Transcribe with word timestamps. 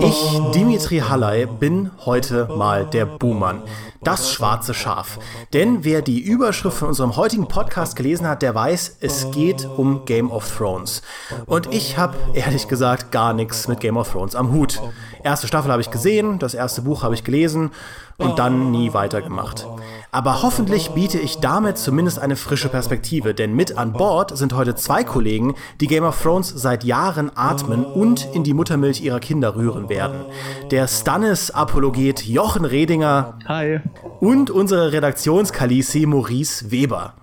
Ich, 0.00 0.40
Dimitri 0.54 0.98
Halley, 0.98 1.46
bin 1.46 1.90
heute 2.04 2.48
mal 2.56 2.84
der 2.86 3.06
Buhmann. 3.06 3.62
Das 4.02 4.32
schwarze 4.32 4.74
Schaf. 4.74 5.20
Denn 5.52 5.84
wer 5.84 6.02
die 6.02 6.20
Überschrift 6.20 6.78
von 6.78 6.88
unserem 6.88 7.14
heutigen 7.14 7.46
Podcast 7.46 7.94
gelesen 7.94 8.26
hat, 8.26 8.42
der 8.42 8.56
weiß, 8.56 8.96
es 9.00 9.30
geht 9.30 9.64
um 9.64 10.04
Game 10.04 10.32
of 10.32 10.50
Thrones. 10.56 11.02
Und 11.46 11.72
ich 11.72 11.96
habe 11.96 12.16
ehrlich 12.34 12.66
gesagt 12.66 13.12
gar 13.12 13.32
nichts 13.32 13.68
mit 13.68 13.78
Game 13.78 13.96
of 13.96 14.10
Thrones 14.10 14.34
am 14.34 14.50
Hut. 14.50 14.82
Erste 15.22 15.46
Staffel 15.46 15.70
habe 15.70 15.82
ich 15.82 15.92
gesehen, 15.92 16.40
das 16.40 16.54
erste 16.54 16.82
Buch 16.82 17.04
habe 17.04 17.14
ich 17.14 17.22
gelesen 17.22 17.70
und 18.18 18.38
dann 18.38 18.70
nie 18.70 18.92
weitergemacht. 18.92 19.66
Aber 20.10 20.42
hoffentlich 20.42 20.90
biete 20.90 21.18
ich 21.18 21.38
damit 21.38 21.78
zumindest 21.78 22.18
eine 22.18 22.36
frische 22.36 22.68
Perspektive, 22.68 23.32
denn 23.32 23.54
mit 23.54 23.78
an 23.78 23.94
Bord 23.94 24.36
sind 24.36 24.54
heute 24.54 24.74
zwei 24.74 25.04
Kollegen, 25.04 25.54
die 25.80 25.86
Game 25.86 26.04
of 26.04 26.20
Thrones 26.20 26.48
seit 26.48 26.84
Jahren 26.84 27.30
atmen 27.34 27.84
und 27.84 28.28
in 28.34 28.44
die 28.44 28.52
Muttermilch 28.52 29.00
ihrer 29.00 29.20
Kinder 29.20 29.56
rühren 29.56 29.88
werden. 29.88 30.26
Der 30.70 30.86
Stannis-Apologet 30.86 32.26
Jochen 32.26 32.66
Redinger. 32.66 33.38
Hi. 33.46 33.80
Und 34.20 34.50
unsere 34.50 34.92
Redaktionskalisi 34.92 36.04
Maurice 36.04 36.70
Weber. 36.70 37.14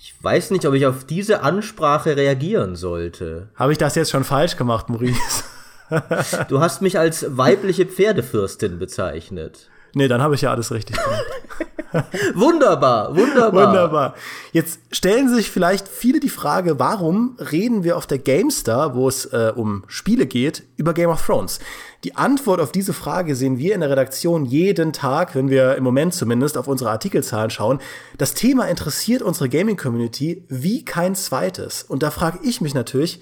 Ich 0.00 0.14
weiß 0.20 0.50
nicht, 0.50 0.66
ob 0.66 0.74
ich 0.74 0.86
auf 0.86 1.04
diese 1.04 1.42
Ansprache 1.42 2.16
reagieren 2.16 2.74
sollte. 2.74 3.50
Habe 3.54 3.70
ich 3.70 3.78
das 3.78 3.94
jetzt 3.94 4.10
schon 4.10 4.24
falsch 4.24 4.56
gemacht, 4.56 4.88
Maurice? 4.88 5.44
du 6.48 6.60
hast 6.60 6.82
mich 6.82 6.98
als 6.98 7.24
weibliche 7.36 7.86
Pferdefürstin 7.86 8.80
bezeichnet. 8.80 9.68
Nee, 9.94 10.08
dann 10.08 10.22
habe 10.22 10.34
ich 10.34 10.42
ja 10.42 10.50
alles 10.50 10.70
richtig 10.70 10.96
gemacht. 10.96 11.24
wunderbar, 12.34 13.16
wunderbar. 13.16 13.68
Wunderbar. 13.68 14.14
Jetzt 14.52 14.80
stellen 14.92 15.34
sich 15.34 15.50
vielleicht 15.50 15.88
viele 15.88 16.20
die 16.20 16.28
Frage, 16.28 16.78
warum 16.78 17.36
reden 17.38 17.84
wir 17.84 17.96
auf 17.96 18.06
der 18.06 18.18
GameStar, 18.18 18.94
wo 18.94 19.08
es 19.08 19.26
äh, 19.26 19.52
um 19.54 19.84
Spiele 19.86 20.26
geht, 20.26 20.64
über 20.76 20.92
Game 20.92 21.10
of 21.10 21.24
Thrones? 21.24 21.60
Die 22.04 22.16
Antwort 22.16 22.60
auf 22.60 22.72
diese 22.72 22.92
Frage 22.92 23.34
sehen 23.34 23.58
wir 23.58 23.74
in 23.74 23.80
der 23.80 23.90
Redaktion 23.90 24.44
jeden 24.44 24.92
Tag, 24.92 25.34
wenn 25.34 25.50
wir 25.50 25.76
im 25.76 25.84
Moment 25.84 26.14
zumindest 26.14 26.58
auf 26.58 26.68
unsere 26.68 26.90
Artikelzahlen 26.90 27.50
schauen. 27.50 27.80
Das 28.18 28.34
Thema 28.34 28.68
interessiert 28.68 29.22
unsere 29.22 29.48
Gaming-Community 29.48 30.44
wie 30.48 30.84
kein 30.84 31.14
zweites. 31.14 31.82
Und 31.82 32.02
da 32.02 32.10
frage 32.10 32.38
ich 32.42 32.60
mich 32.60 32.74
natürlich, 32.74 33.20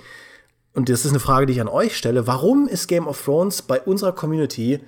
und 0.75 0.91
das 0.91 1.07
ist 1.07 1.13
eine 1.13 1.21
Frage, 1.21 1.47
die 1.47 1.55
ich 1.55 1.61
an 1.61 1.69
euch 1.69 1.97
stelle, 1.97 2.27
warum 2.27 2.69
ist 2.69 2.87
Game 2.87 3.07
of 3.07 3.25
Thrones 3.25 3.63
bei 3.63 3.81
unserer 3.81 4.13
Community 4.13 4.81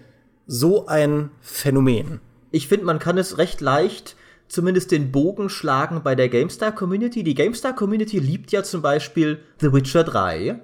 so 0.48 0.86
ein 0.86 1.30
Phänomen? 1.40 2.20
Ich 2.50 2.66
finde, 2.66 2.86
man 2.86 2.98
kann 2.98 3.18
es 3.18 3.38
recht 3.38 3.60
leicht 3.60 4.16
zumindest 4.48 4.90
den 4.90 5.12
Bogen 5.12 5.50
schlagen 5.50 6.02
bei 6.02 6.14
der 6.14 6.28
GameStar 6.28 6.72
Community. 6.72 7.22
Die 7.22 7.34
GameStar 7.34 7.74
Community 7.74 8.18
liebt 8.18 8.50
ja 8.50 8.62
zum 8.62 8.82
Beispiel 8.82 9.40
The 9.60 9.72
Witcher 9.72 10.04
3. 10.04 10.60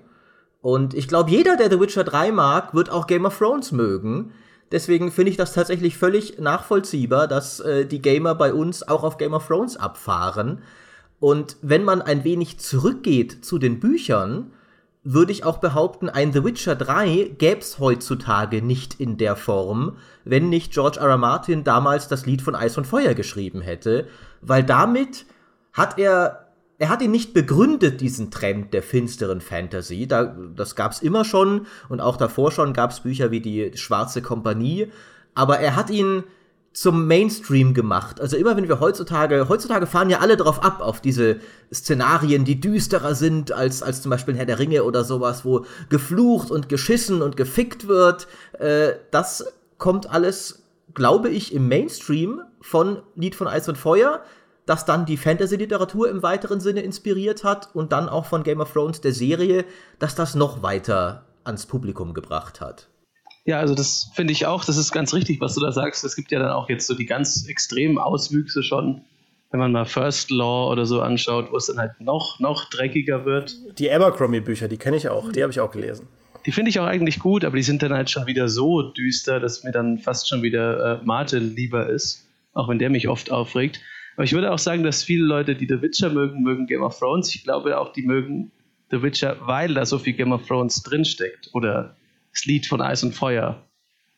Und 0.62 0.94
ich 0.94 1.06
glaube, 1.06 1.30
jeder, 1.30 1.56
der 1.56 1.70
The 1.70 1.78
Witcher 1.78 2.04
3 2.04 2.32
mag, 2.32 2.74
wird 2.74 2.90
auch 2.90 3.06
Game 3.06 3.26
of 3.26 3.36
Thrones 3.36 3.70
mögen. 3.72 4.32
Deswegen 4.72 5.12
finde 5.12 5.30
ich 5.30 5.36
das 5.36 5.52
tatsächlich 5.52 5.98
völlig 5.98 6.38
nachvollziehbar, 6.38 7.28
dass 7.28 7.60
äh, 7.60 7.84
die 7.84 8.00
Gamer 8.00 8.34
bei 8.34 8.54
uns 8.54 8.82
auch 8.88 9.04
auf 9.04 9.18
Game 9.18 9.34
of 9.34 9.46
Thrones 9.46 9.76
abfahren. 9.76 10.62
Und 11.20 11.56
wenn 11.60 11.84
man 11.84 12.00
ein 12.00 12.24
wenig 12.24 12.58
zurückgeht 12.58 13.44
zu 13.44 13.58
den 13.58 13.78
Büchern, 13.78 14.52
würde 15.04 15.32
ich 15.32 15.44
auch 15.44 15.58
behaupten, 15.58 16.08
ein 16.08 16.32
The 16.32 16.42
Witcher 16.42 16.74
3 16.74 17.34
gäbe 17.38 17.60
es 17.60 17.78
heutzutage 17.78 18.62
nicht 18.62 18.98
in 18.98 19.18
der 19.18 19.36
Form, 19.36 19.98
wenn 20.24 20.48
nicht 20.48 20.72
George 20.72 20.98
R. 20.98 21.10
R. 21.10 21.18
Martin 21.18 21.62
damals 21.62 22.08
das 22.08 22.24
Lied 22.24 22.40
von 22.40 22.54
Eis 22.54 22.78
und 22.78 22.86
Feuer 22.86 23.12
geschrieben 23.12 23.60
hätte, 23.60 24.08
weil 24.40 24.64
damit 24.64 25.26
hat 25.72 25.98
er 25.98 26.40
er 26.78 26.88
hat 26.88 27.02
ihn 27.02 27.12
nicht 27.12 27.34
begründet, 27.34 28.00
diesen 28.00 28.32
Trend 28.32 28.74
der 28.74 28.82
finsteren 28.82 29.40
Fantasy. 29.40 30.08
Da, 30.08 30.36
das 30.56 30.74
gab's 30.74 31.02
immer 31.02 31.24
schon 31.24 31.66
und 31.88 32.00
auch 32.00 32.16
davor 32.16 32.50
schon 32.50 32.72
gab's 32.72 33.00
Bücher 33.00 33.30
wie 33.30 33.40
die 33.40 33.76
Schwarze 33.76 34.22
Kompanie. 34.22 34.90
Aber 35.34 35.60
er 35.60 35.76
hat 35.76 35.88
ihn 35.88 36.24
zum 36.74 37.06
Mainstream 37.06 37.72
gemacht. 37.72 38.20
Also 38.20 38.36
immer 38.36 38.56
wenn 38.56 38.68
wir 38.68 38.80
heutzutage, 38.80 39.48
heutzutage 39.48 39.86
fahren 39.86 40.10
ja 40.10 40.18
alle 40.18 40.36
drauf 40.36 40.62
ab, 40.62 40.80
auf 40.80 41.00
diese 41.00 41.38
Szenarien, 41.72 42.44
die 42.44 42.60
düsterer 42.60 43.14
sind 43.14 43.52
als, 43.52 43.82
als 43.82 44.02
zum 44.02 44.10
Beispiel 44.10 44.36
Herr 44.36 44.44
der 44.44 44.58
Ringe 44.58 44.82
oder 44.82 45.04
sowas, 45.04 45.44
wo 45.44 45.64
geflucht 45.88 46.50
und 46.50 46.68
geschissen 46.68 47.22
und 47.22 47.36
gefickt 47.36 47.86
wird. 47.86 48.26
Äh, 48.58 48.94
das 49.12 49.54
kommt 49.78 50.10
alles, 50.10 50.64
glaube 50.94 51.30
ich, 51.30 51.54
im 51.54 51.68
Mainstream 51.68 52.40
von 52.60 53.02
Lied 53.14 53.36
von 53.36 53.46
Eis 53.46 53.68
und 53.68 53.78
Feuer, 53.78 54.22
das 54.66 54.84
dann 54.84 55.06
die 55.06 55.16
Fantasy-Literatur 55.16 56.10
im 56.10 56.24
weiteren 56.24 56.58
Sinne 56.58 56.80
inspiriert 56.80 57.44
hat 57.44 57.68
und 57.74 57.92
dann 57.92 58.08
auch 58.08 58.26
von 58.26 58.42
Game 58.42 58.60
of 58.60 58.72
Thrones 58.72 59.00
der 59.00 59.12
Serie, 59.12 59.64
dass 60.00 60.16
das 60.16 60.34
noch 60.34 60.62
weiter 60.62 61.24
ans 61.44 61.66
Publikum 61.66 62.14
gebracht 62.14 62.60
hat. 62.60 62.88
Ja, 63.46 63.60
also 63.60 63.74
das 63.74 64.10
finde 64.14 64.32
ich 64.32 64.46
auch, 64.46 64.64
das 64.64 64.78
ist 64.78 64.90
ganz 64.92 65.12
richtig, 65.12 65.40
was 65.40 65.54
du 65.54 65.60
da 65.60 65.70
sagst. 65.70 66.02
Es 66.04 66.16
gibt 66.16 66.30
ja 66.30 66.38
dann 66.38 66.50
auch 66.50 66.68
jetzt 66.70 66.86
so 66.86 66.94
die 66.94 67.04
ganz 67.04 67.46
extremen 67.46 67.98
Auswüchse 67.98 68.62
schon, 68.62 69.02
wenn 69.50 69.60
man 69.60 69.72
mal 69.72 69.84
First 69.84 70.30
Law 70.30 70.70
oder 70.72 70.86
so 70.86 71.02
anschaut, 71.02 71.52
wo 71.52 71.56
es 71.56 71.66
dann 71.66 71.78
halt 71.78 72.00
noch, 72.00 72.40
noch 72.40 72.70
dreckiger 72.70 73.26
wird. 73.26 73.54
Die 73.78 73.90
Abercrombie-Bücher, 73.90 74.68
die 74.68 74.78
kenne 74.78 74.96
ich 74.96 75.08
auch, 75.08 75.30
die 75.30 75.42
habe 75.42 75.52
ich 75.52 75.60
auch 75.60 75.70
gelesen. 75.70 76.08
Die 76.46 76.52
finde 76.52 76.70
ich 76.70 76.80
auch 76.80 76.86
eigentlich 76.86 77.20
gut, 77.20 77.44
aber 77.44 77.56
die 77.56 77.62
sind 77.62 77.82
dann 77.82 77.92
halt 77.92 78.10
schon 78.10 78.26
wieder 78.26 78.48
so 78.48 78.82
düster, 78.82 79.40
dass 79.40 79.62
mir 79.62 79.72
dann 79.72 79.98
fast 79.98 80.28
schon 80.28 80.42
wieder 80.42 81.00
äh, 81.00 81.04
Mate 81.04 81.38
lieber 81.38 81.88
ist, 81.88 82.26
auch 82.54 82.68
wenn 82.68 82.78
der 82.78 82.90
mich 82.90 83.08
oft 83.08 83.30
aufregt. 83.30 83.80
Aber 84.16 84.24
ich 84.24 84.32
würde 84.32 84.52
auch 84.52 84.58
sagen, 84.58 84.82
dass 84.84 85.02
viele 85.02 85.24
Leute, 85.24 85.54
die 85.54 85.66
The 85.66 85.82
Witcher 85.82 86.10
mögen, 86.10 86.42
mögen 86.42 86.66
Game 86.66 86.82
of 86.82 86.98
Thrones. 86.98 87.34
Ich 87.34 87.44
glaube 87.44 87.78
auch, 87.78 87.92
die 87.92 88.02
mögen 88.02 88.52
The 88.90 89.02
Witcher, 89.02 89.36
weil 89.40 89.74
da 89.74 89.84
so 89.84 89.98
viel 89.98 90.12
Game 90.12 90.32
of 90.32 90.46
Thrones 90.46 90.82
drinsteckt 90.82 91.50
oder 91.52 91.96
das 92.34 92.44
Lied 92.44 92.66
von 92.66 92.80
Eis 92.80 93.02
und 93.02 93.14
Feuer. 93.14 93.64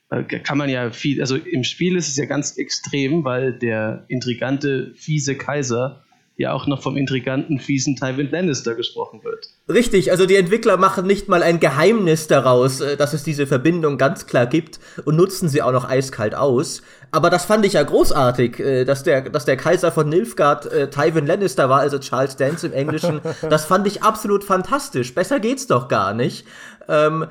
Da 0.09 0.23
kann 0.23 0.59
man 0.59 0.69
ja 0.69 0.91
viel, 0.91 1.21
also 1.21 1.37
im 1.37 1.65
Spiel 1.65 1.97
ist 1.97 2.09
es 2.09 2.17
ja 2.17 2.27
ganz 2.27 2.57
extrem, 2.57 3.25
weil 3.25 3.53
der 3.53 4.05
intrigante, 4.09 4.93
fiese 4.95 5.37
Kaiser 5.37 6.05
ja 6.37 6.53
auch 6.53 6.67
noch 6.67 6.83
vom 6.83 6.97
intriganten, 6.97 7.59
fiesen 7.59 7.97
Tywin 7.97 8.31
Lannister 8.31 8.75
gesprochen 8.75 9.25
wird. 9.25 9.49
Richtig, 9.69 10.11
also 10.11 10.27
die 10.27 10.37
Entwickler 10.37 10.77
machen 10.77 11.07
nicht 11.07 11.29
mal 11.29 11.43
ein 11.43 11.61
Geheimnis 11.61 12.27
daraus, 12.27 12.81
äh, 12.81 12.97
dass 12.97 13.15
es 13.15 13.25
diese 13.25 13.47
Verbindung 13.47 13.97
ganz 13.97 14.27
klar 14.27 14.47
gibt 14.47 14.79
und 15.07 15.17
nutzen 15.17 15.49
sie 15.49 15.63
auch 15.63 15.73
noch 15.73 15.89
eiskalt 15.89 16.35
aus. 16.35 16.83
Aber 17.11 17.31
das 17.31 17.47
fand 17.47 17.65
ich 17.65 17.73
ja 17.73 17.83
großartig, 17.83 18.61
äh, 18.61 18.85
dass 18.85 19.03
der, 19.03 19.23
dass 19.31 19.47
der 19.47 19.57
Kaiser 19.57 19.91
von 19.91 20.09
Nilfgaard 20.09 20.67
äh, 20.67 20.91
Tywin 20.91 21.27
Lannister 21.27 21.71
war, 21.71 21.81
also 21.81 21.99
Charles 21.99 22.37
Dance 22.37 22.67
im 22.67 22.75
Englischen. 22.75 23.21
Das 23.49 23.65
fand 23.65 23.87
ich 23.87 24.03
absolut 24.03 24.45
fantastisch. 24.45 25.15
Besser 25.15 25.41
geht's 25.41 25.67
doch 25.67 25.89
gar 25.89 26.13
nicht. 26.13 26.47
Ähm, 26.87 27.27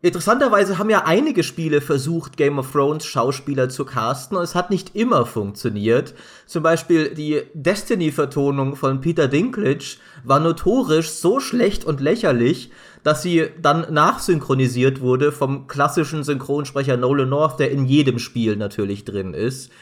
Interessanterweise 0.00 0.78
haben 0.78 0.90
ja 0.90 1.06
einige 1.06 1.42
Spiele 1.42 1.80
versucht, 1.80 2.36
Game 2.36 2.60
of 2.60 2.70
Thrones 2.70 3.04
Schauspieler 3.04 3.68
zu 3.68 3.84
casten 3.84 4.36
und 4.36 4.44
es 4.44 4.54
hat 4.54 4.70
nicht 4.70 4.94
immer 4.94 5.26
funktioniert. 5.26 6.14
Zum 6.46 6.62
Beispiel 6.62 7.14
die 7.14 7.42
Destiny-Vertonung 7.52 8.76
von 8.76 9.00
Peter 9.00 9.26
Dinklage 9.26 9.96
war 10.22 10.38
notorisch 10.38 11.10
so 11.10 11.40
schlecht 11.40 11.84
und 11.84 12.00
lächerlich, 12.00 12.70
dass 13.02 13.22
sie 13.22 13.48
dann 13.60 13.92
nachsynchronisiert 13.92 15.00
wurde 15.00 15.32
vom 15.32 15.66
klassischen 15.66 16.22
Synchronsprecher 16.22 16.96
Nolan 16.96 17.28
North, 17.28 17.58
der 17.58 17.72
in 17.72 17.84
jedem 17.84 18.20
Spiel 18.20 18.54
natürlich 18.54 19.04
drin 19.04 19.34
ist. 19.34 19.72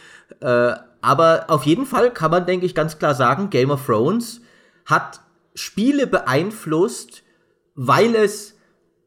Äh, 0.40 0.76
aber 1.02 1.44
auf 1.48 1.64
jeden 1.64 1.84
Fall 1.84 2.10
kann 2.10 2.30
man, 2.30 2.46
denke 2.46 2.64
ich, 2.64 2.74
ganz 2.74 2.98
klar 2.98 3.14
sagen, 3.14 3.50
Game 3.50 3.70
of 3.70 3.84
Thrones 3.84 4.40
hat 4.86 5.20
Spiele 5.54 6.06
beeinflusst, 6.06 7.22
weil 7.74 8.14
es 8.14 8.55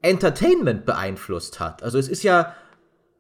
Entertainment 0.02 0.86
beeinflusst 0.86 1.60
hat. 1.60 1.84
Also 1.84 1.98
es 1.98 2.08
ist 2.08 2.24
ja 2.24 2.54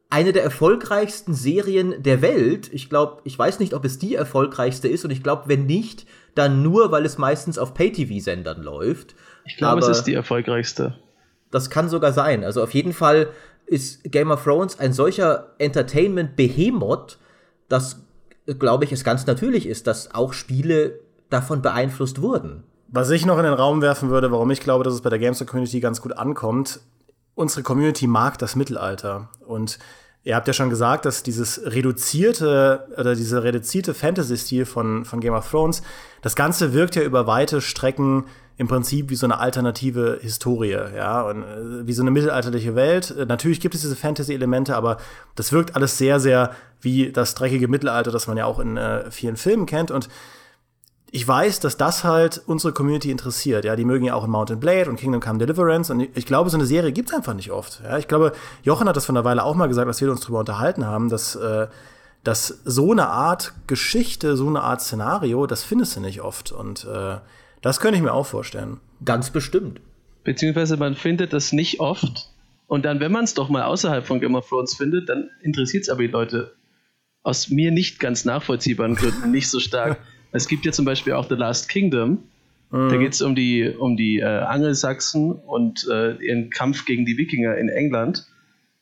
eine 0.10 0.34
der 0.34 0.44
erfolgreichsten 0.44 1.34
Serien 1.34 2.02
der 2.02 2.22
Welt. 2.22 2.70
Ich 2.74 2.90
glaube, 2.90 3.22
ich 3.26 3.38
weiß 3.38 3.60
nicht, 3.60 3.74
ob 3.74 3.86
es 3.86 4.00
die 4.00 4.16
erfolgreichste 4.16 4.88
ist 4.88 5.06
und 5.06 5.12
ich 5.12 5.22
glaube, 5.22 5.44
wenn 5.46 5.66
nicht, 5.66 6.08
dann 6.36 6.64
nur, 6.64 6.92
weil 6.92 7.06
es 7.06 7.18
meistens 7.18 7.58
auf 7.58 7.74
Pay-TV-Sendern 7.74 8.64
läuft. 8.64 9.16
Ich 9.46 9.58
glaube, 9.58 9.82
es 9.82 9.88
ist 9.90 10.04
die 10.06 10.14
erfolgreichste. 10.14 10.96
Das 11.52 11.70
kann 11.70 11.90
sogar 11.90 12.14
sein. 12.14 12.44
Also 12.44 12.64
auf 12.64 12.74
jeden 12.74 12.94
Fall 12.94 13.30
ist 13.66 14.04
Game 14.12 14.32
of 14.32 14.44
Thrones 14.44 14.80
ein 14.80 14.94
solcher 14.94 15.54
Entertainment-Behemoth, 15.60 17.20
dass, 17.68 18.02
glaube 18.58 18.86
ich, 18.86 18.92
es 18.92 19.04
ganz 19.04 19.28
natürlich 19.28 19.68
ist, 19.68 19.86
dass 19.86 20.14
auch 20.14 20.34
Spiele 20.34 21.00
davon 21.30 21.62
beeinflusst 21.62 22.22
wurden. 22.22 22.64
Was 22.91 23.09
ich 23.12 23.25
noch 23.25 23.38
in 23.38 23.44
den 23.44 23.53
Raum 23.53 23.81
werfen 23.81 24.09
würde, 24.09 24.31
warum 24.31 24.50
ich 24.50 24.62
glaube, 24.62 24.83
dass 24.83 24.94
es 24.94 25.01
bei 25.01 25.09
der 25.09 25.19
Gamester 25.19 25.45
Community 25.45 25.80
ganz 25.80 26.01
gut 26.01 26.18
ankommt, 26.18 26.80
unsere 27.36 27.62
Community 27.62 28.07
mag 28.07 28.39
das 28.39 28.56
Mittelalter. 28.56 29.30
Und 29.45 29.77
ihr 30.24 30.36
habt 30.36 30.47
ja 30.47 30.53
schon 30.53 30.71
gesagt, 30.71 31.06
dass 31.06 31.21
dieses 31.21 31.62
reduzierte 31.65 32.88
oder 32.97 33.15
dieser 33.15 33.44
reduzierte 33.44 33.94
Fantasy-Stil 33.94 34.65
von, 34.65 35.06
von 35.06 35.19
Game 35.19 35.33
of 35.33 35.50
Thrones, 35.50 35.83
das 36.24 36.36
Ganze 36.36 36.74
wirkt 36.74 36.95
ja 36.95 37.03
über 37.03 37.27
weite 37.27 37.62
Strecken 37.62 38.25
im 38.57 38.68
Prinzip 38.68 39.09
wie 39.09 39.15
so 39.15 39.25
eine 39.25 39.39
alternative 39.39 40.18
Historie, 40.21 40.77
ja, 40.94 41.21
und 41.21 41.44
äh, 41.44 41.88
wie 41.88 41.94
so 41.94 42.01
eine 42.01 42.12
mittelalterliche 42.12 42.75
Welt. 42.75 43.15
Natürlich 43.27 43.62
gibt 43.62 43.75
es 43.75 43.81
diese 43.81 43.95
Fantasy-Elemente, 43.95 44.75
aber 44.75 44.97
das 45.36 45.53
wirkt 45.53 45.75
alles 45.75 45.97
sehr, 45.97 46.19
sehr 46.19 46.51
wie 46.81 47.12
das 47.12 47.36
dreckige 47.36 47.68
Mittelalter, 47.68 48.12
das 48.12 48.27
man 48.27 48.36
ja 48.36 48.45
auch 48.45 48.59
in 48.59 48.75
äh, 48.75 49.09
vielen 49.12 49.38
Filmen 49.38 49.65
kennt. 49.65 49.91
Und 49.91 50.09
ich 51.12 51.28
weiß, 51.28 51.60
dass 51.60 51.78
das 51.78 52.04
halt 52.04 52.42
unsere 52.46 52.74
Community 52.74 53.10
interessiert. 53.10 53.66
Ja, 53.66 53.76
die 53.76 53.86
mögen 53.86 54.06
ja 54.06 54.14
auch 54.14 54.26
in 54.26 54.32
Mountain 54.32 54.60
Blade 54.60 54.90
und 54.90 54.98
Kingdom 54.98 55.22
Come 55.22 55.40
Deliverance. 55.40 55.92
Und 55.92 56.02
ich 56.16 56.26
glaube, 56.26 56.50
so 56.50 56.58
eine 56.58 56.66
Serie 56.66 56.92
gibt 56.92 57.10
es 57.10 57.16
einfach 57.16 57.34
nicht 57.34 57.52
oft. 57.52 57.82
Ja, 57.84 57.98
ich 57.98 58.08
glaube, 58.08 58.34
Jochen 58.64 58.88
hat 58.88 58.96
das 58.96 59.06
von 59.06 59.18
einer 59.18 59.26
Weile 59.26 59.44
auch 59.44 59.56
mal 59.56 59.68
gesagt, 59.68 59.88
dass 59.88 60.02
wir 60.02 60.12
uns 60.12 60.22
darüber 60.22 60.40
unterhalten 60.40 60.86
haben, 60.86 61.10
dass, 61.10 61.36
äh, 61.36 61.68
dass 62.24 62.48
so 62.64 62.92
eine 62.92 63.08
Art 63.08 63.54
Geschichte, 63.68 64.36
so 64.36 64.48
eine 64.48 64.62
Art 64.62 64.82
Szenario, 64.82 65.48
das 65.48 65.64
findest 65.64 65.96
du 65.96 66.02
nicht 66.02 66.22
oft. 66.22 66.52
Und 66.52 66.86
äh, 66.86 67.18
das 67.62 67.80
könnte 67.80 67.98
ich 67.98 68.04
mir 68.04 68.14
auch 68.14 68.26
vorstellen. 68.26 68.80
Ganz 69.04 69.32
bestimmt. 69.32 69.82
Beziehungsweise 70.24 70.78
man 70.78 70.96
findet 70.96 71.34
das 71.34 71.54
nicht 71.54 71.80
oft. 71.80 72.30
Und 72.68 72.86
dann, 72.86 73.00
wenn 73.00 73.12
man 73.12 73.24
es 73.24 73.34
doch 73.34 73.50
mal 73.50 73.64
außerhalb 73.64 74.06
von 74.06 74.20
Game 74.20 74.36
of 74.36 74.48
Thrones 74.48 74.76
findet, 74.76 75.10
dann 75.10 75.30
interessiert 75.42 75.84
es 75.84 75.90
aber 75.90 76.02
die 76.02 76.08
Leute 76.08 76.54
aus 77.24 77.50
mir 77.50 77.72
nicht 77.72 78.00
ganz 78.00 78.26
nachvollziehbaren 78.26 78.96
Gründen 78.96 79.32
nicht 79.32 79.50
so 79.50 79.60
stark. 79.60 80.00
Es 80.31 80.48
gibt 80.48 80.66
ja 80.66 80.72
zum 80.72 80.86
Beispiel 80.86 81.14
auch 81.14 81.28
The 81.28 81.36
Last 81.36 81.70
Kingdom. 81.70 82.24
Mhm. 82.72 82.90
Da 82.90 82.98
geht 82.98 83.14
es 83.14 83.22
um 83.22 83.36
die, 83.36 83.68
um 83.68 83.98
die 83.98 84.20
äh, 84.20 84.26
Angelsachsen 84.26 85.31
und 85.31 85.88
äh, 85.90 86.16
ihren 86.24 86.50
Kampf 86.50 86.86
gegen 86.86 87.06
die 87.06 87.18
Wikinger 87.18 87.58
in 87.58 87.70
England. 87.70 88.26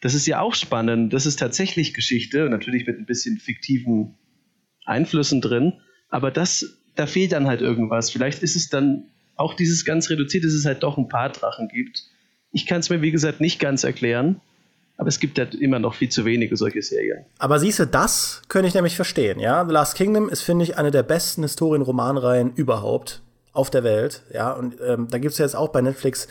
Das 0.01 0.13
ist 0.13 0.27
ja 0.27 0.41
auch 0.41 0.55
spannend. 0.55 1.13
Das 1.13 1.25
ist 1.25 1.39
tatsächlich 1.39 1.93
Geschichte, 1.93 2.49
natürlich 2.49 2.85
mit 2.85 2.97
ein 2.97 3.05
bisschen 3.05 3.37
fiktiven 3.37 4.15
Einflüssen 4.85 5.41
drin. 5.41 5.73
Aber 6.09 6.31
das, 6.31 6.79
da 6.95 7.07
fehlt 7.07 7.31
dann 7.31 7.47
halt 7.47 7.61
irgendwas. 7.61 8.11
Vielleicht 8.11 8.43
ist 8.43 8.55
es 8.55 8.69
dann 8.69 9.05
auch 9.35 9.53
dieses 9.53 9.85
ganz 9.85 10.09
reduziert, 10.09 10.43
dass 10.43 10.53
es 10.53 10.65
halt 10.65 10.83
doch 10.83 10.97
ein 10.97 11.09
paar 11.09 11.29
Drachen 11.29 11.67
gibt. 11.67 12.03
Ich 12.51 12.65
kann 12.65 12.79
es 12.79 12.89
mir, 12.89 13.01
wie 13.01 13.11
gesagt, 13.11 13.41
nicht 13.41 13.59
ganz 13.59 13.83
erklären. 13.83 14.41
Aber 14.97 15.09
es 15.09 15.19
gibt 15.19 15.37
ja 15.37 15.45
immer 15.59 15.79
noch 15.79 15.93
viel 15.93 16.09
zu 16.09 16.25
wenige 16.25 16.57
solche 16.57 16.81
Serien. 16.81 17.25
Aber 17.37 17.59
siehst 17.59 17.79
du, 17.79 17.85
das 17.85 18.41
könnte 18.49 18.67
ich 18.67 18.73
nämlich 18.73 18.95
verstehen, 18.95 19.39
ja. 19.39 19.63
The 19.65 19.71
Last 19.71 19.95
Kingdom 19.95 20.27
ist, 20.27 20.41
finde 20.41 20.63
ich, 20.63 20.77
eine 20.77 20.91
der 20.91 21.03
besten 21.03 21.43
Historien-Romanreihen 21.43 22.53
überhaupt 22.55 23.21
auf 23.53 23.69
der 23.69 23.83
Welt, 23.83 24.23
ja. 24.33 24.51
Und 24.51 24.77
ähm, 24.85 25.07
da 25.09 25.19
gibt 25.19 25.33
es 25.33 25.37
ja 25.37 25.45
jetzt 25.45 25.55
auch 25.55 25.69
bei 25.69 25.81
Netflix, 25.81 26.27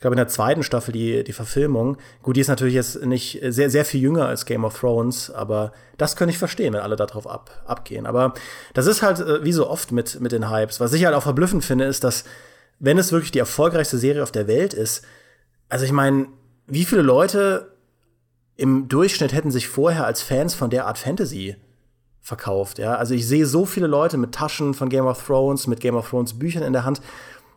ich 0.00 0.02
glaube, 0.02 0.14
in 0.14 0.18
der 0.18 0.28
zweiten 0.28 0.62
Staffel 0.62 0.92
die, 0.92 1.24
die 1.24 1.32
Verfilmung. 1.34 1.98
Gut, 2.22 2.36
die 2.36 2.40
ist 2.40 2.48
natürlich 2.48 2.74
jetzt 2.74 3.04
nicht 3.04 3.38
sehr, 3.42 3.68
sehr 3.68 3.84
viel 3.84 4.00
jünger 4.00 4.26
als 4.26 4.46
Game 4.46 4.64
of 4.64 4.78
Thrones, 4.78 5.30
aber 5.30 5.72
das 5.98 6.16
könnte 6.16 6.32
ich 6.32 6.38
verstehen, 6.38 6.72
wenn 6.72 6.80
alle 6.80 6.96
darauf 6.96 7.26
ab, 7.26 7.62
abgehen. 7.66 8.06
Aber 8.06 8.32
das 8.72 8.86
ist 8.86 9.02
halt 9.02 9.20
äh, 9.20 9.44
wie 9.44 9.52
so 9.52 9.68
oft 9.68 9.92
mit, 9.92 10.20
mit 10.20 10.32
den 10.32 10.50
Hypes. 10.50 10.80
Was 10.80 10.92
ich 10.92 11.04
halt 11.04 11.14
auch 11.14 11.22
verblüffend 11.22 11.64
finde, 11.64 11.84
ist, 11.84 12.04
dass, 12.04 12.24
wenn 12.78 12.96
es 12.96 13.12
wirklich 13.12 13.30
die 13.30 13.40
erfolgreichste 13.40 13.98
Serie 13.98 14.22
auf 14.22 14.32
der 14.32 14.46
Welt 14.46 14.72
ist, 14.72 15.04
also 15.68 15.84
ich 15.84 15.92
meine, 15.92 16.28
wie 16.66 16.84
viele 16.84 17.02
Leute 17.02 17.69
im 18.60 18.88
Durchschnitt 18.88 19.32
hätten 19.32 19.50
sich 19.50 19.68
vorher 19.68 20.04
als 20.04 20.20
Fans 20.20 20.54
von 20.54 20.68
der 20.68 20.86
Art 20.86 20.98
Fantasy 20.98 21.56
verkauft. 22.20 22.78
Ja? 22.78 22.96
Also 22.96 23.14
ich 23.14 23.26
sehe 23.26 23.46
so 23.46 23.64
viele 23.64 23.86
Leute 23.86 24.18
mit 24.18 24.32
Taschen 24.32 24.74
von 24.74 24.90
Game 24.90 25.06
of 25.06 25.24
Thrones, 25.24 25.66
mit 25.66 25.80
Game 25.80 25.94
of 25.96 26.10
Thrones 26.10 26.38
Büchern 26.38 26.62
in 26.62 26.74
der 26.74 26.84
Hand, 26.84 27.00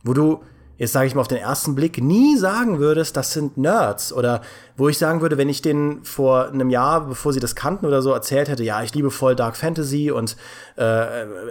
wo 0.06 0.14
du 0.14 0.42
jetzt 0.78 0.94
sage 0.94 1.08
ich 1.08 1.16
mal 1.16 1.22
auf 1.22 1.28
den 1.28 1.38
ersten 1.38 1.76
Blick, 1.76 2.02
nie 2.02 2.36
sagen 2.38 2.80
würdest, 2.80 3.16
das 3.16 3.34
sind 3.34 3.58
Nerds. 3.58 4.12
Oder 4.12 4.42
wo 4.76 4.90
ich 4.90 4.98
sagen 4.98 5.22
würde, 5.22 5.38
wenn 5.38 5.50
ich 5.50 5.62
denen 5.62 6.04
vor 6.04 6.48
einem 6.48 6.70
Jahr, 6.70 7.08
bevor 7.08 7.32
sie 7.32 7.40
das 7.40 7.56
kannten 7.56 7.86
oder 7.86 8.02
so, 8.02 8.12
erzählt 8.12 8.50
hätte, 8.50 8.64
ja, 8.64 8.82
ich 8.82 8.94
liebe 8.94 9.12
voll 9.12 9.36
Dark 9.36 9.56
Fantasy 9.56 10.10
und 10.10 10.36
äh, 10.76 10.84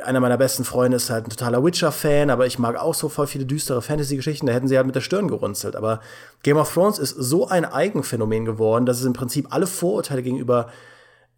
einer 0.04 0.20
meiner 0.20 0.38
besten 0.38 0.64
Freunde 0.64 0.96
ist 0.96 1.08
halt 1.10 1.26
ein 1.26 1.30
totaler 1.30 1.64
Witcher-Fan, 1.64 2.30
aber 2.30 2.46
ich 2.46 2.58
mag 2.58 2.76
auch 2.76 2.94
so 2.94 3.08
voll 3.08 3.26
viele 3.26 3.46
düstere 3.46 3.80
Fantasy-Geschichten, 3.80 4.46
da 4.46 4.52
hätten 4.52 4.68
sie 4.68 4.76
halt 4.76 4.86
mit 4.86 4.96
der 4.96 5.00
Stirn 5.00 5.28
gerunzelt. 5.28 5.76
Aber 5.76 6.00
Game 6.42 6.56
of 6.56 6.72
Thrones 6.72 6.98
ist 6.98 7.14
so 7.16 7.46
ein 7.48 7.64
Eigenphänomen 7.64 8.44
geworden, 8.44 8.86
dass 8.86 8.98
es 8.98 9.06
im 9.06 9.12
Prinzip 9.12 9.46
alle 9.50 9.68
Vorurteile 9.68 10.22
gegenüber 10.22 10.68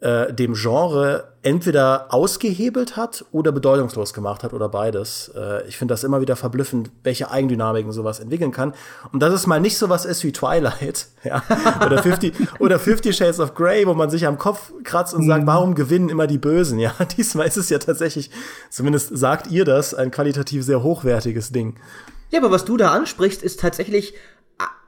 äh, 0.04 0.34
dem 0.34 0.52
Genre 0.52 1.32
entweder 1.40 2.12
ausgehebelt 2.12 2.96
hat 2.96 3.24
oder 3.32 3.52
bedeutungslos 3.52 4.12
gemacht 4.12 4.44
hat 4.44 4.52
oder 4.52 4.68
beides. 4.68 5.32
Äh, 5.34 5.66
ich 5.66 5.78
finde 5.78 5.94
das 5.94 6.04
immer 6.04 6.20
wieder 6.20 6.36
verblüffend, 6.36 6.90
welche 7.02 7.30
Eigendynamiken 7.30 7.90
sowas 7.90 8.20
entwickeln 8.20 8.52
kann. 8.52 8.74
Und 9.12 9.20
dass 9.20 9.32
es 9.32 9.46
mal 9.46 9.60
nicht 9.60 9.78
sowas 9.78 10.04
ist 10.04 10.22
wie 10.22 10.32
Twilight, 10.32 11.06
ja, 11.24 11.42
oder 11.84 12.02
50, 12.02 12.34
oder 12.58 12.78
50 12.78 13.16
Shades 13.16 13.40
of 13.40 13.54
Grey, 13.54 13.86
wo 13.86 13.94
man 13.94 14.10
sich 14.10 14.26
am 14.26 14.36
Kopf 14.36 14.72
kratzt 14.84 15.14
und 15.14 15.26
sagt, 15.26 15.44
mhm. 15.44 15.46
warum 15.46 15.74
gewinnen 15.74 16.10
immer 16.10 16.26
die 16.26 16.38
Bösen? 16.38 16.78
Ja, 16.78 16.92
diesmal 17.16 17.46
ist 17.46 17.56
es 17.56 17.70
ja 17.70 17.78
tatsächlich, 17.78 18.30
zumindest 18.68 19.16
sagt 19.16 19.50
ihr 19.50 19.64
das, 19.64 19.94
ein 19.94 20.10
qualitativ 20.10 20.64
sehr 20.64 20.82
hochwertiges 20.82 21.50
Ding. 21.50 21.76
Ja, 22.30 22.40
aber 22.40 22.50
was 22.50 22.66
du 22.66 22.76
da 22.76 22.92
ansprichst, 22.92 23.42
ist 23.42 23.60
tatsächlich 23.60 24.12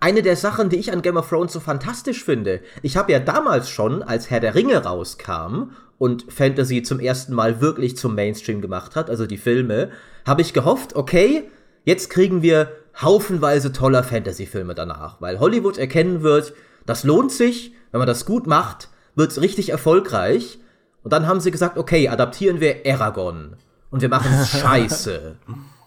eine 0.00 0.22
der 0.22 0.37
Sachen, 0.37 0.69
die 0.69 0.76
ich 0.76 0.93
an 0.93 1.02
Game 1.02 1.16
of 1.16 1.28
Thrones 1.28 1.52
so 1.52 1.60
fantastisch 1.60 2.25
finde. 2.25 2.60
Ich 2.82 2.96
habe 2.96 3.12
ja 3.12 3.19
damals 3.19 3.70
schon, 3.70 4.02
als 4.02 4.31
Herr 4.31 4.40
der 4.40 4.54
Ringe 4.54 4.82
rauskam 4.84 5.70
und 5.98 6.31
Fantasy 6.32 6.82
zum 6.82 7.00
ersten 7.00 7.34
Mal 7.34 7.60
wirklich 7.60 7.96
zum 7.96 8.14
Mainstream 8.14 8.60
gemacht 8.60 8.96
hat, 8.96 9.08
also 9.10 9.26
die 9.26 9.38
Filme, 9.38 9.90
habe 10.26 10.43
ich 10.43 10.52
gehofft, 10.52 10.94
okay, 10.96 11.44
jetzt 11.84 12.10
kriegen 12.10 12.43
wir 12.43 12.72
haufenweise 13.00 13.72
toller 13.72 14.02
Fantasy-Filme 14.02 14.75
danach, 14.75 15.20
weil 15.20 15.38
Hollywood 15.40 15.78
erkennen 15.78 16.22
wird, 16.22 16.54
das 16.84 17.04
lohnt 17.04 17.32
sich, 17.32 17.72
wenn 17.90 17.98
man 17.98 18.06
das 18.06 18.26
gut 18.26 18.46
macht, 18.46 18.88
wird's 19.14 19.40
richtig 19.40 19.70
erfolgreich. 19.70 20.58
Und 21.02 21.12
dann 21.12 21.26
haben 21.26 21.40
sie 21.40 21.50
gesagt, 21.50 21.78
okay, 21.78 22.08
adaptieren 22.08 22.60
wir 22.60 22.82
Aragon 22.87 23.56
und 23.90 24.02
wir 24.02 24.08
machen 24.08 24.31
es 24.32 24.50
scheiße. 24.60 25.37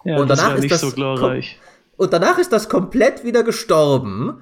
ja, 0.05 0.17
und 0.17 0.29
danach 0.29 0.55
das 0.55 0.63
ist 0.63 0.71
das 0.71 0.81
so 0.81 0.91
glorreich. 0.91 1.59
Und 1.99 2.13
danach 2.13 2.37
ist 2.37 2.53
das 2.53 2.69
komplett 2.69 3.25
wieder 3.25 3.43
gestorben. 3.43 4.41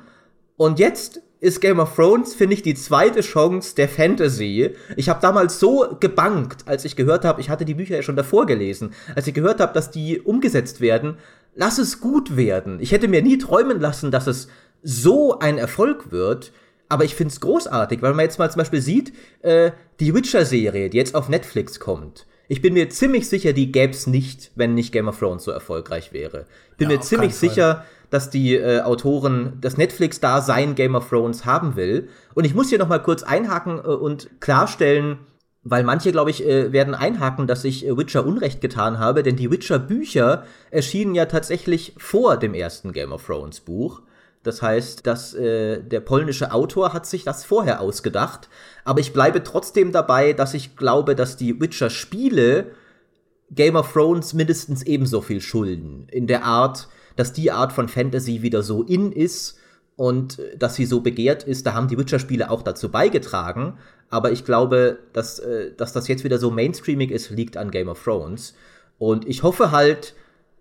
Und 0.57 0.77
jetzt 0.77 1.23
ist 1.39 1.59
Game 1.59 1.79
of 1.79 1.95
Thrones, 1.95 2.35
finde 2.35 2.53
ich, 2.53 2.61
die 2.61 2.75
zweite 2.75 3.21
Chance 3.21 3.73
der 3.73 3.89
Fantasy. 3.89 4.75
Ich 4.95 5.09
habe 5.09 5.21
damals 5.21 5.59
so 5.59 5.97
gebankt, 5.99 6.67
als 6.67 6.85
ich 6.85 6.95
gehört 6.95 7.25
habe, 7.25 7.41
ich 7.41 7.49
hatte 7.49 7.65
die 7.65 7.73
Bücher 7.73 7.95
ja 7.95 8.03
schon 8.03 8.15
davor 8.15 8.45
gelesen, 8.45 8.93
als 9.15 9.25
ich 9.25 9.33
gehört 9.33 9.59
habe, 9.59 9.73
dass 9.73 9.89
die 9.89 10.21
umgesetzt 10.21 10.81
werden. 10.81 11.17
Lass 11.55 11.79
es 11.79 11.99
gut 11.99 12.37
werden. 12.37 12.79
Ich 12.79 12.91
hätte 12.91 13.07
mir 13.07 13.23
nie 13.23 13.39
träumen 13.39 13.79
lassen, 13.79 14.11
dass 14.11 14.27
es 14.27 14.49
so 14.83 15.39
ein 15.39 15.57
Erfolg 15.57 16.11
wird. 16.11 16.51
Aber 16.89 17.05
ich 17.05 17.15
finde 17.15 17.31
es 17.31 17.41
großartig, 17.41 18.03
weil 18.03 18.13
man 18.13 18.25
jetzt 18.25 18.37
mal 18.37 18.51
zum 18.51 18.59
Beispiel 18.59 18.83
sieht, 18.83 19.13
äh, 19.41 19.71
die 19.99 20.13
Witcher-Serie, 20.13 20.91
die 20.91 20.97
jetzt 20.97 21.15
auf 21.15 21.27
Netflix 21.27 21.79
kommt. 21.79 22.27
Ich 22.47 22.61
bin 22.61 22.73
mir 22.73 22.89
ziemlich 22.89 23.27
sicher, 23.27 23.53
die 23.53 23.71
gäb's 23.71 24.07
nicht, 24.07 24.51
wenn 24.55 24.73
nicht 24.73 24.91
Game 24.93 25.07
of 25.07 25.19
Thrones 25.19 25.43
so 25.43 25.51
erfolgreich 25.51 26.13
wäre. 26.13 26.45
Bin 26.77 26.89
ja, 26.89 26.97
mir 26.97 27.01
ziemlich 27.01 27.35
sicher, 27.35 27.85
dass 28.09 28.29
die 28.29 28.55
äh, 28.55 28.81
Autoren 28.81 29.57
das 29.59 29.77
Netflix-Dasein 29.77 30.75
Game 30.75 30.95
of 30.95 31.09
Thrones 31.09 31.45
haben 31.45 31.75
will. 31.75 32.07
Und 32.35 32.45
ich 32.45 32.55
muss 32.55 32.69
hier 32.69 32.79
noch 32.79 32.87
mal 32.87 33.03
kurz 33.03 33.23
einhaken 33.23 33.79
äh, 33.79 33.81
und 33.81 34.29
klarstellen, 34.39 35.19
weil 35.63 35.83
manche, 35.83 36.13
glaube 36.13 36.29
ich, 36.29 36.45
äh, 36.45 36.71
werden 36.71 36.95
einhaken, 36.95 37.47
dass 37.47 37.65
ich 37.65 37.85
äh, 37.85 37.97
Witcher 37.97 38.25
Unrecht 38.25 38.61
getan 38.61 38.99
habe, 38.99 39.23
denn 39.23 39.35
die 39.35 39.51
Witcher-Bücher 39.51 40.45
erschienen 40.71 41.15
ja 41.15 41.25
tatsächlich 41.25 41.93
vor 41.97 42.37
dem 42.37 42.53
ersten 42.53 42.93
Game 42.93 43.11
of 43.11 43.25
Thrones 43.25 43.59
Buch. 43.59 44.01
Das 44.47 44.61
heißt, 44.61 45.05
dass 45.05 45.33
äh, 45.33 45.83
der 45.83 45.99
polnische 45.99 46.53
Autor 46.53 46.93
hat 46.93 47.05
sich 47.05 47.25
das 47.25 47.43
vorher 47.43 47.81
ausgedacht. 47.81 48.47
Aber 48.85 49.01
ich 49.01 49.11
bleibe 49.11 49.43
trotzdem 49.43 49.91
dabei, 49.91 50.31
dass 50.31 50.53
ich 50.53 50.77
glaube, 50.77 51.15
dass 51.15 51.35
die 51.35 51.59
Witcher-Spiele 51.59 52.71
Game 53.51 53.75
of 53.75 53.91
Thrones 53.91 54.33
mindestens 54.33 54.83
ebenso 54.83 55.19
viel 55.19 55.41
schulden. 55.41 56.07
In 56.09 56.27
der 56.27 56.45
Art, 56.45 56.87
dass 57.17 57.33
die 57.33 57.51
Art 57.51 57.73
von 57.73 57.89
Fantasy 57.89 58.41
wieder 58.41 58.63
so 58.63 58.83
in 58.83 59.11
ist 59.11 59.57
und 59.97 60.39
äh, 60.39 60.55
dass 60.57 60.75
sie 60.75 60.85
so 60.85 61.01
begehrt 61.01 61.43
ist. 61.43 61.65
Da 61.65 61.73
haben 61.73 61.89
die 61.89 61.97
Witcher-Spiele 61.97 62.49
auch 62.49 62.61
dazu 62.61 62.89
beigetragen. 62.89 63.77
Aber 64.09 64.31
ich 64.31 64.45
glaube, 64.45 64.99
dass, 65.11 65.39
äh, 65.39 65.73
dass 65.75 65.91
das 65.91 66.07
jetzt 66.07 66.23
wieder 66.23 66.37
so 66.37 66.51
mainstreamig 66.51 67.11
ist, 67.11 67.31
liegt 67.31 67.57
an 67.57 67.69
Game 67.69 67.89
of 67.89 68.01
Thrones. 68.01 68.53
Und 68.97 69.27
ich 69.27 69.43
hoffe 69.43 69.71
halt, 69.71 70.15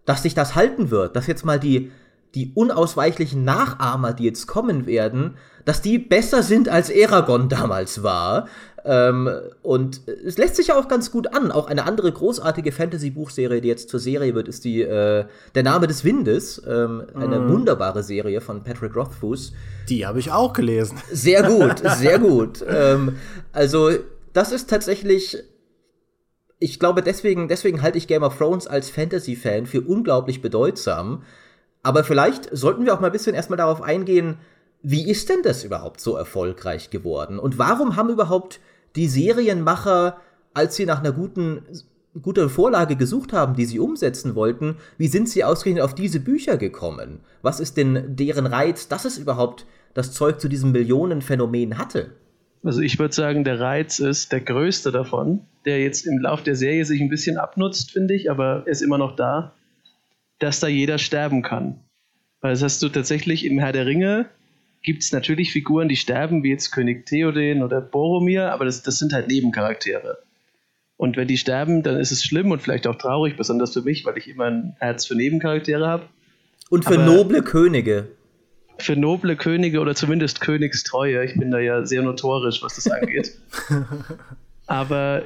dass 0.07 0.25
sich 0.25 0.35
das 0.35 0.57
halten 0.57 0.91
wird, 0.91 1.15
dass 1.15 1.29
jetzt 1.29 1.45
mal 1.45 1.61
die 1.61 1.93
die 2.35 2.53
unausweichlichen 2.55 3.45
Nachahmer, 3.45 4.13
die 4.13 4.25
jetzt 4.25 4.47
kommen 4.47 4.87
werden, 4.87 5.37
dass 5.65 5.83
die 5.83 5.99
besser 5.99 6.43
sind 6.43 6.69
als 6.69 6.91
Eragon 6.91 7.49
damals 7.49 8.03
war. 8.03 8.49
Ähm, 8.85 9.29
und 9.63 10.03
es 10.07 10.39
lässt 10.39 10.55
sich 10.57 10.69
ja 10.69 10.79
auch 10.79 10.87
ganz 10.87 11.11
gut 11.11 11.35
an. 11.35 11.51
Auch 11.51 11.67
eine 11.67 11.85
andere 11.85 12.13
großartige 12.13 12.71
Fantasy-Buchserie, 12.71 13.61
die 13.61 13.69
jetzt 13.69 13.89
zur 13.89 13.99
Serie 13.99 14.35
wird, 14.35 14.47
ist 14.47 14.65
die 14.65 14.83
äh, 14.83 15.25
Der 15.57 15.63
Name 15.65 15.89
des 15.89 16.05
Windes. 16.05 16.63
Ähm, 16.69 17.05
eine 17.15 17.41
mm. 17.41 17.49
wunderbare 17.49 18.05
Serie 18.05 18.41
von 18.41 18.63
Patrick 18.63 18.95
Rothfuss. 18.95 19.53
Die 19.89 20.07
habe 20.07 20.21
ich 20.21 20.31
auch 20.31 20.53
gelesen. 20.53 20.99
Sehr 21.11 21.43
gut, 21.43 21.79
sehr 21.97 22.21
gut. 22.21 22.65
ähm, 22.69 23.17
also, 23.53 23.91
das 24.33 24.53
ist 24.53 24.71
tatsächlich 24.71 25.39
ich 26.59 26.79
glaube, 26.79 27.03
deswegen, 27.03 27.49
deswegen 27.49 27.83
halte 27.83 27.99
ich 27.99 28.09
Game 28.09 28.23
of 28.23 28.39
Thrones 28.39 28.67
als 28.67 28.89
Fantasy-Fan 28.89 29.67
für 29.67 29.83
unglaublich 29.83 30.41
bedeutsam, 30.41 31.23
aber 31.87 32.03
vielleicht 32.03 32.49
sollten 32.51 32.85
wir 32.85 32.93
auch 32.93 32.99
mal 32.99 33.07
ein 33.07 33.13
bisschen 33.13 33.37
erstmal 33.37 33.59
darauf 33.59 33.81
eingehen, 33.81 34.39
wie 34.83 35.09
ist 35.09 35.29
denn 35.29 35.43
das 35.45 35.63
überhaupt 35.63 36.01
so 36.01 36.17
erfolgreich 36.17 36.91
geworden? 36.91 37.39
Und 37.39 37.59
warum 37.59 37.95
haben 37.95 38.11
überhaupt 38.11 38.59
die 38.97 39.07
Serienmacher, 39.07 40.17
als 40.53 40.75
sie 40.75 40.85
nach 40.85 40.99
einer 40.99 41.13
guten, 41.13 41.63
guten 42.21 42.49
Vorlage 42.49 42.97
gesucht 42.97 43.33
haben, 43.33 43.55
die 43.55 43.67
sie 43.67 43.79
umsetzen 43.79 44.35
wollten, 44.35 44.79
wie 44.99 45.07
sind 45.07 45.29
sie 45.29 45.45
ausgerechnet 45.45 45.85
auf 45.85 45.95
diese 45.95 46.19
Bücher 46.19 46.57
gekommen? 46.57 47.21
Was 47.43 47.61
ist 47.61 47.77
denn 47.77 48.17
deren 48.17 48.47
Reiz, 48.47 48.89
dass 48.89 49.05
es 49.05 49.17
überhaupt 49.17 49.65
das 49.95 50.11
Zeug 50.11 50.41
zu 50.41 50.49
diesem 50.49 50.73
Millionenphänomen 50.73 51.79
hatte? 51.79 52.11
Also 52.65 52.81
ich 52.81 52.99
würde 52.99 53.15
sagen, 53.15 53.45
der 53.45 53.61
Reiz 53.61 54.01
ist 54.01 54.33
der 54.33 54.41
größte 54.41 54.91
davon, 54.91 55.43
der 55.65 55.81
jetzt 55.81 56.05
im 56.05 56.19
Lauf 56.19 56.43
der 56.43 56.57
Serie 56.57 56.85
sich 56.85 57.01
ein 57.01 57.11
bisschen 57.11 57.37
abnutzt, 57.37 57.93
finde 57.93 58.15
ich, 58.15 58.29
aber 58.29 58.65
er 58.67 58.73
ist 58.73 58.83
immer 58.83 58.99
noch 58.99 59.15
da, 59.15 59.55
dass 60.39 60.61
da 60.61 60.69
jeder 60.69 60.99
sterben 60.99 61.43
kann. 61.43 61.81
Weil 62.41 62.53
das 62.53 62.63
hast 62.63 62.83
du 62.83 62.89
tatsächlich 62.89 63.45
im 63.45 63.59
Herr 63.59 63.73
der 63.73 63.87
Ringe, 63.87 64.27
gibt 64.83 65.03
es 65.03 65.13
natürlich 65.13 65.53
Figuren, 65.53 65.89
die 65.89 65.97
sterben, 65.97 66.43
wie 66.43 66.51
jetzt 66.51 66.71
König 66.71 67.07
Theoden 67.07 67.63
oder 67.63 67.81
Boromir, 67.81 68.53
aber 68.53 68.65
das, 68.65 68.83
das 68.83 68.99
sind 68.99 69.13
halt 69.13 69.29
Nebencharaktere. 69.29 70.19
Und 70.97 71.17
wenn 71.17 71.29
die 71.29 71.37
sterben, 71.37 71.83
dann 71.83 71.99
ist 71.99 72.11
es 72.11 72.25
schlimm 72.25 72.51
und 72.51 72.63
vielleicht 72.63 72.87
auch 72.87 72.97
traurig, 72.97 73.37
besonders 73.37 73.73
für 73.73 73.83
mich, 73.83 74.05
weil 74.07 74.17
ich 74.17 74.29
immer 74.29 74.47
ein 74.47 74.77
Herz 74.79 75.07
für 75.07 75.15
Nebencharaktere 75.15 75.87
habe. 75.87 76.05
Und 76.71 76.85
für 76.85 76.95
aber 76.95 77.05
noble 77.05 77.43
Könige. 77.43 78.09
Für 78.79 78.97
noble 78.97 79.37
Könige 79.37 79.81
oder 79.81 79.95
zumindest 79.95 80.41
Königstreue. 80.41 81.25
Ich 81.25 81.35
bin 81.35 81.51
da 81.51 81.59
ja 81.59 81.85
sehr 81.85 82.03
notorisch, 82.03 82.63
was 82.63 82.77
das 82.77 82.89
angeht. 82.89 83.39
aber 84.67 85.25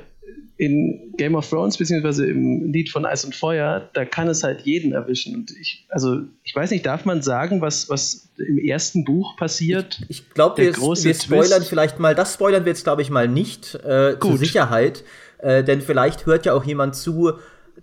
in 0.61 1.14
Game 1.17 1.35
of 1.37 1.49
Thrones, 1.49 1.79
beziehungsweise 1.79 2.26
im 2.26 2.71
Lied 2.71 2.90
von 2.90 3.07
Eis 3.07 3.25
und 3.25 3.35
Feuer, 3.35 3.88
da 3.95 4.05
kann 4.05 4.29
es 4.29 4.45
halt 4.45 4.61
jeden 4.61 4.93
erwischen. 4.93 5.35
Und 5.35 5.50
ich, 5.59 5.87
also, 5.88 6.21
ich 6.45 6.55
weiß 6.55 6.71
nicht, 6.71 6.85
darf 6.85 7.07
man 7.07 7.23
sagen, 7.23 7.62
was, 7.62 7.88
was 7.88 8.29
im 8.37 8.59
ersten 8.59 9.07
Buch 9.07 9.38
passiert? 9.38 10.00
Ich, 10.11 10.21
ich 10.21 10.31
glaube, 10.35 10.59
wir, 10.59 10.76
wir 10.76 11.14
spoilern 11.14 11.49
Twist? 11.61 11.69
vielleicht 11.71 11.99
mal, 11.99 12.14
das 12.14 12.35
spoilern 12.35 12.67
wir 12.67 12.73
jetzt, 12.73 12.85
glaube 12.85 13.00
ich, 13.00 13.09
mal 13.09 13.26
nicht, 13.26 13.75
äh, 13.87 14.19
zur 14.21 14.37
Sicherheit. 14.37 15.02
Äh, 15.38 15.64
denn 15.64 15.81
vielleicht 15.81 16.26
hört 16.26 16.45
ja 16.45 16.52
auch 16.52 16.64
jemand 16.64 16.95
zu, 16.95 17.33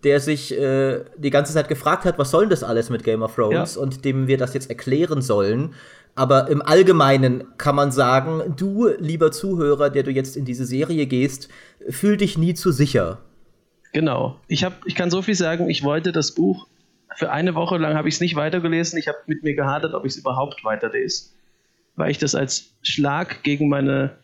der 0.04 0.20
sich 0.20 0.56
äh, 0.56 1.00
die 1.18 1.32
ganze 1.32 1.54
Zeit 1.54 1.70
gefragt 1.70 2.06
hat, 2.06 2.20
was 2.20 2.30
soll 2.30 2.44
denn 2.44 2.52
das 2.52 2.64
alles 2.64 2.92
mit 2.92 3.04
Game 3.04 3.24
of 3.24 3.34
Thrones 3.34 3.74
ja. 3.74 3.82
und 3.82 4.06
dem 4.06 4.28
wir 4.28 4.38
das 4.38 4.54
jetzt 4.54 4.70
erklären 4.70 5.24
sollen. 5.24 5.74
Aber 6.18 6.50
im 6.50 6.64
Allgemeinen 6.64 7.44
kann 7.60 7.76
man 7.76 7.92
sagen, 7.92 8.56
du, 8.58 8.88
lieber 8.98 9.32
Zuhörer, 9.32 9.92
der 9.92 10.02
du 10.02 10.10
jetzt 10.10 10.36
in 10.36 10.46
diese 10.46 10.66
Serie 10.66 11.06
gehst, 11.06 11.48
fühl 11.90 12.18
dich 12.18 12.40
nie 12.40 12.56
zu 12.56 12.72
sicher. 12.72 13.20
Genau. 13.94 14.40
Ich, 14.48 14.64
hab, 14.64 14.84
ich 14.88 14.96
kann 14.96 15.12
so 15.12 15.22
viel 15.22 15.36
sagen, 15.36 15.70
ich 15.70 15.84
wollte 15.84 16.12
das 16.12 16.34
Buch, 16.34 16.66
für 17.16 17.32
eine 17.32 17.54
Woche 17.54 17.78
lang 17.78 17.94
habe 17.94 18.10
ich 18.10 18.16
es 18.16 18.22
nicht 18.22 18.36
weitergelesen. 18.36 18.98
Ich 18.98 19.08
habe 19.08 19.20
mit 19.28 19.44
mir 19.44 19.54
gehadert, 19.54 19.94
ob 19.94 20.06
ich 20.06 20.14
es 20.14 20.18
überhaupt 20.18 20.64
weiterlese. 20.64 21.30
Weil 21.96 22.10
ich 22.10 22.18
das 22.18 22.34
als 22.34 22.72
Schlag 22.82 23.44
gegen 23.44 23.70
meine 23.70 24.18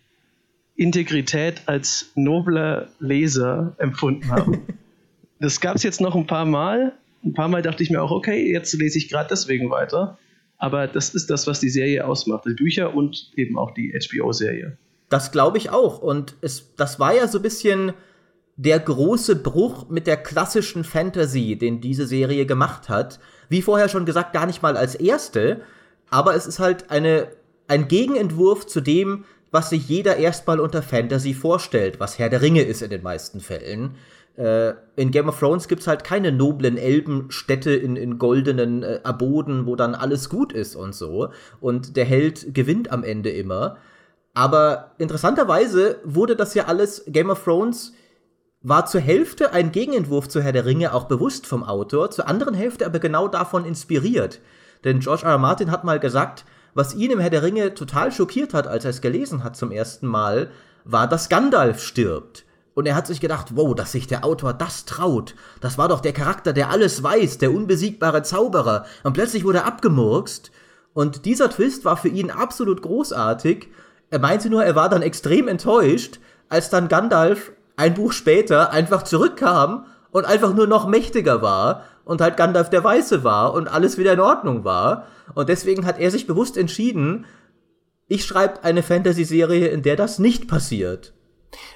Integrität 0.76 1.62
als 1.68 2.12
nobler 2.16 2.88
Leser 3.00 3.76
empfunden 3.78 4.32
habe. 4.32 4.60
das 5.40 5.62
gab 5.62 5.76
es 5.76 5.84
jetzt 5.84 6.02
noch 6.02 6.16
ein 6.16 6.26
paar 6.26 6.46
Mal. 6.46 6.94
Ein 7.24 7.34
paar 7.34 7.50
Mal 7.50 7.62
dachte 7.62 7.84
ich 7.84 7.92
mir 7.92 8.02
auch, 8.02 8.10
okay, 8.10 8.52
jetzt 8.52 8.74
lese 8.74 8.98
ich 8.98 9.10
gerade 9.10 9.30
deswegen 9.30 9.70
weiter. 9.70 10.18
Aber 10.64 10.88
das 10.88 11.10
ist 11.10 11.30
das, 11.30 11.46
was 11.46 11.60
die 11.60 11.70
Serie 11.70 12.08
ausmacht. 12.08 12.46
Die 12.46 12.54
Bücher 12.54 12.96
und 12.96 13.34
eben 13.36 13.58
auch 13.58 13.72
die 13.72 13.92
HBO-Serie. 13.92 14.78
Das 15.10 15.34
glaube 15.34 15.58
ich 15.58 15.72
auch. 15.72 16.02
Und 16.02 16.38
es, 16.40 16.74
das 16.78 17.02
war 17.02 17.14
ja 17.14 17.28
so 17.28 17.40
ein 17.40 17.42
bisschen 17.42 17.92
der 18.56 18.80
große 18.80 19.36
Bruch 19.36 19.90
mit 19.90 20.08
der 20.08 20.16
klassischen 20.16 20.86
Fantasy, 20.86 21.58
den 21.58 21.82
diese 21.82 22.08
Serie 22.08 22.46
gemacht 22.46 22.88
hat. 22.88 23.20
Wie 23.50 23.62
vorher 23.62 23.90
schon 23.90 24.06
gesagt, 24.06 24.32
gar 24.32 24.46
nicht 24.46 24.62
mal 24.62 24.78
als 24.78 24.96
erste. 24.96 25.60
Aber 26.10 26.34
es 26.34 26.48
ist 26.48 26.60
halt 26.60 26.90
eine, 26.90 27.28
ein 27.68 27.90
Gegenentwurf 27.90 28.66
zu 28.66 28.80
dem, 28.80 29.26
was 29.52 29.70
sich 29.70 29.90
jeder 29.90 30.16
erstmal 30.16 30.62
unter 30.62 30.82
Fantasy 30.82 31.34
vorstellt, 31.34 32.00
was 32.00 32.18
Herr 32.20 32.30
der 32.30 32.42
Ringe 32.42 32.62
ist 32.62 32.82
in 32.82 32.90
den 32.90 33.04
meisten 33.04 33.42
Fällen. 33.42 33.96
Äh, 34.36 34.74
in 34.96 35.12
Game 35.12 35.30
of 35.30 35.40
Thrones 35.40 35.68
gibt 35.68 35.82
es 35.82 35.88
halt 35.88 36.04
keine 36.04 36.32
noblen 36.32 36.78
Elbenstädte 36.78 37.72
in, 37.72 37.96
in 37.96 38.18
goldenen 38.18 38.84
äh, 38.84 39.00
Aboden, 39.04 39.66
wo 39.66 39.76
dann 39.76 39.96
alles 39.96 40.30
gut 40.30 40.54
ist 40.54 40.76
und 40.76 40.96
so. 40.96 41.30
Und 41.62 41.96
der 41.98 42.06
Held 42.06 42.54
gewinnt 42.54 42.92
am 42.92 43.04
Ende 43.04 43.30
immer. 43.30 43.78
Aber 44.34 44.92
interessanterweise 44.98 46.00
wurde 46.04 46.36
das 46.36 46.56
ja 46.56 46.66
alles, 46.66 47.04
Game 47.08 47.30
of 47.30 47.44
Thrones 47.44 47.94
war 48.64 48.86
zur 48.86 49.02
Hälfte 49.02 49.52
ein 49.52 49.72
Gegenentwurf 49.72 50.30
zu 50.30 50.42
Herr 50.42 50.54
der 50.54 50.66
Ringe 50.66 50.94
auch 50.94 51.04
bewusst 51.04 51.46
vom 51.46 51.64
Autor, 51.64 52.12
zur 52.12 52.28
anderen 52.28 52.54
Hälfte 52.54 52.86
aber 52.86 53.00
genau 53.00 53.28
davon 53.28 53.66
inspiriert. 53.66 54.40
Denn 54.86 55.00
George 55.00 55.26
R. 55.26 55.32
R. 55.32 55.38
Martin 55.38 55.70
hat 55.70 55.84
mal 55.84 56.00
gesagt, 56.00 56.46
was 56.74 56.96
ihn 56.96 57.12
im 57.12 57.20
Herr 57.20 57.30
der 57.30 57.44
Ringe 57.44 57.74
total 57.74 58.12
schockiert 58.12 58.54
hat, 58.54 58.68
als 58.68 58.86
er 58.86 58.92
es 58.92 59.02
gelesen 59.02 59.44
hat 59.44 59.56
zum 59.56 59.72
ersten 59.72 60.08
Mal, 60.08 60.50
war, 60.86 61.08
dass 61.08 61.30
Gandalf 61.30 61.84
stirbt. 61.84 62.46
Und 62.74 62.88
er 62.88 62.96
hat 62.96 63.08
sich 63.08 63.22
gedacht, 63.22 63.56
wow, 63.56 63.76
dass 63.76 63.92
sich 63.92 64.08
der 64.08 64.26
Autor 64.26 64.54
das 64.54 64.86
traut. 64.86 65.36
Das 65.62 65.78
war 65.78 65.88
doch 65.88 66.00
der 66.00 66.14
Charakter, 66.14 66.54
der 66.54 66.70
alles 66.70 67.04
weiß, 67.04 67.38
der 67.38 67.54
unbesiegbare 67.54 68.24
Zauberer. 68.24 68.86
Und 69.04 69.14
plötzlich 69.14 69.44
wurde 69.44 69.60
er 69.60 69.68
abgemurkst. 69.68 70.52
Und 70.94 71.26
dieser 71.26 71.50
Twist 71.50 71.86
war 71.86 71.98
für 71.98 72.10
ihn 72.10 72.32
absolut 72.32 72.82
großartig. 72.82 73.70
Er 74.10 74.20
meinte 74.20 74.50
nur, 74.50 74.64
er 74.64 74.76
war 74.76 74.90
dann 74.90 75.02
extrem 75.02 75.48
enttäuscht, 75.48 76.20
als 76.50 76.70
dann 76.70 76.88
Gandalf 76.88 77.52
ein 77.76 77.94
Buch 77.94 78.12
später 78.12 78.72
einfach 78.72 79.04
zurückkam 79.04 79.86
und 80.12 80.26
einfach 80.26 80.54
nur 80.54 80.68
noch 80.68 80.88
mächtiger 80.88 81.42
war 81.42 81.84
und 82.06 82.22
halt 82.22 82.38
Gandalf 82.38 82.70
der 82.70 82.84
Weiße 82.84 83.24
war 83.24 83.54
und 83.54 83.68
alles 83.68 83.98
wieder 83.98 84.14
in 84.14 84.20
Ordnung 84.20 84.64
war. 84.64 85.08
Und 85.34 85.50
deswegen 85.50 85.86
hat 85.86 86.00
er 86.00 86.12
sich 86.12 86.28
bewusst 86.28 86.58
entschieden, 86.58 87.26
ich 88.08 88.26
schreibe 88.26 88.64
eine 88.64 88.84
Fantasy-Serie, 88.84 89.68
in 89.68 89.82
der 89.82 89.96
das 89.96 90.20
nicht 90.20 90.48
passiert. 90.48 91.14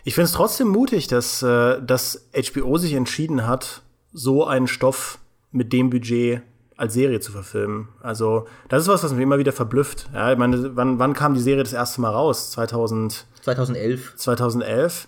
Ich 0.03 0.15
finde 0.15 0.25
es 0.25 0.31
trotzdem 0.31 0.67
mutig, 0.67 1.07
dass, 1.07 1.41
äh, 1.43 1.81
dass 1.81 2.27
HBO 2.33 2.77
sich 2.77 2.93
entschieden 2.93 3.47
hat, 3.47 3.81
so 4.13 4.45
einen 4.45 4.67
Stoff 4.67 5.19
mit 5.51 5.73
dem 5.73 5.89
Budget 5.89 6.41
als 6.77 6.93
Serie 6.93 7.19
zu 7.19 7.31
verfilmen. 7.31 7.89
Also, 8.01 8.47
das 8.69 8.83
ist 8.83 8.87
was, 8.87 9.03
was 9.03 9.11
mich 9.11 9.23
immer 9.23 9.39
wieder 9.39 9.51
verblüfft. 9.51 10.09
Ja, 10.13 10.31
ich 10.31 10.37
meine, 10.37 10.75
wann, 10.75 10.99
wann 10.99 11.13
kam 11.13 11.33
die 11.33 11.41
Serie 11.41 11.63
das 11.63 11.73
erste 11.73 12.01
Mal 12.01 12.11
raus? 12.11 12.51
2000, 12.51 13.25
2011. 13.41 14.15
2011. 14.15 15.07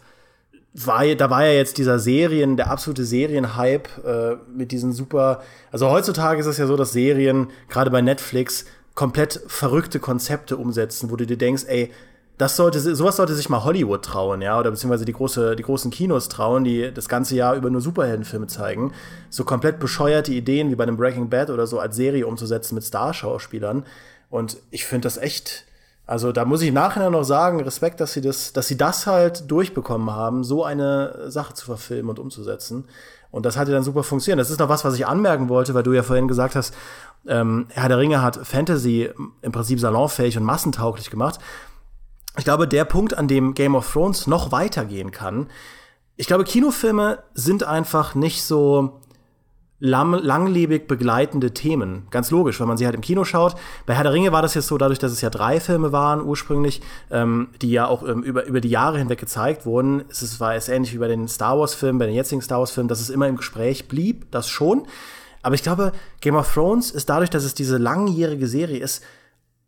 War, 0.73 1.15
da 1.15 1.29
war 1.29 1.45
ja 1.45 1.53
jetzt 1.53 1.77
dieser 1.77 1.99
Serien, 1.99 2.57
der 2.57 2.69
absolute 2.69 3.03
Serienhype 3.03 3.89
äh, 4.05 4.51
mit 4.55 4.71
diesen 4.71 4.93
super. 4.93 5.41
Also 5.71 5.89
heutzutage 5.89 6.39
ist 6.39 6.45
es 6.45 6.57
ja 6.57 6.67
so, 6.67 6.75
dass 6.75 6.91
Serien, 6.91 7.47
gerade 7.69 7.91
bei 7.91 8.01
Netflix, 8.01 8.65
komplett 8.95 9.41
verrückte 9.47 9.99
Konzepte 9.99 10.57
umsetzen, 10.57 11.09
wo 11.09 11.15
du 11.15 11.25
dir 11.25 11.37
denkst, 11.37 11.63
ey, 11.67 11.91
das 12.39 12.55
sollte, 12.55 12.79
sowas 12.79 13.17
sollte 13.17 13.35
sich 13.35 13.49
mal 13.49 13.65
Hollywood 13.65 14.01
trauen, 14.01 14.41
ja, 14.41 14.57
oder 14.57 14.71
beziehungsweise 14.71 15.03
die, 15.03 15.11
große, 15.11 15.57
die 15.57 15.63
großen 15.63 15.91
Kinos 15.91 16.29
trauen, 16.29 16.63
die 16.63 16.89
das 16.93 17.09
ganze 17.09 17.35
Jahr 17.35 17.53
über 17.53 17.69
nur 17.69 17.81
Superheldenfilme 17.81 18.47
zeigen. 18.47 18.93
So 19.29 19.43
komplett 19.43 19.77
bescheuerte 19.77 20.31
Ideen 20.31 20.71
wie 20.71 20.75
bei 20.75 20.83
einem 20.83 20.95
Breaking 20.95 21.29
Bad 21.29 21.49
oder 21.49 21.67
so 21.67 21.79
als 21.79 21.97
Serie 21.97 22.25
umzusetzen 22.25 22.75
mit 22.75 22.85
Starschauspielern. 22.85 23.83
Und 24.29 24.55
ich 24.71 24.85
finde 24.85 25.07
das 25.07 25.17
echt, 25.17 25.65
also 26.05 26.31
da 26.31 26.45
muss 26.45 26.61
ich 26.61 26.69
im 26.69 26.75
Nachhinein 26.75 27.11
noch 27.11 27.25
sagen, 27.25 27.59
Respekt, 27.59 27.99
dass 27.99 28.13
sie 28.13 28.21
das, 28.21 28.53
dass 28.53 28.69
sie 28.69 28.77
das 28.77 29.05
halt 29.05 29.51
durchbekommen 29.51 30.11
haben, 30.11 30.45
so 30.45 30.63
eine 30.63 31.29
Sache 31.29 31.53
zu 31.55 31.65
verfilmen 31.65 32.09
und 32.09 32.19
umzusetzen. 32.19 32.85
Und 33.31 33.45
das 33.45 33.57
hat 33.57 33.67
ja 33.67 33.73
dann 33.73 33.83
super 33.83 34.03
funktioniert. 34.03 34.39
Das 34.39 34.49
ist 34.49 34.59
noch 34.59 34.69
was, 34.69 34.85
was 34.85 34.95
ich 34.95 35.05
anmerken 35.05 35.49
wollte, 35.49 35.73
weil 35.73 35.83
du 35.83 35.91
ja 35.91 36.03
vorhin 36.03 36.29
gesagt 36.29 36.55
hast, 36.55 36.73
ähm, 37.27 37.65
Herr 37.71 37.89
der 37.89 37.97
Ringe 37.97 38.21
hat 38.21 38.39
Fantasy 38.47 39.09
im 39.41 39.51
Prinzip 39.51 39.77
salonfähig 39.81 40.37
und 40.37 40.45
massentauglich 40.45 41.09
gemacht 41.09 41.41
ich 42.39 42.45
glaube, 42.45 42.67
der 42.67 42.85
Punkt, 42.85 43.17
an 43.17 43.27
dem 43.27 43.53
Game 43.53 43.75
of 43.75 43.91
Thrones 43.91 44.27
noch 44.27 44.51
weitergehen 44.51 45.11
kann, 45.11 45.47
ich 46.15 46.27
glaube, 46.27 46.43
Kinofilme 46.43 47.19
sind 47.33 47.63
einfach 47.63 48.13
nicht 48.13 48.43
so 48.43 48.99
langlebig 49.79 50.87
begleitende 50.87 51.53
Themen. 51.53 52.07
Ganz 52.09 52.31
logisch, 52.31 52.59
wenn 52.59 52.67
man 52.67 52.77
sie 52.77 52.85
halt 52.85 52.95
im 52.95 53.01
Kino 53.01 53.23
schaut. 53.23 53.55
Bei 53.85 53.93
Herr 53.93 54.03
der 54.03 54.11
Ringe 54.11 54.33
war 54.33 54.41
das 54.41 54.53
jetzt 54.53 54.67
so, 54.67 54.77
dadurch, 54.77 54.99
dass 54.99 55.13
es 55.13 55.21
ja 55.21 55.29
drei 55.29 55.61
Filme 55.61 55.93
waren 55.93 56.21
ursprünglich, 56.21 56.81
ähm, 57.09 57.47
die 57.61 57.71
ja 57.71 57.87
auch 57.87 58.03
ähm, 58.03 58.21
über, 58.23 58.45
über 58.45 58.59
die 58.59 58.69
Jahre 58.69 58.97
hinweg 58.97 59.19
gezeigt 59.19 59.65
wurden. 59.65 60.03
Es 60.09 60.21
ist, 60.21 60.41
war 60.41 60.55
es 60.55 60.67
ähnlich 60.67 60.93
wie 60.93 60.97
bei 60.97 61.07
den 61.07 61.29
Star 61.29 61.57
Wars-Filmen, 61.57 61.99
bei 61.99 62.07
den 62.07 62.15
jetzigen 62.15 62.41
Star 62.41 62.59
Wars-Filmen, 62.59 62.89
dass 62.89 62.99
es 62.99 63.09
immer 63.09 63.27
im 63.27 63.37
Gespräch 63.37 63.87
blieb, 63.87 64.29
das 64.31 64.49
schon. 64.49 64.85
Aber 65.41 65.55
ich 65.55 65.63
glaube, 65.63 65.93
Game 66.19 66.35
of 66.35 66.53
Thrones 66.53 66.91
ist 66.91 67.09
dadurch, 67.09 67.29
dass 67.29 67.45
es 67.45 67.53
diese 67.53 67.77
langjährige 67.77 68.47
Serie 68.47 68.79
ist, 68.79 69.03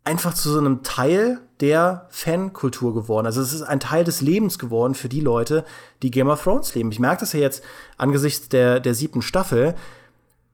einfach 0.04 0.34
zu 0.34 0.50
so 0.50 0.58
einem 0.58 0.82
Teil 0.82 1.40
der 1.60 2.06
Fankultur 2.10 2.92
geworden. 2.92 3.26
Also 3.26 3.40
es 3.40 3.52
ist 3.52 3.62
ein 3.62 3.80
Teil 3.80 4.04
des 4.04 4.20
Lebens 4.20 4.58
geworden 4.58 4.94
für 4.94 5.08
die 5.08 5.20
Leute, 5.20 5.64
die 6.02 6.10
Game 6.10 6.28
of 6.28 6.42
Thrones 6.42 6.74
leben. 6.74 6.90
Ich 6.90 6.98
merke 6.98 7.20
das 7.20 7.32
ja 7.32 7.40
jetzt 7.40 7.62
angesichts 7.98 8.48
der, 8.48 8.80
der 8.80 8.94
siebten 8.94 9.22
Staffel. 9.22 9.74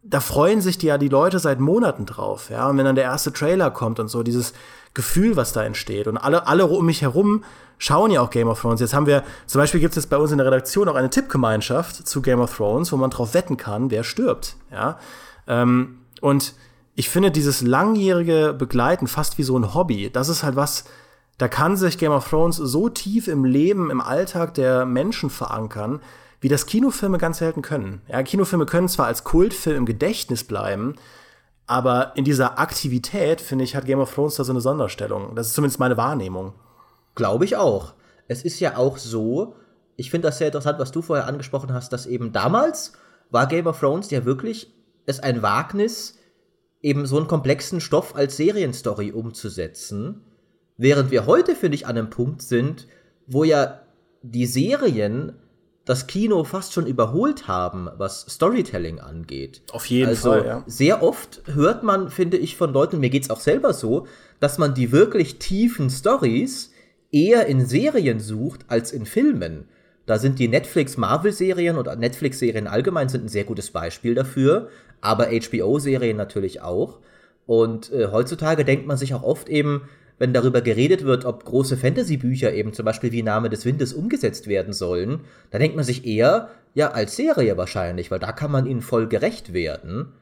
Da 0.02 0.20
freuen 0.20 0.60
sich 0.60 0.76
die 0.76 0.86
ja 0.86 0.98
die 0.98 1.08
Leute 1.08 1.38
seit 1.38 1.60
Monaten 1.60 2.04
drauf, 2.04 2.50
ja. 2.50 2.68
Und 2.68 2.76
wenn 2.76 2.84
dann 2.84 2.94
der 2.94 3.04
erste 3.04 3.32
Trailer 3.32 3.70
kommt 3.70 4.00
und 4.00 4.08
so, 4.08 4.22
dieses 4.22 4.52
Gefühl, 4.94 5.36
was 5.36 5.52
da 5.52 5.64
entsteht. 5.64 6.08
Und 6.08 6.18
alle, 6.18 6.46
alle 6.46 6.66
um 6.66 6.84
mich 6.84 7.02
herum 7.02 7.44
schauen 7.78 8.10
ja 8.10 8.20
auch 8.20 8.30
Game 8.30 8.48
of 8.48 8.60
Thrones. 8.60 8.80
Jetzt 8.80 8.94
haben 8.94 9.06
wir, 9.06 9.22
zum 9.46 9.60
Beispiel 9.60 9.80
gibt 9.80 9.92
es 9.92 10.04
jetzt 10.04 10.10
bei 10.10 10.16
uns 10.16 10.30
in 10.30 10.38
der 10.38 10.46
Redaktion 10.46 10.88
auch 10.88 10.94
eine 10.94 11.10
Tippgemeinschaft 11.10 12.06
zu 12.06 12.20
Game 12.20 12.40
of 12.40 12.54
Thrones, 12.56 12.92
wo 12.92 12.96
man 12.96 13.10
drauf 13.10 13.34
wetten 13.34 13.56
kann, 13.56 13.90
wer 13.90 14.04
stirbt, 14.04 14.56
ja. 14.70 14.98
Ähm, 15.46 16.00
und 16.20 16.54
ich 16.98 17.10
finde 17.10 17.30
dieses 17.30 17.62
langjährige 17.62 18.52
Begleiten 18.58 19.06
fast 19.06 19.38
wie 19.38 19.44
so 19.44 19.56
ein 19.56 19.72
Hobby. 19.72 20.10
Das 20.10 20.28
ist 20.28 20.42
halt 20.42 20.56
was, 20.56 20.82
da 21.38 21.46
kann 21.46 21.76
sich 21.76 21.96
Game 21.96 22.10
of 22.10 22.28
Thrones 22.28 22.56
so 22.56 22.88
tief 22.88 23.28
im 23.28 23.44
Leben, 23.44 23.92
im 23.92 24.00
Alltag 24.00 24.54
der 24.54 24.84
Menschen 24.84 25.30
verankern, 25.30 26.00
wie 26.40 26.48
das 26.48 26.66
Kinofilme 26.66 27.18
ganz 27.18 27.38
selten 27.38 27.62
können. 27.62 28.02
Ja, 28.08 28.24
Kinofilme 28.24 28.66
können 28.66 28.88
zwar 28.88 29.06
als 29.06 29.22
Kultfilm 29.22 29.76
im 29.76 29.86
Gedächtnis 29.86 30.42
bleiben, 30.42 30.96
aber 31.68 32.16
in 32.16 32.24
dieser 32.24 32.58
Aktivität, 32.58 33.40
finde 33.40 33.62
ich, 33.62 33.76
hat 33.76 33.86
Game 33.86 34.00
of 34.00 34.12
Thrones 34.12 34.34
da 34.34 34.42
so 34.42 34.50
eine 34.50 34.60
Sonderstellung. 34.60 35.36
Das 35.36 35.46
ist 35.46 35.54
zumindest 35.54 35.78
meine 35.78 35.96
Wahrnehmung. 35.96 36.54
Glaube 37.14 37.44
ich 37.44 37.56
auch. 37.56 37.94
es 38.26 38.42
ist 38.42 38.58
ja 38.58 38.76
auch 38.76 38.98
so, 38.98 39.54
ich 39.94 40.10
finde 40.10 40.26
das 40.26 40.38
sehr 40.38 40.48
interessant, 40.48 40.80
was 40.80 40.90
du 40.90 41.00
vorher 41.00 41.28
angesprochen 41.28 41.72
hast, 41.72 41.92
dass 41.92 42.06
eben 42.06 42.32
damals 42.32 42.94
war 43.30 43.46
Game 43.46 43.68
of 43.68 43.78
Thrones 43.78 44.10
ja 44.10 44.24
wirklich 44.24 44.74
es 45.06 45.20
ein 45.20 45.42
Wagnis, 45.42 46.18
eben 46.82 47.06
so 47.06 47.16
einen 47.16 47.26
komplexen 47.26 47.80
Stoff 47.80 48.14
als 48.14 48.36
Serienstory 48.36 49.12
umzusetzen. 49.12 50.22
Während 50.76 51.10
wir 51.10 51.26
heute, 51.26 51.56
finde 51.56 51.74
ich, 51.74 51.86
an 51.86 51.98
einem 51.98 52.10
Punkt 52.10 52.42
sind, 52.42 52.86
wo 53.26 53.44
ja 53.44 53.82
die 54.22 54.46
Serien 54.46 55.34
das 55.84 56.06
Kino 56.06 56.44
fast 56.44 56.74
schon 56.74 56.86
überholt 56.86 57.48
haben, 57.48 57.88
was 57.96 58.26
Storytelling 58.28 59.00
angeht. 59.00 59.62
Auf 59.72 59.86
jeden 59.86 60.10
also, 60.10 60.30
Fall, 60.30 60.46
ja. 60.46 60.64
Sehr 60.66 61.02
oft 61.02 61.42
hört 61.46 61.82
man, 61.82 62.10
finde 62.10 62.36
ich, 62.36 62.56
von 62.56 62.72
Leuten, 62.74 63.00
mir 63.00 63.08
geht's 63.08 63.30
auch 63.30 63.40
selber 63.40 63.72
so, 63.72 64.06
dass 64.38 64.58
man 64.58 64.74
die 64.74 64.92
wirklich 64.92 65.38
tiefen 65.38 65.88
Stories 65.88 66.72
eher 67.10 67.46
in 67.46 67.64
Serien 67.64 68.20
sucht 68.20 68.66
als 68.68 68.92
in 68.92 69.06
Filmen. 69.06 69.66
Da 70.04 70.18
sind 70.18 70.38
die 70.38 70.48
Netflix-Marvel-Serien 70.48 71.78
und 71.78 71.98
Netflix-Serien 71.98 72.66
allgemein 72.66 73.08
sind 73.08 73.24
ein 73.24 73.28
sehr 73.28 73.44
gutes 73.44 73.70
Beispiel 73.70 74.14
dafür, 74.14 74.68
aber 75.00 75.28
HBO-Serien 75.28 76.16
natürlich 76.16 76.60
auch. 76.60 77.00
Und 77.46 77.92
äh, 77.92 78.08
heutzutage 78.12 78.64
denkt 78.64 78.86
man 78.86 78.96
sich 78.96 79.14
auch 79.14 79.22
oft 79.22 79.48
eben, 79.48 79.88
wenn 80.18 80.32
darüber 80.32 80.60
geredet 80.60 81.04
wird, 81.04 81.24
ob 81.24 81.44
große 81.44 81.76
Fantasy-Bücher 81.76 82.52
eben 82.52 82.72
zum 82.72 82.84
Beispiel 82.84 83.12
wie 83.12 83.22
Name 83.22 83.48
des 83.50 83.64
Windes 83.64 83.92
umgesetzt 83.92 84.48
werden 84.48 84.72
sollen, 84.72 85.20
da 85.50 85.58
denkt 85.58 85.76
man 85.76 85.84
sich 85.84 86.04
eher, 86.04 86.48
ja, 86.74 86.90
als 86.90 87.16
Serie 87.16 87.56
wahrscheinlich, 87.56 88.10
weil 88.10 88.18
da 88.18 88.32
kann 88.32 88.50
man 88.50 88.66
ihnen 88.66 88.82
voll 88.82 89.08
gerecht 89.08 89.52
werden. 89.52 90.12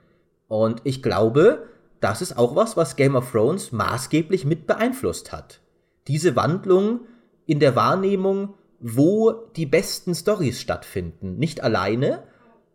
Und 0.49 0.83
ich 0.85 1.03
glaube, 1.03 1.67
das 2.01 2.23
ist 2.23 2.37
auch 2.37 2.55
was, 2.55 2.77
was 2.77 2.97
Game 2.97 3.17
of 3.17 3.33
Thrones 3.33 3.73
maßgeblich 3.73 4.45
mit 4.45 4.67
beeinflusst 4.67 5.33
hat. 5.33 5.61
Diese 6.09 6.37
Wandlung 6.37 7.01
in 7.47 7.59
der 7.59 7.75
Wahrnehmung, 7.75 8.55
wo 8.79 9.33
die 9.57 9.67
besten 9.67 10.15
Stories 10.15 10.61
stattfinden. 10.61 11.37
Nicht 11.39 11.63
alleine, 11.63 12.25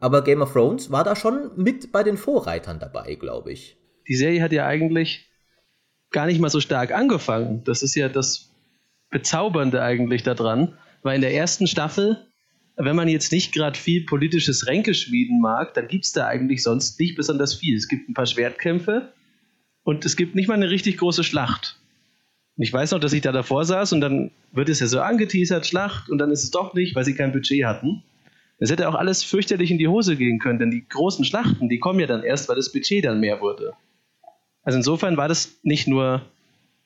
aber 0.01 0.23
Game 0.23 0.41
of 0.41 0.51
Thrones 0.51 0.91
war 0.91 1.03
da 1.03 1.15
schon 1.15 1.51
mit 1.55 1.91
bei 1.91 2.03
den 2.03 2.17
Vorreitern 2.17 2.79
dabei, 2.79 3.15
glaube 3.15 3.53
ich. 3.53 3.77
Die 4.07 4.15
Serie 4.15 4.41
hat 4.41 4.51
ja 4.51 4.65
eigentlich 4.65 5.29
gar 6.09 6.25
nicht 6.25 6.41
mal 6.41 6.49
so 6.49 6.59
stark 6.59 6.91
angefangen. 6.91 7.63
Das 7.63 7.83
ist 7.83 7.95
ja 7.95 8.09
das 8.09 8.51
Bezaubernde 9.11 9.81
eigentlich 9.81 10.23
daran, 10.23 10.73
weil 11.03 11.15
in 11.15 11.21
der 11.21 11.35
ersten 11.35 11.67
Staffel, 11.67 12.25
wenn 12.77 12.95
man 12.95 13.07
jetzt 13.09 13.31
nicht 13.31 13.53
gerade 13.53 13.77
viel 13.77 14.05
politisches 14.05 14.65
Ränkeschmieden 14.65 15.39
mag, 15.39 15.75
dann 15.75 15.87
gibt 15.87 16.05
es 16.05 16.13
da 16.13 16.25
eigentlich 16.25 16.63
sonst 16.63 16.99
nicht 16.99 17.15
besonders 17.15 17.53
viel. 17.53 17.77
Es 17.77 17.87
gibt 17.87 18.09
ein 18.09 18.15
paar 18.15 18.25
Schwertkämpfe 18.25 19.13
und 19.83 20.03
es 20.03 20.15
gibt 20.15 20.33
nicht 20.33 20.47
mal 20.47 20.55
eine 20.55 20.71
richtig 20.71 20.97
große 20.97 21.23
Schlacht. 21.23 21.79
Und 22.57 22.63
ich 22.63 22.73
weiß 22.73 22.91
noch, 22.91 22.99
dass 22.99 23.13
ich 23.13 23.21
da 23.21 23.31
davor 23.31 23.65
saß 23.65 23.93
und 23.93 24.01
dann 24.01 24.31
wird 24.51 24.67
es 24.67 24.79
ja 24.79 24.87
so 24.87 24.99
angeteasert, 24.99 25.67
Schlacht, 25.67 26.09
und 26.09 26.17
dann 26.17 26.31
ist 26.31 26.43
es 26.43 26.49
doch 26.49 26.73
nicht, 26.73 26.95
weil 26.95 27.05
sie 27.05 27.13
kein 27.13 27.31
Budget 27.31 27.65
hatten. 27.65 28.03
Es 28.61 28.69
hätte 28.69 28.87
auch 28.87 28.93
alles 28.93 29.23
fürchterlich 29.23 29.71
in 29.71 29.79
die 29.79 29.87
Hose 29.87 30.15
gehen 30.15 30.37
können, 30.37 30.59
denn 30.59 30.69
die 30.69 30.87
großen 30.87 31.25
Schlachten, 31.25 31.67
die 31.67 31.79
kommen 31.79 31.99
ja 31.99 32.05
dann 32.05 32.21
erst, 32.21 32.47
weil 32.47 32.57
das 32.57 32.71
Budget 32.71 33.03
dann 33.03 33.19
mehr 33.19 33.41
wurde. 33.41 33.73
Also 34.61 34.77
insofern 34.77 35.17
war 35.17 35.27
das 35.27 35.57
nicht 35.63 35.87
nur 35.87 36.21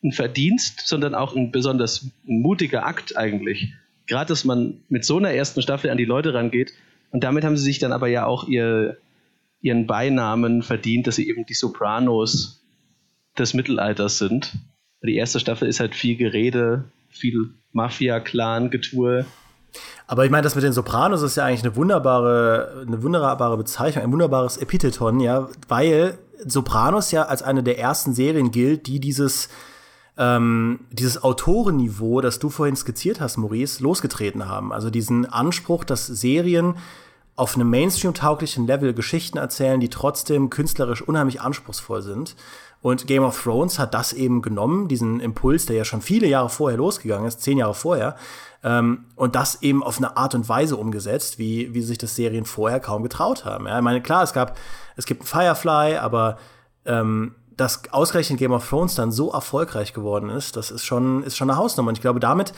ein 0.01 0.13
Verdienst, 0.13 0.87
sondern 0.87 1.13
auch 1.13 1.35
ein 1.35 1.51
besonders 1.51 2.07
mutiger 2.23 2.85
Akt 2.85 3.17
eigentlich. 3.17 3.73
Gerade, 4.07 4.29
dass 4.29 4.45
man 4.45 4.83
mit 4.87 5.03
so 5.03 5.17
einer 5.17 5.31
ersten 5.31 5.61
Staffel 5.61 5.89
an 5.89 5.97
die 5.97 6.05
Leute 6.05 6.33
rangeht. 6.33 6.71
Und 7.11 7.25
damit 7.25 7.43
haben 7.43 7.57
sie 7.57 7.65
sich 7.65 7.79
dann 7.79 7.91
aber 7.91 8.07
ja 8.07 8.25
auch 8.25 8.47
ihr, 8.47 8.95
ihren 9.59 9.85
Beinamen 9.85 10.63
verdient, 10.63 11.07
dass 11.07 11.17
sie 11.17 11.27
eben 11.27 11.45
die 11.45 11.55
Sopranos 11.55 12.63
des 13.37 13.53
Mittelalters 13.53 14.17
sind. 14.17 14.53
Die 15.03 15.17
erste 15.17 15.41
Staffel 15.41 15.67
ist 15.67 15.81
halt 15.81 15.93
viel 15.93 16.15
Gerede, 16.15 16.85
viel 17.09 17.49
Mafia-Clan-Getue. 17.73 19.25
Aber 20.07 20.25
ich 20.25 20.31
meine, 20.31 20.43
das 20.43 20.55
mit 20.55 20.63
den 20.63 20.73
Sopranos 20.73 21.21
ist 21.21 21.37
ja 21.37 21.45
eigentlich 21.45 21.63
eine 21.63 21.75
wunderbare, 21.75 22.85
eine 22.87 23.01
wunderbare 23.01 23.57
Bezeichnung, 23.57 24.03
ein 24.03 24.11
wunderbares 24.11 24.57
Epitheton, 24.57 25.19
ja, 25.19 25.47
weil 25.67 26.17
Sopranos 26.45 27.11
ja 27.11 27.23
als 27.23 27.43
eine 27.43 27.63
der 27.63 27.79
ersten 27.79 28.13
Serien 28.13 28.51
gilt, 28.51 28.87
die 28.87 28.99
dieses 28.99 29.49
ähm, 30.17 30.79
dieses 30.91 31.23
Autorenniveau, 31.23 32.21
das 32.21 32.39
du 32.39 32.49
vorhin 32.49 32.75
skizziert 32.75 33.19
hast, 33.19 33.37
Maurice, 33.37 33.83
losgetreten 33.83 34.47
haben. 34.47 34.71
Also 34.71 34.89
diesen 34.89 35.25
Anspruch, 35.25 35.83
dass 35.83 36.07
Serien 36.07 36.75
auf 37.35 37.55
einem 37.55 37.69
Mainstream-tauglichen 37.69 38.65
Level 38.65 38.93
Geschichten 38.93 39.37
erzählen, 39.37 39.79
die 39.79 39.89
trotzdem 39.89 40.49
künstlerisch 40.49 41.01
unheimlich 41.01 41.41
anspruchsvoll 41.41 42.01
sind. 42.01 42.35
Und 42.81 43.07
Game 43.07 43.23
of 43.23 43.41
Thrones 43.41 43.77
hat 43.77 43.93
das 43.93 44.13
eben 44.13 44.41
genommen, 44.41 44.87
diesen 44.87 45.19
Impuls, 45.19 45.65
der 45.65 45.75
ja 45.75 45.85
schon 45.85 46.01
viele 46.01 46.27
Jahre 46.27 46.49
vorher 46.49 46.77
losgegangen 46.77 47.27
ist, 47.27 47.41
zehn 47.41 47.57
Jahre 47.57 47.73
vorher, 47.73 48.15
ähm, 48.65 49.05
und 49.15 49.35
das 49.35 49.61
eben 49.61 49.83
auf 49.83 49.99
eine 49.99 50.17
Art 50.17 50.33
und 50.33 50.49
Weise 50.49 50.75
umgesetzt, 50.75 51.37
wie, 51.37 51.73
wie 51.75 51.81
sich 51.81 51.99
das 51.99 52.15
Serien 52.15 52.45
vorher 52.45 52.79
kaum 52.79 53.03
getraut 53.03 53.45
haben. 53.45 53.67
Ja, 53.67 53.77
ich 53.77 53.83
meine, 53.83 54.01
klar, 54.01 54.23
es 54.23 54.33
gab, 54.33 54.57
es 54.97 55.05
gibt 55.05 55.23
Firefly, 55.23 55.97
aber 55.97 56.39
ähm, 56.85 57.35
dass 57.55 57.83
ausgerechnet 57.91 58.39
Game 58.39 58.51
of 58.51 58.67
Thrones 58.67 58.95
dann 58.95 59.11
so 59.11 59.31
erfolgreich 59.31 59.93
geworden 59.93 60.29
ist, 60.29 60.57
das 60.57 60.71
ist 60.71 60.83
schon, 60.83 61.21
ist 61.23 61.37
schon 61.37 61.49
eine 61.49 61.59
Hausnummer. 61.59 61.89
Und 61.89 61.99
ich 61.99 62.01
glaube, 62.01 62.19
damit 62.19 62.53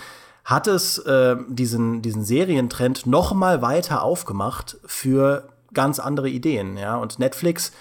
hat 0.45 0.67
es 0.67 0.97
äh, 0.99 1.35
diesen, 1.49 2.01
diesen 2.01 2.23
Serientrend 2.23 3.05
noch 3.05 3.33
mal 3.33 3.61
weiter 3.61 4.01
aufgemacht 4.01 4.77
für 4.85 5.49
ganz 5.73 5.99
andere 5.99 6.29
Ideen. 6.29 6.77
Ja? 6.77 6.95
Und 6.95 7.19
Netflix, 7.19 7.73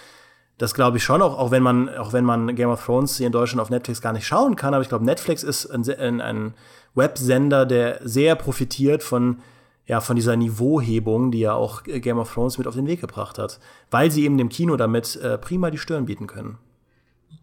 das 0.58 0.74
glaube 0.74 0.96
ich 0.96 1.04
schon, 1.04 1.22
auch, 1.22 1.38
auch, 1.38 1.52
wenn 1.52 1.62
man, 1.62 1.88
auch 1.96 2.12
wenn 2.12 2.24
man 2.24 2.56
Game 2.56 2.70
of 2.70 2.84
Thrones 2.84 3.18
hier 3.18 3.26
in 3.26 3.32
Deutschland 3.32 3.62
auf 3.62 3.70
Netflix 3.70 4.00
gar 4.02 4.12
nicht 4.12 4.26
schauen 4.26 4.56
kann, 4.56 4.74
aber 4.74 4.82
ich 4.82 4.88
glaube, 4.88 5.04
Netflix 5.04 5.44
ist 5.44 5.66
ein, 5.66 5.88
ein, 5.88 6.20
ein 6.20 6.54
Websender, 6.96 7.66
der 7.66 8.00
sehr 8.02 8.34
profitiert 8.34 9.02
von 9.02 9.38
ja, 9.86 10.00
von 10.00 10.16
dieser 10.16 10.36
Niveauhebung, 10.36 11.30
die 11.30 11.40
ja 11.40 11.54
auch 11.54 11.84
Game 11.84 12.18
of 12.18 12.34
Thrones 12.34 12.58
mit 12.58 12.66
auf 12.66 12.74
den 12.74 12.88
Weg 12.88 13.00
gebracht 13.00 13.38
hat, 13.38 13.60
weil 13.90 14.10
sie 14.10 14.24
eben 14.24 14.36
dem 14.36 14.48
Kino 14.48 14.76
damit 14.76 15.14
äh, 15.16 15.38
prima 15.38 15.70
die 15.70 15.78
Stirn 15.78 16.06
bieten 16.06 16.26
können. 16.26 16.58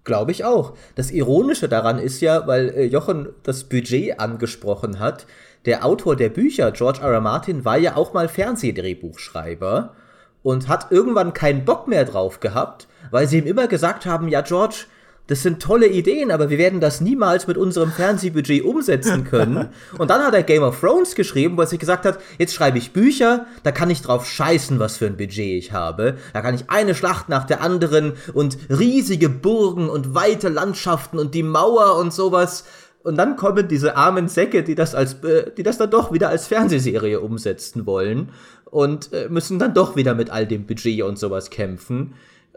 Glaube 0.04 0.32
ich 0.32 0.44
auch. 0.44 0.74
Das 0.96 1.12
Ironische 1.12 1.70
daran 1.70 2.00
ist 2.00 2.20
ja, 2.20 2.46
weil 2.46 2.70
äh, 2.70 2.84
Jochen 2.84 3.30
das 3.44 3.63
Budget 3.63 4.20
angesprochen 4.20 5.00
hat, 5.00 5.26
der 5.66 5.86
Autor 5.86 6.18
der 6.18 6.28
Bücher, 6.28 6.74
George 6.74 7.00
R. 7.02 7.13
R. 7.13 7.22
Martin, 7.22 7.63
war 7.63 7.78
ja 7.78 7.96
auch 7.96 8.13
mal 8.13 8.28
Fernsehdrehbuchschreiber 8.28 9.94
und 10.42 10.68
hat 10.68 10.92
irgendwann 10.92 11.34
keinen 11.34 11.63
Bock 11.63 11.88
mehr 11.88 12.04
drauf 12.04 12.42
gehabt, 12.42 12.89
weil 13.12 13.30
sie 13.30 13.38
ihm 13.38 13.48
immer 13.48 13.68
gesagt 13.68 14.06
haben, 14.06 14.28
ja 14.28 14.42
George, 14.42 14.86
das 15.27 15.41
sind 15.41 15.62
tolle 15.62 15.88
Ideen, 15.88 16.31
aber 16.31 16.49
wir 16.49 16.57
werden 16.57 16.81
das 16.81 16.99
niemals 16.99 17.47
mit 17.47 17.57
unserem 17.57 17.91
Fernsehbudget 17.91 18.63
umsetzen 18.63 19.23
können. 19.29 19.69
Und 19.97 20.09
dann 20.09 20.21
hat 20.21 20.33
er 20.33 20.43
Game 20.43 20.63
of 20.63 20.79
Thrones 20.79 21.15
geschrieben, 21.15 21.55
wo 21.55 21.62
er 21.62 21.67
sich 21.67 21.79
gesagt 21.79 22.05
hat, 22.05 22.19
jetzt 22.38 22.53
schreibe 22.53 22.77
ich 22.77 22.91
Bücher, 22.91 23.45
da 23.63 23.71
kann 23.71 23.89
ich 23.89 24.01
drauf 24.01 24.25
scheißen, 24.25 24.79
was 24.79 24.97
für 24.97 25.05
ein 25.05 25.17
Budget 25.17 25.57
ich 25.57 25.71
habe. 25.71 26.17
Da 26.33 26.41
kann 26.41 26.55
ich 26.55 26.69
eine 26.69 26.93
Schlacht 26.93 27.29
nach 27.29 27.45
der 27.45 27.62
anderen 27.62 28.13
und 28.33 28.57
riesige 28.69 29.29
Burgen 29.29 29.89
und 29.89 30.13
weite 30.13 30.49
Landschaften 30.49 31.17
und 31.17 31.33
die 31.33 31.43
Mauer 31.43 31.97
und 31.97 32.12
sowas. 32.12 32.65
Und 33.03 33.17
dann 33.17 33.36
kommen 33.36 33.67
diese 33.67 33.95
armen 33.95 34.27
Säcke, 34.27 34.63
die 34.63 34.75
das 34.75 34.95
als, 34.95 35.15
äh, 35.23 35.51
die 35.57 35.63
das 35.63 35.77
dann 35.77 35.89
doch 35.89 36.12
wieder 36.12 36.29
als 36.29 36.47
Fernsehserie 36.47 37.19
umsetzen 37.19 37.86
wollen 37.86 38.29
und 38.65 39.13
äh, 39.13 39.27
müssen 39.29 39.59
dann 39.59 39.73
doch 39.73 39.95
wieder 39.95 40.15
mit 40.15 40.29
all 40.29 40.47
dem 40.47 40.65
Budget 40.65 41.03
und 41.03 41.19
sowas 41.19 41.49
kämpfen. 41.49 42.13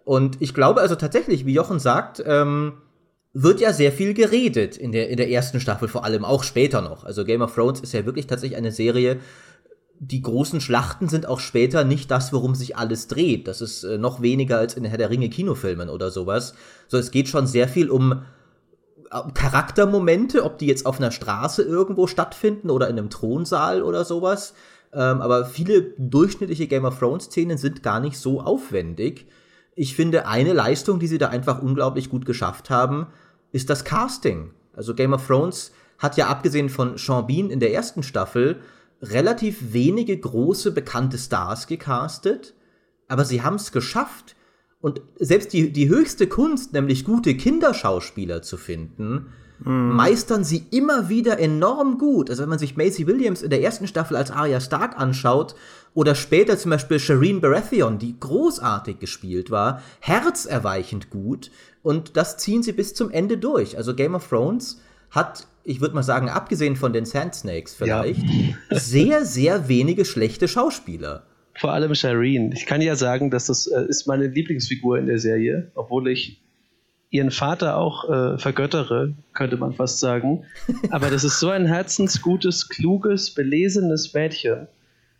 Und 0.06 0.40
ich 0.40 0.54
glaube 0.54 0.80
also 0.80 0.94
tatsächlich, 0.94 1.46
wie 1.46 1.52
Jochen 1.52 1.80
sagt, 1.80 2.22
ähm, 2.24 2.74
wird 3.32 3.58
ja 3.60 3.72
sehr 3.72 3.90
viel 3.90 4.14
geredet 4.14 4.76
in 4.76 4.92
der, 4.92 5.08
in 5.08 5.16
der 5.16 5.28
ersten 5.30 5.58
Staffel, 5.58 5.88
vor 5.88 6.04
allem 6.04 6.24
auch 6.24 6.44
später 6.44 6.80
noch. 6.80 7.02
Also 7.02 7.24
Game 7.24 7.42
of 7.42 7.52
Thrones 7.52 7.80
ist 7.80 7.92
ja 7.92 8.06
wirklich 8.06 8.28
tatsächlich 8.28 8.56
eine 8.56 8.70
Serie, 8.70 9.18
die 9.98 10.22
großen 10.22 10.60
Schlachten 10.60 11.08
sind 11.08 11.26
auch 11.26 11.40
später 11.40 11.82
nicht 11.82 12.08
das, 12.08 12.32
worum 12.32 12.54
sich 12.54 12.76
alles 12.76 13.08
dreht. 13.08 13.48
Das 13.48 13.60
ist 13.60 13.82
äh, 13.82 13.98
noch 13.98 14.22
weniger 14.22 14.58
als 14.58 14.74
in 14.74 14.84
Herr 14.84 14.96
der 14.96 15.10
Ringe 15.10 15.28
Kinofilmen 15.28 15.88
oder 15.88 16.12
sowas. 16.12 16.54
So, 16.86 16.98
es 16.98 17.10
geht 17.10 17.28
schon 17.28 17.48
sehr 17.48 17.66
viel 17.66 17.90
um 17.90 18.12
äh, 18.12 19.32
Charaktermomente, 19.34 20.44
ob 20.44 20.58
die 20.58 20.66
jetzt 20.66 20.86
auf 20.86 20.98
einer 21.00 21.10
Straße 21.10 21.64
irgendwo 21.64 22.06
stattfinden 22.06 22.70
oder 22.70 22.88
in 22.88 22.96
einem 22.96 23.10
Thronsaal 23.10 23.82
oder 23.82 24.04
sowas. 24.04 24.54
Ähm, 24.92 25.20
aber 25.20 25.46
viele 25.46 25.82
durchschnittliche 25.98 26.68
Game 26.68 26.84
of 26.84 26.96
Thrones 26.96 27.24
Szenen 27.24 27.58
sind 27.58 27.82
gar 27.82 27.98
nicht 27.98 28.18
so 28.18 28.40
aufwendig 28.40 29.26
ich 29.76 29.94
finde, 29.94 30.26
eine 30.26 30.54
Leistung, 30.54 30.98
die 30.98 31.06
sie 31.06 31.18
da 31.18 31.28
einfach 31.28 31.62
unglaublich 31.62 32.08
gut 32.08 32.24
geschafft 32.24 32.70
haben, 32.70 33.06
ist 33.52 33.70
das 33.70 33.84
Casting. 33.84 34.50
Also 34.74 34.94
Game 34.94 35.12
of 35.12 35.26
Thrones 35.26 35.70
hat 35.98 36.16
ja 36.16 36.26
abgesehen 36.28 36.70
von 36.70 36.96
Sean 36.96 37.26
Bean 37.26 37.50
in 37.50 37.60
der 37.60 37.72
ersten 37.72 38.02
Staffel 38.02 38.60
relativ 39.02 39.72
wenige 39.74 40.18
große 40.18 40.72
bekannte 40.72 41.18
Stars 41.18 41.66
gecastet, 41.66 42.54
aber 43.06 43.24
sie 43.24 43.42
haben 43.42 43.56
es 43.56 43.70
geschafft. 43.70 44.34
Und 44.80 45.02
selbst 45.18 45.52
die, 45.52 45.72
die 45.72 45.88
höchste 45.88 46.26
Kunst, 46.26 46.72
nämlich 46.72 47.04
gute 47.04 47.36
Kinderschauspieler 47.36 48.42
zu 48.42 48.56
finden, 48.56 49.26
mm. 49.60 49.90
meistern 49.90 50.44
sie 50.44 50.66
immer 50.70 51.08
wieder 51.08 51.38
enorm 51.38 51.98
gut. 51.98 52.30
Also 52.30 52.42
wenn 52.42 52.50
man 52.50 52.58
sich 52.58 52.76
Macy 52.76 53.06
Williams 53.06 53.42
in 53.42 53.50
der 53.50 53.62
ersten 53.62 53.86
Staffel 53.86 54.16
als 54.16 54.30
Arya 54.30 54.60
Stark 54.60 54.98
anschaut 54.98 55.54
oder 55.94 56.14
später 56.14 56.58
zum 56.58 56.70
Beispiel 56.70 56.98
Shireen 56.98 57.40
Baratheon, 57.40 57.98
die 57.98 58.18
großartig 58.18 58.98
gespielt 58.98 59.50
war, 59.50 59.82
herzerweichend 60.00 61.10
gut 61.10 61.50
und 61.82 62.16
das 62.16 62.36
ziehen 62.36 62.62
sie 62.62 62.72
bis 62.72 62.94
zum 62.94 63.10
Ende 63.10 63.38
durch. 63.38 63.76
Also 63.76 63.94
Game 63.94 64.14
of 64.14 64.28
Thrones 64.28 64.80
hat 65.10 65.46
ich 65.66 65.80
würde 65.80 65.96
mal 65.96 66.02
sagen, 66.02 66.28
abgesehen 66.28 66.76
von 66.76 66.92
den 66.92 67.04
Sand 67.04 67.34
Snakes 67.34 67.74
vielleicht, 67.74 68.22
ja. 68.22 68.78
sehr, 68.78 69.24
sehr 69.24 69.68
wenige 69.68 70.04
schlechte 70.04 70.46
Schauspieler. 70.46 71.26
Vor 71.58 71.72
allem 71.72 71.94
Shireen. 71.94 72.52
Ich 72.52 72.66
kann 72.66 72.80
ja 72.80 72.96
sagen, 72.96 73.30
dass 73.30 73.46
das 73.46 73.66
äh, 73.66 73.86
ist 73.88 74.06
meine 74.06 74.28
Lieblingsfigur 74.28 74.98
in 74.98 75.06
der 75.06 75.18
Serie, 75.18 75.72
obwohl 75.74 76.08
ich 76.08 76.42
ihren 77.10 77.30
Vater 77.30 77.76
auch 77.76 78.10
äh, 78.10 78.38
vergöttere, 78.38 79.14
könnte 79.32 79.56
man 79.56 79.72
fast 79.72 80.00
sagen. 80.00 80.44
Aber 80.90 81.10
das 81.10 81.24
ist 81.24 81.40
so 81.40 81.50
ein 81.50 81.66
herzensgutes, 81.66 82.68
kluges, 82.68 83.32
belesenes 83.32 84.12
Mädchen, 84.12 84.66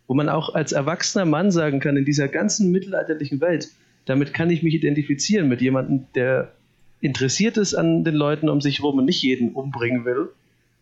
wo 0.07 0.13
man 0.13 0.29
auch 0.29 0.53
als 0.53 0.71
erwachsener 0.71 1.25
Mann 1.25 1.51
sagen 1.51 1.79
kann, 1.79 1.97
in 1.97 2.05
dieser 2.05 2.27
ganzen 2.27 2.71
mittelalterlichen 2.71 3.41
Welt, 3.41 3.69
damit 4.05 4.33
kann 4.33 4.49
ich 4.49 4.63
mich 4.63 4.73
identifizieren 4.73 5.49
mit 5.49 5.61
jemandem, 5.61 6.07
der 6.15 6.53
interessiert 6.99 7.57
ist 7.57 7.73
an 7.73 8.03
den 8.03 8.15
Leuten 8.15 8.49
um 8.49 8.61
sich 8.61 8.79
herum 8.79 8.97
und 8.97 9.05
nicht 9.05 9.21
jeden 9.21 9.53
umbringen 9.53 10.05
will 10.05 10.29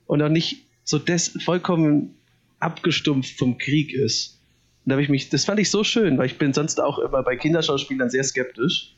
und 0.05 0.21
auch 0.21 0.29
nicht 0.29 0.65
so 0.83 0.99
des 0.99 1.37
vollkommen 1.43 2.15
abgestumpft 2.59 3.37
vom 3.37 3.57
Krieg 3.57 3.93
ist. 3.93 4.39
Und 4.85 4.91
da 4.91 4.93
habe 4.93 5.03
ich 5.03 5.09
mich, 5.09 5.29
das 5.29 5.45
fand 5.45 5.59
ich 5.59 5.69
so 5.69 5.83
schön, 5.83 6.17
weil 6.17 6.27
ich 6.27 6.37
bin 6.37 6.53
sonst 6.53 6.79
auch 6.79 6.99
immer 6.99 7.23
bei 7.23 7.35
Kinderschauspielern 7.35 8.09
sehr 8.09 8.23
skeptisch. 8.23 8.94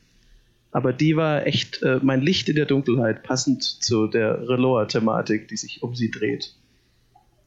Aber 0.78 0.92
die 0.92 1.16
war 1.16 1.44
echt 1.44 1.82
äh, 1.82 1.98
mein 2.04 2.20
Licht 2.20 2.48
in 2.48 2.54
der 2.54 2.64
Dunkelheit, 2.64 3.24
passend 3.24 3.64
zu 3.64 4.06
der 4.06 4.48
Reloa-Thematik, 4.48 5.48
die 5.48 5.56
sich 5.56 5.82
um 5.82 5.96
sie 5.96 6.08
dreht. 6.08 6.54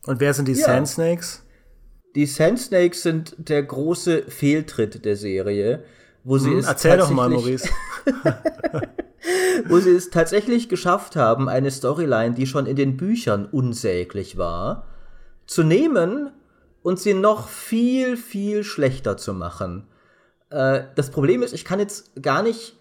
Und 0.05 0.19
wer 0.19 0.33
sind 0.33 0.49
die 0.49 0.51
ja. 0.51 0.65
Sand 0.65 0.89
Snakes? 0.89 1.41
Die 2.13 2.25
Sand 2.25 2.59
Snakes 2.59 3.03
sind 3.03 3.35
der 3.37 3.63
große 3.63 4.23
Fehltritt 4.23 5.05
der 5.05 5.15
Serie, 5.15 5.85
wo 6.25 6.39
sie 6.39 6.49
hm, 6.49 6.57
es 6.57 6.65
Erzähl 6.65 6.97
doch 6.97 7.09
mal, 7.09 7.29
Maurice. 7.29 7.69
wo 9.69 9.79
sie 9.79 9.91
es 9.91 10.09
tatsächlich 10.09 10.67
geschafft 10.67 11.15
haben, 11.15 11.47
eine 11.47 11.71
Storyline, 11.71 12.35
die 12.35 12.47
schon 12.47 12.65
in 12.65 12.75
den 12.75 12.97
Büchern 12.97 13.45
unsäglich 13.45 14.35
war, 14.35 14.87
zu 15.45 15.63
nehmen 15.63 16.31
und 16.83 16.99
sie 16.99 17.13
noch 17.13 17.47
viel, 17.47 18.17
viel 18.17 18.65
schlechter 18.65 19.15
zu 19.15 19.33
machen. 19.33 19.87
Äh, 20.49 20.81
das 20.95 21.11
Problem 21.11 21.43
ist, 21.43 21.53
ich 21.53 21.63
kann 21.63 21.79
jetzt 21.79 22.21
gar 22.21 22.43
nicht 22.43 22.75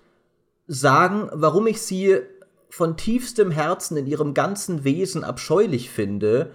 sagen, 0.73 1.29
warum 1.33 1.67
ich 1.67 1.83
sie 1.83 2.21
von 2.69 2.97
tiefstem 2.97 3.51
Herzen 3.51 3.97
in 3.97 4.07
ihrem 4.07 4.35
ganzen 4.35 4.85
Wesen 4.85 5.25
abscheulich 5.25 5.91
finde, 5.91 6.53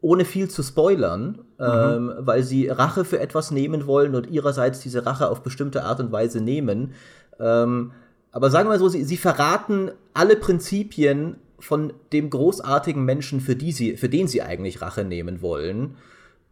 ohne 0.00 0.24
viel 0.24 0.48
zu 0.48 0.62
spoilern, 0.62 1.40
mhm. 1.58 1.64
ähm, 1.66 2.12
weil 2.20 2.44
sie 2.44 2.68
Rache 2.68 3.04
für 3.04 3.20
etwas 3.20 3.50
nehmen 3.50 3.86
wollen 3.86 4.14
und 4.14 4.30
ihrerseits 4.30 4.80
diese 4.80 5.04
Rache 5.04 5.28
auf 5.28 5.42
bestimmte 5.42 5.84
Art 5.84 6.00
und 6.00 6.10
Weise 6.10 6.40
nehmen. 6.40 6.94
Ähm, 7.38 7.92
aber 8.30 8.50
sagen 8.50 8.68
wir 8.68 8.72
mal 8.72 8.78
so, 8.78 8.88
sie, 8.88 9.04
sie 9.04 9.18
verraten 9.18 9.90
alle 10.14 10.36
Prinzipien 10.36 11.36
von 11.58 11.92
dem 12.14 12.30
großartigen 12.30 13.04
Menschen, 13.04 13.42
für, 13.42 13.54
die 13.54 13.72
sie, 13.72 13.98
für 13.98 14.08
den 14.08 14.28
sie 14.28 14.40
eigentlich 14.40 14.80
Rache 14.80 15.04
nehmen 15.04 15.42
wollen. 15.42 15.96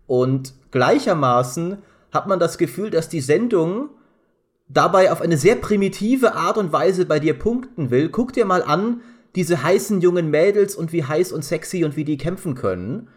Und 0.06 0.52
gleichermaßen 0.70 1.78
hat 2.12 2.26
man 2.28 2.38
das 2.38 2.58
Gefühl, 2.58 2.90
dass 2.90 3.08
die 3.08 3.22
Sendung 3.22 3.88
dabei 4.72 5.10
auf 5.10 5.20
eine 5.20 5.36
sehr 5.36 5.56
primitive 5.56 6.34
Art 6.34 6.56
und 6.56 6.72
Weise 6.72 7.04
bei 7.04 7.18
dir 7.18 7.34
punkten 7.38 7.90
will. 7.90 8.08
Guck 8.08 8.32
dir 8.32 8.44
mal 8.44 8.62
an, 8.62 9.02
diese 9.34 9.62
heißen 9.62 10.00
jungen 10.00 10.30
Mädels 10.30 10.74
und 10.74 10.92
wie 10.92 11.04
heiß 11.04 11.32
und 11.32 11.44
sexy 11.44 11.84
und 11.84 11.96
wie 11.96 12.04
die 12.04 12.16
kämpfen 12.18 12.54
können. 12.54 13.08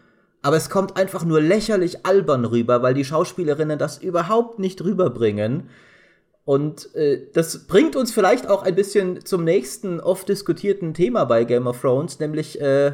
Aber 0.41 0.57
es 0.57 0.69
kommt 0.69 0.97
einfach 0.97 1.23
nur 1.23 1.41
lächerlich 1.41 2.05
albern 2.05 2.45
rüber, 2.45 2.81
weil 2.81 2.93
die 2.93 3.05
Schauspielerinnen 3.05 3.79
das 3.79 3.97
überhaupt 3.99 4.59
nicht 4.59 4.83
rüberbringen. 4.83 5.69
Und 6.45 6.93
äh, 6.95 7.27
das 7.33 7.67
bringt 7.67 7.95
uns 7.95 8.11
vielleicht 8.11 8.49
auch 8.49 8.63
ein 8.63 8.75
bisschen 8.75 9.25
zum 9.25 9.45
nächsten 9.45 10.01
oft 10.01 10.27
diskutierten 10.27 10.93
Thema 10.93 11.23
bei 11.23 11.45
Game 11.45 11.67
of 11.67 11.79
Thrones, 11.79 12.19
nämlich 12.19 12.59
äh, 12.59 12.91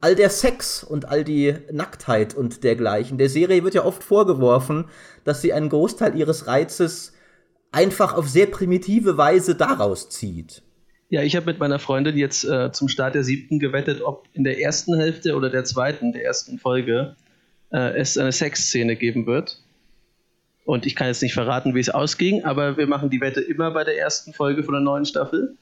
all 0.00 0.14
der 0.14 0.30
Sex 0.30 0.84
und 0.84 1.08
all 1.08 1.24
die 1.24 1.56
Nacktheit 1.72 2.34
und 2.34 2.62
dergleichen. 2.62 3.18
Der 3.18 3.28
Serie 3.28 3.64
wird 3.64 3.74
ja 3.74 3.84
oft 3.84 4.04
vorgeworfen, 4.04 4.84
dass 5.24 5.42
sie 5.42 5.52
einen 5.52 5.70
Großteil 5.70 6.16
ihres 6.16 6.46
Reizes 6.46 7.14
einfach 7.72 8.14
auf 8.14 8.28
sehr 8.28 8.46
primitive 8.46 9.16
Weise 9.16 9.54
daraus 9.54 10.08
zieht. 10.08 10.62
Ja, 11.10 11.22
ich 11.22 11.36
habe 11.36 11.46
mit 11.46 11.58
meiner 11.58 11.78
Freundin 11.78 12.16
jetzt 12.16 12.44
äh, 12.44 12.70
zum 12.72 12.88
Start 12.88 13.14
der 13.14 13.24
siebten 13.24 13.58
gewettet, 13.58 14.02
ob 14.02 14.28
in 14.34 14.44
der 14.44 14.60
ersten 14.60 14.94
Hälfte 14.94 15.34
oder 15.36 15.48
der 15.48 15.64
zweiten, 15.64 16.12
der 16.12 16.24
ersten 16.24 16.58
Folge, 16.58 17.16
äh, 17.72 17.98
es 17.98 18.18
eine 18.18 18.32
Sexszene 18.32 18.96
geben 18.96 19.26
wird. 19.26 19.62
Und 20.64 20.84
ich 20.84 20.94
kann 20.94 21.06
jetzt 21.06 21.22
nicht 21.22 21.32
verraten, 21.32 21.74
wie 21.74 21.80
es 21.80 21.88
ausging, 21.88 22.44
aber 22.44 22.76
wir 22.76 22.86
machen 22.86 23.08
die 23.08 23.22
Wette 23.22 23.40
immer 23.40 23.70
bei 23.70 23.84
der 23.84 23.98
ersten 23.98 24.34
Folge 24.34 24.62
von 24.62 24.74
der 24.74 24.82
neuen 24.82 25.06
Staffel. 25.06 25.56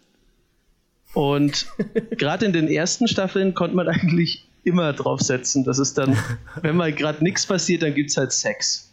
Und 1.15 1.67
gerade 2.11 2.45
in 2.45 2.53
den 2.53 2.67
ersten 2.67 3.07
Staffeln 3.07 3.55
konnte 3.55 3.77
man 3.77 3.89
eigentlich 3.89 4.49
immer 4.65 4.93
draufsetzen, 4.93 5.63
dass 5.63 5.79
es 5.79 5.95
dann, 5.95 6.19
wenn 6.61 6.77
mal 6.77 6.93
gerade 6.93 7.23
nichts 7.23 7.47
passiert, 7.47 7.83
dann 7.83 7.95
gibt 7.95 8.11
es 8.11 8.17
halt 8.17 8.33
Sex. 8.33 8.86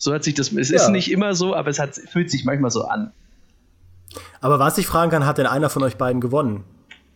So 0.00 0.14
hat 0.14 0.24
sich 0.24 0.32
das. 0.32 0.50
Es 0.52 0.70
ja. 0.70 0.76
ist 0.76 0.88
nicht 0.88 1.10
immer 1.12 1.34
so, 1.34 1.54
aber 1.54 1.68
es 1.68 1.78
hat, 1.78 1.94
fühlt 1.94 2.30
sich 2.30 2.46
manchmal 2.46 2.70
so 2.70 2.86
an. 2.86 3.12
Aber 4.40 4.58
was 4.58 4.78
ich 4.78 4.86
fragen 4.86 5.10
kann, 5.10 5.26
hat 5.26 5.36
denn 5.36 5.46
einer 5.46 5.68
von 5.68 5.82
euch 5.82 5.96
beiden 5.96 6.22
gewonnen? 6.22 6.64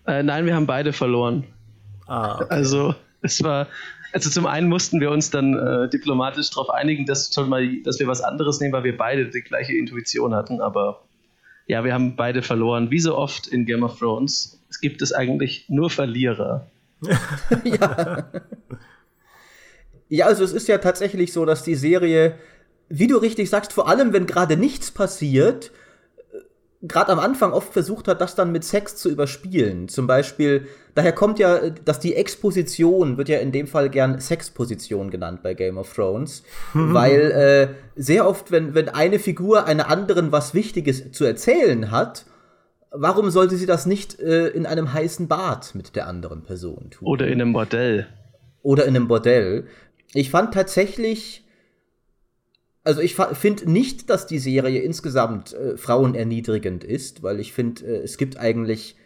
Äh, 0.06 0.22
nein, 0.22 0.44
wir 0.44 0.54
haben 0.54 0.66
beide 0.66 0.92
verloren. 0.92 1.44
Ah, 2.06 2.36
okay. 2.36 2.46
Also, 2.50 2.94
es 3.22 3.42
war. 3.42 3.68
Also 4.12 4.30
zum 4.30 4.46
einen 4.46 4.68
mussten 4.68 5.00
wir 5.00 5.10
uns 5.10 5.30
dann 5.30 5.58
äh, 5.58 5.88
diplomatisch 5.88 6.50
darauf 6.50 6.70
einigen, 6.70 7.04
dass, 7.04 7.34
schon 7.34 7.48
mal, 7.48 7.66
dass 7.82 7.98
wir 7.98 8.06
was 8.06 8.20
anderes 8.20 8.60
nehmen, 8.60 8.72
weil 8.72 8.84
wir 8.84 8.96
beide 8.96 9.28
die 9.28 9.40
gleiche 9.40 9.72
Intuition 9.72 10.34
hatten. 10.34 10.60
Aber 10.60 11.02
ja, 11.66 11.82
wir 11.82 11.94
haben 11.94 12.14
beide 12.14 12.42
verloren. 12.42 12.90
Wie 12.90 13.00
so 13.00 13.16
oft 13.16 13.48
in 13.48 13.64
Game 13.64 13.82
of 13.82 13.98
Thrones. 13.98 14.62
Es 14.68 14.80
gibt 14.80 15.00
es 15.00 15.12
eigentlich 15.12 15.64
nur 15.68 15.88
Verlierer. 15.88 16.66
ja. 17.64 18.30
ja, 20.08 20.26
also 20.26 20.44
es 20.44 20.52
ist 20.52 20.68
ja 20.68 20.78
tatsächlich 20.78 21.32
so, 21.32 21.44
dass 21.44 21.64
die 21.64 21.74
Serie 21.74 22.36
wie 22.88 23.06
du 23.06 23.16
richtig 23.16 23.50
sagst, 23.50 23.72
vor 23.72 23.88
allem 23.88 24.12
wenn 24.12 24.26
gerade 24.26 24.56
nichts 24.56 24.90
passiert, 24.90 25.72
äh, 26.32 26.38
gerade 26.82 27.12
am 27.12 27.18
Anfang 27.18 27.52
oft 27.52 27.72
versucht 27.72 28.08
hat, 28.08 28.20
das 28.20 28.34
dann 28.34 28.52
mit 28.52 28.64
Sex 28.64 28.96
zu 28.96 29.10
überspielen. 29.10 29.88
Zum 29.88 30.06
Beispiel, 30.06 30.66
daher 30.94 31.12
kommt 31.12 31.38
ja, 31.38 31.70
dass 31.70 32.00
die 32.00 32.14
Exposition 32.14 33.16
wird 33.16 33.28
ja 33.28 33.38
in 33.38 33.52
dem 33.52 33.66
Fall 33.66 33.90
gern 33.90 34.20
Sexposition 34.20 35.10
genannt 35.10 35.42
bei 35.42 35.54
Game 35.54 35.78
of 35.78 35.92
Thrones, 35.92 36.42
weil 36.74 37.30
äh, 37.30 38.00
sehr 38.00 38.28
oft, 38.28 38.50
wenn, 38.50 38.74
wenn 38.74 38.88
eine 38.88 39.18
Figur 39.18 39.66
einer 39.66 39.88
anderen 39.88 40.32
was 40.32 40.54
Wichtiges 40.54 41.12
zu 41.12 41.24
erzählen 41.24 41.90
hat, 41.90 42.26
warum 42.94 43.30
sollte 43.30 43.56
sie 43.56 43.66
das 43.66 43.86
nicht 43.86 44.20
äh, 44.20 44.48
in 44.48 44.66
einem 44.66 44.92
heißen 44.92 45.28
Bad 45.28 45.74
mit 45.74 45.96
der 45.96 46.06
anderen 46.06 46.42
Person 46.42 46.90
tun? 46.90 47.08
Oder 47.08 47.26
in 47.26 47.40
einem 47.40 47.52
Bordell. 47.52 48.06
Oder 48.62 48.84
in 48.84 48.96
einem 48.96 49.08
Bordell. 49.08 49.66
Ich 50.12 50.30
fand 50.30 50.54
tatsächlich 50.54 51.43
also 52.84 53.00
ich 53.00 53.16
finde 53.16 53.70
nicht, 53.70 54.10
dass 54.10 54.26
die 54.26 54.38
Serie 54.38 54.80
insgesamt 54.80 55.54
äh, 55.54 55.76
frauenerniedrigend 55.78 56.84
ist, 56.84 57.22
weil 57.22 57.40
ich 57.40 57.54
finde, 57.54 57.84
äh, 57.86 58.02
es 58.02 58.18
gibt 58.18 58.36
eigentlich 58.36 58.96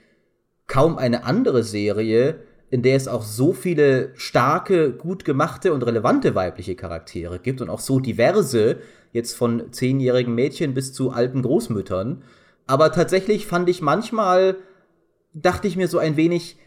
kaum 0.67 0.99
eine 0.99 1.25
andere 1.25 1.62
Serie, 1.62 2.41
in 2.71 2.83
der 2.83 2.97
es 2.97 3.09
auch 3.09 3.23
so 3.23 3.53
viele 3.53 4.11
starke, 4.14 4.93
gut 4.93 5.25
gemachte 5.25 5.73
und 5.73 5.87
relevante 5.87 6.35
weibliche 6.35 6.75
Charaktere 6.75 7.38
gibt 7.38 7.61
und 7.61 7.71
auch 7.71 7.81
so 7.81 8.01
diverse, 8.01 8.79
jetzt 9.12 9.35
von 9.35 9.73
zehnjährigen 9.73 10.35
Mädchen 10.35 10.75
bis 10.75 10.93
zu 10.93 11.11
alten 11.11 11.43
Großmüttern. 11.43 12.23
Aber 12.67 12.93
tatsächlich 12.93 13.47
fand 13.47 13.69
ich 13.71 13.81
manchmal, 13.81 14.57
dachte 15.33 15.69
ich 15.69 15.77
mir 15.77 15.88
so 15.88 15.99
ein 15.99 16.17
wenig, 16.17 16.59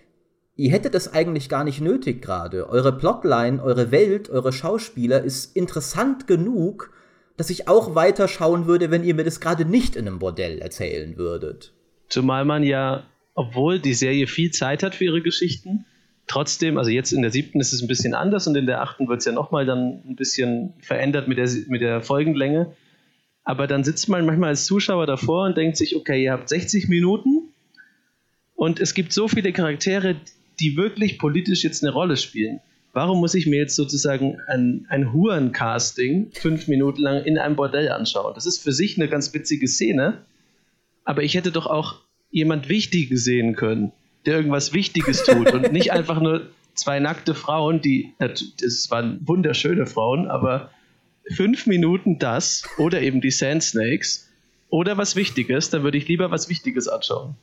ihr 0.56 0.72
hättet 0.72 0.96
das 0.96 1.14
eigentlich 1.14 1.50
gar 1.50 1.64
nicht 1.64 1.82
nötig 1.82 2.22
gerade. 2.22 2.70
Eure 2.70 2.98
Plotline, 2.98 3.62
eure 3.62 3.92
Welt, 3.92 4.30
eure 4.30 4.54
Schauspieler 4.54 5.22
ist 5.22 5.56
interessant 5.56 6.26
genug, 6.26 6.92
dass 7.38 7.50
ich 7.50 7.68
auch 7.68 7.96
weiter 7.96 8.28
schauen 8.28 8.68
würde, 8.68 8.92
wenn 8.92 9.04
ihr 9.04 9.16
mir 9.16 9.24
das 9.24 9.40
gerade 9.40 9.66
nicht 9.66 9.96
in 9.96 10.08
einem 10.08 10.20
Bordell 10.20 10.60
erzählen 10.60 11.18
würdet. 11.18 11.74
Zumal 12.10 12.46
man 12.46 12.64
ja, 12.64 13.04
obwohl 13.34 13.80
die 13.80 13.94
Serie 13.94 14.28
viel 14.28 14.52
Zeit 14.52 14.84
hat 14.84 14.96
für 14.96 15.06
ihre 15.06 15.22
Geschichten, 15.22 15.86
trotzdem, 16.28 16.78
also 16.78 16.90
jetzt 16.90 17.12
in 17.12 17.22
der 17.22 17.32
siebten 17.32 17.60
ist 17.60 17.74
es 17.74 17.82
ein 17.82 17.88
bisschen 17.88 18.14
anders 18.14 18.48
und 18.48 18.56
in 18.56 18.66
der 18.66 18.82
achten 18.82 19.08
wird 19.08 19.20
es 19.20 19.26
ja 19.26 19.32
nochmal 19.32 19.66
dann 19.66 20.02
ein 20.06 20.16
bisschen 20.16 20.74
verändert 20.82 21.28
mit 21.28 21.38
der, 21.38 21.50
mit 21.68 21.82
der 21.82 22.02
Folgenlänge. 22.02 22.76
Aber 23.44 23.68
dann 23.68 23.84
sitzt 23.84 24.08
man 24.08 24.26
manchmal 24.26 24.50
als 24.50 24.66
Zuschauer 24.66 25.08
davor 25.08 25.46
und 25.46 25.58
denkt 25.58 25.78
sich, 25.78 25.96
okay, 25.96 26.24
ihr 26.24 26.32
habt 26.32 26.48
60 26.48 26.90
Minuten 26.90 27.50
und 28.56 28.80
es 28.80 28.94
gibt 28.94 29.14
so 29.14 29.28
viele 29.28 29.52
Charaktere, 29.52 30.16
die 30.60 30.78
wirklich 30.78 31.18
politisch 31.18 31.64
jetzt 31.64 31.84
eine 31.84 31.92
Rolle 31.92 32.18
spielen 32.18 32.60
warum 32.94 33.20
muss 33.20 33.34
ich 33.34 33.48
mir 33.48 33.58
jetzt 33.58 33.76
sozusagen 33.76 34.38
ein, 34.48 34.86
ein 34.90 35.14
Huren-Casting 35.14 36.32
fünf 36.34 36.68
Minuten 36.68 37.02
lang 37.02 37.24
in 37.24 37.38
einem 37.38 37.56
Bordell 37.56 37.90
anschauen? 37.90 38.34
Das 38.36 38.46
ist 38.46 38.62
für 38.62 38.72
sich 38.72 38.98
eine 38.98 39.08
ganz 39.08 39.34
witzige 39.34 39.68
Szene, 39.68 40.26
aber 41.04 41.24
ich 41.24 41.36
hätte 41.36 41.52
doch 41.52 41.68
auch 41.68 41.96
jemand 42.30 42.70
Wichtiges 42.70 43.24
sehen 43.24 43.56
können, 43.56 43.92
der 44.26 44.36
irgendwas 44.36 44.74
Wichtiges 44.74 45.24
tut 45.24 45.52
und 45.52 45.72
nicht 45.72 45.92
einfach 45.92 46.22
nur 46.22 46.50
zwei 46.74 47.00
nackte 47.00 47.36
Frauen, 47.36 47.82
die, 47.82 48.14
das 48.20 48.88
waren 48.90 49.20
wunderschöne 49.26 49.86
Frauen, 49.86 50.28
aber 50.28 50.72
fünf 51.36 51.68
Minuten 51.68 52.20
das 52.20 52.64
oder 52.78 53.02
eben 53.02 53.22
die 53.22 53.32
Sand 53.32 53.64
Snakes 53.64 54.30
oder 54.70 54.98
was 54.98 55.16
Wichtiges, 55.16 55.70
dann 55.70 55.84
würde 55.84 55.98
ich 55.98 56.08
lieber 56.08 56.32
was 56.32 56.50
Wichtiges 56.50 56.88
anschauen. 56.88 57.36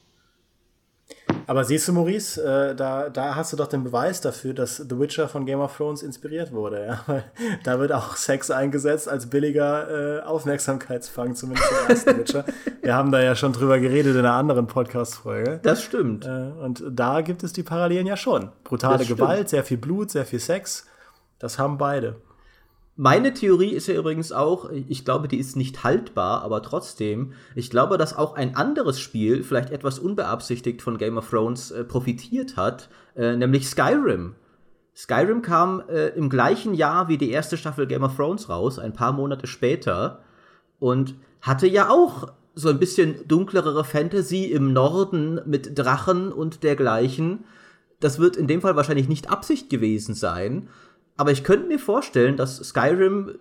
Aber 1.48 1.64
siehst 1.64 1.88
du, 1.88 1.94
Maurice, 1.94 2.38
äh, 2.42 2.76
da, 2.76 3.08
da 3.08 3.34
hast 3.34 3.54
du 3.54 3.56
doch 3.56 3.68
den 3.68 3.82
Beweis 3.82 4.20
dafür, 4.20 4.52
dass 4.52 4.76
The 4.76 4.98
Witcher 4.98 5.28
von 5.28 5.46
Game 5.46 5.60
of 5.60 5.74
Thrones 5.74 6.02
inspiriert 6.02 6.52
wurde. 6.52 6.86
Ja? 6.86 7.22
da 7.64 7.80
wird 7.80 7.90
auch 7.90 8.16
Sex 8.16 8.50
eingesetzt 8.50 9.08
als 9.08 9.30
billiger 9.30 10.18
äh, 10.18 10.22
Aufmerksamkeitsfang, 10.24 11.34
zumindest 11.34 11.70
im 11.70 11.88
ersten 11.88 12.18
Witcher. 12.18 12.44
Wir 12.82 12.94
haben 12.94 13.10
da 13.10 13.22
ja 13.22 13.34
schon 13.34 13.54
drüber 13.54 13.80
geredet 13.80 14.12
in 14.12 14.26
einer 14.26 14.34
anderen 14.34 14.66
Podcast-Folge. 14.66 15.60
Das 15.62 15.82
stimmt. 15.82 16.26
Äh, 16.26 16.28
und 16.28 16.84
da 16.86 17.22
gibt 17.22 17.42
es 17.42 17.54
die 17.54 17.62
Parallelen 17.62 18.06
ja 18.06 18.18
schon. 18.18 18.52
Brutale 18.64 19.06
Gewalt, 19.06 19.48
sehr 19.48 19.64
viel 19.64 19.78
Blut, 19.78 20.10
sehr 20.10 20.26
viel 20.26 20.40
Sex. 20.40 20.86
Das 21.38 21.58
haben 21.58 21.78
beide. 21.78 22.16
Meine 23.00 23.32
Theorie 23.32 23.70
ist 23.70 23.86
ja 23.86 23.94
übrigens 23.94 24.32
auch, 24.32 24.70
ich 24.70 25.04
glaube, 25.04 25.28
die 25.28 25.38
ist 25.38 25.54
nicht 25.54 25.84
haltbar, 25.84 26.42
aber 26.42 26.62
trotzdem, 26.62 27.32
ich 27.54 27.70
glaube, 27.70 27.96
dass 27.96 28.18
auch 28.18 28.34
ein 28.34 28.56
anderes 28.56 28.98
Spiel, 28.98 29.44
vielleicht 29.44 29.70
etwas 29.70 30.00
unbeabsichtigt 30.00 30.82
von 30.82 30.98
Game 30.98 31.16
of 31.16 31.30
Thrones, 31.30 31.70
äh, 31.70 31.84
profitiert 31.84 32.56
hat, 32.56 32.88
äh, 33.14 33.36
nämlich 33.36 33.68
Skyrim. 33.68 34.34
Skyrim 34.96 35.42
kam 35.42 35.84
äh, 35.88 36.08
im 36.08 36.28
gleichen 36.28 36.74
Jahr 36.74 37.06
wie 37.06 37.18
die 37.18 37.30
erste 37.30 37.56
Staffel 37.56 37.86
Game 37.86 38.02
of 38.02 38.16
Thrones 38.16 38.48
raus, 38.48 38.80
ein 38.80 38.94
paar 38.94 39.12
Monate 39.12 39.46
später, 39.46 40.24
und 40.80 41.14
hatte 41.40 41.68
ja 41.68 41.90
auch 41.90 42.32
so 42.56 42.68
ein 42.68 42.80
bisschen 42.80 43.28
dunklere 43.28 43.84
Fantasy 43.84 44.46
im 44.46 44.72
Norden 44.72 45.40
mit 45.46 45.78
Drachen 45.78 46.32
und 46.32 46.64
dergleichen. 46.64 47.44
Das 48.00 48.18
wird 48.18 48.36
in 48.36 48.48
dem 48.48 48.60
Fall 48.60 48.74
wahrscheinlich 48.74 49.08
nicht 49.08 49.30
Absicht 49.30 49.70
gewesen 49.70 50.16
sein, 50.16 50.68
aber 51.18 51.32
ich 51.32 51.44
könnte 51.44 51.66
mir 51.66 51.80
vorstellen, 51.80 52.36
dass 52.36 52.56
Skyrim, 52.56 53.34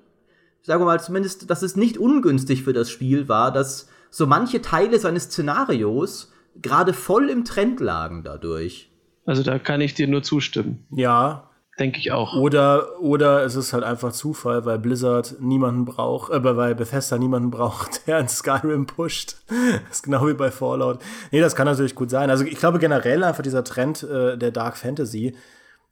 sagen 0.63 0.82
wir 0.82 0.86
mal 0.86 1.00
zumindest, 1.00 1.50
dass 1.50 1.62
es 1.62 1.76
nicht 1.78 1.98
ungünstig 1.98 2.63
für 2.63 2.74
das 2.74 2.90
Spiel 2.90 3.30
war, 3.30 3.54
dass 3.54 3.88
so 4.10 4.26
manche 4.26 4.62
Teile 4.62 5.00
seines 5.00 5.26
Szenarios 5.26 6.34
gerade 6.60 6.94
voll 6.94 7.30
im 7.30 7.46
Trend 7.46 7.80
lagen 7.80 8.24
dadurch. 8.24 8.92
Also 9.26 9.44
da 9.44 9.60
kann 9.60 9.80
ich 9.80 9.94
dir 9.94 10.08
nur 10.08 10.24
zustimmen. 10.24 10.86
Ja. 10.92 11.44
Denke 11.78 12.00
ich 12.00 12.12
auch. 12.12 12.36
Oder, 12.36 13.00
oder 13.00 13.44
es 13.44 13.56
ist 13.56 13.72
halt 13.72 13.84
einfach 13.84 14.12
Zufall, 14.12 14.66
weil 14.66 14.80
Blizzard 14.80 15.36
niemanden 15.40 15.86
braucht, 15.86 16.32
äh, 16.32 16.44
weil 16.44 16.74
Bethesda 16.74 17.20
niemanden 17.20 17.52
braucht, 17.52 18.08
der 18.08 18.18
in 18.18 18.28
Skyrim 18.28 18.88
pusht. 18.88 19.36
Das 19.48 19.98
ist 19.98 20.04
genau 20.04 20.26
wie 20.28 20.34
bei 20.34 20.50
Fallout. 20.50 20.98
Nee, 21.32 21.42
das 21.42 21.56
kann 21.56 21.68
natürlich 21.68 21.94
gut 21.94 22.10
sein. 22.10 22.32
Also 22.32 22.44
ich 22.44 22.58
glaube 22.58 22.80
generell 22.80 23.24
einfach 23.24 23.44
dieser 23.44 23.63
Trend 23.63 24.02
äh, 24.02 24.36
der 24.36 24.50
Dark 24.50 24.78
Fantasy, 24.78 25.36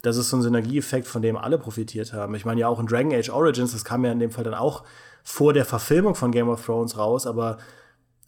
das 0.06 0.18
ist 0.18 0.30
so 0.30 0.38
ein 0.38 0.42
Synergieeffekt, 0.42 1.08
von 1.08 1.22
dem 1.22 1.38
alle 1.38 1.58
profitiert 1.58 2.14
haben. 2.14 2.36
Ich 2.36 2.46
meine 2.46 2.62
ja 2.62 2.68
auch 2.68 2.80
in 2.80 2.88
Dragon 2.88 3.14
Age 3.14 3.30
Origins, 3.30 3.72
das 3.72 3.86
kam 3.86 4.06
ja 4.06 4.12
in 4.12 4.20
dem 4.20 4.32
Fall 4.32 4.44
dann 4.44 4.54
auch 4.54 4.84
vor 5.24 5.54
der 5.54 5.66
Verfilmung 5.66 6.16
von 6.16 6.32
Game 6.32 6.50
of 6.50 6.66
Thrones 6.66 6.98
raus, 6.98 7.26
aber 7.26 7.58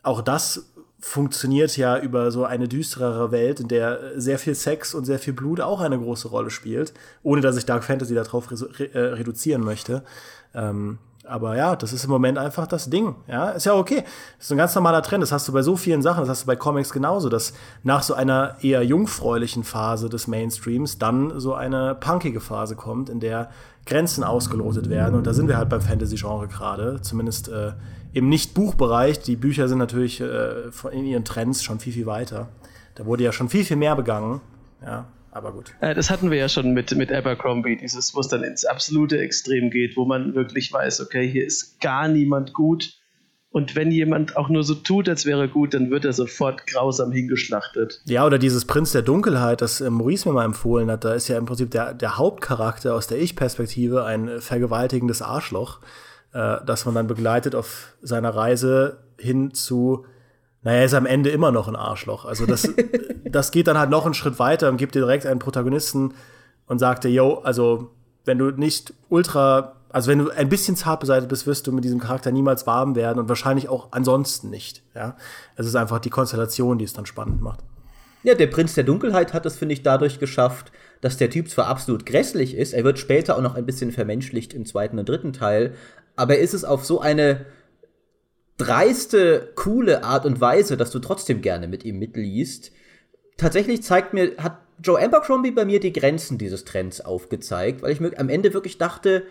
auch 0.04 0.22
das 0.22 0.74
funktioniert 1.00 1.78
ja 1.78 2.00
über 2.00 2.32
so 2.32 2.44
eine 2.46 2.68
düsterere 2.68 3.32
Welt, 3.32 3.60
in 3.60 3.68
der 3.68 4.20
sehr 4.20 4.40
viel 4.40 4.56
Sex 4.56 4.96
und 4.96 5.06
sehr 5.06 5.20
viel 5.20 5.34
Blut 5.34 5.62
auch 5.62 5.80
eine 5.80 6.00
große 6.00 6.28
Rolle 6.28 6.50
spielt, 6.50 6.94
ohne 7.22 7.42
dass 7.42 7.56
ich 7.56 7.66
Dark 7.66 7.84
Fantasy 7.84 8.16
darauf 8.16 8.50
re 8.52 8.94
äh, 8.94 9.00
reduzieren 9.13 9.63
möchte. 9.63 10.04
Ähm, 10.56 10.98
aber 11.28 11.56
ja, 11.56 11.76
das 11.76 11.94
ist 11.94 12.04
im 12.04 12.10
Moment 12.10 12.38
einfach 12.38 12.68
das 12.68 12.90
Ding. 12.90 13.16
Ja, 13.28 13.50
ist 13.50 13.66
ja 13.66 13.74
okay. 13.74 14.04
Das 14.38 14.48
ist 14.48 14.52
ein 14.52 14.58
ganz 14.58 14.74
normaler 14.76 15.02
Trend. 15.02 15.22
Das 15.22 15.32
hast 15.32 15.48
du 15.48 15.54
bei 15.54 15.62
so 15.62 15.76
vielen 15.76 16.02
Sachen. 16.02 16.22
Das 16.22 16.30
hast 16.30 16.44
du 16.44 16.48
bei 16.48 16.56
Comics 16.56 16.92
genauso, 16.92 17.30
dass 17.30 17.54
nach 17.84 18.04
so 18.04 18.13
einer 18.13 18.56
eher 18.62 18.84
jungfräulichen 18.84 19.63
Phase 19.63 20.10
des 20.10 20.28
Mainstreams 20.28 20.98
dann 20.98 21.40
so 21.40 21.54
eine 21.54 21.96
punkige 21.96 22.40
Phase 22.40 22.76
kommt, 22.76 23.10
in 23.10 23.20
der 23.20 23.50
Grenzen 23.86 24.24
ausgelotet 24.24 24.90
werden. 24.90 25.16
Und 25.16 25.28
da 25.28 25.34
sind 25.34 25.48
wir 25.48 25.58
halt 25.58 25.70
beim 25.70 25.82
Fantasy-Genre 25.82 26.48
gerade. 26.48 27.02
Zumindest 27.02 27.50
äh, 27.50 27.74
im 28.13 28.30
Nicht-Buchbereich. 28.30 29.20
Die 29.20 29.36
Bücher 29.36 29.68
sind 29.68 29.78
natürlich 29.78 30.22
äh, 30.22 30.70
in 30.92 31.06
ihren 31.06 31.26
Trends 31.26 31.63
schon 31.63 31.80
viel, 31.80 31.94
viel 31.94 32.06
weiter. 32.06 32.48
Da 32.96 33.06
wurde 33.06 33.24
ja 33.24 33.32
schon 33.32 33.50
viel, 33.50 33.63
viel 33.63 33.78
mehr 33.78 33.96
begangen. 33.96 34.42
Ja, 34.82 35.06
aber 35.38 35.54
gut. 35.54 35.73
Äh, 35.80 35.93
das 35.93 36.10
hatten 36.10 36.32
wir 36.32 36.38
ja 36.38 36.50
schon 36.50 36.73
mit, 36.73 36.95
mit 36.95 37.12
Abercrombie, 37.12 37.78
dieses, 37.78 38.13
wo 38.15 38.19
es 38.19 38.28
dann 38.28 38.43
ins 38.43 38.65
absolute 38.65 39.19
Extrem 39.19 39.69
geht, 39.69 39.95
wo 39.95 40.06
man 40.06 40.36
wirklich 40.36 40.73
weiß, 40.73 41.02
okay, 41.02 41.30
hier 41.30 41.45
ist 41.45 41.80
gar 41.80 42.08
niemand 42.08 42.54
gut. 42.54 42.97
Und 43.50 43.76
wenn 43.76 43.91
jemand 43.91 44.36
auch 44.36 44.50
nur 44.50 44.63
so 44.63 44.76
tut, 44.76 45.08
als 45.08 45.26
wäre 45.26 45.41
er 45.41 45.47
gut, 45.47 45.73
dann 45.73 45.89
wird 45.89 46.06
er 46.06 46.13
sofort 46.13 46.67
grausam 46.67 47.12
hingeschlachtet. 47.12 48.02
Ja, 48.06 48.26
oder 48.26 48.38
dieses 48.38 48.65
Prinz 48.65 48.91
der 48.91 49.02
Dunkelheit, 49.02 49.62
das 49.62 49.80
äh, 49.80 49.89
Maurice 49.89 50.28
mir 50.28 50.36
mal 50.36 50.45
empfohlen 50.45 50.91
hat, 50.91 51.06
da 51.06 51.13
ist 51.13 51.28
ja 51.28 51.38
im 51.38 51.45
Prinzip 51.45 51.71
der, 51.71 51.93
der 51.93 52.17
Hauptcharakter 52.17 52.93
aus 52.93 53.08
der 53.08 53.19
Ich-Perspektive 53.19 54.04
ein 54.04 54.41
vergewaltigendes 54.41 55.21
Arschloch, 55.21 55.80
äh, 56.34 56.58
das 56.65 56.86
man 56.86 56.95
dann 56.95 57.08
begleitet 57.08 57.56
auf 57.56 57.95
seiner 58.02 58.36
Reise 58.36 59.04
hin 59.17 59.54
zu 59.54 60.06
naja, 60.67 60.80
er 60.80 60.86
ist 60.86 60.93
am 60.95 61.06
Ende 61.06 61.30
immer 61.30 61.53
noch 61.53 61.69
ein 61.69 61.77
Arschloch. 61.77 62.25
Also 62.25 62.45
das, 62.45 62.67
das 63.23 63.51
geht 63.51 63.67
dann 63.67 63.77
halt 63.77 63.89
noch 63.89 64.03
einen 64.03 64.13
Schritt 64.13 64.38
weiter 64.38 64.67
und 64.67 64.75
gibt 64.75 64.95
dir 64.95 64.99
direkt 64.99 65.25
einen 65.25 65.39
Protagonisten 65.39 66.13
und 66.65 66.80
sagt 66.80 67.06
dir, 67.06 67.10
yo, 67.10 67.36
also 67.36 67.91
wenn 68.25 68.38
du 68.38 68.51
nicht 68.51 68.93
ultra, 69.08 69.77
also 69.88 70.12
wenn 70.12 70.19
du 70.19 70.30
ein 70.30 70.49
bisschen 70.49 70.75
zart 70.75 70.99
beseitigt 70.99 71.30
bist, 71.30 71.47
wirst 71.47 71.67
du 71.67 71.71
mit 71.71 71.86
diesem 71.86 72.01
Charakter 72.01 72.34
niemals 72.34 72.67
warm 72.67 72.97
werden 72.97 73.17
und 73.17 73.30
wahrscheinlich 73.30 73.69
auch 73.69 73.93
ansonsten 73.93 74.49
nicht. 74.49 74.84
Ja, 74.93 75.15
es 75.56 75.65
ist 75.65 75.75
einfach 75.77 75.99
die 75.99 76.10
Konstellation, 76.10 76.77
die 76.77 76.84
es 76.84 76.91
dann 76.91 77.06
spannend 77.06 77.41
macht. 77.41 77.62
Ja, 78.23 78.36
der 78.36 78.47
Prinz 78.47 78.73
der 78.73 78.84
Dunkelheit 78.84 79.32
hat 79.32 79.45
es, 79.45 79.56
finde 79.56 79.71
ich, 79.71 79.84
dadurch 79.84 80.19
geschafft, 80.19 80.73
dass 80.99 81.15
der 81.15 81.30
Typ 81.30 81.49
zwar 81.49 81.67
absolut 81.67 82.06
grässlich 82.06 82.58
ist, 82.58 82.73
er 82.73 82.84
wird 82.84 82.99
später 82.99 83.38
auch 83.38 83.41
noch 83.41 83.56
ein 83.56 83.65
bisschen 83.65 83.93
vermenschlicht 83.93 84.53
im 84.53 84.65
zweiten 84.65 84.99
und 84.99 85.08
dritten 85.08 85.32
Teil, 85.32 85.75
aber 86.17 86.36
er 86.36 86.41
ist 86.41 86.53
es 86.53 86.65
auf 86.65 86.84
so 86.84 86.99
eine 86.99 87.45
dreiste, 88.58 89.52
coole 89.56 90.04
Art 90.04 90.26
und 90.26 90.41
Weise, 90.41 90.78
dass 90.78 90.91
du 90.91 91.00
trotzdem 91.00 91.41
gerne 91.41 91.67
mit 91.67 91.86
ihm 91.86 92.00
mitliest. 92.00 92.72
Tatsächlich 93.38 93.84
zeigt 93.84 94.13
mir, 94.13 94.36
hat 94.38 94.60
Joe 94.84 95.00
Abercrombie 95.00 95.52
bei 95.52 95.65
mir 95.65 95.80
die 95.80 95.93
Grenzen 95.93 96.38
dieses 96.38 96.65
Trends 96.65 97.02
aufgezeigt, 97.02 97.82
weil 97.82 97.91
ich 97.91 98.00
mir 98.00 98.17
am 98.17 98.30
Ende 98.30 98.54
wirklich 98.54 98.78
dachte, 98.78 99.24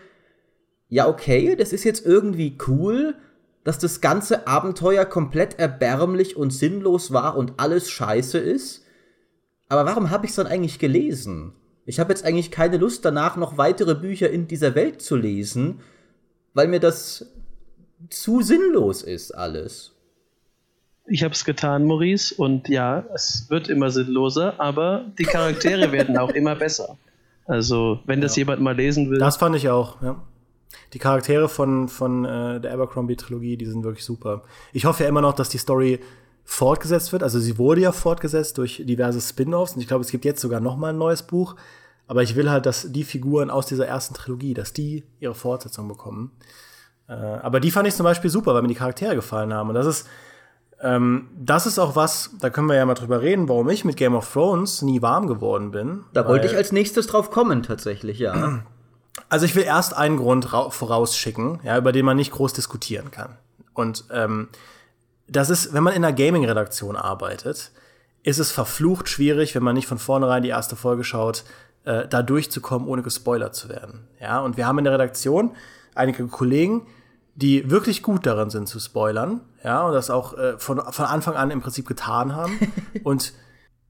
ja, 0.88 1.08
okay, 1.08 1.56
das 1.56 1.72
ist 1.72 1.84
jetzt 1.84 2.06
irgendwie 2.06 2.56
cool, 2.68 3.14
dass 3.64 3.78
das 3.78 4.00
ganze 4.00 4.46
Abenteuer 4.46 5.04
komplett 5.04 5.58
erbärmlich 5.58 6.36
und 6.36 6.50
sinnlos 6.50 7.12
war 7.12 7.36
und 7.36 7.54
alles 7.56 7.90
scheiße 7.90 8.38
ist. 8.38 8.84
Aber 9.68 9.84
warum 9.84 10.10
habe 10.10 10.24
ich 10.26 10.30
es 10.30 10.36
dann 10.36 10.46
eigentlich 10.46 10.78
gelesen? 10.78 11.52
Ich 11.84 11.98
habe 11.98 12.12
jetzt 12.12 12.24
eigentlich 12.24 12.52
keine 12.52 12.76
Lust 12.76 13.04
danach 13.04 13.36
noch 13.36 13.58
weitere 13.58 13.96
Bücher 13.96 14.30
in 14.30 14.46
dieser 14.46 14.76
Welt 14.76 15.02
zu 15.02 15.16
lesen, 15.16 15.80
weil 16.54 16.68
mir 16.68 16.80
das 16.80 17.26
zu 18.10 18.42
sinnlos 18.42 19.02
ist 19.02 19.32
alles. 19.32 19.92
Ich 21.08 21.22
habe 21.22 21.34
es 21.34 21.44
getan, 21.44 21.84
Maurice, 21.84 22.34
und 22.34 22.68
ja, 22.68 23.04
es 23.14 23.46
wird 23.48 23.68
immer 23.68 23.90
sinnloser, 23.90 24.58
aber 24.58 25.04
die 25.18 25.24
Charaktere 25.24 25.92
werden 25.92 26.18
auch 26.18 26.30
immer 26.30 26.56
besser. 26.56 26.98
Also, 27.46 28.00
wenn 28.06 28.20
das 28.20 28.34
ja. 28.34 28.40
jemand 28.40 28.60
mal 28.60 28.74
lesen 28.74 29.08
will. 29.10 29.18
Das 29.18 29.36
fand 29.36 29.54
ich 29.54 29.68
auch, 29.68 30.02
ja. 30.02 30.20
Die 30.92 30.98
Charaktere 30.98 31.48
von, 31.48 31.88
von 31.88 32.24
äh, 32.24 32.60
der 32.60 32.72
Abercrombie-Trilogie, 32.72 33.56
die 33.56 33.66
sind 33.66 33.84
wirklich 33.84 34.04
super. 34.04 34.42
Ich 34.72 34.84
hoffe 34.84 35.04
ja 35.04 35.08
immer 35.08 35.20
noch, 35.20 35.34
dass 35.34 35.48
die 35.48 35.58
Story 35.58 36.00
fortgesetzt 36.44 37.12
wird. 37.12 37.22
Also 37.22 37.38
sie 37.40 37.58
wurde 37.58 37.82
ja 37.82 37.92
fortgesetzt 37.92 38.58
durch 38.58 38.82
diverse 38.84 39.20
Spin-offs 39.20 39.74
und 39.74 39.80
ich 39.80 39.88
glaube, 39.88 40.04
es 40.04 40.10
gibt 40.10 40.24
jetzt 40.24 40.40
sogar 40.40 40.60
noch 40.60 40.76
mal 40.76 40.90
ein 40.90 40.98
neues 40.98 41.22
Buch. 41.22 41.56
Aber 42.08 42.22
ich 42.22 42.36
will 42.36 42.50
halt, 42.50 42.66
dass 42.66 42.92
die 42.92 43.02
Figuren 43.04 43.50
aus 43.50 43.66
dieser 43.66 43.86
ersten 43.86 44.14
Trilogie, 44.14 44.54
dass 44.54 44.72
die 44.72 45.04
ihre 45.18 45.34
Fortsetzung 45.34 45.88
bekommen. 45.88 46.30
Äh, 47.08 47.12
aber 47.12 47.60
die 47.60 47.70
fand 47.70 47.88
ich 47.88 47.94
zum 47.94 48.04
Beispiel 48.04 48.30
super, 48.30 48.54
weil 48.54 48.62
mir 48.62 48.68
die 48.68 48.74
Charaktere 48.74 49.14
gefallen 49.14 49.52
haben. 49.52 49.68
Und 49.68 49.74
das 49.74 49.86
ist, 49.86 50.08
ähm, 50.80 51.28
das 51.38 51.66
ist 51.66 51.78
auch 51.78 51.96
was, 51.96 52.30
da 52.40 52.50
können 52.50 52.68
wir 52.68 52.76
ja 52.76 52.84
mal 52.84 52.94
drüber 52.94 53.22
reden, 53.22 53.48
warum 53.48 53.68
ich 53.70 53.84
mit 53.84 53.96
Game 53.96 54.14
of 54.14 54.30
Thrones 54.32 54.82
nie 54.82 55.02
warm 55.02 55.26
geworden 55.26 55.70
bin. 55.70 56.04
Da 56.12 56.26
wollte 56.26 56.46
ich 56.46 56.56
als 56.56 56.72
nächstes 56.72 57.06
drauf 57.06 57.30
kommen, 57.30 57.62
tatsächlich, 57.62 58.18
ja. 58.18 58.62
Also 59.30 59.46
ich 59.46 59.56
will 59.56 59.62
erst 59.62 59.96
einen 59.96 60.18
Grund 60.18 60.44
vorausschicken, 60.44 61.60
ja, 61.64 61.78
über 61.78 61.90
den 61.90 62.04
man 62.04 62.18
nicht 62.18 62.32
groß 62.32 62.52
diskutieren 62.52 63.10
kann. 63.10 63.38
Und 63.72 64.04
ähm, 64.10 64.48
das 65.26 65.48
ist, 65.48 65.72
wenn 65.72 65.82
man 65.82 65.94
in 65.94 66.04
einer 66.04 66.14
Gaming-Redaktion 66.14 66.96
arbeitet, 66.96 67.72
ist 68.22 68.38
es 68.38 68.52
verflucht 68.52 69.08
schwierig, 69.08 69.54
wenn 69.54 69.62
man 69.62 69.74
nicht 69.74 69.86
von 69.86 69.98
vornherein 69.98 70.42
die 70.42 70.50
erste 70.50 70.76
Folge 70.76 71.02
schaut, 71.02 71.44
äh, 71.84 72.06
da 72.06 72.22
durchzukommen, 72.22 72.86
ohne 72.86 73.02
gespoilert 73.02 73.54
zu 73.54 73.68
werden. 73.68 74.06
Ja, 74.20 74.40
und 74.40 74.58
wir 74.58 74.66
haben 74.66 74.78
in 74.78 74.84
der 74.84 74.92
Redaktion 74.92 75.52
einige 75.94 76.26
Kollegen, 76.26 76.86
die 77.36 77.70
wirklich 77.70 78.02
gut 78.02 78.26
darin 78.26 78.50
sind 78.50 78.66
zu 78.66 78.80
spoilern, 78.80 79.40
ja, 79.62 79.86
und 79.86 79.92
das 79.92 80.10
auch 80.10 80.36
äh, 80.36 80.58
von, 80.58 80.80
von 80.90 81.04
Anfang 81.04 81.34
an 81.36 81.50
im 81.50 81.60
Prinzip 81.60 81.86
getan 81.86 82.34
haben. 82.34 82.58
und 83.04 83.34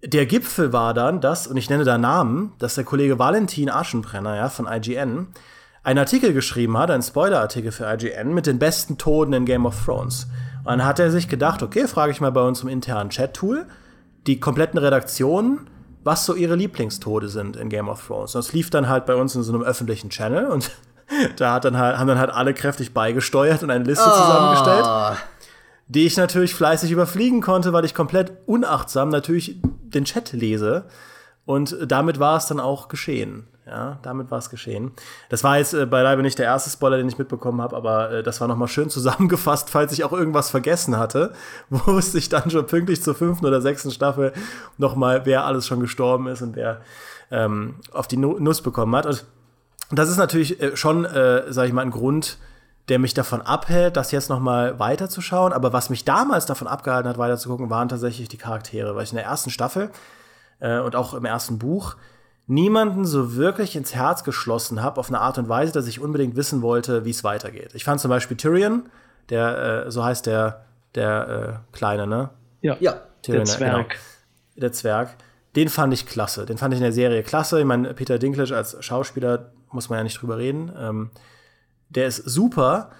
der 0.04 0.26
Gipfel 0.26 0.72
war 0.72 0.94
dann, 0.94 1.20
dass, 1.20 1.46
und 1.46 1.56
ich 1.56 1.70
nenne 1.70 1.84
da 1.84 1.96
Namen, 1.96 2.52
dass 2.58 2.74
der 2.74 2.84
Kollege 2.84 3.18
Valentin 3.18 3.70
Aschenbrenner, 3.70 4.36
ja, 4.36 4.48
von 4.48 4.66
IGN, 4.66 5.28
einen 5.84 5.98
Artikel 6.00 6.32
geschrieben 6.32 6.76
hat, 6.76 6.90
einen 6.90 7.02
Spoiler-Artikel 7.02 7.70
für 7.70 7.86
IGN 7.86 8.34
mit 8.34 8.46
den 8.46 8.58
besten 8.58 8.98
Toten 8.98 9.32
in 9.32 9.44
Game 9.44 9.64
of 9.64 9.84
Thrones. 9.84 10.26
Und 10.58 10.66
dann 10.66 10.84
hat 10.84 10.98
er 10.98 11.12
sich 11.12 11.28
gedacht, 11.28 11.62
okay, 11.62 11.86
frage 11.86 12.10
ich 12.10 12.20
mal 12.20 12.32
bei 12.32 12.42
uns 12.42 12.62
im 12.62 12.68
internen 12.68 13.10
Chat-Tool, 13.10 13.66
die 14.26 14.40
kompletten 14.40 14.80
Redaktionen, 14.80 15.70
was 16.02 16.26
so 16.26 16.34
ihre 16.34 16.56
Lieblingstode 16.56 17.28
sind 17.28 17.56
in 17.56 17.68
Game 17.68 17.88
of 17.88 18.04
Thrones. 18.04 18.34
Und 18.34 18.44
das 18.44 18.52
lief 18.52 18.70
dann 18.70 18.88
halt 18.88 19.06
bei 19.06 19.14
uns 19.14 19.36
in 19.36 19.44
so 19.44 19.52
einem 19.52 19.62
öffentlichen 19.62 20.10
Channel 20.10 20.46
und 20.46 20.72
da 21.36 21.54
hat 21.54 21.64
dann 21.64 21.78
halt, 21.78 21.98
haben 21.98 22.08
dann 22.08 22.18
halt 22.18 22.30
alle 22.30 22.54
kräftig 22.54 22.94
beigesteuert 22.94 23.62
und 23.62 23.70
eine 23.70 23.84
Liste 23.84 24.04
oh. 24.06 24.10
zusammengestellt, 24.10 25.18
die 25.88 26.06
ich 26.06 26.16
natürlich 26.16 26.54
fleißig 26.54 26.90
überfliegen 26.90 27.40
konnte, 27.40 27.72
weil 27.72 27.84
ich 27.84 27.94
komplett 27.94 28.32
unachtsam 28.46 29.08
natürlich 29.08 29.60
den 29.62 30.04
Chat 30.04 30.32
lese. 30.32 30.84
Und 31.44 31.76
damit 31.86 32.18
war 32.18 32.36
es 32.36 32.46
dann 32.46 32.58
auch 32.58 32.88
geschehen. 32.88 33.46
Ja, 33.66 33.98
damit 34.02 34.30
war 34.30 34.38
es 34.38 34.48
geschehen. 34.48 34.92
Das 35.28 35.42
war 35.42 35.58
jetzt 35.58 35.74
äh, 35.74 35.86
beileibe 35.86 36.22
nicht 36.22 36.38
der 36.38 36.46
erste 36.46 36.70
Spoiler, 36.70 36.98
den 36.98 37.08
ich 37.08 37.18
mitbekommen 37.18 37.60
habe, 37.60 37.74
aber 37.76 38.12
äh, 38.12 38.22
das 38.22 38.40
war 38.40 38.46
nochmal 38.46 38.68
schön 38.68 38.90
zusammengefasst, 38.90 39.70
falls 39.70 39.92
ich 39.92 40.04
auch 40.04 40.12
irgendwas 40.12 40.50
vergessen 40.50 40.96
hatte, 40.96 41.32
wusste 41.70 42.18
ich 42.18 42.28
dann 42.28 42.48
schon 42.48 42.66
pünktlich 42.66 43.02
zur 43.02 43.16
fünften 43.16 43.44
oder 43.44 43.60
sechsten 43.60 43.90
Staffel 43.90 44.32
nochmal, 44.78 45.22
wer 45.24 45.46
alles 45.46 45.66
schon 45.66 45.80
gestorben 45.80 46.28
ist 46.28 46.42
und 46.42 46.54
wer 46.54 46.80
ähm, 47.32 47.74
auf 47.92 48.06
die 48.06 48.16
Nuss 48.16 48.62
bekommen 48.62 48.94
hat. 48.94 49.06
Und 49.06 49.24
das 49.92 50.08
ist 50.08 50.16
natürlich 50.16 50.60
äh, 50.60 50.76
schon, 50.76 51.04
äh, 51.04 51.52
sage 51.52 51.68
ich 51.68 51.74
mal, 51.74 51.82
ein 51.82 51.90
Grund, 51.90 52.38
der 52.88 52.98
mich 52.98 53.14
davon 53.14 53.42
abhält, 53.42 53.96
das 53.96 54.12
jetzt 54.12 54.28
nochmal 54.28 54.78
weiterzuschauen. 54.78 55.52
Aber 55.52 55.72
was 55.72 55.90
mich 55.90 56.04
damals 56.04 56.46
davon 56.46 56.68
abgehalten 56.68 57.08
hat, 57.08 57.18
weiterzugucken, 57.18 57.70
waren 57.70 57.88
tatsächlich 57.88 58.28
die 58.28 58.36
Charaktere, 58.36 58.94
weil 58.94 59.04
ich 59.04 59.10
in 59.10 59.16
der 59.16 59.24
ersten 59.24 59.50
Staffel 59.50 59.90
äh, 60.60 60.78
und 60.78 60.94
auch 60.96 61.14
im 61.14 61.24
ersten 61.24 61.58
Buch 61.58 61.96
niemanden 62.46 63.04
so 63.04 63.34
wirklich 63.34 63.74
ins 63.74 63.94
Herz 63.94 64.22
geschlossen 64.22 64.82
habe, 64.82 65.00
auf 65.00 65.08
eine 65.08 65.20
Art 65.20 65.36
und 65.38 65.48
Weise, 65.48 65.72
dass 65.72 65.88
ich 65.88 66.00
unbedingt 66.00 66.36
wissen 66.36 66.62
wollte, 66.62 67.04
wie 67.04 67.10
es 67.10 67.24
weitergeht. 67.24 67.74
Ich 67.74 67.82
fand 67.84 68.00
zum 68.00 68.08
Beispiel 68.08 68.36
Tyrion, 68.36 68.88
der, 69.30 69.86
äh, 69.86 69.90
so 69.90 70.04
heißt 70.04 70.26
der, 70.26 70.64
der 70.94 71.60
äh, 71.72 71.76
Kleine, 71.76 72.06
ne? 72.06 72.30
Ja, 72.62 72.76
ja 72.78 73.00
Tyrion, 73.22 73.44
der 73.44 73.54
Zwerg. 73.54 73.88
Genau, 73.88 74.00
der 74.56 74.72
Zwerg. 74.72 75.16
Den 75.56 75.68
fand 75.68 75.92
ich 75.92 76.06
klasse. 76.06 76.46
Den 76.46 76.58
fand 76.58 76.74
ich 76.74 76.78
in 76.78 76.84
der 76.84 76.92
Serie 76.92 77.22
klasse. 77.22 77.58
Ich 77.58 77.64
meine, 77.64 77.94
Peter 77.94 78.18
Dinklage 78.18 78.54
als 78.54 78.76
Schauspieler 78.84 79.52
muss 79.76 79.88
man 79.88 79.98
ja 79.98 80.02
nicht 80.02 80.20
drüber 80.20 80.38
reden. 80.38 80.72
Ähm, 80.76 81.10
der 81.88 82.08
ist 82.08 82.16
super, 82.16 82.90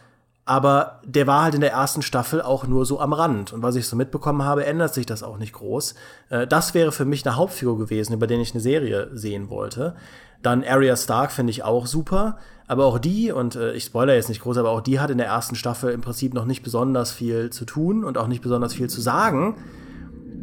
aber 0.44 1.00
der 1.04 1.26
war 1.26 1.42
halt 1.42 1.56
in 1.56 1.60
der 1.60 1.72
ersten 1.72 2.02
Staffel 2.02 2.40
auch 2.40 2.68
nur 2.68 2.86
so 2.86 3.00
am 3.00 3.12
Rand. 3.12 3.52
Und 3.52 3.62
was 3.62 3.74
ich 3.74 3.88
so 3.88 3.96
mitbekommen 3.96 4.44
habe, 4.44 4.64
ändert 4.64 4.94
sich 4.94 5.04
das 5.04 5.24
auch 5.24 5.38
nicht 5.38 5.54
groß. 5.54 5.96
Äh, 6.28 6.46
das 6.46 6.72
wäre 6.72 6.92
für 6.92 7.04
mich 7.04 7.26
eine 7.26 7.36
Hauptfigur 7.36 7.76
gewesen, 7.76 8.12
über 8.12 8.28
den 8.28 8.40
ich 8.40 8.52
eine 8.52 8.60
Serie 8.60 9.10
sehen 9.12 9.50
wollte. 9.50 9.96
Dann 10.42 10.62
Arya 10.62 10.96
Stark 10.96 11.32
finde 11.32 11.50
ich 11.50 11.64
auch 11.64 11.86
super. 11.86 12.38
Aber 12.68 12.84
auch 12.86 12.98
die, 12.98 13.32
und 13.32 13.56
äh, 13.56 13.72
ich 13.72 13.84
spoiler 13.84 14.14
jetzt 14.14 14.28
nicht 14.28 14.42
groß, 14.42 14.56
aber 14.58 14.70
auch 14.70 14.80
die 14.80 15.00
hat 15.00 15.10
in 15.10 15.18
der 15.18 15.26
ersten 15.26 15.56
Staffel 15.56 15.92
im 15.92 16.00
Prinzip 16.00 16.34
noch 16.34 16.44
nicht 16.44 16.62
besonders 16.62 17.12
viel 17.12 17.50
zu 17.50 17.64
tun 17.64 18.04
und 18.04 18.18
auch 18.18 18.26
nicht 18.26 18.42
besonders 18.42 18.74
viel 18.74 18.88
zu 18.88 19.00
sagen. 19.00 19.56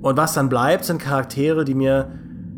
Und 0.01 0.17
was 0.17 0.33
dann 0.33 0.49
bleibt, 0.49 0.85
sind 0.85 1.01
Charaktere, 1.01 1.63
die 1.63 1.75
mir 1.75 2.11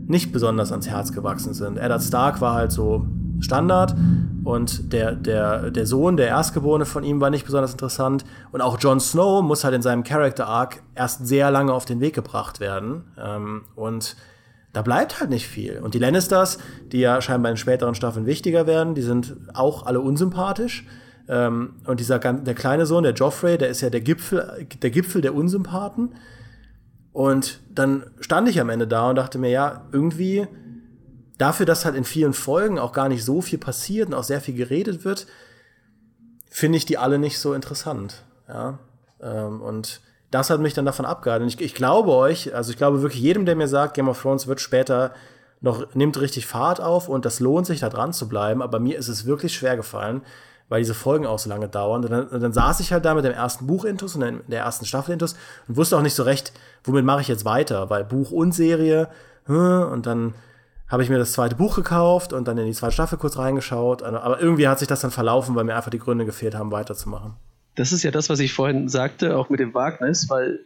nicht 0.07 0.31
besonders 0.31 0.71
ans 0.71 0.87
Herz 0.87 1.11
gewachsen 1.11 1.53
sind. 1.53 1.77
Eddard 1.77 2.03
Stark 2.03 2.41
war 2.41 2.53
halt 2.53 2.71
so 2.71 3.05
Standard. 3.39 3.95
Und 4.43 4.93
der, 4.93 5.13
der, 5.13 5.71
der 5.71 5.85
Sohn, 5.85 6.17
der 6.17 6.27
Erstgeborene 6.27 6.85
von 6.85 7.03
ihm, 7.03 7.19
war 7.19 7.29
nicht 7.29 7.45
besonders 7.45 7.71
interessant. 7.71 8.25
Und 8.51 8.61
auch 8.61 8.79
Jon 8.79 8.99
Snow 8.99 9.43
muss 9.43 9.63
halt 9.63 9.73
in 9.73 9.81
seinem 9.81 10.03
Character 10.03 10.47
Arc 10.47 10.83
erst 10.93 11.25
sehr 11.27 11.49
lange 11.51 11.73
auf 11.73 11.85
den 11.85 11.99
Weg 11.99 12.13
gebracht 12.13 12.59
werden. 12.59 13.05
Ähm, 13.17 13.63
und 13.75 14.15
da 14.73 14.81
bleibt 14.81 15.19
halt 15.19 15.29
nicht 15.29 15.47
viel. 15.47 15.79
Und 15.79 15.93
die 15.93 15.99
Lannisters, 15.99 16.57
die 16.91 16.99
ja 16.99 17.21
scheinbar 17.21 17.51
in 17.51 17.57
späteren 17.57 17.95
Staffeln 17.95 18.25
wichtiger 18.25 18.67
werden, 18.67 18.93
die 18.93 19.01
sind 19.01 19.35
auch 19.53 19.85
alle 19.85 20.01
unsympathisch. 20.01 20.85
Ähm, 21.27 21.75
und 21.85 21.99
dieser 21.99 22.19
der 22.19 22.53
kleine 22.53 22.85
Sohn, 22.85 23.03
der 23.03 23.13
Joffrey, 23.13 23.57
der 23.57 23.69
ist 23.69 23.81
ja 23.81 23.89
der 23.89 24.01
Gipfel, 24.01 24.67
der 24.81 24.89
Gipfel 24.91 25.21
der 25.21 25.33
Unsympathen. 25.33 26.15
Und 27.13 27.61
dann 27.73 28.03
stand 28.19 28.49
ich 28.49 28.59
am 28.59 28.69
Ende 28.69 28.87
da 28.87 29.09
und 29.09 29.15
dachte 29.15 29.39
mir, 29.39 29.49
ja, 29.49 29.85
irgendwie 29.93 30.45
dafür, 31.37 31.65
dass 31.65 31.85
halt 31.85 31.95
in 31.95 32.05
vielen 32.05 32.33
Folgen 32.33 32.79
auch 32.79 32.93
gar 32.93 33.09
nicht 33.09 33.23
so 33.23 33.41
viel 33.41 33.59
passiert 33.59 34.07
und 34.07 34.13
auch 34.13 34.23
sehr 34.23 34.41
viel 34.41 34.55
geredet 34.55 35.05
wird, 35.05 35.27
finde 36.49 36.77
ich 36.77 36.85
die 36.85 36.97
alle 36.97 37.19
nicht 37.19 37.39
so 37.39 37.53
interessant. 37.53 38.23
Ja? 38.47 38.79
Ähm, 39.21 39.61
und 39.61 40.01
das 40.31 40.49
hat 40.49 40.59
mich 40.59 40.73
dann 40.73 40.85
davon 40.85 41.05
abgehalten. 41.05 41.47
Ich, 41.47 41.59
ich 41.59 41.75
glaube 41.75 42.11
euch, 42.11 42.53
also 42.55 42.71
ich 42.71 42.77
glaube 42.77 43.01
wirklich 43.01 43.21
jedem, 43.21 43.45
der 43.45 43.55
mir 43.55 43.67
sagt, 43.67 43.93
Game 43.93 44.09
of 44.09 44.21
Thrones 44.21 44.47
wird 44.47 44.61
später 44.61 45.13
noch, 45.61 45.93
nimmt 45.95 46.19
richtig 46.19 46.45
Fahrt 46.45 46.81
auf 46.81 47.09
und 47.09 47.25
das 47.25 47.39
lohnt 47.39 47.65
sich, 47.65 47.79
da 47.79 47.89
dran 47.89 48.13
zu 48.13 48.27
bleiben. 48.27 48.61
Aber 48.61 48.79
mir 48.79 48.97
ist 48.97 49.07
es 49.07 49.25
wirklich 49.25 49.53
schwer 49.53 49.75
gefallen, 49.75 50.21
weil 50.69 50.81
diese 50.81 50.93
Folgen 50.93 51.25
auch 51.25 51.39
so 51.39 51.49
lange 51.49 51.67
dauern. 51.67 52.03
Und 52.03 52.11
dann, 52.11 52.27
und 52.27 52.41
dann 52.41 52.53
saß 52.53 52.79
ich 52.79 52.91
halt 52.91 53.05
da 53.05 53.13
mit 53.13 53.25
dem 53.25 53.33
ersten 53.33 53.67
Buch-Intus 53.67 54.15
und 54.15 54.43
der 54.47 54.59
ersten 54.59 54.85
Staffel-Intus 54.85 55.35
und 55.67 55.77
wusste 55.77 55.97
auch 55.97 56.01
nicht 56.01 56.15
so 56.15 56.23
recht, 56.23 56.53
womit 56.83 57.05
mache 57.05 57.21
ich 57.21 57.27
jetzt 57.27 57.45
weiter, 57.45 57.89
weil 57.89 58.03
Buch 58.03 58.31
und 58.31 58.53
Serie, 58.53 59.09
hm, 59.45 59.89
und 59.91 60.05
dann 60.05 60.33
habe 60.87 61.03
ich 61.03 61.09
mir 61.09 61.17
das 61.17 61.33
zweite 61.33 61.55
Buch 61.55 61.75
gekauft 61.75 62.33
und 62.33 62.47
dann 62.47 62.57
in 62.57 62.67
die 62.67 62.73
zweite 62.73 62.93
Staffel 62.93 63.17
kurz 63.17 63.37
reingeschaut. 63.37 64.03
Also, 64.03 64.17
aber 64.17 64.39
irgendwie 64.39 64.67
hat 64.67 64.79
sich 64.79 64.87
das 64.87 65.01
dann 65.01 65.11
verlaufen, 65.11 65.55
weil 65.55 65.63
mir 65.63 65.75
einfach 65.75 65.91
die 65.91 65.99
Gründe 65.99 66.25
gefehlt 66.25 66.55
haben, 66.55 66.71
weiterzumachen. 66.71 67.33
Das 67.75 67.91
ist 67.91 68.03
ja 68.03 68.11
das, 68.11 68.29
was 68.29 68.39
ich 68.39 68.53
vorhin 68.53 68.87
sagte, 68.87 69.37
auch 69.37 69.49
mit 69.49 69.59
dem 69.59 69.73
Wagnis, 69.73 70.29
weil 70.29 70.59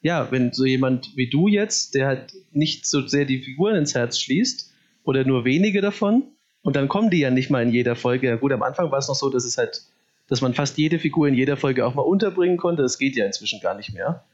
ja, 0.00 0.30
wenn 0.30 0.52
so 0.52 0.64
jemand 0.64 1.16
wie 1.16 1.28
du 1.28 1.48
jetzt, 1.48 1.94
der 1.94 2.06
halt 2.06 2.32
nicht 2.52 2.86
so 2.86 3.06
sehr 3.06 3.24
die 3.24 3.40
Figuren 3.40 3.74
ins 3.74 3.94
Herz 3.94 4.18
schließt 4.20 4.70
oder 5.02 5.24
nur 5.24 5.44
wenige 5.44 5.80
davon, 5.80 6.24
und 6.64 6.76
dann 6.76 6.88
kommen 6.88 7.10
die 7.10 7.20
ja 7.20 7.30
nicht 7.30 7.50
mal 7.50 7.62
in 7.62 7.70
jeder 7.70 7.94
Folge. 7.94 8.26
Ja, 8.26 8.36
gut, 8.36 8.50
am 8.50 8.62
Anfang 8.62 8.90
war 8.90 8.98
es 8.98 9.06
noch 9.06 9.14
so, 9.14 9.28
dass 9.28 9.44
es 9.44 9.58
halt, 9.58 9.82
dass 10.28 10.40
man 10.40 10.54
fast 10.54 10.78
jede 10.78 10.98
Figur 10.98 11.28
in 11.28 11.34
jeder 11.34 11.58
Folge 11.58 11.86
auch 11.86 11.94
mal 11.94 12.02
unterbringen 12.02 12.56
konnte. 12.56 12.80
Das 12.82 12.98
geht 12.98 13.16
ja 13.16 13.26
inzwischen 13.26 13.60
gar 13.60 13.74
nicht 13.74 13.92
mehr. 13.92 14.24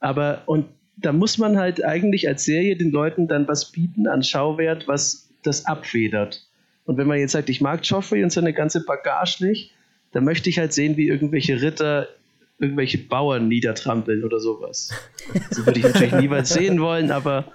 Aber 0.00 0.42
und 0.46 0.64
da 1.00 1.12
muss 1.12 1.38
man 1.38 1.58
halt 1.58 1.84
eigentlich 1.84 2.28
als 2.28 2.44
Serie 2.44 2.76
den 2.76 2.90
Leuten 2.90 3.28
dann 3.28 3.46
was 3.48 3.70
bieten 3.70 4.06
an 4.06 4.22
Schauwert, 4.22 4.88
was 4.88 5.28
das 5.42 5.66
abfedert. 5.66 6.44
Und 6.84 6.96
wenn 6.96 7.06
man 7.06 7.18
jetzt 7.18 7.32
sagt, 7.32 7.48
ich 7.48 7.60
mag 7.60 7.80
Joffrey 7.84 8.22
und 8.24 8.32
seine 8.32 8.52
ganze 8.52 8.84
Bagage 8.84 9.44
nicht, 9.44 9.72
dann 10.12 10.24
möchte 10.24 10.48
ich 10.48 10.58
halt 10.58 10.72
sehen, 10.72 10.96
wie 10.96 11.08
irgendwelche 11.08 11.60
Ritter 11.60 12.08
irgendwelche 12.58 12.98
Bauern 12.98 13.46
niedertrampeln 13.48 14.24
oder 14.24 14.40
sowas. 14.40 14.90
Das 15.48 15.64
würde 15.64 15.78
ich 15.78 15.84
natürlich 15.84 16.14
niemals 16.14 16.48
sehen 16.48 16.80
wollen, 16.80 17.10
aber 17.10 17.52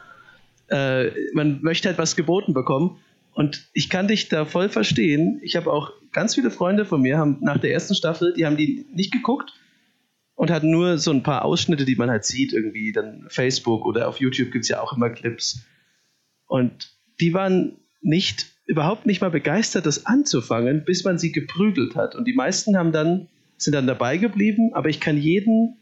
äh, 0.69 1.09
man 1.33 1.61
möchte 1.61 1.89
halt 1.89 1.97
was 1.97 2.15
geboten 2.15 2.53
bekommen. 2.53 2.99
Und 3.33 3.67
ich 3.73 3.89
kann 3.89 4.07
dich 4.07 4.29
da 4.29 4.45
voll 4.45 4.69
verstehen. 4.69 5.39
Ich 5.43 5.55
habe 5.55 5.73
auch 5.73 5.91
ganz 6.11 6.35
viele 6.35 6.51
Freunde 6.51 6.85
von 6.85 7.01
mir, 7.01 7.17
haben 7.17 7.39
nach 7.41 7.57
der 7.57 7.73
ersten 7.73 7.95
Staffel, 7.95 8.33
die 8.35 8.45
haben 8.45 8.57
die 8.57 8.85
nicht 8.93 9.11
geguckt, 9.11 9.51
und 10.35 10.51
hat 10.51 10.63
nur 10.63 10.97
so 10.97 11.11
ein 11.11 11.23
paar 11.23 11.45
Ausschnitte, 11.45 11.85
die 11.85 11.95
man 11.95 12.09
halt 12.09 12.25
sieht, 12.25 12.53
irgendwie 12.53 12.91
dann 12.91 13.25
Facebook 13.29 13.85
oder 13.85 14.07
auf 14.07 14.19
YouTube 14.19 14.51
gibt 14.51 14.63
es 14.63 14.69
ja 14.69 14.81
auch 14.81 14.95
immer 14.95 15.09
Clips. 15.09 15.63
Und 16.47 16.91
die 17.19 17.33
waren 17.33 17.77
nicht, 18.01 18.47
überhaupt 18.65 19.05
nicht 19.05 19.21
mal 19.21 19.31
begeistert, 19.31 19.85
das 19.85 20.05
anzufangen, 20.05 20.83
bis 20.85 21.03
man 21.03 21.17
sie 21.17 21.31
geprügelt 21.31 21.95
hat. 21.95 22.15
Und 22.15 22.25
die 22.25 22.33
meisten 22.33 22.77
haben 22.77 22.91
dann, 22.91 23.27
sind 23.57 23.73
dann 23.73 23.87
dabei 23.87 24.17
geblieben, 24.17 24.73
aber 24.73 24.89
ich 24.89 24.99
kann 24.99 25.17
jeden 25.17 25.77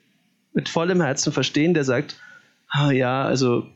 mit 0.54 0.70
vollem 0.70 1.02
Herzen 1.02 1.32
verstehen, 1.32 1.74
der 1.74 1.84
sagt, 1.84 2.18
ah 2.68 2.92
ja, 2.92 3.24
also 3.24 3.68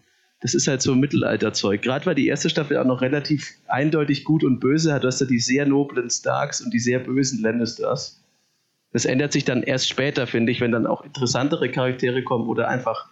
das 0.42 0.54
ist 0.54 0.68
halt 0.68 0.82
so 0.82 0.94
Mittelalterzeug. 0.94 1.82
Gerade 1.82 2.06
weil 2.06 2.16
die 2.16 2.28
erste 2.28 2.50
Staffel 2.50 2.78
auch 2.78 2.86
noch 2.86 3.02
relativ 3.02 3.54
eindeutig 3.68 4.26
gut 4.26 4.44
und 4.44 4.60
böse 4.60 4.94
hat, 4.94 5.04
du 5.04 5.08
hast 5.08 5.22
da 5.22 5.26
die 5.26 5.40
sehr 5.40 5.66
noblen 5.66 6.10
Starks 6.10 6.62
und 6.62 6.74
die 6.74 6.80
sehr 6.80 7.00
bösen 7.00 7.42
Lannisters. 7.42 8.25
Das 8.96 9.04
ändert 9.04 9.34
sich 9.34 9.44
dann 9.44 9.62
erst 9.62 9.90
später, 9.90 10.26
finde 10.26 10.54
ich, 10.54 10.62
wenn 10.62 10.72
dann 10.72 10.88
auch 10.88 11.04
interessantere 11.04 11.68
Charaktere 11.68 12.24
kommen 12.24 12.48
oder 12.48 12.70
einfach 12.70 13.10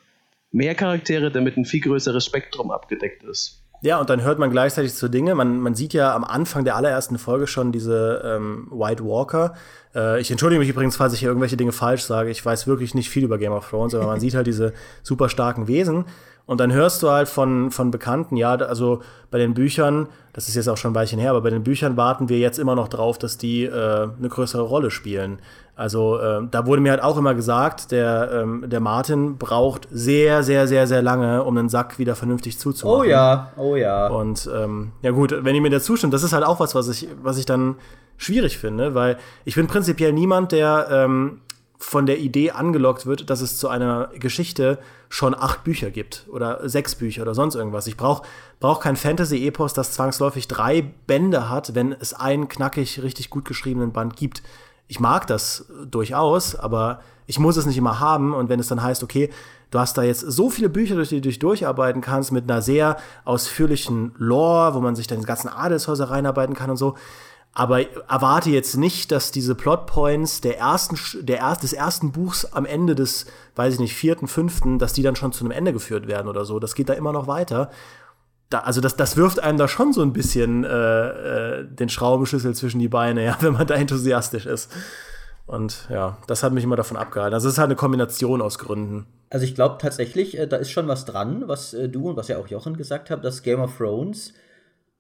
mehr 0.49 0.75
Charaktere, 0.75 1.29
damit 1.29 1.57
ein 1.57 1.65
viel 1.65 1.81
größeres 1.81 2.23
Spektrum 2.23 2.71
abgedeckt 2.71 3.21
ist. 3.23 3.65
Ja, 3.81 3.99
und 3.99 4.09
dann 4.09 4.21
hört 4.21 4.39
man 4.39 4.49
gleichzeitig 4.49 4.93
so 4.93 5.09
Dinge. 5.09 5.35
Man, 5.35 5.59
man 5.59 5.75
sieht 5.75 5.91
ja 5.91 6.15
am 6.15 6.23
Anfang 6.23 6.63
der 6.63 6.77
allerersten 6.77 7.17
Folge 7.17 7.47
schon 7.47 7.73
diese 7.73 8.21
ähm, 8.23 8.69
White 8.71 9.03
Walker. 9.03 9.55
Äh, 9.95 10.21
ich 10.21 10.31
entschuldige 10.31 10.59
mich 10.59 10.69
übrigens, 10.69 10.95
falls 10.95 11.13
ich 11.13 11.19
hier 11.19 11.29
irgendwelche 11.29 11.57
Dinge 11.57 11.71
falsch 11.71 12.03
sage. 12.03 12.29
Ich 12.29 12.45
weiß 12.45 12.67
wirklich 12.67 12.95
nicht 12.95 13.09
viel 13.09 13.23
über 13.23 13.37
Game 13.37 13.53
of 13.53 13.69
Thrones, 13.69 13.95
aber 13.95 14.05
man 14.05 14.19
sieht 14.19 14.35
halt 14.35 14.47
diese 14.47 14.73
super 15.01 15.29
starken 15.29 15.67
Wesen. 15.67 16.05
Und 16.45 16.59
dann 16.59 16.73
hörst 16.73 17.01
du 17.01 17.09
halt 17.09 17.29
von, 17.29 17.71
von 17.71 17.89
Bekannten, 17.89 18.35
ja, 18.35 18.55
also 18.55 19.01
bei 19.31 19.37
den 19.37 19.53
Büchern, 19.53 20.07
das 20.33 20.49
ist 20.49 20.55
jetzt 20.55 20.67
auch 20.67 20.75
schon 20.75 20.91
ein 20.91 20.95
Weilchen 20.95 21.17
her, 21.17 21.29
aber 21.29 21.39
bei 21.39 21.49
den 21.49 21.63
Büchern 21.63 21.95
warten 21.95 22.27
wir 22.27 22.37
jetzt 22.37 22.59
immer 22.59 22.75
noch 22.75 22.89
drauf, 22.89 23.17
dass 23.17 23.37
die 23.37 23.63
äh, 23.63 23.71
eine 23.71 24.27
größere 24.27 24.61
Rolle 24.61 24.91
spielen. 24.91 25.39
Also 25.75 26.19
äh, 26.19 26.41
da 26.51 26.65
wurde 26.65 26.81
mir 26.81 26.91
halt 26.91 27.01
auch 27.01 27.17
immer 27.17 27.33
gesagt, 27.33 27.91
der, 27.91 28.29
ähm, 28.33 28.65
der 28.67 28.81
Martin 28.81 29.37
braucht 29.37 29.87
sehr, 29.89 30.43
sehr, 30.43 30.67
sehr, 30.67 30.85
sehr 30.85 31.01
lange, 31.01 31.43
um 31.43 31.57
einen 31.57 31.69
Sack 31.69 31.97
wieder 31.97 32.15
vernünftig 32.15 32.59
zuzumachen. 32.59 32.99
Oh 32.99 33.03
ja, 33.05 33.51
oh 33.55 33.75
ja. 33.77 34.07
Und 34.07 34.49
ähm, 34.53 34.91
ja 35.01 35.11
gut, 35.11 35.33
wenn 35.45 35.55
ihr 35.55 35.61
mir 35.61 35.71
dazu 35.71 35.95
stimmt, 35.95 36.13
das 36.13 36.23
ist 36.23 36.33
halt 36.33 36.43
auch 36.43 36.59
was, 36.59 36.75
was 36.75 36.89
ich, 36.89 37.07
was 37.23 37.37
ich 37.37 37.45
dann 37.45 37.75
schwierig 38.17 38.57
finde, 38.57 38.95
weil 38.95 39.17
ich 39.45 39.55
bin 39.55 39.67
prinzipiell 39.67 40.13
niemand, 40.13 40.51
der 40.51 40.87
ähm, 40.91 41.41
von 41.77 42.05
der 42.05 42.19
Idee 42.19 42.51
angelockt 42.51 43.05
wird, 43.05 43.29
dass 43.29 43.41
es 43.41 43.57
zu 43.57 43.67
einer 43.67 44.09
Geschichte 44.17 44.79
schon 45.09 45.35
acht 45.35 45.63
Bücher 45.63 45.91
gibt 45.91 46.25
oder 46.31 46.67
sechs 46.67 46.95
Bücher 46.95 47.21
oder 47.21 47.35
sonst 47.35 47.55
irgendwas. 47.55 47.87
Ich 47.87 47.97
brauche 47.97 48.23
brauch 48.59 48.79
kein 48.79 48.95
Fantasy-Epos, 48.95 49.73
das 49.73 49.91
zwangsläufig 49.91 50.47
drei 50.47 50.81
Bände 50.81 51.49
hat, 51.49 51.75
wenn 51.75 51.91
es 51.91 52.13
einen 52.13 52.47
knackig, 52.47 53.03
richtig 53.03 53.29
gut 53.29 53.45
geschriebenen 53.45 53.91
Band 53.91 54.15
gibt. 54.15 54.41
Ich 54.87 54.99
mag 54.99 55.27
das 55.27 55.65
durchaus, 55.85 56.55
aber 56.55 57.01
ich 57.27 57.39
muss 57.39 57.57
es 57.57 57.65
nicht 57.65 57.77
immer 57.77 57.99
haben. 57.99 58.33
Und 58.33 58.49
wenn 58.49 58.59
es 58.59 58.67
dann 58.67 58.81
heißt, 58.81 59.03
okay, 59.03 59.29
du 59.71 59.79
hast 59.79 59.97
da 59.97 60.03
jetzt 60.03 60.21
so 60.21 60.49
viele 60.49 60.69
Bücher, 60.69 60.95
durch 60.95 61.09
die 61.09 61.15
du 61.15 61.29
dich 61.29 61.39
durcharbeiten 61.39 62.01
kannst, 62.01 62.31
mit 62.31 62.49
einer 62.49 62.61
sehr 62.61 62.97
ausführlichen 63.25 64.13
Lore, 64.17 64.73
wo 64.73 64.79
man 64.79 64.95
sich 64.95 65.07
dann 65.07 65.19
die 65.19 65.25
ganzen 65.25 65.49
Adelshäuser 65.49 66.09
reinarbeiten 66.09 66.55
kann 66.55 66.69
und 66.69 66.77
so, 66.77 66.95
aber 67.53 67.81
erwarte 68.09 68.49
jetzt 68.49 68.77
nicht, 68.77 69.11
dass 69.11 69.31
diese 69.31 69.53
Plotpoints 69.53 70.41
der 70.41 70.57
ersten, 70.57 70.97
der 71.23 71.37
erst, 71.37 71.61
des 71.61 71.73
ersten 71.73 72.11
Buchs 72.11 72.45
am 72.45 72.65
Ende 72.65 72.95
des, 72.95 73.27
weiß 73.55 73.75
ich 73.75 73.79
nicht, 73.79 73.93
vierten, 73.93 74.27
fünften, 74.27 74.79
dass 74.79 74.93
die 74.93 75.03
dann 75.03 75.15
schon 75.15 75.33
zu 75.33 75.45
einem 75.45 75.51
Ende 75.51 75.71
geführt 75.71 76.07
werden 76.07 76.27
oder 76.27 76.45
so. 76.45 76.59
Das 76.59 76.73
geht 76.73 76.89
da 76.89 76.93
immer 76.93 77.13
noch 77.13 77.27
weiter. 77.27 77.69
Da, 78.49 78.59
also 78.59 78.81
das, 78.81 78.95
das 78.95 79.17
wirft 79.17 79.39
einem 79.39 79.59
da 79.59 79.67
schon 79.67 79.93
so 79.93 80.01
ein 80.01 80.13
bisschen 80.13 80.63
äh, 80.63 80.69
äh, 81.59 81.65
den 81.65 81.89
Schraubenschlüssel 81.89 82.55
zwischen 82.55 82.79
die 82.79 82.87
Beine, 82.87 83.23
ja, 83.23 83.37
wenn 83.41 83.53
man 83.53 83.67
da 83.67 83.75
enthusiastisch 83.75 84.47
ist. 84.47 84.71
Und 85.45 85.87
ja, 85.91 86.17
das 86.25 86.41
hat 86.41 86.53
mich 86.53 86.63
immer 86.63 86.75
davon 86.75 86.97
abgehalten. 86.97 87.35
Also 87.35 87.47
es 87.49 87.55
ist 87.55 87.59
halt 87.59 87.67
eine 87.67 87.75
Kombination 87.75 88.41
aus 88.41 88.57
Gründen. 88.57 89.05
Also 89.29 89.45
ich 89.45 89.53
glaube 89.53 89.77
tatsächlich, 89.79 90.39
äh, 90.39 90.47
da 90.47 90.57
ist 90.57 90.71
schon 90.71 90.87
was 90.87 91.05
dran, 91.05 91.43
was 91.47 91.75
äh, 91.75 91.87
du 91.87 92.09
und 92.09 92.15
was 92.15 92.29
ja 92.29 92.37
auch 92.37 92.47
Jochen 92.47 92.77
gesagt 92.77 93.11
haben, 93.11 93.21
dass 93.21 93.43
Game 93.43 93.59
of 93.59 93.77
Thrones 93.77 94.33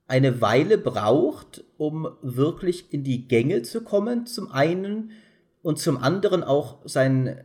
eine 0.07 0.41
Weile 0.41 0.77
braucht, 0.77 1.63
um 1.77 2.07
wirklich 2.21 2.93
in 2.93 3.03
die 3.03 3.27
Gänge 3.27 3.61
zu 3.61 3.81
kommen, 3.81 4.25
zum 4.25 4.51
einen, 4.51 5.11
und 5.61 5.79
zum 5.79 5.97
anderen 5.97 6.43
auch 6.43 6.79
sein, 6.83 7.37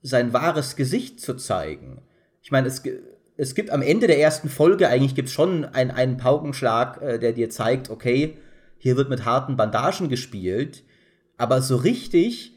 sein 0.00 0.32
wahres 0.32 0.74
Gesicht 0.74 1.20
zu 1.20 1.34
zeigen. 1.34 2.00
Ich 2.40 2.50
meine, 2.50 2.66
es, 2.66 2.82
es 3.36 3.54
gibt 3.54 3.70
am 3.70 3.82
Ende 3.82 4.06
der 4.08 4.18
ersten 4.18 4.48
Folge 4.48 4.88
eigentlich 4.88 5.14
gibt's 5.14 5.32
schon 5.32 5.64
ein, 5.66 5.90
einen 5.90 6.16
Paukenschlag, 6.16 7.00
äh, 7.02 7.18
der 7.18 7.32
dir 7.32 7.50
zeigt, 7.50 7.90
okay, 7.90 8.38
hier 8.78 8.96
wird 8.96 9.10
mit 9.10 9.24
harten 9.24 9.56
Bandagen 9.56 10.08
gespielt, 10.08 10.82
aber 11.36 11.62
so 11.62 11.76
richtig 11.76 12.52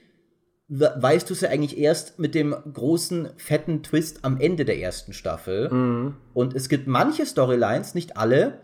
weißt 0.68 1.30
du 1.30 1.36
es 1.36 1.42
ja 1.42 1.50
eigentlich 1.50 1.78
erst 1.78 2.18
mit 2.18 2.34
dem 2.34 2.56
großen, 2.74 3.30
fetten 3.38 3.84
Twist 3.84 4.26
am 4.26 4.40
Ende 4.40 4.66
der 4.66 4.80
ersten 4.80 5.14
Staffel. 5.14 5.70
Mhm. 5.72 6.16
Und 6.34 6.56
es 6.56 6.70
gibt 6.70 6.88
manche 6.88 7.26
Storylines, 7.26 7.94
nicht 7.94 8.18
alle, 8.18 8.62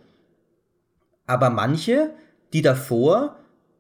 aber 1.31 1.49
manche, 1.49 2.11
die 2.51 2.61
davor 2.61 3.37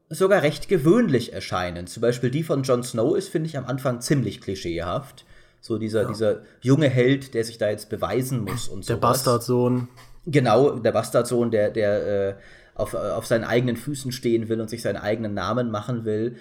sogar 0.07 0.41
recht 0.41 0.69
gewöhnlich 0.69 1.33
erscheinen. 1.33 1.85
Zum 1.85 1.99
Beispiel 1.99 2.31
die 2.31 2.43
von 2.43 2.63
Jon 2.63 2.81
Snow 2.81 3.15
ist, 3.15 3.27
finde 3.27 3.49
ich, 3.49 3.57
am 3.57 3.65
Anfang 3.65 3.99
ziemlich 3.99 4.39
klischeehaft. 4.39 5.25
So 5.59 5.77
dieser, 5.77 6.03
ja. 6.03 6.07
dieser 6.07 6.41
junge 6.61 6.87
Held, 6.87 7.33
der 7.33 7.43
sich 7.43 7.57
da 7.57 7.69
jetzt 7.69 7.89
beweisen 7.89 8.39
muss 8.39 8.69
und 8.69 8.85
so. 8.85 8.93
Der 8.93 8.99
Bastardsohn. 8.99 9.89
Genau, 10.25 10.79
der 10.79 10.93
Bastardsohn, 10.93 11.51
der, 11.51 11.69
der 11.71 12.29
äh, 12.29 12.35
auf, 12.73 12.93
auf 12.93 13.25
seinen 13.25 13.43
eigenen 13.43 13.75
Füßen 13.75 14.13
stehen 14.13 14.47
will 14.47 14.61
und 14.61 14.69
sich 14.69 14.81
seinen 14.81 14.97
eigenen 14.97 15.33
Namen 15.33 15.71
machen 15.71 16.05
will. 16.05 16.37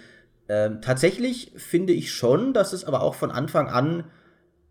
Ähm, 0.48 0.80
tatsächlich 0.80 1.52
finde 1.56 1.92
ich 1.92 2.12
schon, 2.12 2.52
dass 2.52 2.72
es 2.72 2.84
aber 2.84 3.02
auch 3.02 3.16
von 3.16 3.32
Anfang 3.32 3.68
an 3.68 4.04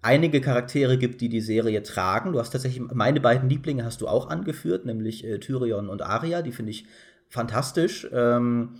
einige 0.01 0.41
Charaktere 0.41 0.97
gibt, 0.97 1.21
die 1.21 1.29
die 1.29 1.41
Serie 1.41 1.83
tragen. 1.83 2.31
Du 2.31 2.39
hast 2.39 2.51
tatsächlich 2.51 2.81
meine 2.93 3.19
beiden 3.19 3.49
Lieblinge 3.49 3.83
hast 3.83 4.01
du 4.01 4.07
auch 4.07 4.29
angeführt, 4.29 4.85
nämlich 4.85 5.25
äh, 5.25 5.39
Tyrion 5.39 5.89
und 5.89 6.01
Arya. 6.01 6.41
Die 6.41 6.51
finde 6.51 6.71
ich 6.71 6.85
fantastisch. 7.27 8.07
Ähm, 8.11 8.75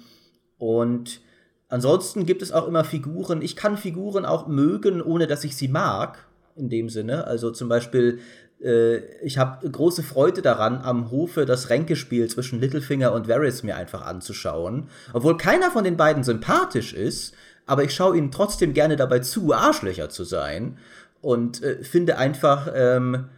und 0.57 1.22
ansonsten 1.67 2.26
gibt 2.26 2.41
es 2.41 2.51
auch 2.51 2.67
immer 2.67 2.84
Figuren. 2.84 3.41
Ich 3.41 3.55
kann 3.55 3.78
Figuren 3.78 4.26
auch 4.26 4.47
mögen, 4.47 5.01
ohne 5.01 5.28
dass 5.28 5.43
ich 5.43 5.55
sie 5.55 5.67
mag. 5.67 6.26
In 6.55 6.70
dem 6.70 6.89
Sinne. 6.89 7.26
Also 7.26 7.51
zum 7.51 7.70
Beispiel, 7.70 8.20
äh, 8.61 8.97
ich 9.24 9.38
habe 9.38 9.70
große 9.70 10.03
Freude 10.03 10.41
daran, 10.41 10.82
am 10.82 11.11
Hofe 11.11 11.45
das 11.45 11.70
Ränkespiel 11.70 12.28
zwischen 12.30 12.59
Littlefinger 12.59 13.13
und 13.13 13.28
Varys 13.28 13.63
mir 13.63 13.78
einfach 13.78 14.05
anzuschauen. 14.05 14.89
Obwohl 15.13 15.38
keiner 15.38 15.72
von 15.72 15.84
den 15.84 15.95
beiden 15.95 16.24
sympathisch 16.24 16.93
ist, 16.93 17.34
aber 17.65 17.84
ich 17.84 17.93
schaue 17.93 18.17
ihnen 18.17 18.32
trotzdem 18.32 18.74
gerne 18.74 18.95
dabei 18.95 19.20
zu, 19.20 19.53
Arschlöcher 19.53 20.09
zu 20.09 20.24
sein 20.24 20.78
und 21.22 21.61
äh, 21.63 21.84
finde 21.84 22.17
einfach 22.17 22.72
ähm, 22.74 23.30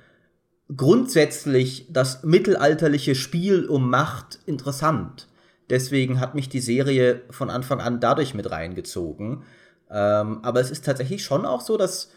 grundsätzlich 0.75 1.87
das 1.89 2.23
mittelalterliche 2.23 3.15
Spiel 3.15 3.65
um 3.65 3.89
Macht 3.89 4.39
interessant. 4.45 5.27
Deswegen 5.69 6.19
hat 6.19 6.35
mich 6.35 6.49
die 6.49 6.59
Serie 6.59 7.21
von 7.29 7.49
Anfang 7.49 7.79
an 7.79 7.99
dadurch 7.99 8.33
mit 8.33 8.51
reingezogen. 8.51 9.43
Ähm, 9.89 10.39
aber 10.43 10.59
es 10.59 10.71
ist 10.71 10.85
tatsächlich 10.85 11.23
schon 11.23 11.45
auch 11.45 11.61
so, 11.61 11.77
dass 11.77 12.11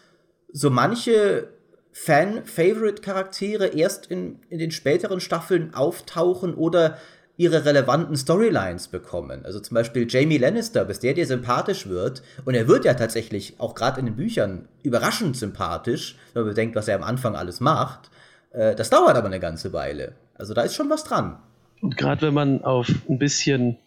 so 0.51 0.69
manche 0.69 1.49
Fan-Favorite-Charaktere 1.91 3.67
erst 3.67 4.07
in, 4.07 4.39
in 4.49 4.59
den 4.59 4.71
späteren 4.71 5.21
Staffeln 5.21 5.73
auftauchen 5.73 6.53
oder 6.53 6.97
ihre 7.37 7.65
relevanten 7.65 8.15
Storylines 8.15 8.87
bekommen. 8.87 9.45
Also 9.45 9.59
zum 9.59 9.75
Beispiel 9.75 10.07
Jamie 10.09 10.37
Lannister, 10.37 10.85
bis 10.85 10.99
der 10.99 11.13
dir 11.13 11.25
sympathisch 11.25 11.87
wird, 11.87 12.23
und 12.45 12.55
er 12.55 12.67
wird 12.67 12.85
ja 12.85 12.93
tatsächlich 12.93 13.55
auch 13.57 13.75
gerade 13.75 13.99
in 13.99 14.05
den 14.05 14.15
Büchern 14.15 14.67
überraschend 14.83 15.35
sympathisch, 15.35 16.15
wenn 16.33 16.43
man 16.43 16.51
bedenkt, 16.51 16.75
was 16.75 16.87
er 16.87 16.95
am 16.95 17.03
Anfang 17.03 17.35
alles 17.35 17.59
macht. 17.59 18.09
Äh, 18.51 18.75
das 18.75 18.89
dauert 18.89 19.15
aber 19.15 19.27
eine 19.27 19.39
ganze 19.39 19.73
Weile. 19.73 20.13
Also 20.35 20.53
da 20.53 20.61
ist 20.61 20.75
schon 20.75 20.89
was 20.89 21.03
dran. 21.03 21.37
Und 21.81 21.97
gerade 21.97 22.27
wenn 22.27 22.33
man 22.33 22.63
auf 22.63 22.89
ein 23.09 23.19
bisschen, 23.19 23.77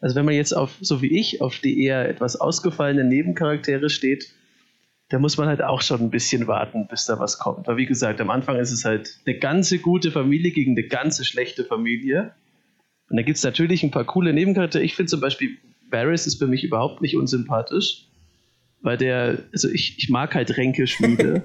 also 0.00 0.16
wenn 0.16 0.24
man 0.24 0.34
jetzt 0.34 0.56
auf, 0.56 0.76
so 0.80 1.00
wie 1.02 1.18
ich, 1.18 1.40
auf 1.40 1.58
die 1.60 1.84
eher 1.84 2.08
etwas 2.08 2.36
ausgefallenen 2.36 3.08
Nebencharaktere 3.08 3.90
steht, 3.90 4.32
da 5.08 5.18
muss 5.18 5.38
man 5.38 5.48
halt 5.48 5.62
auch 5.62 5.80
schon 5.80 6.00
ein 6.00 6.10
bisschen 6.10 6.46
warten, 6.46 6.86
bis 6.88 7.06
da 7.06 7.18
was 7.18 7.38
kommt. 7.38 7.66
Weil 7.66 7.78
wie 7.78 7.86
gesagt, 7.86 8.20
am 8.20 8.28
Anfang 8.28 8.56
ist 8.56 8.72
es 8.72 8.84
halt 8.84 9.18
eine 9.24 9.38
ganze 9.38 9.78
gute 9.78 10.10
Familie 10.10 10.50
gegen 10.52 10.72
eine 10.72 10.86
ganze 10.86 11.24
schlechte 11.24 11.64
Familie. 11.64 12.32
Und 13.10 13.16
da 13.16 13.22
gibt 13.22 13.38
es 13.38 13.44
natürlich 13.44 13.82
ein 13.82 13.90
paar 13.90 14.04
coole 14.04 14.32
Nebencharaktere. 14.32 14.82
Ich 14.82 14.94
finde 14.94 15.10
zum 15.10 15.20
Beispiel, 15.20 15.56
Varys 15.90 16.26
ist 16.26 16.38
für 16.38 16.46
mich 16.46 16.64
überhaupt 16.64 17.00
nicht 17.00 17.16
unsympathisch, 17.16 18.06
weil 18.82 18.96
der, 18.96 19.38
also 19.52 19.68
ich, 19.68 19.98
ich 19.98 20.08
mag 20.08 20.34
halt 20.34 20.56
Ränkeschmiede. 20.56 21.42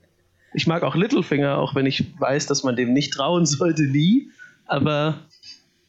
ich 0.54 0.66
mag 0.66 0.82
auch 0.82 0.94
Littlefinger, 0.94 1.58
auch 1.58 1.74
wenn 1.74 1.86
ich 1.86 2.04
weiß, 2.18 2.46
dass 2.46 2.62
man 2.62 2.76
dem 2.76 2.92
nicht 2.92 3.12
trauen 3.12 3.46
sollte, 3.46 3.82
nie. 3.82 4.30
Aber 4.66 5.18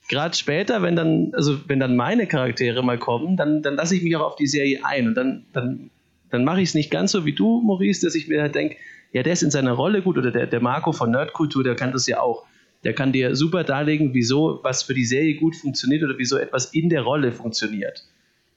gerade 0.10 0.36
später, 0.36 0.82
wenn 0.82 0.96
dann, 0.96 1.34
also 1.34 1.60
wenn 1.68 1.80
dann 1.80 1.96
meine 1.96 2.28
Charaktere 2.28 2.84
mal 2.84 2.98
kommen, 2.98 3.38
dann, 3.38 3.62
dann 3.62 3.76
lasse 3.76 3.96
ich 3.96 4.04
mich 4.04 4.16
auch 4.16 4.22
auf 4.22 4.36
die 4.36 4.48
Serie 4.48 4.80
ein 4.84 5.08
und 5.08 5.16
dann, 5.16 5.46
dann, 5.54 5.92
dann 6.32 6.44
mache 6.44 6.62
ich 6.62 6.70
es 6.70 6.76
nicht 6.76 6.90
ganz 6.90 7.12
so 7.12 7.26
wie 7.26 7.34
du, 7.34 7.62
Maurice, 7.62 8.06
dass 8.06 8.16
ich 8.16 8.28
mir 8.28 8.42
halt 8.42 8.56
denke, 8.56 8.78
ja, 9.14 9.24
der 9.24 9.34
ist 9.34 9.44
in 9.44 9.52
seiner 9.52 9.74
Rolle 9.74 10.02
gut 10.02 10.18
oder 10.18 10.32
der, 10.32 10.48
der 10.48 10.62
Marco 10.62 10.94
von 10.94 11.12
Nerdkultur, 11.12 11.64
der 11.64 11.76
kann 11.76 11.92
das 11.92 12.08
ja 12.08 12.22
auch 12.22 12.46
der 12.84 12.94
kann 12.94 13.12
dir 13.12 13.36
super 13.36 13.64
darlegen, 13.64 14.14
wieso 14.14 14.60
was 14.64 14.84
für 14.84 14.94
die 14.94 15.06
Serie 15.06 15.36
gut 15.36 15.56
funktioniert 15.56 16.04
oder 16.04 16.18
wieso 16.18 16.38
etwas 16.38 16.74
in 16.74 16.90
der 16.90 17.02
Rolle 17.02 17.32
funktioniert. 17.32 18.04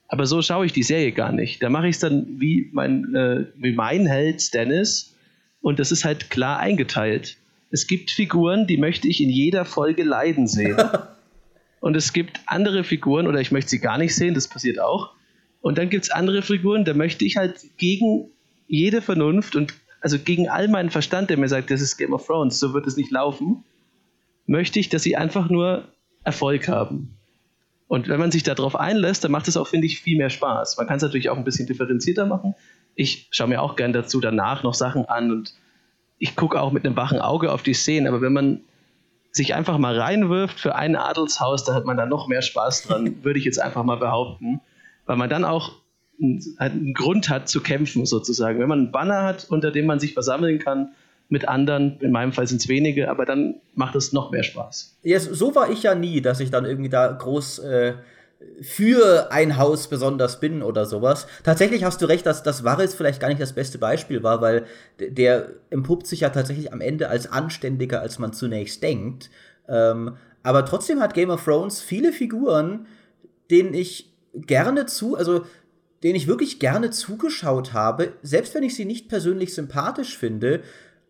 Aber 0.08 0.26
so 0.26 0.42
schaue 0.42 0.66
ich 0.66 0.72
die 0.72 0.82
Serie 0.82 1.12
gar 1.12 1.32
nicht. 1.32 1.62
Da 1.62 1.68
mache 1.68 1.88
ich 1.88 1.96
es 1.96 2.00
dann 2.00 2.40
wie 2.40 2.70
mein, 2.72 3.14
äh, 3.14 3.46
wie 3.56 3.72
mein 3.72 4.06
Held 4.06 4.54
Dennis 4.54 5.14
und 5.60 5.78
das 5.78 5.92
ist 5.92 6.04
halt 6.04 6.30
klar 6.30 6.58
eingeteilt. 6.58 7.36
Es 7.70 7.86
gibt 7.86 8.10
Figuren, 8.10 8.66
die 8.66 8.76
möchte 8.76 9.08
ich 9.08 9.20
in 9.20 9.30
jeder 9.30 9.64
Folge 9.64 10.04
leiden 10.04 10.46
sehen. 10.46 10.76
und 11.80 11.96
es 11.96 12.12
gibt 12.12 12.40
andere 12.46 12.84
Figuren, 12.84 13.26
oder 13.26 13.40
ich 13.40 13.50
möchte 13.50 13.70
sie 13.70 13.80
gar 13.80 13.98
nicht 13.98 14.14
sehen, 14.14 14.34
das 14.34 14.46
passiert 14.46 14.78
auch. 14.78 15.14
Und 15.60 15.78
dann 15.78 15.88
gibt 15.88 16.04
es 16.04 16.10
andere 16.10 16.42
Figuren, 16.42 16.84
da 16.84 16.94
möchte 16.94 17.24
ich 17.24 17.36
halt 17.36 17.54
gegen 17.78 18.30
jede 18.68 19.00
Vernunft 19.00 19.56
und 19.56 19.74
also 20.00 20.18
gegen 20.18 20.50
all 20.50 20.68
meinen 20.68 20.90
Verstand, 20.90 21.30
der 21.30 21.38
mir 21.38 21.48
sagt, 21.48 21.70
das 21.70 21.80
ist 21.80 21.96
Game 21.96 22.12
of 22.12 22.26
Thrones, 22.26 22.60
so 22.60 22.74
wird 22.74 22.86
es 22.86 22.98
nicht 22.98 23.10
laufen, 23.10 23.64
möchte 24.46 24.78
ich, 24.78 24.88
dass 24.88 25.02
sie 25.02 25.16
einfach 25.16 25.48
nur 25.48 25.84
Erfolg 26.22 26.68
haben. 26.68 27.16
Und 27.86 28.08
wenn 28.08 28.18
man 28.18 28.30
sich 28.30 28.42
darauf 28.42 28.76
einlässt, 28.76 29.24
dann 29.24 29.30
macht 29.30 29.48
es 29.48 29.56
auch, 29.56 29.68
finde 29.68 29.86
ich, 29.86 30.00
viel 30.00 30.16
mehr 30.16 30.30
Spaß. 30.30 30.76
Man 30.78 30.86
kann 30.86 30.96
es 30.96 31.02
natürlich 31.02 31.30
auch 31.30 31.36
ein 31.36 31.44
bisschen 31.44 31.66
differenzierter 31.66 32.26
machen. 32.26 32.54
Ich 32.94 33.28
schaue 33.30 33.48
mir 33.48 33.62
auch 33.62 33.76
gern 33.76 33.92
dazu 33.92 34.20
danach 34.20 34.62
noch 34.62 34.74
Sachen 34.74 35.04
an 35.04 35.30
und 35.30 35.54
ich 36.18 36.36
gucke 36.36 36.60
auch 36.60 36.72
mit 36.72 36.86
einem 36.86 36.96
wachen 36.96 37.20
Auge 37.20 37.52
auf 37.52 37.62
die 37.62 37.74
Szenen. 37.74 38.06
Aber 38.06 38.20
wenn 38.20 38.32
man 38.32 38.60
sich 39.32 39.54
einfach 39.54 39.78
mal 39.78 39.98
reinwirft 39.98 40.58
für 40.58 40.74
ein 40.74 40.96
Adelshaus, 40.96 41.64
da 41.64 41.74
hat 41.74 41.84
man 41.84 41.96
dann 41.96 42.08
noch 42.08 42.28
mehr 42.28 42.42
Spaß 42.42 42.84
dran, 42.84 43.16
würde 43.24 43.38
ich 43.38 43.44
jetzt 43.44 43.60
einfach 43.60 43.84
mal 43.84 43.96
behaupten. 43.96 44.60
Weil 45.06 45.16
man 45.16 45.28
dann 45.28 45.44
auch 45.44 45.72
einen 46.58 46.94
Grund 46.94 47.28
hat 47.28 47.48
zu 47.48 47.60
kämpfen, 47.60 48.06
sozusagen. 48.06 48.60
Wenn 48.60 48.68
man 48.68 48.78
einen 48.78 48.92
Banner 48.92 49.24
hat, 49.24 49.46
unter 49.50 49.70
dem 49.70 49.86
man 49.86 49.98
sich 49.98 50.14
versammeln 50.14 50.58
kann, 50.58 50.92
mit 51.28 51.48
anderen, 51.48 51.98
in 52.00 52.12
meinem 52.12 52.32
Fall 52.32 52.46
sind 52.46 52.60
es 52.60 52.68
wenige, 52.68 53.10
aber 53.10 53.24
dann 53.24 53.56
macht 53.74 53.94
es 53.96 54.12
noch 54.12 54.30
mehr 54.30 54.42
Spaß. 54.42 54.98
Ja, 55.02 55.18
so 55.18 55.54
war 55.54 55.70
ich 55.70 55.82
ja 55.82 55.94
nie, 55.94 56.20
dass 56.20 56.40
ich 56.40 56.50
dann 56.50 56.64
irgendwie 56.64 56.90
da 56.90 57.10
groß 57.10 57.60
äh, 57.60 57.94
für 58.60 59.32
ein 59.32 59.56
Haus 59.56 59.88
besonders 59.88 60.40
bin 60.40 60.62
oder 60.62 60.86
sowas. 60.86 61.26
Tatsächlich 61.42 61.84
hast 61.84 62.02
du 62.02 62.06
recht, 62.06 62.26
dass 62.26 62.42
das 62.42 62.64
Varys 62.64 62.94
vielleicht 62.94 63.20
gar 63.20 63.28
nicht 63.28 63.40
das 63.40 63.54
beste 63.54 63.78
Beispiel 63.78 64.22
war, 64.22 64.40
weil 64.40 64.66
der 64.98 65.48
empuppt 65.70 66.06
sich 66.06 66.20
ja 66.20 66.30
tatsächlich 66.30 66.72
am 66.72 66.80
Ende 66.80 67.08
als 67.08 67.30
anständiger, 67.30 68.00
als 68.00 68.18
man 68.18 68.32
zunächst 68.32 68.82
denkt. 68.82 69.30
Ähm, 69.68 70.16
aber 70.42 70.64
trotzdem 70.66 71.00
hat 71.00 71.14
Game 71.14 71.30
of 71.30 71.44
Thrones 71.44 71.80
viele 71.80 72.12
Figuren, 72.12 72.86
denen 73.50 73.72
ich 73.72 74.12
gerne 74.34 74.86
zu, 74.86 75.16
also 75.16 75.44
denen 76.02 76.16
ich 76.16 76.26
wirklich 76.26 76.60
gerne 76.60 76.90
zugeschaut 76.90 77.72
habe, 77.72 78.12
selbst 78.22 78.54
wenn 78.54 78.62
ich 78.62 78.74
sie 78.74 78.84
nicht 78.84 79.08
persönlich 79.08 79.54
sympathisch 79.54 80.18
finde, 80.18 80.60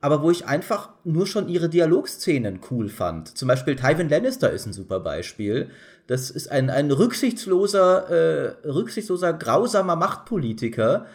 aber 0.05 0.21
wo 0.21 0.31
ich 0.31 0.45
einfach 0.45 0.91
nur 1.05 1.27
schon 1.27 1.49
ihre 1.49 1.71
Dialogszenen 1.71 2.61
cool 2.71 2.91
fand. 2.91 3.39
Zum 3.39 3.49
Beispiel 3.49 3.75
Tywin 3.75 4.11
Lannister 4.11 4.51
ist 4.51 4.67
ein 4.67 4.75
super 4.75 5.01
Beispiel. 5.01 5.71
Das 6.07 6.29
ist 6.29 6.51
ein, 6.51 6.69
ein 6.69 6.91
rücksichtsloser, 6.91 8.11
äh, 8.11 8.69
rücksichtsloser, 8.69 9.33
grausamer 9.33 9.97
Machtpolitiker, 9.97 11.07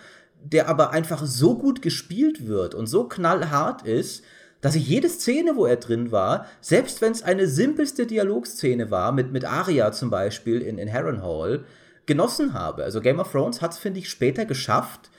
der 0.44 0.68
aber 0.70 0.90
einfach 0.90 1.24
so 1.24 1.56
gut 1.56 1.84
gespielt 1.84 2.48
wird 2.48 2.74
und 2.74 2.88
so 2.88 3.04
knallhart 3.04 3.84
ist, 3.84 4.24
dass 4.60 4.74
ich 4.74 4.90
jede 4.90 5.08
Szene, 5.08 5.56
wo 5.56 5.68
er 5.68 5.76
drin 5.76 6.12
war, 6.12 6.48
selbst 6.60 7.00
wenn 7.00 7.12
es 7.12 7.22
eine 7.22 7.46
simpelste 7.46 8.08
Dialogszene 8.08 8.90
war, 8.90 9.12
mit, 9.12 9.32
mit 9.32 9.46
Aria 9.46 9.92
zum 9.92 10.10
Beispiel 10.10 10.64
in, 10.64 10.80
in 10.80 10.92
Harrenhal, 10.92 11.64
genossen 12.08 12.56
habe. 12.56 12.86
Also 12.86 13.02
Game 13.02 13.20
of 13.20 13.32
Thrones 13.32 13.62
hat 13.62 13.74
es, 13.74 13.78
finde 13.78 14.00
ich, 14.00 14.10
später 14.10 14.46
geschafft, 14.46 15.12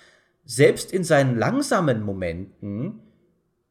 selbst 0.44 0.90
in 0.90 1.04
seinen 1.04 1.38
langsamen 1.38 2.02
Momenten 2.02 3.02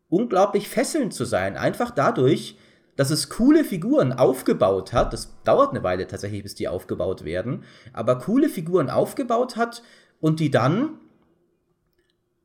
unglaublich 0.10 0.68
fesselnd 0.68 1.14
zu 1.14 1.26
sein. 1.26 1.58
Einfach 1.58 1.92
dadurch, 1.92 2.58
dass 2.96 3.12
es 3.12 3.30
coole 3.30 3.64
Figuren 3.64 4.12
aufgebaut 4.12 4.92
hat. 4.92 5.14
Das 5.14 5.34
dauert 5.46 5.72
eine 5.72 5.84
Weile 5.84 6.08
tatsächlich, 6.08 6.44
bis 6.44 6.56
die 6.56 6.68
aufgebaut 6.68 7.24
werden. 7.24 7.64
Aber 7.94 8.18
coole 8.18 8.50
Figuren 8.50 8.90
aufgebaut 8.90 9.56
hat 9.56 9.84
und 10.20 10.40
die 10.40 10.52
dann 10.52 11.00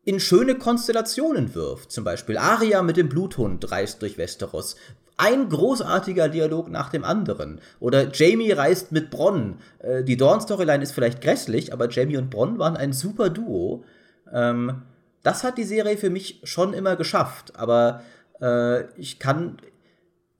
in 0.04 0.20
schöne 0.20 0.56
Konstellationen 0.56 1.54
wirft. 1.54 1.90
Zum 1.90 2.04
Beispiel 2.04 2.36
Aria 2.36 2.82
mit 2.82 2.96
dem 2.96 3.08
Bluthund 3.08 3.70
reist 3.70 4.02
durch 4.02 4.18
Westeros. 4.18 4.76
Ein 5.16 5.48
großartiger 5.48 6.28
Dialog 6.28 6.70
nach 6.70 6.90
dem 6.90 7.04
anderen. 7.04 7.60
Oder 7.80 8.12
Jamie 8.12 8.52
reist 8.52 8.92
mit 8.92 9.10
Bronn. 9.10 9.58
Äh, 9.78 10.02
die 10.04 10.16
Dawn-Storyline 10.16 10.82
ist 10.82 10.92
vielleicht 10.92 11.20
grässlich, 11.20 11.72
aber 11.72 11.88
Jamie 11.88 12.16
und 12.16 12.30
Bronn 12.30 12.58
waren 12.58 12.76
ein 12.76 12.92
super 12.92 13.30
Duo. 13.30 13.84
Ähm, 14.32 14.82
das 15.24 15.42
hat 15.42 15.58
die 15.58 15.64
Serie 15.64 15.96
für 15.96 16.10
mich 16.10 16.40
schon 16.44 16.72
immer 16.72 16.94
geschafft. 16.94 17.56
Aber 17.56 18.02
äh, 18.40 18.84
ich 18.98 19.18
kann. 19.18 19.56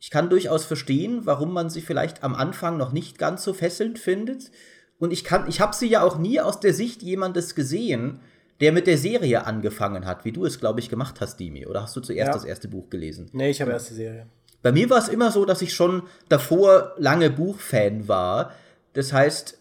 Ich 0.01 0.11
kann 0.11 0.28
durchaus 0.28 0.66
verstehen, 0.66 1.22
warum 1.24 1.55
man 1.55 1.70
sie 1.70 1.80
vielleicht 1.80 2.22
am 2.22 2.35
Anfang 2.35 2.76
noch 2.76 2.93
nicht 2.93 3.16
ganz 3.16 3.43
so 3.43 3.55
fesselnd 3.55 3.99
findet. 3.99 4.51
Und 4.99 5.14
ich 5.14 5.24
kann, 5.24 5.49
ich 5.49 5.62
habe 5.62 5.74
sie 5.74 5.89
ja 5.89 6.03
auch 6.03 6.18
nie 6.18 6.41
aus 6.41 6.61
der 6.61 6.74
Sicht 6.74 7.03
jemandes 7.03 7.55
gesehen, 7.55 8.20
der 8.61 8.72
mit 8.72 8.87
der 8.87 8.99
Serie 8.99 9.47
angefangen 9.47 10.05
hat, 10.05 10.26
wie 10.26 10.32
du 10.32 10.45
es, 10.45 10.61
glaube 10.61 10.80
ich, 10.80 10.91
gemacht 10.91 11.22
hast, 11.22 11.41
Dimi. 11.41 11.66
Oder 11.66 11.80
hast 11.80 11.97
du 11.97 12.01
zuerst 12.01 12.28
ja. 12.28 12.35
das 12.35 12.45
erste 12.45 12.68
Buch 12.68 12.91
gelesen? 12.91 13.30
Nee, 13.32 13.49
ich 13.49 13.62
habe 13.62 13.70
erst 13.70 13.89
die 13.89 13.95
Serie. 13.95 14.26
Bei 14.62 14.72
mir 14.72 14.89
war 14.91 14.99
es 14.99 15.09
immer 15.09 15.30
so, 15.30 15.47
dass 15.47 15.62
ich 15.62 15.72
schon 15.72 16.03
davor 16.28 16.93
lange 16.99 17.30
Buchfan 17.30 18.07
war. 18.07 18.53
Das 18.93 19.12
heißt, 19.12 19.59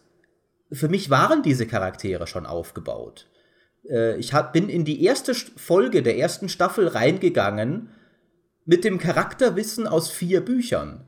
für 0.74 0.90
mich 0.90 1.10
waren 1.10 1.42
diese 1.42 1.68
Charaktere 1.68 2.28
schon 2.28 2.46
aufgebaut. 2.46 3.28
Äh, 3.90 4.18
ich 4.18 4.34
bin 4.52 4.70
in 4.70 4.86
die 4.86 5.04
erste 5.04 5.34
Folge 5.34 6.04
der 6.04 6.18
ersten 6.18 6.50
Staffel 6.50 6.88
reingegangen 6.88 7.90
mit 8.66 8.84
dem 8.84 8.98
Charakterwissen 8.98 9.88
aus 9.88 10.10
vier 10.10 10.42
Büchern. 10.42 11.06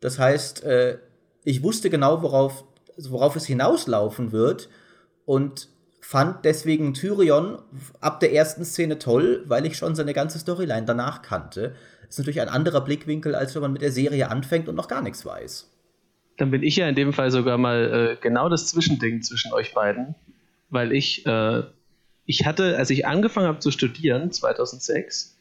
Das 0.00 0.18
heißt, 0.18 0.64
äh, 0.64 0.98
ich 1.44 1.62
wusste 1.62 1.90
genau, 1.90 2.22
worauf, 2.22 2.64
worauf 2.96 3.36
es 3.36 3.46
hinauslaufen 3.46 4.32
wird 4.32 4.68
und 5.24 5.68
fand 6.00 6.44
deswegen 6.44 6.94
Tyrion 6.94 7.58
ab 8.00 8.20
der 8.20 8.32
ersten 8.32 8.64
Szene 8.64 8.98
toll, 8.98 9.44
weil 9.46 9.66
ich 9.66 9.76
schon 9.76 9.94
seine 9.94 10.12
ganze 10.12 10.38
Storyline 10.38 10.86
danach 10.86 11.22
kannte. 11.22 11.74
Das 12.00 12.10
ist 12.10 12.18
natürlich 12.18 12.40
ein 12.40 12.48
anderer 12.48 12.80
Blickwinkel, 12.80 13.34
als 13.34 13.54
wenn 13.54 13.62
man 13.62 13.72
mit 13.72 13.82
der 13.82 13.92
Serie 13.92 14.28
anfängt 14.30 14.68
und 14.68 14.74
noch 14.74 14.88
gar 14.88 15.02
nichts 15.02 15.24
weiß. 15.24 15.70
Dann 16.38 16.50
bin 16.50 16.62
ich 16.62 16.76
ja 16.76 16.88
in 16.88 16.94
dem 16.94 17.12
Fall 17.12 17.30
sogar 17.30 17.58
mal 17.58 18.16
äh, 18.16 18.20
genau 18.20 18.48
das 18.48 18.66
Zwischending 18.66 19.22
zwischen 19.22 19.52
euch 19.52 19.74
beiden, 19.74 20.14
weil 20.70 20.92
ich, 20.92 21.26
äh, 21.26 21.62
ich 22.30 22.46
hatte, 22.46 22.78
als 22.78 22.90
ich 22.90 23.06
angefangen 23.06 23.48
habe 23.48 23.58
zu 23.58 23.72
studieren, 23.72 24.30
2006, 24.30 25.36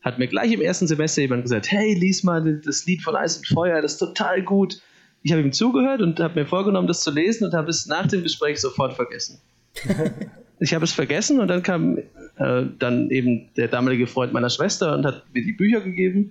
hat 0.00 0.18
mir 0.18 0.26
gleich 0.26 0.50
im 0.52 0.62
ersten 0.62 0.86
Semester 0.86 1.20
jemand 1.20 1.42
gesagt, 1.42 1.70
hey, 1.70 1.92
lies 1.92 2.24
mal 2.24 2.62
das 2.64 2.86
Lied 2.86 3.02
von 3.02 3.14
Eis 3.14 3.36
und 3.36 3.46
Feuer, 3.46 3.82
das 3.82 3.92
ist 3.92 3.98
total 3.98 4.42
gut. 4.42 4.80
Ich 5.22 5.32
habe 5.32 5.42
ihm 5.42 5.52
zugehört 5.52 6.00
und 6.00 6.18
habe 6.18 6.40
mir 6.40 6.46
vorgenommen, 6.46 6.88
das 6.88 7.02
zu 7.02 7.10
lesen 7.10 7.44
und 7.44 7.52
habe 7.52 7.68
es 7.68 7.84
nach 7.84 8.06
dem 8.06 8.22
Gespräch 8.22 8.58
sofort 8.58 8.94
vergessen. 8.94 9.38
ich 10.60 10.72
habe 10.72 10.86
es 10.86 10.92
vergessen 10.92 11.40
und 11.40 11.48
dann 11.48 11.62
kam 11.62 11.98
äh, 11.98 12.64
dann 12.78 13.10
eben 13.10 13.50
der 13.58 13.68
damalige 13.68 14.06
Freund 14.06 14.32
meiner 14.32 14.48
Schwester 14.48 14.94
und 14.94 15.04
hat 15.04 15.24
mir 15.34 15.44
die 15.44 15.52
Bücher 15.52 15.82
gegeben, 15.82 16.30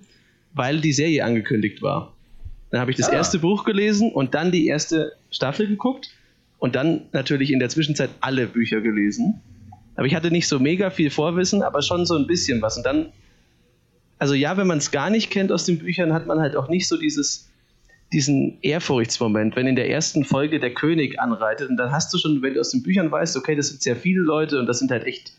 weil 0.54 0.80
die 0.80 0.92
Serie 0.92 1.24
angekündigt 1.24 1.82
war. 1.82 2.16
Dann 2.70 2.80
habe 2.80 2.90
ich 2.90 2.96
das 2.96 3.10
ah. 3.10 3.12
erste 3.12 3.38
Buch 3.38 3.64
gelesen 3.64 4.10
und 4.10 4.34
dann 4.34 4.50
die 4.50 4.66
erste 4.66 5.12
Staffel 5.30 5.68
geguckt 5.68 6.10
und 6.58 6.74
dann 6.74 7.02
natürlich 7.12 7.52
in 7.52 7.60
der 7.60 7.68
Zwischenzeit 7.68 8.10
alle 8.20 8.48
Bücher 8.48 8.80
gelesen. 8.80 9.40
Aber 10.00 10.06
ich 10.06 10.14
hatte 10.14 10.30
nicht 10.30 10.48
so 10.48 10.58
mega 10.58 10.88
viel 10.88 11.10
Vorwissen, 11.10 11.62
aber 11.62 11.82
schon 11.82 12.06
so 12.06 12.16
ein 12.16 12.26
bisschen 12.26 12.62
was. 12.62 12.78
Und 12.78 12.86
dann, 12.86 13.12
also 14.18 14.32
ja, 14.32 14.56
wenn 14.56 14.66
man 14.66 14.78
es 14.78 14.92
gar 14.92 15.10
nicht 15.10 15.30
kennt 15.30 15.52
aus 15.52 15.66
den 15.66 15.78
Büchern, 15.78 16.14
hat 16.14 16.26
man 16.26 16.40
halt 16.40 16.56
auch 16.56 16.70
nicht 16.70 16.88
so 16.88 16.96
dieses 16.96 17.50
diesen 18.10 18.56
Ehrfurchtsmoment, 18.62 19.56
wenn 19.56 19.66
in 19.66 19.76
der 19.76 19.90
ersten 19.90 20.24
Folge 20.24 20.58
der 20.58 20.72
König 20.72 21.20
anreitet 21.20 21.68
und 21.68 21.76
dann 21.76 21.92
hast 21.92 22.14
du 22.14 22.18
schon, 22.18 22.40
wenn 22.40 22.54
du 22.54 22.60
aus 22.60 22.70
den 22.70 22.82
Büchern 22.82 23.10
weißt, 23.10 23.36
okay, 23.36 23.54
das 23.54 23.68
sind 23.68 23.82
sehr 23.82 23.94
viele 23.94 24.22
Leute 24.22 24.58
und 24.58 24.64
das 24.64 24.78
sind 24.78 24.90
halt 24.90 25.04
echt 25.04 25.34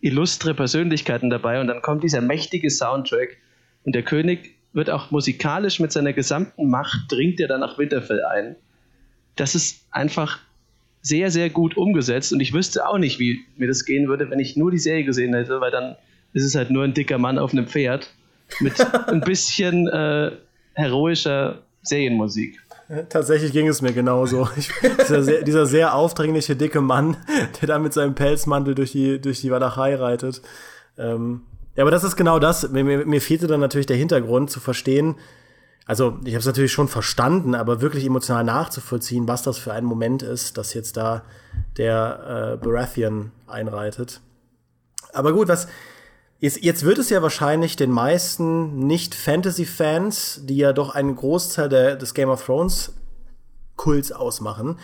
illustre 0.00 0.54
Persönlichkeiten 0.54 1.30
dabei 1.30 1.60
und 1.60 1.68
dann 1.68 1.80
kommt 1.80 2.02
dieser 2.02 2.20
mächtige 2.20 2.68
Soundtrack 2.68 3.36
und 3.84 3.94
der 3.94 4.02
König 4.02 4.56
wird 4.72 4.90
auch 4.90 5.12
musikalisch 5.12 5.78
mit 5.78 5.92
seiner 5.92 6.12
gesamten 6.12 6.68
Macht 6.68 7.12
dringt 7.12 7.38
er 7.38 7.46
dann 7.46 7.60
nach 7.60 7.78
Winterfell 7.78 8.24
ein. 8.24 8.56
Das 9.36 9.54
ist 9.54 9.86
einfach 9.92 10.40
sehr, 11.02 11.30
sehr 11.30 11.50
gut 11.50 11.76
umgesetzt 11.76 12.32
und 12.32 12.40
ich 12.40 12.52
wüsste 12.52 12.86
auch 12.86 12.98
nicht, 12.98 13.18
wie 13.18 13.40
mir 13.56 13.68
das 13.68 13.84
gehen 13.84 14.08
würde, 14.08 14.30
wenn 14.30 14.38
ich 14.38 14.56
nur 14.56 14.70
die 14.70 14.78
Serie 14.78 15.04
gesehen 15.04 15.34
hätte, 15.34 15.60
weil 15.60 15.70
dann 15.70 15.96
ist 16.32 16.44
es 16.44 16.54
halt 16.54 16.70
nur 16.70 16.84
ein 16.84 16.94
dicker 16.94 17.18
Mann 17.18 17.38
auf 17.38 17.52
einem 17.52 17.66
Pferd 17.66 18.10
mit 18.60 18.74
ein 19.08 19.20
bisschen 19.20 19.88
äh, 19.88 20.32
heroischer 20.74 21.62
Serienmusik. 21.82 22.58
Tatsächlich 23.08 23.52
ging 23.52 23.68
es 23.68 23.82
mir 23.82 23.92
genauso. 23.92 24.48
Ich, 24.56 24.70
dieser, 24.82 25.22
sehr, 25.22 25.42
dieser, 25.42 25.66
sehr, 25.66 25.94
aufdringliche, 25.94 26.56
dicke 26.56 26.80
Mann, 26.80 27.16
der 27.60 27.68
da 27.68 27.78
mit 27.78 27.92
seinem 27.92 28.14
Pelzmantel 28.14 28.74
durch 28.74 28.92
die, 28.92 29.20
durch 29.20 29.40
die 29.40 29.50
Walachei 29.50 29.94
reitet. 29.94 30.42
Ähm, 30.98 31.42
ja, 31.76 31.84
aber 31.84 31.90
das 31.90 32.04
ist 32.04 32.16
genau 32.16 32.38
das. 32.38 32.68
Mir, 32.70 32.84
mir, 32.84 33.06
mir 33.06 33.20
fehlte 33.20 33.46
dann 33.46 33.60
natürlich 33.60 33.86
der 33.86 33.96
Hintergrund 33.96 34.50
zu 34.50 34.58
verstehen. 34.58 35.14
Also, 35.86 36.18
ich 36.24 36.34
habe 36.34 36.40
es 36.40 36.46
natürlich 36.46 36.72
schon 36.72 36.88
verstanden, 36.88 37.54
aber 37.54 37.80
wirklich 37.80 38.04
emotional 38.04 38.44
nachzuvollziehen, 38.44 39.26
was 39.26 39.42
das 39.42 39.58
für 39.58 39.72
ein 39.72 39.84
Moment 39.84 40.22
ist, 40.22 40.56
dass 40.56 40.74
jetzt 40.74 40.96
da 40.96 41.22
der 41.76 42.58
äh, 42.60 42.64
Baratheon 42.64 43.32
einreitet. 43.46 44.20
Aber 45.12 45.32
gut, 45.32 45.48
was, 45.48 45.66
Jetzt, 46.40 46.64
jetzt 46.64 46.84
wird 46.84 46.98
es 46.98 47.10
ja 47.10 47.20
wahrscheinlich 47.20 47.76
den 47.76 47.90
meisten 47.90 48.86
Nicht-Fantasy-Fans, 48.86 50.40
die 50.44 50.56
ja 50.56 50.72
doch 50.72 50.94
einen 50.94 51.14
Großteil 51.14 51.68
der, 51.68 51.96
des 51.96 52.14
Game 52.14 52.30
of 52.30 52.44
Thrones 52.44 52.94
Kults 53.76 54.10
ausmachen, 54.10 54.78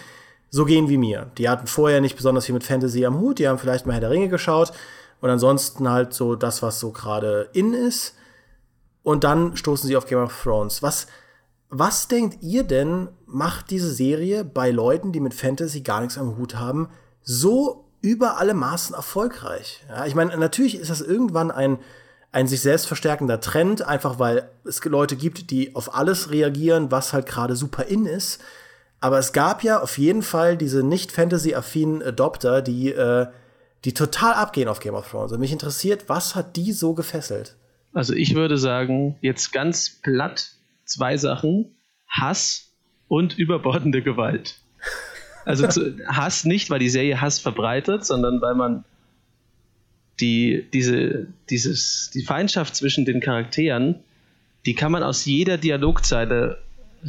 so 0.51 0.67
gehen 0.67 0.91
wie 0.91 0.99
mir. 0.99 1.31
Die 1.39 1.49
hatten 1.49 1.67
vorher 1.67 2.03
nicht 2.03 2.17
besonders 2.17 2.45
viel 2.45 2.53
mit 2.53 2.65
Fantasy 2.65 3.07
am 3.07 3.19
Hut, 3.19 3.39
die 3.39 3.49
haben 3.49 3.59
vielleicht 3.59 3.87
mal 3.87 3.95
Herr 3.95 4.01
der 4.01 4.11
Ringe 4.11 4.29
geschaut 4.29 4.73
und 5.23 5.31
ansonsten 5.31 5.89
halt 5.89 6.13
so 6.13 6.37
das, 6.37 6.63
was 6.63 6.79
so 6.79 6.93
gerade 6.93 7.49
in 7.55 7.73
ist. 7.73 8.15
Und 9.07 9.23
dann 9.23 9.57
stoßen 9.57 9.87
sie 9.87 9.97
auf 9.97 10.07
Game 10.07 10.19
of 10.19 10.43
Thrones. 10.43 10.83
Was, 10.83 11.07
was 11.71 12.09
denkt 12.09 12.43
ihr 12.43 12.65
denn, 12.65 13.09
macht 13.25 13.71
diese 13.71 13.93
Serie 13.93 14.43
bei 14.43 14.73
Leuten, 14.73 15.13
die 15.13 15.21
mit 15.21 15.33
Fantasy 15.33 15.83
gar 15.83 16.01
nichts 16.01 16.19
am 16.19 16.37
Hut 16.37 16.57
haben, 16.57 16.89
so 17.23 17.85
über 18.01 18.39
alle 18.39 18.53
Maßen 18.53 18.97
erfolgreich. 18.97 19.85
Ja, 19.89 20.07
ich 20.07 20.17
meine, 20.17 20.37
natürlich 20.37 20.75
ist 20.75 20.91
das 20.91 21.03
irgendwann 21.03 21.53
ein, 21.53 21.79
ein 22.33 22.49
sich 22.49 22.61
selbst 22.63 22.89
verstärkender 22.89 23.41
Trend, 23.41 23.81
einfach 23.83 24.19
weil 24.19 24.51
es 24.65 24.85
Leute 24.85 25.15
gibt, 25.15 25.53
die 25.53 25.77
auf 25.77 25.95
alles 25.95 26.33
reagieren, 26.33 26.91
was 26.91 27.13
halt 27.13 27.27
gerade 27.27 27.55
super 27.55 27.85
in 27.85 28.07
ist. 28.07 28.41
Aber 28.99 29.21
es 29.21 29.33
gab 29.33 29.63
ja 29.63 29.81
auf 29.81 29.99
jeden 29.99 30.23
Fall 30.23 30.57
diese 30.57 30.83
nicht 30.83 31.13
Fantasy-affinen 31.13 32.03
Adopter, 32.03 32.61
die, 32.61 32.91
äh, 32.91 33.29
die 33.85 33.95
total 33.95 34.35
abgehen 34.35 34.67
auf 34.67 34.81
Game 34.81 34.97
of 34.97 35.09
Thrones. 35.09 35.31
Und 35.31 35.39
mich 35.39 35.53
interessiert, 35.53 36.09
was 36.09 36.35
hat 36.35 36.57
die 36.57 36.73
so 36.73 36.93
gefesselt? 36.93 37.55
Also 37.97 38.13
ich 38.13 38.35
würde 38.35 38.59
sagen, 38.59 39.17
jetzt 39.23 39.53
ganz 39.53 39.89
platt 40.03 40.51
zwei 40.85 41.17
Sachen. 41.17 41.75
Hass 42.07 42.71
und 43.09 43.39
überbordende 43.39 44.03
Gewalt. 44.03 44.61
Also 45.47 45.67
zu, 45.67 45.97
Hass 46.07 46.45
nicht, 46.45 46.69
weil 46.69 46.79
die 46.79 46.91
Serie 46.91 47.23
Hass 47.23 47.39
verbreitet, 47.39 48.05
sondern 48.05 48.43
weil 48.43 48.55
man 48.55 48.85
die, 50.21 50.67
diese, 50.75 51.29
dieses, 51.49 52.11
die 52.13 52.23
Feindschaft 52.23 52.77
zwischen 52.77 53.07
den 53.07 53.21
Charakteren, 53.21 54.01
die 54.67 54.75
kann 54.75 54.93
man 54.93 55.03
aus 55.03 55.25
jeder 55.25 55.57
Dialogzeile 55.57 56.59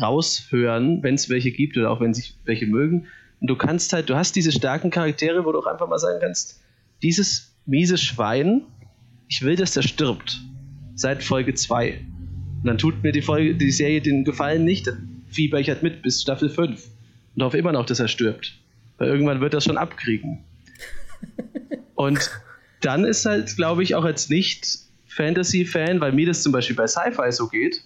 raushören, 0.01 1.03
wenn 1.03 1.15
es 1.15 1.29
welche 1.29 1.51
gibt 1.51 1.75
oder 1.75 1.91
auch 1.91 1.99
wenn 1.99 2.13
sich 2.13 2.37
welche 2.45 2.65
mögen. 2.65 3.07
Und 3.41 3.47
du 3.49 3.57
kannst 3.57 3.91
halt, 3.91 4.09
du 4.09 4.15
hast 4.15 4.37
diese 4.37 4.53
starken 4.53 4.89
Charaktere, 4.89 5.43
wo 5.43 5.51
du 5.51 5.59
auch 5.59 5.67
einfach 5.67 5.89
mal 5.89 5.99
sagen 5.99 6.19
kannst, 6.21 6.61
dieses 7.01 7.53
miese 7.65 7.97
Schwein, 7.97 8.61
ich 9.27 9.41
will, 9.41 9.57
dass 9.57 9.73
der 9.73 9.81
stirbt. 9.81 10.39
Seit 10.97 11.23
Folge 11.23 11.53
2. 11.53 11.99
Und 12.61 12.65
dann 12.65 12.77
tut 12.77 13.03
mir 13.03 13.13
die, 13.13 13.21
Folge, 13.21 13.55
die 13.55 13.71
Serie 13.71 14.01
den 14.01 14.25
Gefallen 14.25 14.65
nicht, 14.65 14.87
dann 14.87 15.23
fieber 15.29 15.59
ich 15.59 15.69
halt 15.69 15.83
mit 15.83 16.01
bis 16.01 16.21
Staffel 16.21 16.49
5 16.49 16.83
und 17.35 17.43
hoffe 17.43 17.57
immer 17.57 17.71
noch, 17.71 17.85
dass 17.85 17.99
er 17.99 18.07
stirbt. 18.07 18.57
Weil 18.97 19.09
irgendwann 19.09 19.39
wird 19.39 19.53
er 19.53 19.61
schon 19.61 19.77
abkriegen. 19.77 20.39
Und 21.95 22.31
dann 22.81 23.05
ist 23.05 23.25
halt, 23.25 23.55
glaube 23.55 23.83
ich, 23.83 23.95
auch 23.95 24.03
als 24.03 24.29
Nicht-Fantasy-Fan, 24.29 25.99
weil 25.99 26.11
mir 26.11 26.25
das 26.27 26.43
zum 26.43 26.51
Beispiel 26.51 26.75
bei 26.75 26.87
Sci-Fi 26.87 27.31
so 27.31 27.47
geht, 27.47 27.83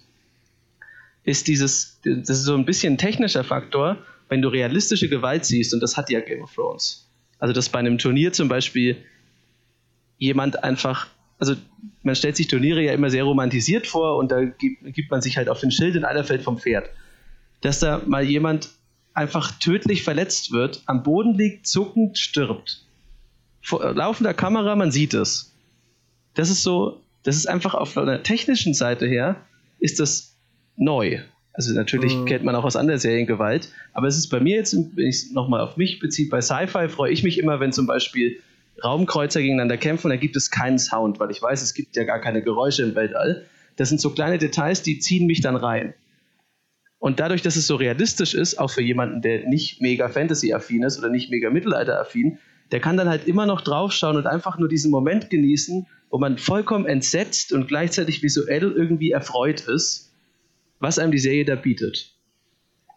ist 1.24 1.48
dieses, 1.48 1.98
das 2.02 2.30
ist 2.30 2.44
so 2.44 2.54
ein 2.54 2.64
bisschen 2.64 2.94
ein 2.94 2.98
technischer 2.98 3.44
Faktor, 3.44 3.98
wenn 4.28 4.42
du 4.42 4.48
realistische 4.48 5.08
Gewalt 5.08 5.44
siehst, 5.44 5.74
und 5.74 5.80
das 5.80 5.96
hat 5.96 6.10
ja 6.10 6.20
Game 6.20 6.42
of 6.42 6.54
Thrones. 6.54 7.08
Also, 7.38 7.52
dass 7.52 7.68
bei 7.68 7.78
einem 7.78 7.98
Turnier 7.98 8.32
zum 8.32 8.48
Beispiel 8.48 8.96
jemand 10.18 10.64
einfach 10.64 11.08
also 11.42 11.56
man 12.04 12.14
stellt 12.14 12.36
sich 12.36 12.46
Turniere 12.46 12.82
ja 12.82 12.92
immer 12.92 13.10
sehr 13.10 13.24
romantisiert 13.24 13.88
vor 13.88 14.16
und 14.16 14.30
da 14.30 14.44
gibt, 14.44 14.94
gibt 14.94 15.10
man 15.10 15.20
sich 15.20 15.36
halt 15.36 15.48
auf 15.48 15.58
den 15.58 15.72
Schild 15.72 15.96
und 15.96 16.04
einer 16.04 16.22
fällt 16.22 16.42
vom 16.42 16.56
Pferd. 16.56 16.88
Dass 17.62 17.80
da 17.80 18.00
mal 18.06 18.22
jemand 18.22 18.68
einfach 19.12 19.58
tödlich 19.58 20.04
verletzt 20.04 20.52
wird, 20.52 20.82
am 20.86 21.02
Boden 21.02 21.34
liegt, 21.34 21.66
zuckend 21.66 22.16
stirbt. 22.16 22.84
Vor 23.60 23.92
laufender 23.92 24.34
Kamera, 24.34 24.76
man 24.76 24.92
sieht 24.92 25.14
es. 25.14 25.52
Das 26.34 26.48
ist 26.48 26.62
so, 26.62 27.00
das 27.24 27.34
ist 27.34 27.48
einfach 27.48 27.74
auf 27.74 27.98
einer 27.98 28.22
technischen 28.22 28.72
Seite 28.72 29.08
her, 29.08 29.34
ist 29.80 29.98
das 29.98 30.36
neu. 30.76 31.22
Also 31.54 31.74
natürlich 31.74 32.14
mhm. 32.14 32.26
kennt 32.26 32.44
man 32.44 32.54
auch 32.54 32.64
aus 32.64 32.76
anderen 32.76 33.00
Serien 33.00 33.26
Gewalt, 33.26 33.68
aber 33.94 34.06
es 34.06 34.16
ist 34.16 34.28
bei 34.28 34.38
mir 34.38 34.58
jetzt, 34.58 34.74
wenn 34.74 35.06
ich 35.06 35.16
es 35.16 35.32
nochmal 35.32 35.60
auf 35.60 35.76
mich 35.76 35.98
beziehe, 35.98 36.28
bei 36.28 36.40
Sci-Fi 36.40 36.88
freue 36.88 37.10
ich 37.10 37.24
mich 37.24 37.38
immer, 37.38 37.58
wenn 37.58 37.72
zum 37.72 37.88
Beispiel 37.88 38.40
Raumkreuzer 38.82 39.40
gegeneinander 39.40 39.76
kämpfen, 39.76 40.08
da 40.08 40.16
gibt 40.16 40.36
es 40.36 40.50
keinen 40.50 40.78
Sound, 40.78 41.20
weil 41.20 41.30
ich 41.30 41.42
weiß, 41.42 41.62
es 41.62 41.74
gibt 41.74 41.96
ja 41.96 42.04
gar 42.04 42.20
keine 42.20 42.42
Geräusche 42.42 42.82
im 42.82 42.94
Weltall. 42.94 43.46
Das 43.76 43.88
sind 43.88 44.00
so 44.00 44.10
kleine 44.10 44.38
Details, 44.38 44.82
die 44.82 44.98
ziehen 44.98 45.26
mich 45.26 45.40
dann 45.40 45.56
rein. 45.56 45.94
Und 46.98 47.18
dadurch, 47.18 47.42
dass 47.42 47.56
es 47.56 47.66
so 47.66 47.76
realistisch 47.76 48.34
ist, 48.34 48.58
auch 48.58 48.70
für 48.70 48.82
jemanden, 48.82 49.22
der 49.22 49.48
nicht 49.48 49.80
mega 49.80 50.08
Fantasy-affin 50.08 50.84
ist 50.84 50.98
oder 50.98 51.08
nicht 51.08 51.30
mega 51.30 51.50
Mittelalter-affin, 51.50 52.38
der 52.70 52.80
kann 52.80 52.96
dann 52.96 53.08
halt 53.08 53.26
immer 53.26 53.44
noch 53.44 53.60
draufschauen 53.60 54.16
und 54.16 54.26
einfach 54.26 54.58
nur 54.58 54.68
diesen 54.68 54.90
Moment 54.90 55.28
genießen, 55.28 55.86
wo 56.10 56.18
man 56.18 56.38
vollkommen 56.38 56.86
entsetzt 56.86 57.52
und 57.52 57.68
gleichzeitig 57.68 58.22
visuell 58.22 58.70
irgendwie 58.70 59.10
erfreut 59.10 59.62
ist, 59.62 60.12
was 60.78 60.98
einem 60.98 61.10
die 61.10 61.18
Serie 61.18 61.44
da 61.44 61.54
bietet. 61.54 62.14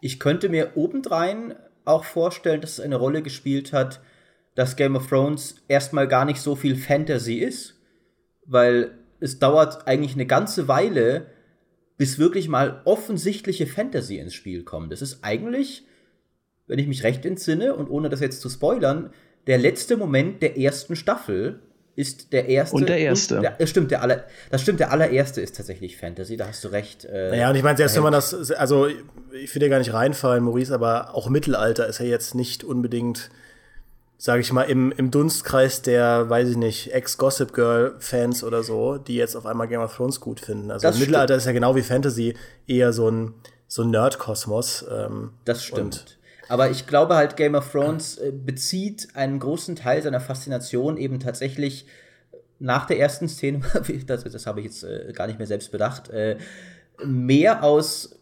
Ich 0.01 0.19
könnte 0.19 0.49
mir 0.49 0.73
obendrein 0.75 1.55
auch 1.83 2.03
vorstellen, 2.03 2.61
dass 2.61 2.73
es 2.73 2.79
eine 2.79 2.95
Rolle 2.97 3.21
gespielt 3.21 3.73
hat, 3.73 4.01
dass 4.55 4.75
Game 4.75 4.95
of 4.95 5.07
Thrones 5.07 5.55
erstmal 5.67 6.07
gar 6.07 6.25
nicht 6.25 6.41
so 6.41 6.55
viel 6.55 6.75
Fantasy 6.75 7.35
ist, 7.35 7.79
weil 8.45 8.97
es 9.19 9.39
dauert 9.39 9.87
eigentlich 9.87 10.13
eine 10.13 10.25
ganze 10.25 10.67
Weile, 10.67 11.27
bis 11.97 12.19
wirklich 12.19 12.47
mal 12.49 12.81
offensichtliche 12.85 13.67
Fantasy 13.67 14.17
ins 14.17 14.33
Spiel 14.33 14.63
kommt. 14.63 14.91
Das 14.91 15.01
ist 15.01 15.19
eigentlich, 15.23 15.85
wenn 16.67 16.79
ich 16.79 16.87
mich 16.87 17.03
recht 17.03 17.25
entsinne 17.25 17.75
und 17.75 17.89
ohne 17.89 18.09
das 18.09 18.19
jetzt 18.19 18.41
zu 18.41 18.49
spoilern, 18.49 19.11
der 19.47 19.57
letzte 19.57 19.97
Moment 19.97 20.41
der 20.41 20.57
ersten 20.57 20.95
Staffel 20.95 21.59
ist 21.95 22.33
der 22.33 22.47
erste. 22.49 22.75
Und 22.75 22.89
der 22.89 22.97
erste. 22.97 23.37
Und 23.37 23.43
der, 23.43 23.51
das 23.51 23.69
stimmt, 23.69 23.91
der 23.91 24.01
aller, 24.01 24.25
das 24.51 24.61
stimmt, 24.61 24.79
der 24.81 24.91
allererste 24.91 25.39
ist 25.39 25.55
tatsächlich 25.55 25.97
Fantasy, 25.97 26.35
da 26.35 26.47
hast 26.47 26.63
du 26.63 26.67
recht. 26.67 27.05
Äh, 27.05 27.29
naja, 27.31 27.49
und 27.49 27.55
ich 27.55 27.63
meine, 27.63 27.77
selbst 27.77 27.95
wenn 27.95 28.03
man 28.03 28.11
das, 28.11 28.51
also 28.51 28.87
ich 28.87 29.55
will 29.55 29.59
dir 29.61 29.69
gar 29.69 29.79
nicht 29.79 29.93
reinfallen, 29.93 30.43
Maurice, 30.43 30.73
aber 30.73 31.15
auch 31.15 31.29
Mittelalter 31.29 31.87
ist 31.87 31.99
ja 31.99 32.05
jetzt 32.05 32.35
nicht 32.35 32.63
unbedingt 32.63 33.29
sage 34.17 34.41
ich 34.41 34.51
mal, 34.51 34.63
im, 34.63 34.91
im 34.93 35.11
Dunstkreis 35.11 35.81
der, 35.81 36.29
weiß 36.29 36.49
ich 36.49 36.57
nicht, 36.57 36.93
Ex-Gossip 36.93 37.53
Girl-Fans 37.53 38.43
oder 38.43 38.63
so, 38.63 38.97
die 38.97 39.15
jetzt 39.15 39.35
auf 39.35 39.45
einmal 39.45 39.67
Game 39.67 39.81
of 39.81 39.95
Thrones 39.95 40.19
gut 40.19 40.39
finden. 40.39 40.71
Also 40.71 40.87
das 40.87 40.99
Mittelalter 40.99 41.35
ist 41.35 41.45
ja 41.45 41.51
genau 41.51 41.75
wie 41.75 41.81
Fantasy 41.81 42.35
eher 42.67 42.93
so 42.93 43.09
ein, 43.09 43.33
so 43.67 43.83
ein 43.83 43.91
Nerd-Kosmos. 43.91 44.85
Ähm, 44.89 45.31
das 45.43 45.63
stimmt. 45.63 46.17
Aber 46.47 46.69
ich 46.69 46.87
glaube 46.87 47.15
halt, 47.15 47.35
Game 47.35 47.55
of 47.55 47.71
Thrones 47.71 48.17
äh, 48.17 48.31
bezieht 48.31 49.09
einen 49.15 49.39
großen 49.39 49.75
Teil 49.75 50.01
seiner 50.01 50.19
Faszination 50.19 50.97
eben 50.97 51.19
tatsächlich 51.19 51.85
nach 52.59 52.85
der 52.85 52.99
ersten 52.99 53.27
Szene, 53.27 53.61
das, 54.07 54.23
das 54.23 54.45
habe 54.45 54.61
ich 54.61 54.67
jetzt 54.67 54.83
äh, 54.83 55.11
gar 55.13 55.27
nicht 55.27 55.39
mehr 55.39 55.47
selbst 55.47 55.71
bedacht, 55.71 56.09
äh, 56.09 56.37
mehr 57.03 57.63
aus 57.63 58.17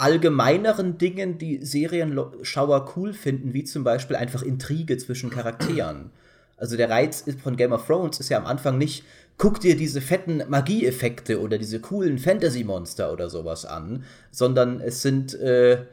allgemeineren 0.00 0.98
Dingen, 0.98 1.38
die 1.38 1.64
Serienschauer 1.64 2.92
cool 2.96 3.12
finden, 3.12 3.52
wie 3.54 3.64
zum 3.64 3.84
Beispiel 3.84 4.16
einfach 4.16 4.42
Intrige 4.42 4.96
zwischen 4.96 5.30
Charakteren. 5.30 6.10
Also 6.56 6.76
der 6.76 6.90
Reiz 6.90 7.24
von 7.42 7.56
Game 7.56 7.72
of 7.72 7.86
Thrones 7.86 8.20
ist 8.20 8.28
ja 8.28 8.38
am 8.38 8.46
Anfang 8.46 8.76
nicht, 8.76 9.04
guck 9.38 9.60
dir 9.60 9.76
diese 9.76 10.00
fetten 10.00 10.42
Magieeffekte 10.48 11.40
oder 11.40 11.56
diese 11.56 11.80
coolen 11.80 12.18
Fantasy-Monster 12.18 13.12
oder 13.12 13.30
sowas 13.30 13.64
an, 13.64 14.04
sondern 14.30 14.80
es 14.80 15.00
sind 15.00 15.34
äh, 15.34 15.86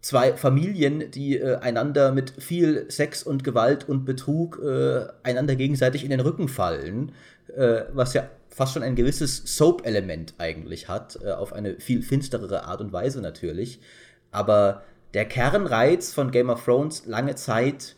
zwei 0.00 0.36
Familien, 0.36 1.10
die 1.10 1.38
äh, 1.38 1.56
einander 1.56 2.12
mit 2.12 2.30
viel 2.38 2.86
Sex 2.90 3.24
und 3.24 3.42
Gewalt 3.42 3.88
und 3.88 4.04
Betrug 4.04 4.60
äh, 4.62 5.06
einander 5.24 5.56
gegenseitig 5.56 6.04
in 6.04 6.10
den 6.10 6.20
Rücken 6.20 6.46
fallen, 6.46 7.12
äh, 7.56 7.82
was 7.92 8.14
ja 8.14 8.28
fast 8.54 8.74
schon 8.74 8.84
ein 8.84 8.94
gewisses 8.94 9.42
Soap-Element 9.56 10.34
eigentlich 10.38 10.88
hat, 10.88 11.18
äh, 11.22 11.32
auf 11.32 11.52
eine 11.52 11.80
viel 11.80 12.02
finsterere 12.02 12.64
Art 12.64 12.80
und 12.80 12.92
Weise 12.92 13.20
natürlich. 13.20 13.80
Aber 14.30 14.82
der 15.12 15.24
Kernreiz 15.24 16.12
von 16.12 16.30
Game 16.30 16.50
of 16.50 16.64
Thrones 16.64 17.04
lange 17.06 17.34
Zeit 17.34 17.96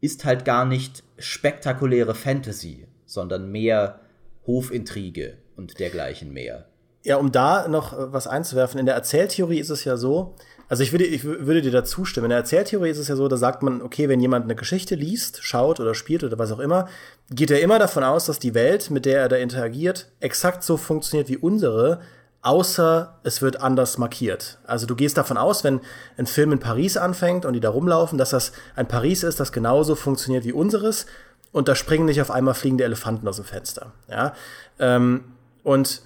ist 0.00 0.24
halt 0.24 0.46
gar 0.46 0.64
nicht 0.64 1.04
spektakuläre 1.18 2.14
Fantasy, 2.14 2.86
sondern 3.04 3.52
mehr 3.52 4.00
Hofintrige 4.46 5.36
und 5.56 5.78
dergleichen 5.78 6.32
mehr. 6.32 6.66
Ja, 7.02 7.16
um 7.16 7.30
da 7.30 7.68
noch 7.68 7.92
äh, 7.92 8.12
was 8.12 8.26
einzuwerfen, 8.26 8.80
in 8.80 8.86
der 8.86 8.94
Erzähltheorie 8.94 9.58
ist 9.58 9.70
es 9.70 9.84
ja 9.84 9.98
so, 9.98 10.34
also 10.70 10.84
ich 10.84 10.92
würde, 10.92 11.04
ich 11.04 11.24
würde 11.24 11.62
dir 11.62 11.72
da 11.72 11.82
zustimmen. 11.82 12.26
In 12.26 12.30
der 12.30 12.38
Erzähltheorie 12.38 12.90
ist 12.90 12.98
es 12.98 13.08
ja 13.08 13.16
so, 13.16 13.26
da 13.26 13.36
sagt 13.36 13.64
man, 13.64 13.82
okay, 13.82 14.08
wenn 14.08 14.20
jemand 14.20 14.44
eine 14.44 14.54
Geschichte 14.54 14.94
liest, 14.94 15.42
schaut 15.42 15.80
oder 15.80 15.96
spielt 15.96 16.22
oder 16.22 16.38
was 16.38 16.52
auch 16.52 16.60
immer, 16.60 16.88
geht 17.28 17.50
er 17.50 17.60
immer 17.60 17.80
davon 17.80 18.04
aus, 18.04 18.26
dass 18.26 18.38
die 18.38 18.54
Welt, 18.54 18.88
mit 18.88 19.04
der 19.04 19.18
er 19.18 19.28
da 19.28 19.34
interagiert, 19.34 20.06
exakt 20.20 20.62
so 20.62 20.76
funktioniert 20.76 21.28
wie 21.28 21.36
unsere, 21.36 22.00
außer 22.42 23.18
es 23.24 23.42
wird 23.42 23.60
anders 23.60 23.98
markiert. 23.98 24.58
Also 24.64 24.86
du 24.86 24.94
gehst 24.94 25.18
davon 25.18 25.36
aus, 25.38 25.64
wenn 25.64 25.80
ein 26.16 26.26
Film 26.26 26.52
in 26.52 26.60
Paris 26.60 26.96
anfängt 26.96 27.44
und 27.44 27.54
die 27.54 27.60
da 27.60 27.70
rumlaufen, 27.70 28.16
dass 28.16 28.30
das 28.30 28.52
ein 28.76 28.86
Paris 28.86 29.24
ist, 29.24 29.40
das 29.40 29.50
genauso 29.50 29.96
funktioniert 29.96 30.44
wie 30.44 30.52
unseres 30.52 31.06
und 31.50 31.66
da 31.66 31.74
springen 31.74 32.04
nicht 32.04 32.20
auf 32.20 32.30
einmal 32.30 32.54
fliegende 32.54 32.84
Elefanten 32.84 33.26
aus 33.26 33.36
dem 33.36 33.44
Fenster. 33.44 33.92
Ja? 34.08 34.34
Ähm, 34.78 35.24
und 35.64 36.02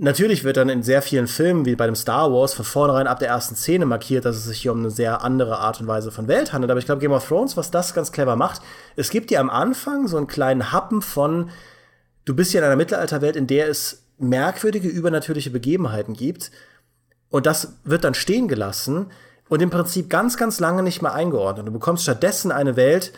Natürlich 0.00 0.44
wird 0.44 0.56
dann 0.56 0.68
in 0.68 0.84
sehr 0.84 1.02
vielen 1.02 1.26
Filmen, 1.26 1.66
wie 1.66 1.74
bei 1.74 1.86
dem 1.86 1.96
Star 1.96 2.32
Wars, 2.32 2.54
von 2.54 2.64
vornherein 2.64 3.08
ab 3.08 3.18
der 3.18 3.26
ersten 3.26 3.56
Szene 3.56 3.84
markiert, 3.84 4.24
dass 4.24 4.36
es 4.36 4.44
sich 4.44 4.60
hier 4.60 4.70
um 4.70 4.78
eine 4.78 4.90
sehr 4.90 5.24
andere 5.24 5.58
Art 5.58 5.80
und 5.80 5.88
Weise 5.88 6.12
von 6.12 6.28
Welt 6.28 6.52
handelt. 6.52 6.70
Aber 6.70 6.78
ich 6.78 6.86
glaube, 6.86 7.00
Game 7.00 7.10
of 7.10 7.26
Thrones, 7.26 7.56
was 7.56 7.72
das 7.72 7.94
ganz 7.94 8.12
clever 8.12 8.36
macht, 8.36 8.62
es 8.94 9.10
gibt 9.10 9.30
dir 9.30 9.40
am 9.40 9.50
Anfang 9.50 10.06
so 10.06 10.16
einen 10.16 10.28
kleinen 10.28 10.70
Happen 10.70 11.02
von, 11.02 11.50
du 12.24 12.36
bist 12.36 12.52
hier 12.52 12.60
in 12.60 12.66
einer 12.66 12.76
Mittelalterwelt, 12.76 13.34
in 13.34 13.48
der 13.48 13.68
es 13.68 14.04
merkwürdige, 14.18 14.88
übernatürliche 14.88 15.50
Begebenheiten 15.50 16.14
gibt. 16.14 16.52
Und 17.28 17.46
das 17.46 17.74
wird 17.82 18.04
dann 18.04 18.14
stehen 18.14 18.46
gelassen 18.46 19.06
und 19.48 19.62
im 19.62 19.70
Prinzip 19.70 20.08
ganz, 20.08 20.36
ganz 20.36 20.60
lange 20.60 20.84
nicht 20.84 21.02
mehr 21.02 21.12
eingeordnet. 21.12 21.66
Du 21.66 21.72
bekommst 21.72 22.04
stattdessen 22.04 22.52
eine 22.52 22.76
Welt, 22.76 23.12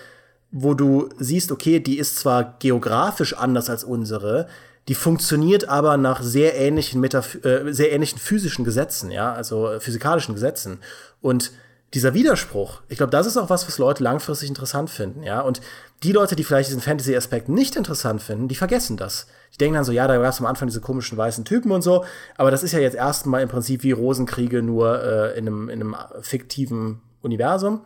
wo 0.51 0.73
du 0.73 1.11
siehst, 1.19 1.53
okay, 1.53 1.79
die 1.79 1.99
ist 1.99 2.17
zwar 2.17 2.57
geografisch 2.59 3.37
anders 3.37 3.69
als 3.69 3.85
unsere, 3.85 4.49
die 4.89 4.95
funktioniert 4.95 5.69
aber 5.69 5.97
nach 5.97 6.23
sehr 6.23 6.57
ähnlichen, 6.57 7.01
Metaph 7.01 7.37
äh, 7.45 7.73
sehr 7.73 7.93
ähnlichen 7.93 8.19
physischen 8.19 8.65
Gesetzen, 8.65 9.11
ja, 9.11 9.33
also 9.33 9.69
äh, 9.69 9.81
physikalischen 9.81 10.35
Gesetzen. 10.35 10.81
Und 11.21 11.53
dieser 11.95 12.15
Widerspruch, 12.15 12.83
ich 12.89 12.99
glaube, 12.99 13.11
das 13.11 13.27
ist 13.27 13.37
auch 13.37 13.51
was, 13.51 13.67
was 13.67 13.79
Leute 13.79 14.03
langfristig 14.03 14.49
interessant 14.49 14.91
finden, 14.91 15.23
ja. 15.23 15.41
Und 15.41 15.61
die 16.03 16.13
Leute, 16.13 16.37
die 16.37 16.45
vielleicht 16.45 16.69
diesen 16.69 16.81
Fantasy-Aspekt 16.81 17.49
nicht 17.49 17.77
interessant 17.77 18.23
finden, 18.23 18.49
die 18.49 18.55
vergessen 18.55 18.97
das. 18.97 19.27
Die 19.53 19.59
denken 19.59 19.75
dann 19.75 19.85
so, 19.85 19.93
ja, 19.93 20.07
da 20.07 20.17
gab 20.17 20.33
es 20.33 20.41
am 20.41 20.47
Anfang 20.47 20.69
diese 20.69 20.81
komischen 20.81 21.19
weißen 21.19 21.45
Typen 21.45 21.73
und 21.73 21.83
so, 21.83 22.05
aber 22.37 22.51
das 22.51 22.63
ist 22.63 22.73
ja 22.73 22.79
jetzt 22.79 22.97
erstmal 22.97 23.43
im 23.43 23.49
Prinzip 23.49 23.83
wie 23.83 23.93
Rosenkriege 23.93 24.63
nur 24.63 25.03
äh, 25.03 25.39
in, 25.39 25.47
einem, 25.47 25.69
in 25.69 25.81
einem 25.81 25.97
fiktiven 26.21 27.03
Universum. 27.23 27.83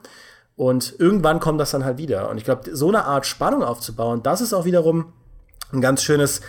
Und 0.56 0.94
irgendwann 0.98 1.40
kommt 1.40 1.60
das 1.60 1.72
dann 1.72 1.84
halt 1.84 1.98
wieder. 1.98 2.30
Und 2.30 2.38
ich 2.38 2.44
glaube, 2.44 2.74
so 2.76 2.88
eine 2.88 3.04
Art 3.04 3.26
Spannung 3.26 3.64
aufzubauen, 3.64 4.22
das 4.22 4.40
ist 4.40 4.52
auch 4.52 4.64
wiederum 4.64 5.12
ein 5.72 5.80
ganz 5.80 6.02
schönes 6.02 6.42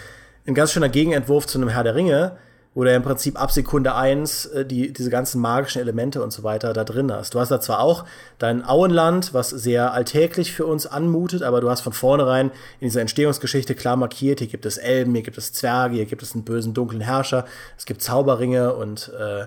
ein 0.47 0.53
ganz 0.53 0.71
schöner 0.71 0.89
Gegenentwurf 0.89 1.47
zu 1.47 1.57
einem 1.57 1.69
Herr 1.69 1.83
der 1.83 1.95
Ringe, 1.95 2.37
wo 2.73 2.83
du 2.83 2.93
im 2.93 3.03
Prinzip 3.03 3.41
ab 3.41 3.51
Sekunde 3.51 3.95
eins 3.95 4.45
äh, 4.47 4.65
die, 4.65 4.91
diese 4.91 5.09
ganzen 5.09 5.41
magischen 5.41 5.81
Elemente 5.81 6.21
und 6.21 6.31
so 6.31 6.43
weiter 6.43 6.73
da 6.73 6.83
drin 6.83 7.11
hast. 7.11 7.33
Du 7.33 7.39
hast 7.39 7.49
da 7.49 7.61
zwar 7.61 7.79
auch 7.79 8.05
dein 8.37 8.65
Auenland, 8.65 9.33
was 9.33 9.49
sehr 9.49 9.93
alltäglich 9.93 10.51
für 10.51 10.65
uns 10.65 10.85
anmutet, 10.85 11.41
aber 11.41 11.61
du 11.61 11.69
hast 11.69 11.81
von 11.81 11.93
vornherein 11.93 12.51
in 12.79 12.87
dieser 12.87 13.01
Entstehungsgeschichte 13.01 13.75
klar 13.75 13.95
markiert, 13.95 14.39
hier 14.39 14.47
gibt 14.47 14.65
es 14.65 14.77
Elben, 14.77 15.13
hier 15.13 15.23
gibt 15.23 15.37
es 15.37 15.53
Zwerge, 15.53 15.95
hier 15.95 16.05
gibt 16.05 16.21
es 16.21 16.33
einen 16.33 16.43
bösen, 16.43 16.73
dunklen 16.73 17.01
Herrscher, 17.01 17.45
es 17.77 17.85
gibt 17.85 18.01
Zauberringe 18.01 18.75
und 18.75 19.11
äh, 19.17 19.45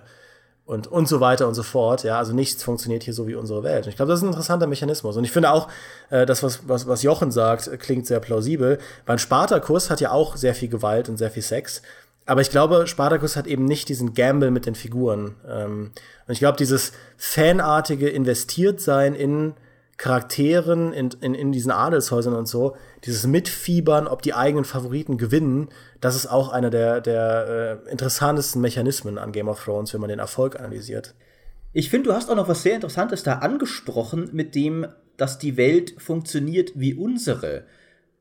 und, 0.68 0.86
und 0.86 1.08
so 1.08 1.18
weiter 1.20 1.48
und 1.48 1.54
so 1.54 1.62
fort. 1.62 2.04
Ja, 2.04 2.18
also 2.18 2.34
nichts 2.34 2.62
funktioniert 2.62 3.02
hier 3.02 3.14
so 3.14 3.26
wie 3.26 3.34
unsere 3.34 3.62
Welt. 3.62 3.86
Und 3.86 3.90
ich 3.90 3.96
glaube, 3.96 4.10
das 4.10 4.20
ist 4.20 4.24
ein 4.24 4.28
interessanter 4.28 4.66
Mechanismus. 4.66 5.16
Und 5.16 5.24
ich 5.24 5.32
finde 5.32 5.50
auch, 5.50 5.68
äh, 6.10 6.26
das, 6.26 6.42
was, 6.42 6.68
was, 6.68 6.86
was 6.86 7.02
Jochen 7.02 7.30
sagt, 7.30 7.70
klingt 7.80 8.06
sehr 8.06 8.20
plausibel. 8.20 8.78
Weil 9.06 9.18
Spartacus 9.18 9.88
hat 9.88 10.02
ja 10.02 10.10
auch 10.10 10.36
sehr 10.36 10.54
viel 10.54 10.68
Gewalt 10.68 11.08
und 11.08 11.16
sehr 11.16 11.30
viel 11.30 11.42
Sex. 11.42 11.80
Aber 12.26 12.42
ich 12.42 12.50
glaube, 12.50 12.86
Spartacus 12.86 13.34
hat 13.34 13.46
eben 13.46 13.64
nicht 13.64 13.88
diesen 13.88 14.12
Gamble 14.12 14.50
mit 14.50 14.66
den 14.66 14.74
Figuren. 14.74 15.36
Ähm, 15.48 15.92
und 16.26 16.32
ich 16.32 16.38
glaube, 16.38 16.58
dieses 16.58 16.92
fanartige 17.16 18.10
Investiertsein 18.10 19.14
in 19.14 19.54
Charakteren 19.96 20.92
in, 20.92 21.10
in, 21.22 21.34
in 21.34 21.50
diesen 21.50 21.72
Adelshäusern 21.72 22.34
und 22.34 22.46
so, 22.46 22.76
dieses 23.04 23.26
Mitfiebern, 23.26 24.06
ob 24.06 24.22
die 24.22 24.34
eigenen 24.34 24.64
Favoriten 24.64 25.18
gewinnen, 25.18 25.68
das 26.00 26.16
ist 26.16 26.26
auch 26.26 26.50
einer 26.50 26.70
der, 26.70 27.00
der 27.00 27.82
äh, 27.86 27.90
interessantesten 27.90 28.60
Mechanismen 28.60 29.18
an 29.18 29.32
Game 29.32 29.48
of 29.48 29.64
Thrones, 29.64 29.94
wenn 29.94 30.00
man 30.00 30.10
den 30.10 30.18
Erfolg 30.18 30.58
analysiert. 30.58 31.14
Ich 31.72 31.90
finde, 31.90 32.08
du 32.08 32.14
hast 32.14 32.30
auch 32.30 32.36
noch 32.36 32.48
was 32.48 32.62
sehr 32.62 32.74
Interessantes 32.74 33.22
da 33.22 33.38
angesprochen, 33.38 34.30
mit 34.32 34.54
dem, 34.54 34.86
dass 35.16 35.38
die 35.38 35.56
Welt 35.56 35.94
funktioniert 35.98 36.72
wie 36.74 36.94
unsere. 36.94 37.64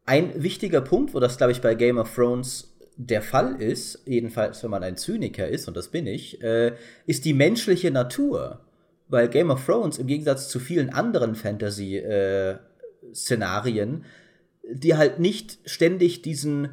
ein 0.06 0.42
wichtiger 0.42 0.80
Punkt, 0.82 1.14
wo 1.14 1.20
das, 1.20 1.38
glaube 1.38 1.52
ich, 1.52 1.62
bei 1.62 1.76
Game 1.76 1.98
of 1.98 2.16
Thrones 2.16 2.74
der 2.96 3.22
Fall 3.22 3.62
ist, 3.62 4.02
jedenfalls 4.06 4.64
wenn 4.64 4.72
man 4.72 4.84
ein 4.84 4.96
Zyniker 4.98 5.48
ist, 5.48 5.68
und 5.68 5.78
das 5.78 5.90
bin 5.90 6.08
ich, 6.08 6.42
äh, 6.42 6.74
ist 7.06 7.26
die 7.26 7.34
menschliche 7.34 7.92
Natur. 7.92 8.62
Weil 9.10 9.30
Game 9.30 9.52
of 9.52 9.66
Thrones 9.66 10.00
im 10.00 10.08
Gegensatz 10.08 10.50
zu 10.50 10.60
vielen 10.60 10.90
anderen 10.90 11.36
Fantasy-Szenarien, 11.36 14.02
äh, 14.02 14.06
die 14.72 14.96
halt 14.96 15.20
nicht 15.20 15.60
ständig 15.66 16.22
diesen 16.22 16.70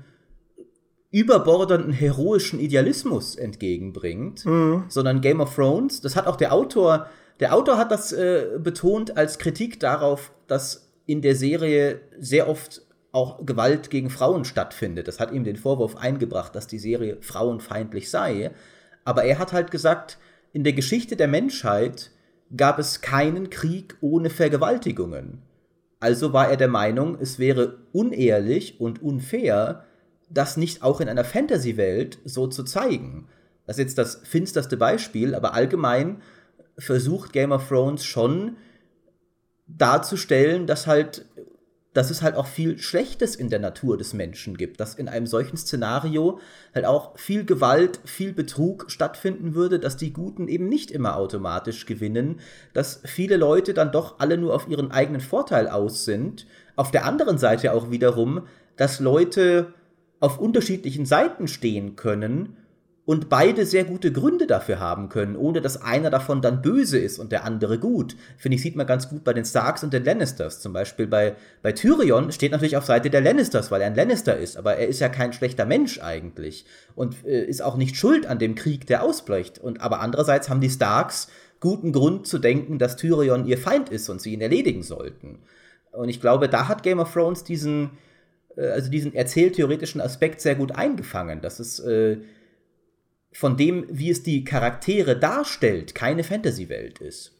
überbordenden 1.11 1.93
heroischen 1.93 2.59
Idealismus 2.59 3.37
entgegenbringt, 3.37 4.45
mhm. 4.45 4.85
sondern 4.89 5.21
Game 5.21 5.41
of 5.41 5.55
Thrones, 5.55 6.01
das 6.01 6.17
hat 6.17 6.27
auch 6.27 6.37
der 6.37 6.53
Autor, 6.53 7.09
der 7.39 7.55
Autor 7.55 7.79
hat 7.79 7.93
das 7.93 8.13
äh, 8.13 8.59
betont 8.59 9.17
als 9.17 9.39
Kritik 9.39 9.79
darauf, 9.79 10.33
dass 10.49 10.93
in 11.07 11.23
der 11.23 11.37
Serie 11.37 12.01
sehr 12.19 12.49
oft 12.49 12.83
auch 13.13 13.47
Gewalt 13.47 13.91
gegen 13.91 14.11
Frauen 14.11 14.45
stattfindet. 14.45 15.07
Das 15.07 15.21
hat 15.21 15.31
ihm 15.31 15.45
den 15.45 15.57
Vorwurf 15.57 15.97
eingebracht, 15.97 16.57
dass 16.57 16.67
die 16.67 16.81
Serie 16.81 17.19
frauenfeindlich 17.21 18.11
sei. 18.11 18.51
Aber 19.05 19.23
er 19.23 19.39
hat 19.39 19.53
halt 19.53 19.71
gesagt, 19.71 20.19
in 20.53 20.65
der 20.65 20.73
Geschichte 20.73 21.15
der 21.15 21.29
Menschheit 21.29 22.11
gab 22.57 22.81
es 22.81 23.03
keinen 23.03 23.51
Krieg 23.51 23.97
ohne 24.01 24.31
Vergewaltigungen. 24.31 25.43
Also 26.05 26.35
war 26.35 26.51
er 26.51 26.59
der 26.59 26.69
Meinung, 26.69 27.17
es 27.19 27.39
wäre 27.39 27.79
unehrlich 27.93 28.79
und 28.79 29.01
unfair, 29.03 29.85
das 30.29 30.59
nicht 30.59 30.83
auch 30.83 31.01
in 31.01 31.09
einer 31.09 31.25
Fantasy-Welt 31.25 32.19
so 32.27 32.47
zu 32.47 32.63
zeigen. 32.63 33.27
Das 33.67 33.79
ist 33.79 33.85
jetzt 33.85 33.97
das 33.97 34.21
finsterste 34.23 34.77
Beispiel, 34.77 35.35
aber 35.35 35.55
allgemein 35.55 36.21
versucht 36.77 37.33
Game 37.33 37.53
of 37.53 37.67
Thrones 37.67 38.05
schon 38.05 38.59
darzustellen, 39.67 40.67
dass 40.67 40.87
halt 40.87 41.25
dass 41.95 42.11
es 42.11 42.21
halt 42.21 42.35
auch 42.35 42.47
viel 42.47 42.79
Schlechtes 42.79 43.37
in 43.37 43.49
der 43.49 43.61
Natur 43.61 43.97
des 43.97 44.13
Menschen 44.13 44.57
gibt, 44.57 44.81
dass 44.81 44.95
in 44.95 45.09
einem 45.09 45.27
solchen 45.27 45.57
Szenario 45.57 46.41
halt 46.75 46.85
auch 46.85 47.19
viel 47.19 47.45
Gewalt, 47.45 48.01
viel 48.05 48.33
Betrug 48.33 48.91
stattfinden 48.91 49.55
würde, 49.55 49.79
dass 49.79 49.97
die 49.97 50.13
Guten 50.13 50.49
eben 50.49 50.69
nicht 50.69 50.91
immer 50.91 51.17
automatisch 51.17 51.87
gewinnen, 51.87 52.41
dass 52.75 53.01
viele 53.05 53.37
Leute 53.37 53.73
dann 53.73 53.93
doch 53.93 54.19
alle 54.19 54.37
nur 54.37 54.55
auf 54.55 54.69
ihren 54.69 54.91
eigenen 54.91 55.21
Vorteil 55.21 55.69
aus 55.69 56.05
sind. 56.05 56.47
Auf 56.77 56.91
der 56.91 57.07
anderen 57.07 57.39
Seite 57.39 57.73
auch 57.73 57.91
wiederum, 57.91 58.47
dass 58.77 58.99
Leute 58.99 59.73
auf 60.19 60.39
unterschiedlichen 60.39 61.07
Seiten 61.07 61.47
stehen 61.49 61.97
können 61.97 62.57
und 63.07 63.29
beide 63.29 63.67
sehr 63.67 63.85
gute 63.85 64.13
Gründe 64.13 64.47
dafür 64.47 64.81
haben 64.81 65.11
können, 65.11 65.37
ohne 65.37 65.61
dass 65.61 65.83
einer 65.83 66.09
davon 66.09 66.41
dann 66.41 66.63
böse 66.63 66.99
ist 66.99 67.19
und 67.19 67.33
der 67.33 67.45
andere 67.45 67.79
gut. 67.79 68.17
Finde 68.39 68.57
ich, 68.57 68.63
sieht 68.63 68.77
man 68.77 68.87
ganz 68.87 69.11
gut 69.11 69.25
bei 69.25 69.35
den 69.35 69.45
Starks 69.45 69.85
und 69.85 69.93
den 69.93 70.05
Lannisters. 70.05 70.61
Zum 70.61 70.73
Beispiel 70.73 71.07
bei, 71.07 71.37
bei 71.63 71.73
Tyrion 71.73 72.33
steht 72.33 72.53
natürlich 72.53 72.79
auf 72.79 72.87
Seite 72.87 73.11
der 73.11 73.21
Lannisters, 73.21 73.71
weil 73.71 73.83
er 73.83 73.89
ein 73.89 73.95
Lannister 73.95 74.37
ist, 74.37 74.57
aber 74.57 74.77
er 74.77 74.89
ist 74.89 75.01
ja 75.01 75.11
kein 75.11 75.35
schlechter 75.35 75.67
Mensch 75.67 76.01
eigentlich 76.01 76.65
und 76.95 77.27
äh, 77.27 77.45
ist 77.45 77.63
auch 77.63 77.77
nicht 77.77 77.97
schuld 77.97 78.27
an 78.27 78.39
dem 78.39 78.55
Krieg, 78.55 78.87
der 78.87 79.03
ausbricht. 79.03 79.59
Und, 79.59 79.83
aber 79.83 80.01
andererseits 80.01 80.49
haben 80.49 80.63
die 80.63 80.71
Starks 80.71 81.29
guten 81.61 81.93
Grund 81.93 82.27
zu 82.27 82.39
denken, 82.39 82.79
dass 82.79 82.97
Tyrion 82.97 83.47
ihr 83.47 83.59
Feind 83.59 83.91
ist 83.91 84.09
und 84.09 84.23
sie 84.23 84.33
ihn 84.33 84.41
erledigen 84.41 84.83
sollten. 84.83 85.41
Und 85.93 86.09
ich 86.09 86.21
glaube, 86.21 86.49
da 86.49 86.69
hat 86.69 86.83
Game 86.83 87.01
of 87.01 87.13
Thrones 87.13 87.45
diesen, 87.45 87.91
äh, 88.57 88.69
also 88.69 88.91
diesen 88.91 89.15
erzähltheoretischen 89.15 90.01
Aspekt 90.01 90.41
sehr 90.41 90.55
gut 90.55 90.73
eingefangen, 90.73 91.43
dass 91.43 91.61
es 91.61 91.81
äh, 91.81 92.19
von 93.35 93.57
dem, 93.57 93.87
wie 93.91 94.11
es 94.11 94.23
die 94.23 94.45
Charaktere 94.45 95.19
darstellt, 95.19 95.95
keine 95.95 96.25
Fantasy-Welt 96.25 97.01
ist. 97.01 97.33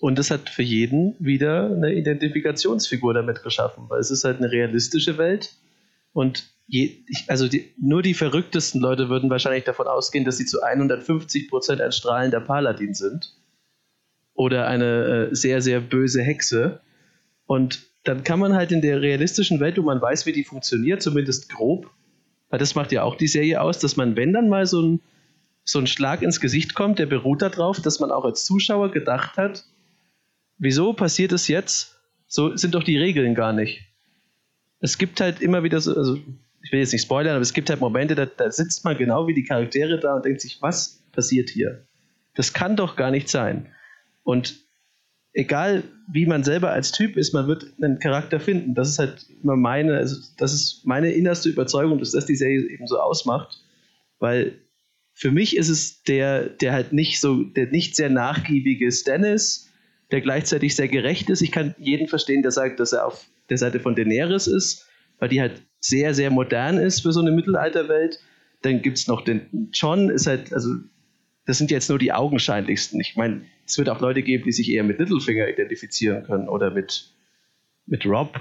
Und 0.00 0.18
es 0.18 0.30
hat 0.30 0.50
für 0.50 0.62
jeden 0.62 1.14
wieder 1.18 1.70
eine 1.70 1.94
Identifikationsfigur 1.94 3.14
damit 3.14 3.42
geschaffen, 3.42 3.84
weil 3.88 4.00
es 4.00 4.10
ist 4.10 4.24
halt 4.24 4.38
eine 4.38 4.50
realistische 4.50 5.16
Welt 5.16 5.54
und 6.12 6.50
je, 6.66 7.04
also 7.28 7.48
die, 7.48 7.72
nur 7.78 8.02
die 8.02 8.14
verrücktesten 8.14 8.80
Leute 8.80 9.08
würden 9.08 9.30
wahrscheinlich 9.30 9.64
davon 9.64 9.86
ausgehen, 9.86 10.24
dass 10.24 10.36
sie 10.36 10.46
zu 10.46 10.62
150 10.62 11.48
Prozent 11.48 11.80
ein 11.80 11.92
strahlender 11.92 12.40
Paladin 12.40 12.94
sind 12.94 13.36
oder 14.34 14.66
eine 14.66 15.28
äh, 15.30 15.34
sehr, 15.34 15.62
sehr 15.62 15.80
böse 15.80 16.22
Hexe. 16.22 16.80
Und 17.46 17.86
dann 18.04 18.24
kann 18.24 18.40
man 18.40 18.54
halt 18.54 18.72
in 18.72 18.82
der 18.82 19.00
realistischen 19.00 19.60
Welt, 19.60 19.78
wo 19.78 19.82
man 19.82 20.00
weiß, 20.00 20.26
wie 20.26 20.32
die 20.32 20.44
funktioniert, 20.44 21.02
zumindest 21.02 21.48
grob, 21.48 21.90
weil 22.48 22.58
das 22.58 22.74
macht 22.74 22.92
ja 22.92 23.02
auch 23.02 23.16
die 23.16 23.26
Serie 23.26 23.60
aus, 23.60 23.78
dass 23.78 23.96
man, 23.96 24.16
wenn 24.16 24.32
dann 24.32 24.48
mal 24.48 24.66
so 24.66 24.82
ein, 24.82 25.00
so 25.64 25.78
ein 25.78 25.86
Schlag 25.86 26.22
ins 26.22 26.40
Gesicht 26.40 26.74
kommt, 26.74 26.98
der 26.98 27.06
beruht 27.06 27.42
darauf, 27.42 27.80
dass 27.80 28.00
man 28.00 28.10
auch 28.10 28.24
als 28.24 28.44
Zuschauer 28.44 28.90
gedacht 28.90 29.36
hat, 29.36 29.64
wieso 30.58 30.92
passiert 30.92 31.32
es 31.32 31.48
jetzt? 31.48 31.98
So 32.26 32.56
sind 32.56 32.74
doch 32.74 32.82
die 32.82 32.98
Regeln 32.98 33.34
gar 33.34 33.52
nicht. 33.52 33.82
Es 34.80 34.98
gibt 34.98 35.20
halt 35.20 35.40
immer 35.40 35.62
wieder 35.62 35.80
so, 35.80 35.96
also 35.96 36.18
ich 36.62 36.72
will 36.72 36.80
jetzt 36.80 36.92
nicht 36.92 37.02
spoilern, 37.02 37.34
aber 37.34 37.42
es 37.42 37.52
gibt 37.52 37.70
halt 37.70 37.80
Momente, 37.80 38.14
da, 38.14 38.26
da 38.26 38.50
sitzt 38.50 38.84
man 38.84 38.96
genau 38.96 39.26
wie 39.26 39.34
die 39.34 39.44
Charaktere 39.44 39.98
da 39.98 40.14
und 40.14 40.24
denkt 40.24 40.40
sich, 40.40 40.60
was 40.60 41.02
passiert 41.12 41.50
hier? 41.50 41.86
Das 42.34 42.52
kann 42.52 42.76
doch 42.76 42.96
gar 42.96 43.10
nicht 43.10 43.28
sein. 43.28 43.68
Und 44.22 44.64
egal 45.34 45.82
wie 46.10 46.26
man 46.26 46.44
selber 46.44 46.70
als 46.70 46.92
Typ 46.92 47.16
ist, 47.16 47.34
man 47.34 47.46
wird 47.46 47.66
einen 47.80 47.98
Charakter 47.98 48.40
finden. 48.40 48.74
Das 48.74 48.88
ist 48.88 48.98
halt 48.98 49.26
immer 49.42 49.56
meine, 49.56 49.96
also 49.96 50.16
das 50.38 50.52
ist 50.54 50.86
meine 50.86 51.12
innerste 51.12 51.48
Überzeugung, 51.48 51.98
dass 51.98 52.12
das 52.12 52.26
die 52.26 52.36
Serie 52.36 52.68
eben 52.70 52.86
so 52.86 52.98
ausmacht. 52.98 53.60
Weil 54.20 54.60
für 55.12 55.30
mich 55.30 55.56
ist 55.56 55.68
es 55.68 56.02
der, 56.04 56.48
der 56.48 56.72
halt 56.72 56.92
nicht 56.92 57.20
so, 57.20 57.42
der 57.42 57.66
nicht 57.66 57.96
sehr 57.96 58.10
nachgiebige 58.10 58.90
Stannis, 58.90 59.70
der 60.10 60.20
gleichzeitig 60.20 60.76
sehr 60.76 60.88
gerecht 60.88 61.28
ist. 61.30 61.42
Ich 61.42 61.52
kann 61.52 61.74
jeden 61.78 62.08
verstehen, 62.08 62.42
der 62.42 62.52
sagt, 62.52 62.78
dass 62.78 62.92
er 62.92 63.06
auf 63.06 63.26
der 63.50 63.58
Seite 63.58 63.80
von 63.80 63.94
Daenerys 63.94 64.46
ist, 64.46 64.86
weil 65.18 65.28
die 65.28 65.40
halt 65.40 65.62
sehr, 65.80 66.14
sehr 66.14 66.30
modern 66.30 66.78
ist 66.78 67.00
für 67.00 67.12
so 67.12 67.20
eine 67.20 67.32
Mittelalterwelt. 67.32 68.20
Dann 68.62 68.82
gibt 68.82 68.98
es 68.98 69.08
noch 69.08 69.22
den 69.22 69.70
John, 69.72 70.10
ist 70.10 70.26
halt, 70.26 70.52
also 70.52 70.70
das 71.46 71.58
sind 71.58 71.70
jetzt 71.70 71.88
nur 71.88 71.98
die 71.98 72.12
augenscheinlichsten. 72.12 73.00
Ich 73.00 73.16
meine, 73.16 73.42
es 73.66 73.76
wird 73.78 73.88
auch 73.88 74.00
Leute 74.00 74.22
geben, 74.22 74.44
die 74.44 74.52
sich 74.52 74.70
eher 74.70 74.84
mit 74.84 74.98
Littlefinger 74.98 75.48
identifizieren 75.48 76.24
können 76.24 76.48
oder 76.48 76.70
mit, 76.70 77.10
mit 77.86 78.06
Rob. 78.06 78.40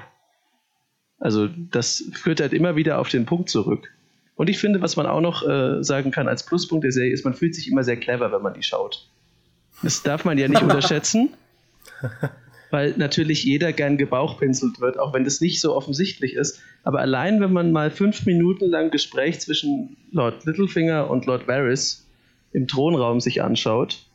Also 1.20 1.48
das 1.48 2.04
führt 2.14 2.40
halt 2.40 2.54
immer 2.54 2.76
wieder 2.76 3.00
auf 3.00 3.10
den 3.10 3.26
Punkt 3.26 3.50
zurück. 3.50 3.90
Und 4.36 4.50
ich 4.50 4.58
finde, 4.58 4.82
was 4.82 4.96
man 4.96 5.06
auch 5.06 5.22
noch 5.22 5.48
äh, 5.48 5.84
sagen 5.84 6.12
kann 6.12 6.28
als 6.28 6.46
Pluspunkt 6.46 6.84
der 6.84 6.92
Serie 6.92 7.14
ist, 7.14 7.24
man 7.24 7.34
fühlt 7.34 7.56
sich 7.56 7.70
immer 7.70 7.84
sehr 7.84 7.98
clever, 7.98 8.32
wenn 8.32 8.42
man 8.42 8.54
die 8.54 8.64
schaut. 8.64 9.10
Das 9.84 10.02
darf 10.02 10.26
man 10.26 10.38
ja 10.38 10.48
nicht 10.48 10.62
unterschätzen, 10.64 11.30
weil 12.72 12.96
natürlich 12.98 13.44
jeder 13.44 13.74
gern 13.74 13.98
gebauchpinselt 13.98 14.80
wird, 14.80 14.98
auch 14.98 15.14
wenn 15.14 15.24
das 15.24 15.40
nicht 15.40 15.62
so 15.62 15.76
offensichtlich 15.76 16.34
ist. 16.34 16.62
Aber 16.84 17.00
allein, 17.00 17.42
wenn 17.42 17.54
man 17.54 17.72
mal 17.72 17.92
fünf 17.92 18.26
Minuten 18.26 18.70
lang 18.70 18.92
Gespräch 18.92 19.40
zwischen 19.40 19.98
Lord 20.12 20.46
Littlefinger 20.46 21.10
und 21.10 21.26
Lord 21.26 21.48
Varys 21.48 22.08
im 22.54 22.68
Thronraum 22.68 23.20
sich 23.20 23.42
anschaut, 23.42 24.06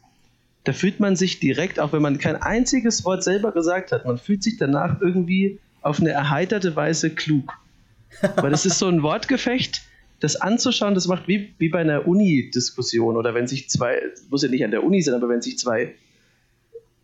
da 0.65 0.73
fühlt 0.73 1.01
man 1.01 1.17
sich 1.17 1.41
direkt, 1.41 1.81
auch 1.81 1.93
wenn 1.93 2.03
man 2.03 2.19
kein 2.19 2.37
einziges 2.37 3.05
Wort 3.05 3.25
selber 3.25 3.53
gesagt 3.53 3.93
hat, 3.93 4.05
man 4.05 4.19
fühlt 4.19 4.43
sich 4.43 4.59
danach 4.59 5.01
irgendwie 5.01 5.61
auf 5.81 6.01
eine 6.01 6.11
erheiterte 6.11 6.77
Weise 6.77 7.11
klug. 7.11 7.53
Weil 8.37 8.53
es 8.53 8.67
ist 8.67 8.79
so 8.79 8.89
ein 8.89 9.03
Wortgefecht, 9.03 9.83
das 10.21 10.37
anzuschauen, 10.37 10.95
das 10.95 11.07
macht 11.07 11.29
wie, 11.29 11.55
wie 11.59 11.69
bei 11.69 11.81
einer 11.81 12.07
Uni-Diskussion 12.07 13.17
oder 13.17 13.35
wenn 13.35 13.47
sich 13.47 13.71
zwei, 13.71 14.01
muss 14.31 14.43
ja 14.43 14.49
nicht 14.49 14.65
an 14.65 14.71
der 14.71 14.83
Uni 14.83 15.01
sein, 15.01 15.15
aber 15.15 15.29
wenn 15.29 15.43
sich 15.43 15.59
zwei, 15.59 15.95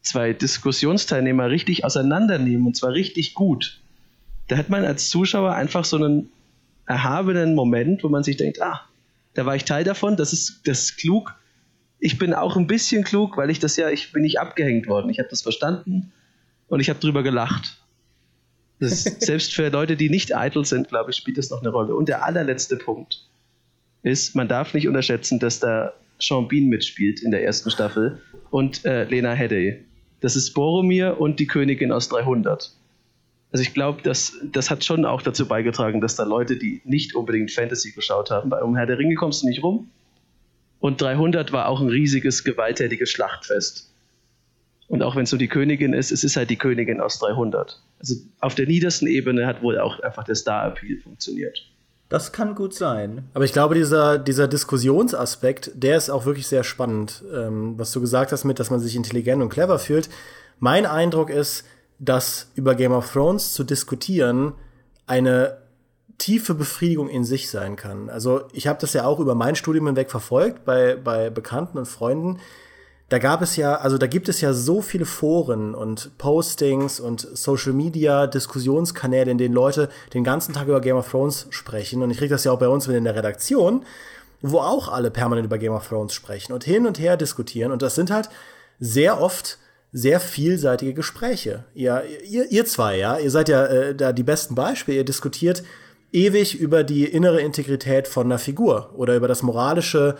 zwei 0.02 0.32
Diskussionsteilnehmer 0.32 1.50
richtig 1.50 1.84
auseinandernehmen 1.84 2.66
und 2.66 2.76
zwar 2.76 2.92
richtig 2.92 3.34
gut, 3.34 3.80
da 4.48 4.56
hat 4.56 4.68
man 4.68 4.84
als 4.84 5.08
Zuschauer 5.08 5.54
einfach 5.54 5.84
so 5.84 5.96
einen 5.96 6.30
erhabenen 6.86 7.54
Moment, 7.54 8.02
wo 8.04 8.08
man 8.08 8.24
sich 8.24 8.36
denkt, 8.36 8.60
ah, 8.60 8.82
da 9.34 9.46
war 9.46 9.56
ich 9.56 9.64
Teil 9.64 9.84
davon, 9.84 10.16
das 10.16 10.32
ist, 10.32 10.62
das 10.66 10.84
ist 10.84 10.96
klug. 10.96 11.34
Ich 11.98 12.18
bin 12.18 12.34
auch 12.34 12.56
ein 12.56 12.66
bisschen 12.66 13.04
klug, 13.04 13.36
weil 13.36 13.50
ich 13.50 13.58
das 13.58 13.76
ja, 13.76 13.90
ich 13.90 14.12
bin 14.12 14.22
nicht 14.22 14.38
abgehängt 14.38 14.86
worden. 14.86 15.10
Ich 15.10 15.18
habe 15.18 15.28
das 15.28 15.42
verstanden 15.42 16.12
und 16.68 16.80
ich 16.80 16.88
habe 16.88 17.00
drüber 17.00 17.22
gelacht. 17.22 17.78
Ist, 18.78 19.20
selbst 19.22 19.54
für 19.54 19.68
Leute, 19.68 19.96
die 19.96 20.10
nicht 20.10 20.34
eitel 20.36 20.64
sind, 20.64 20.88
glaube 20.88 21.10
ich, 21.10 21.16
spielt 21.16 21.38
das 21.38 21.50
noch 21.50 21.60
eine 21.60 21.70
Rolle. 21.70 21.94
Und 21.94 22.08
der 22.08 22.24
allerletzte 22.24 22.76
Punkt 22.76 23.28
ist, 24.02 24.34
man 24.34 24.48
darf 24.48 24.74
nicht 24.74 24.86
unterschätzen, 24.86 25.38
dass 25.38 25.60
da 25.60 25.92
Sean 26.18 26.48
Bean 26.48 26.66
mitspielt 26.66 27.22
in 27.22 27.30
der 27.30 27.44
ersten 27.44 27.70
Staffel 27.70 28.20
und 28.50 28.84
äh, 28.84 29.04
Lena 29.04 29.32
Headey. 29.32 29.84
Das 30.20 30.36
ist 30.36 30.52
Boromir 30.52 31.20
und 31.20 31.40
die 31.40 31.46
Königin 31.46 31.92
aus 31.92 32.08
300. 32.08 32.72
Also 33.54 33.62
ich 33.62 33.72
glaube, 33.72 34.02
das, 34.02 34.36
das 34.42 34.68
hat 34.68 34.82
schon 34.82 35.04
auch 35.04 35.22
dazu 35.22 35.46
beigetragen, 35.46 36.00
dass 36.00 36.16
da 36.16 36.24
Leute, 36.24 36.56
die 36.56 36.82
nicht 36.84 37.14
unbedingt 37.14 37.52
Fantasy 37.52 37.92
geschaut 37.92 38.32
haben, 38.32 38.50
bei 38.50 38.60
um 38.60 38.74
Herr 38.74 38.86
der 38.86 38.98
Ringe 38.98 39.14
kommst 39.14 39.44
du 39.44 39.46
nicht 39.46 39.62
rum. 39.62 39.90
Und 40.80 41.00
300 41.00 41.52
war 41.52 41.68
auch 41.68 41.80
ein 41.80 41.88
riesiges, 41.88 42.42
gewalttätiges 42.42 43.10
Schlachtfest. 43.10 43.92
Und 44.88 45.04
auch 45.04 45.14
wenn 45.14 45.22
es 45.22 45.30
so 45.30 45.36
die 45.36 45.46
Königin 45.46 45.92
ist, 45.92 46.10
es 46.10 46.24
ist 46.24 46.34
halt 46.34 46.50
die 46.50 46.56
Königin 46.56 47.00
aus 47.00 47.20
300. 47.20 47.80
Also 48.00 48.16
auf 48.40 48.56
der 48.56 48.66
niedersten 48.66 49.06
Ebene 49.06 49.46
hat 49.46 49.62
wohl 49.62 49.78
auch 49.78 50.00
einfach 50.00 50.24
der 50.24 50.34
Star-Appeal 50.34 50.98
funktioniert. 50.98 51.64
Das 52.08 52.32
kann 52.32 52.56
gut 52.56 52.74
sein. 52.74 53.22
Aber 53.34 53.44
ich 53.44 53.52
glaube, 53.52 53.76
dieser, 53.76 54.18
dieser 54.18 54.48
Diskussionsaspekt, 54.48 55.70
der 55.76 55.96
ist 55.96 56.10
auch 56.10 56.26
wirklich 56.26 56.48
sehr 56.48 56.64
spannend. 56.64 57.22
Ähm, 57.32 57.74
was 57.78 57.92
du 57.92 58.00
gesagt 58.00 58.32
hast 58.32 58.42
mit, 58.42 58.58
dass 58.58 58.70
man 58.70 58.80
sich 58.80 58.96
intelligent 58.96 59.40
und 59.40 59.48
clever 59.48 59.78
fühlt. 59.78 60.08
Mein 60.58 60.86
Eindruck 60.86 61.30
ist, 61.30 61.64
dass 62.04 62.48
über 62.54 62.74
Game 62.74 62.92
of 62.92 63.12
Thrones 63.12 63.52
zu 63.52 63.64
diskutieren 63.64 64.52
eine 65.06 65.58
tiefe 66.18 66.54
Befriedigung 66.54 67.08
in 67.08 67.24
sich 67.24 67.50
sein 67.50 67.76
kann. 67.76 68.08
Also 68.08 68.42
ich 68.52 68.66
habe 68.66 68.80
das 68.80 68.92
ja 68.92 69.04
auch 69.04 69.18
über 69.18 69.34
mein 69.34 69.56
Studium 69.56 69.86
hinweg 69.86 70.10
verfolgt 70.10 70.64
bei, 70.64 70.96
bei 70.96 71.30
Bekannten 71.30 71.78
und 71.78 71.86
Freunden. 71.86 72.38
Da 73.08 73.18
gab 73.18 73.42
es 73.42 73.56
ja, 73.56 73.76
also 73.76 73.98
da 73.98 74.06
gibt 74.06 74.28
es 74.28 74.40
ja 74.40 74.52
so 74.52 74.80
viele 74.80 75.04
Foren 75.04 75.74
und 75.74 76.16
Postings 76.16 77.00
und 77.00 77.20
Social 77.20 77.72
Media 77.72 78.26
Diskussionskanäle, 78.26 79.30
in 79.30 79.38
denen 79.38 79.54
Leute 79.54 79.88
den 80.14 80.24
ganzen 80.24 80.54
Tag 80.54 80.68
über 80.68 80.80
Game 80.80 80.96
of 80.96 81.10
Thrones 81.10 81.46
sprechen. 81.50 82.02
Und 82.02 82.10
ich 82.10 82.18
kriege 82.18 82.34
das 82.34 82.44
ja 82.44 82.52
auch 82.52 82.58
bei 82.58 82.68
uns 82.68 82.86
mit 82.86 82.96
in 82.96 83.04
der 83.04 83.14
Redaktion, 83.14 83.84
wo 84.40 84.58
auch 84.58 84.88
alle 84.88 85.10
permanent 85.10 85.46
über 85.46 85.58
Game 85.58 85.72
of 85.72 85.86
Thrones 85.86 86.14
sprechen 86.14 86.52
und 86.52 86.64
hin 86.64 86.86
und 86.86 86.98
her 86.98 87.16
diskutieren. 87.16 87.72
Und 87.72 87.82
das 87.82 87.94
sind 87.94 88.10
halt 88.10 88.30
sehr 88.80 89.20
oft 89.20 89.58
sehr 89.96 90.18
vielseitige 90.18 90.92
Gespräche. 90.92 91.64
Ihr, 91.72 92.02
ihr, 92.28 92.50
ihr 92.50 92.66
zwei, 92.66 92.98
ja, 92.98 93.16
ihr 93.16 93.30
seid 93.30 93.48
ja 93.48 93.64
äh, 93.64 93.94
da 93.94 94.12
die 94.12 94.24
besten 94.24 94.56
Beispiele. 94.56 94.98
Ihr 94.98 95.04
diskutiert 95.04 95.62
ewig 96.10 96.58
über 96.58 96.82
die 96.82 97.04
innere 97.04 97.40
Integrität 97.40 98.08
von 98.08 98.26
einer 98.26 98.40
Figur 98.40 98.90
oder 98.96 99.14
über 99.14 99.28
das 99.28 99.44
moralische, 99.44 100.16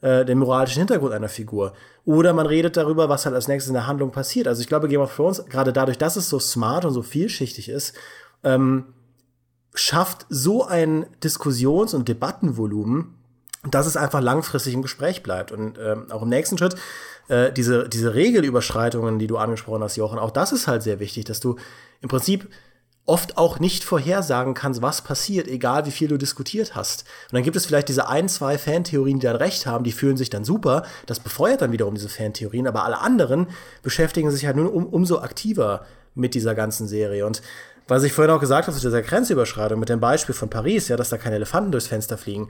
äh, 0.00 0.24
den 0.24 0.38
moralischen 0.38 0.78
Hintergrund 0.78 1.12
einer 1.12 1.28
Figur. 1.28 1.72
Oder 2.04 2.34
man 2.34 2.46
redet 2.46 2.76
darüber, 2.76 3.08
was 3.08 3.26
halt 3.26 3.34
als 3.34 3.48
nächstes 3.48 3.68
in 3.68 3.74
der 3.74 3.88
Handlung 3.88 4.12
passiert. 4.12 4.46
Also 4.46 4.60
ich 4.60 4.68
glaube, 4.68 4.86
Game 4.86 5.00
of 5.00 5.16
Thrones, 5.16 5.44
gerade 5.46 5.72
dadurch, 5.72 5.98
dass 5.98 6.14
es 6.14 6.28
so 6.28 6.38
smart 6.38 6.84
und 6.84 6.92
so 6.92 7.02
vielschichtig 7.02 7.68
ist, 7.68 7.96
ähm, 8.44 8.84
schafft 9.74 10.24
so 10.28 10.64
ein 10.64 11.04
Diskussions- 11.24 11.94
und 11.94 12.06
Debattenvolumen, 12.06 13.16
dass 13.68 13.88
es 13.88 13.96
einfach 13.96 14.20
langfristig 14.20 14.72
im 14.72 14.82
Gespräch 14.82 15.24
bleibt. 15.24 15.50
Und 15.50 15.80
ähm, 15.80 16.12
auch 16.12 16.22
im 16.22 16.28
nächsten 16.28 16.56
Schritt, 16.56 16.76
äh, 17.28 17.52
diese, 17.52 17.88
diese 17.88 18.14
Regelüberschreitungen, 18.14 19.18
die 19.18 19.26
du 19.26 19.36
angesprochen 19.36 19.82
hast, 19.82 19.96
Jochen, 19.96 20.18
auch 20.18 20.30
das 20.30 20.52
ist 20.52 20.66
halt 20.66 20.82
sehr 20.82 21.00
wichtig, 21.00 21.24
dass 21.24 21.40
du 21.40 21.56
im 22.00 22.08
Prinzip 22.08 22.48
oft 23.06 23.38
auch 23.38 23.60
nicht 23.60 23.84
vorhersagen 23.84 24.54
kannst, 24.54 24.82
was 24.82 25.02
passiert, 25.02 25.46
egal 25.46 25.86
wie 25.86 25.92
viel 25.92 26.08
du 26.08 26.18
diskutiert 26.18 26.74
hast. 26.74 27.04
Und 27.26 27.34
dann 27.34 27.44
gibt 27.44 27.56
es 27.56 27.64
vielleicht 27.64 27.88
diese 27.88 28.08
ein, 28.08 28.28
zwei 28.28 28.58
Fantheorien, 28.58 29.20
die 29.20 29.26
dann 29.26 29.36
recht 29.36 29.66
haben, 29.66 29.84
die 29.84 29.92
fühlen 29.92 30.16
sich 30.16 30.28
dann 30.28 30.44
super. 30.44 30.84
Das 31.06 31.20
befeuert 31.20 31.62
dann 31.62 31.72
wiederum 31.72 31.94
diese 31.94 32.08
Fantheorien, 32.08 32.66
aber 32.66 32.84
alle 32.84 32.98
anderen 32.98 33.46
beschäftigen 33.82 34.30
sich 34.30 34.44
halt 34.44 34.56
nur 34.56 34.74
um, 34.74 34.86
umso 34.86 35.20
aktiver 35.20 35.86
mit 36.14 36.34
dieser 36.34 36.56
ganzen 36.56 36.88
Serie. 36.88 37.26
Und 37.26 37.42
was 37.86 38.02
ich 38.02 38.12
vorhin 38.12 38.34
auch 38.34 38.40
gesagt 38.40 38.66
habe 38.66 38.76
zu 38.76 38.82
dieser 38.82 39.02
Grenzüberschreitung 39.02 39.78
mit 39.78 39.88
dem 39.88 40.00
Beispiel 40.00 40.34
von 40.34 40.50
Paris, 40.50 40.88
ja, 40.88 40.96
dass 40.96 41.10
da 41.10 41.16
keine 41.16 41.36
Elefanten 41.36 41.70
durchs 41.70 41.86
Fenster 41.86 42.18
fliegen, 42.18 42.48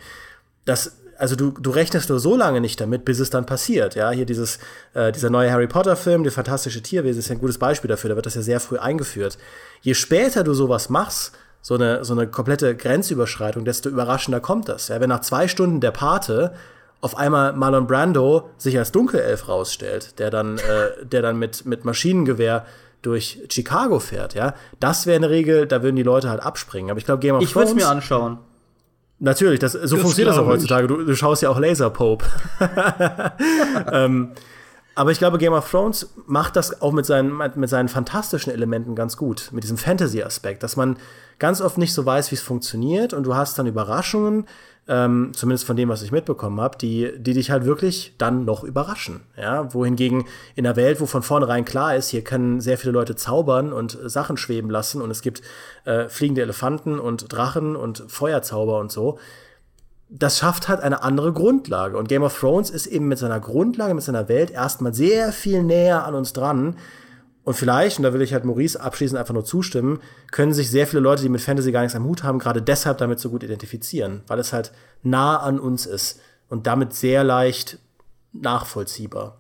das 0.65 0.97
also 1.19 1.37
du, 1.37 1.51
du 1.51 1.71
rechnest 1.71 2.09
nur 2.09 2.21
so 2.21 2.37
lange 2.37 2.61
nicht 2.61 2.81
damit, 2.81 3.05
bis 3.05 3.21
es 3.21 3.31
dann 3.31 3.47
passiert. 3.47 3.95
Ja, 3.95 4.11
hier 4.11 4.27
dieses, 4.27 4.59
äh, 4.95 5.13
dieser 5.13 5.31
neue 5.31 5.51
Harry 5.51 5.67
Potter-Film, 5.67 6.25
die 6.25 6.31
fantastische 6.31 6.83
Tierwesen, 6.83 7.19
ist 7.19 7.29
ja 7.29 7.35
ein 7.35 7.41
gutes 7.41 7.59
Beispiel 7.59 7.89
dafür. 7.89 8.11
Da 8.11 8.17
wird 8.17 8.27
das 8.27 8.35
ja 8.35 8.43
sehr 8.43 8.61
früh 8.61 8.79
eingeführt. 8.79 9.39
Je 9.83 9.95
später 9.95 10.45
du 10.45 10.55
sowas 10.55 10.89
machst, 10.89 11.33
so 11.63 11.75
eine, 11.75 12.05
so 12.05 12.13
eine 12.15 12.29
komplette 12.29 12.77
Grenzüberschreitung, 12.77 13.65
desto 13.65 13.89
überraschender 13.89 14.41
kommt 14.41 14.69
das. 14.69 14.89
Ja, 14.89 15.01
wenn 15.01 15.09
nach 15.09 15.23
zwei 15.23 15.49
Stunden 15.49 15.81
der 15.81 15.91
Pate 15.91 16.53
auf 17.01 17.17
einmal 17.17 17.53
Marlon 17.55 17.87
Brando 17.87 18.51
sich 18.57 18.79
als 18.79 18.93
Dunkelelf 18.93 19.49
rausstellt, 19.49 20.19
der 20.19 20.31
dann, 20.31 20.59
äh, 20.59 21.05
der 21.05 21.23
dann 21.23 21.39
mit, 21.39 21.67
mit 21.67 21.85
Maschinengewehr 21.85 22.65
durch 23.03 23.41
Chicago 23.51 23.99
fährt, 24.01 24.35
ja, 24.35 24.55
das 24.81 25.07
wäre 25.07 25.17
eine 25.17 25.31
Regel, 25.31 25.67
da 25.67 25.83
würden 25.83 25.97
die 25.97 26.03
Leute 26.03 26.31
halt 26.31 26.41
abspringen. 26.41 26.91
Aber 26.91 26.99
ich 26.99 27.05
glaube, 27.05 27.21
Game 27.21 27.37
of 27.37 27.43
ich 27.43 27.53
Thrones. 27.53 27.71
Ich 27.71 27.75
würde 27.75 27.83
es 27.83 27.87
mir 27.87 27.91
anschauen. 27.91 28.39
Natürlich, 29.19 29.61
das, 29.61 29.73
so 29.73 29.79
das 29.79 29.91
funktioniert 29.93 30.29
das 30.29 30.39
auch 30.39 30.47
heutzutage. 30.47 30.89
Du, 30.89 31.03
du, 31.05 31.15
schaust 31.15 31.43
ja 31.43 31.49
auch 31.49 31.59
Laser 31.59 31.89
Pope. 31.89 32.25
ähm, 33.93 34.33
aber 34.95 35.11
ich 35.11 35.19
glaube, 35.19 35.39
Game 35.39 35.53
of 35.53 35.71
Thrones 35.71 36.15
macht 36.27 36.57
das 36.57 36.81
auch 36.83 36.93
mit 36.93 37.07
seinen, 37.07 37.37
mit 37.55 37.69
seinen 37.69 37.89
fantastischen 37.89 38.53
Elementen 38.53 38.95
ganz 38.95 39.17
gut, 39.17 39.51
mit 39.53 39.65
diesem 39.65 39.79
Fantasy-Aspekt, 39.79 40.63
dass 40.63 40.77
man 40.77 40.99
ganz 41.39 41.61
oft 41.61 41.79
nicht 41.79 41.95
so 41.95 42.05
weiß, 42.05 42.31
wie 42.31 42.35
es 42.35 42.43
funktioniert 42.43 43.13
und 43.13 43.25
du 43.25 43.35
hast 43.35 43.59
dann 43.59 43.67
Überraschungen, 43.67 44.47
ähm, 44.89 45.33
zumindest 45.35 45.67
von 45.67 45.77
dem, 45.77 45.89
was 45.89 46.03
ich 46.03 46.13
mitbekommen 46.13 46.61
habe, 46.61 46.79
die, 46.79 47.13
die 47.19 47.35
dich 47.35 47.51
halt 47.51 47.65
wirklich 47.65 48.15
dann 48.19 48.45
noch 48.45 48.63
überraschen. 48.63 49.23
Ja? 49.37 49.73
Wohingegen 49.75 50.27
in 50.55 50.67
einer 50.67 50.77
Welt, 50.77 51.01
wo 51.01 51.07
von 51.07 51.23
vornherein 51.23 51.65
klar 51.65 51.97
ist, 51.97 52.11
hier 52.11 52.23
können 52.23 52.61
sehr 52.61 52.79
viele 52.79 52.93
Leute 52.93 53.17
zaubern 53.17 53.73
und 53.73 53.99
Sachen 54.05 54.37
schweben 54.37 54.71
lassen 54.71 55.03
und 55.03 55.11
es 55.11 55.23
gibt 55.23 55.43
äh, 55.85 56.09
fliegende 56.09 56.43
Elefanten 56.43 56.99
und 56.99 57.33
Drachen 57.33 57.75
und 57.75 58.05
Feuerzauber 58.09 58.79
und 58.79 58.93
so, 58.93 59.19
das 60.09 60.39
schafft 60.39 60.69
halt 60.69 60.81
eine 60.81 61.03
andere 61.03 61.33
Grundlage. 61.33 61.99
Und 61.99 62.09
Game 62.09 62.23
of 62.23 62.39
Thrones 62.39 62.71
ist 62.71 62.87
eben 62.87 63.09
mit 63.09 63.19
seiner 63.19 63.41
Grundlage, 63.41 63.93
mit 63.93 64.05
seiner 64.05 64.29
Welt 64.29 64.53
erstmal 64.53 64.95
sehr 64.95 65.33
viel 65.33 65.65
näher 65.65 66.05
an 66.05 66.15
uns 66.15 66.33
dran, 66.33 66.77
und 67.47 67.55
vielleicht, 67.55 67.99
und 67.99 68.03
da 68.03 68.13
will 68.13 68.23
ich 68.23 68.33
halt 68.33 68.45
Maurice 68.45 68.81
abschließend 68.81 69.21
einfach 69.21 69.33
nur 69.33 69.45
zustimmen, 69.45 70.01
können 70.33 70.53
sich 70.53 70.69
sehr 70.69 70.89
viele 70.89 71.01
Leute, 71.01 71.23
die 71.23 71.29
mit 71.29 71.41
Fantasy 71.41 71.71
gar 71.71 71.83
nichts 71.83 71.95
am 71.95 72.05
Hut 72.05 72.25
haben, 72.25 72.41
gerade 72.41 72.61
deshalb 72.61 72.99
damit 72.99 73.21
so 73.21 73.31
gut 73.31 73.45
identifizieren, 73.45 74.23
weil 74.27 74.41
es 74.41 74.53
halt 74.53 74.73
nah 75.05 75.37
an 75.37 75.61
uns 75.61 75.87
ist 75.87 76.21
und 76.49 76.67
damit 76.67 76.93
sehr 76.93 77.23
leicht 77.23 77.79
nachvollziehbar. 78.33 79.39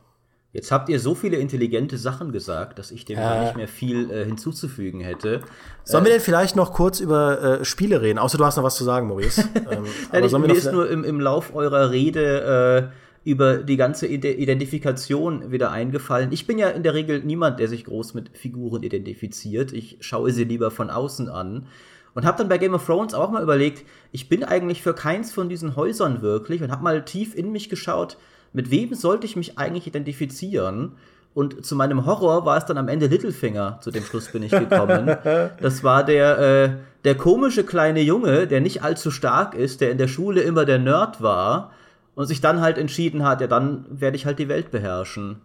Jetzt 0.53 0.71
habt 0.71 0.89
ihr 0.89 1.01
so 1.01 1.17
viele 1.17 1.39
intelligente 1.39 1.99
Sachen 1.99 2.31
gesagt, 2.31 2.79
dass 2.79 2.93
ich 2.93 3.05
dem 3.05 3.19
äh. 3.19 3.23
gar 3.23 3.43
nicht 3.43 3.57
mehr 3.57 3.67
viel 3.67 4.09
äh, 4.13 4.25
hinzuzufügen 4.25 5.01
hätte. 5.01 5.41
Sollen 5.83 6.05
wir 6.05 6.13
denn 6.13 6.21
vielleicht 6.21 6.55
noch 6.55 6.73
kurz 6.73 7.01
über 7.01 7.43
äh, 7.61 7.65
Spiele 7.65 8.03
reden? 8.03 8.21
Außer 8.21 8.39
du 8.39 8.45
hast 8.45 8.57
noch 8.57 8.63
was 8.63 8.77
zu 8.77 8.85
sagen, 8.85 9.09
Maurice. 9.09 9.41
ähm, 9.69 9.85
aber 10.11 10.25
ich, 10.25 10.33
mir 10.33 10.55
ist 10.55 10.71
nur 10.71 10.89
im, 10.89 11.03
im 11.03 11.19
Lauf 11.19 11.53
eurer 11.57 11.91
Rede 11.91 12.93
äh, 12.93 13.06
über 13.27 13.57
die 13.57 13.77
ganze 13.77 14.07
Identifikation 14.07 15.51
wieder 15.51 15.73
eingefallen. 15.73 16.31
Ich 16.31 16.47
bin 16.47 16.59
ja 16.59 16.69
in 16.69 16.85
der 16.85 16.95
Regel 16.95 17.25
niemand, 17.25 17.59
der 17.59 17.67
sich 17.67 17.85
groß 17.85 18.15
mit 18.15 18.31
Figuren 18.39 18.85
identifiziert. 18.85 19.73
Ich 19.73 19.97
schaue 19.99 20.31
sie 20.31 20.45
lieber 20.45 20.71
von 20.71 20.91
außen 20.91 21.29
an. 21.29 21.67
Und 22.15 22.25
habe 22.25 22.39
dann 22.39 22.49
bei 22.49 22.57
Game 22.57 22.73
of 22.73 22.87
Thrones 22.87 23.15
auch 23.15 23.33
mal 23.33 23.43
überlegt, 23.43 23.85
ich 24.13 24.29
bin 24.29 24.45
eigentlich 24.45 24.81
für 24.81 24.95
keins 24.95 25.33
von 25.33 25.49
diesen 25.49 25.75
Häusern 25.75 26.23
wirklich 26.23 26.63
und 26.63 26.71
habe 26.71 26.85
mal 26.85 27.05
tief 27.05 27.35
in 27.35 27.51
mich 27.51 27.69
geschaut, 27.69 28.17
mit 28.53 28.71
wem 28.71 28.95
sollte 28.95 29.27
ich 29.27 29.35
mich 29.35 29.59
eigentlich 29.59 29.89
identifizieren? 29.89 30.93
Und 31.35 31.67
zu 31.67 31.75
meinem 31.75 32.07
Horror 32.07 32.47
war 32.47 32.57
es 32.57 32.65
dann 32.65 32.79
am 32.79 32.87
Ende 32.87 33.09
Littlefinger, 33.09 33.81
zu 33.83 33.91
dem 33.91 34.05
Schluss 34.05 34.29
bin 34.31 34.45
ich 34.45 34.53
gekommen. 34.53 35.17
Das 35.61 35.83
war 35.83 36.05
der, 36.05 36.39
äh, 36.39 36.71
der 37.05 37.17
komische 37.17 37.65
kleine 37.65 38.03
Junge, 38.03 38.47
der 38.47 38.61
nicht 38.61 38.85
allzu 38.85 39.11
stark 39.11 39.57
ist, 39.57 39.81
der 39.81 39.91
in 39.91 39.99
der 39.99 40.07
Schule 40.07 40.43
immer 40.43 40.65
der 40.65 40.79
Nerd 40.79 41.21
war 41.21 41.73
und 42.17 42.27
sich 42.27 42.41
dann 42.41 42.61
halt 42.61 42.79
entschieden 42.79 43.25
hat, 43.25 43.41
ja, 43.41 43.47
dann 43.47 43.85
werde 43.89 44.17
ich 44.17 44.27
halt 44.27 44.41
die 44.41 44.49
Welt 44.49 44.73
beherrschen. 44.73 45.43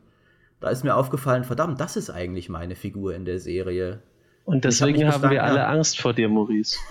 Da 0.62 0.70
ist 0.70 0.84
mir 0.84 0.96
aufgefallen, 0.96 1.44
verdammt, 1.44 1.80
das 1.82 1.98
ist 1.98 2.10
eigentlich 2.10 2.48
meine 2.48 2.76
Figur 2.76 3.14
in 3.14 3.26
der 3.26 3.40
Serie. 3.40 4.00
Und 4.46 4.64
deswegen 4.64 5.06
hab 5.06 5.22
haben 5.22 5.30
wir 5.32 5.44
alle 5.44 5.68
Angst 5.68 6.00
vor 6.00 6.14
dir, 6.14 6.28
Maurice. 6.28 6.78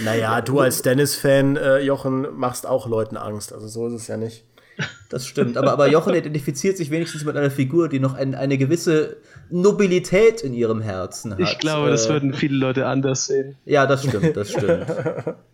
Naja, 0.00 0.40
du 0.40 0.58
als 0.58 0.82
Dennis-Fan, 0.82 1.56
äh, 1.56 1.78
Jochen, 1.78 2.26
machst 2.36 2.66
auch 2.66 2.88
Leuten 2.88 3.16
Angst. 3.16 3.52
Also 3.52 3.68
so 3.68 3.86
ist 3.86 3.92
es 3.92 4.08
ja 4.08 4.16
nicht. 4.16 4.44
Das 5.08 5.24
stimmt. 5.24 5.56
Aber, 5.56 5.70
aber 5.70 5.88
Jochen 5.88 6.14
identifiziert 6.16 6.76
sich 6.76 6.90
wenigstens 6.90 7.24
mit 7.24 7.36
einer 7.36 7.52
Figur, 7.52 7.88
die 7.88 8.00
noch 8.00 8.14
ein, 8.14 8.34
eine 8.34 8.58
gewisse 8.58 9.18
Nobilität 9.50 10.42
in 10.42 10.52
ihrem 10.52 10.80
Herzen 10.80 11.30
hat. 11.30 11.38
Ich 11.38 11.60
glaube, 11.60 11.90
das 11.90 12.06
äh, 12.06 12.08
würden 12.08 12.34
viele 12.34 12.56
Leute 12.56 12.86
anders 12.86 13.26
sehen. 13.26 13.56
Ja, 13.66 13.86
das 13.86 14.04
stimmt, 14.04 14.36
das 14.36 14.50
stimmt. 14.50 14.86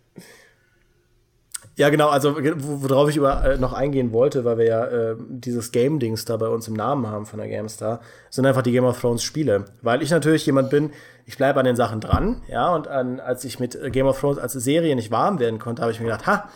Ja, 1.77 1.89
genau, 1.89 2.09
also 2.09 2.35
worauf 2.37 3.09
ich 3.09 3.17
über, 3.17 3.45
äh, 3.45 3.57
noch 3.57 3.73
eingehen 3.73 4.11
wollte, 4.11 4.43
weil 4.43 4.57
wir 4.57 4.65
ja 4.65 4.85
äh, 4.85 5.15
dieses 5.29 5.71
Game-Dings 5.71 6.25
da 6.25 6.35
bei 6.37 6.47
uns 6.47 6.67
im 6.67 6.73
Namen 6.73 7.07
haben 7.07 7.25
von 7.25 7.39
der 7.39 7.47
GameStar, 7.47 8.01
sind 8.29 8.45
einfach 8.45 8.61
die 8.61 8.73
Game 8.73 8.83
of 8.83 8.99
Thrones 8.99 9.23
Spiele. 9.23 9.65
Weil 9.81 10.01
ich 10.01 10.11
natürlich 10.11 10.45
jemand 10.45 10.69
bin, 10.69 10.91
ich 11.25 11.37
bleibe 11.37 11.59
an 11.59 11.65
den 11.65 11.77
Sachen 11.77 12.01
dran, 12.01 12.41
ja, 12.49 12.73
und 12.75 12.87
an, 12.87 13.19
als 13.19 13.45
ich 13.45 13.59
mit 13.59 13.77
Game 13.93 14.05
of 14.05 14.19
Thrones 14.19 14.37
als 14.37 14.53
Serie 14.53 14.95
nicht 14.95 15.11
warm 15.11 15.39
werden 15.39 15.59
konnte, 15.59 15.81
habe 15.81 15.93
ich 15.93 15.99
mir 15.99 16.07
gedacht, 16.07 16.27
ha, 16.27 16.49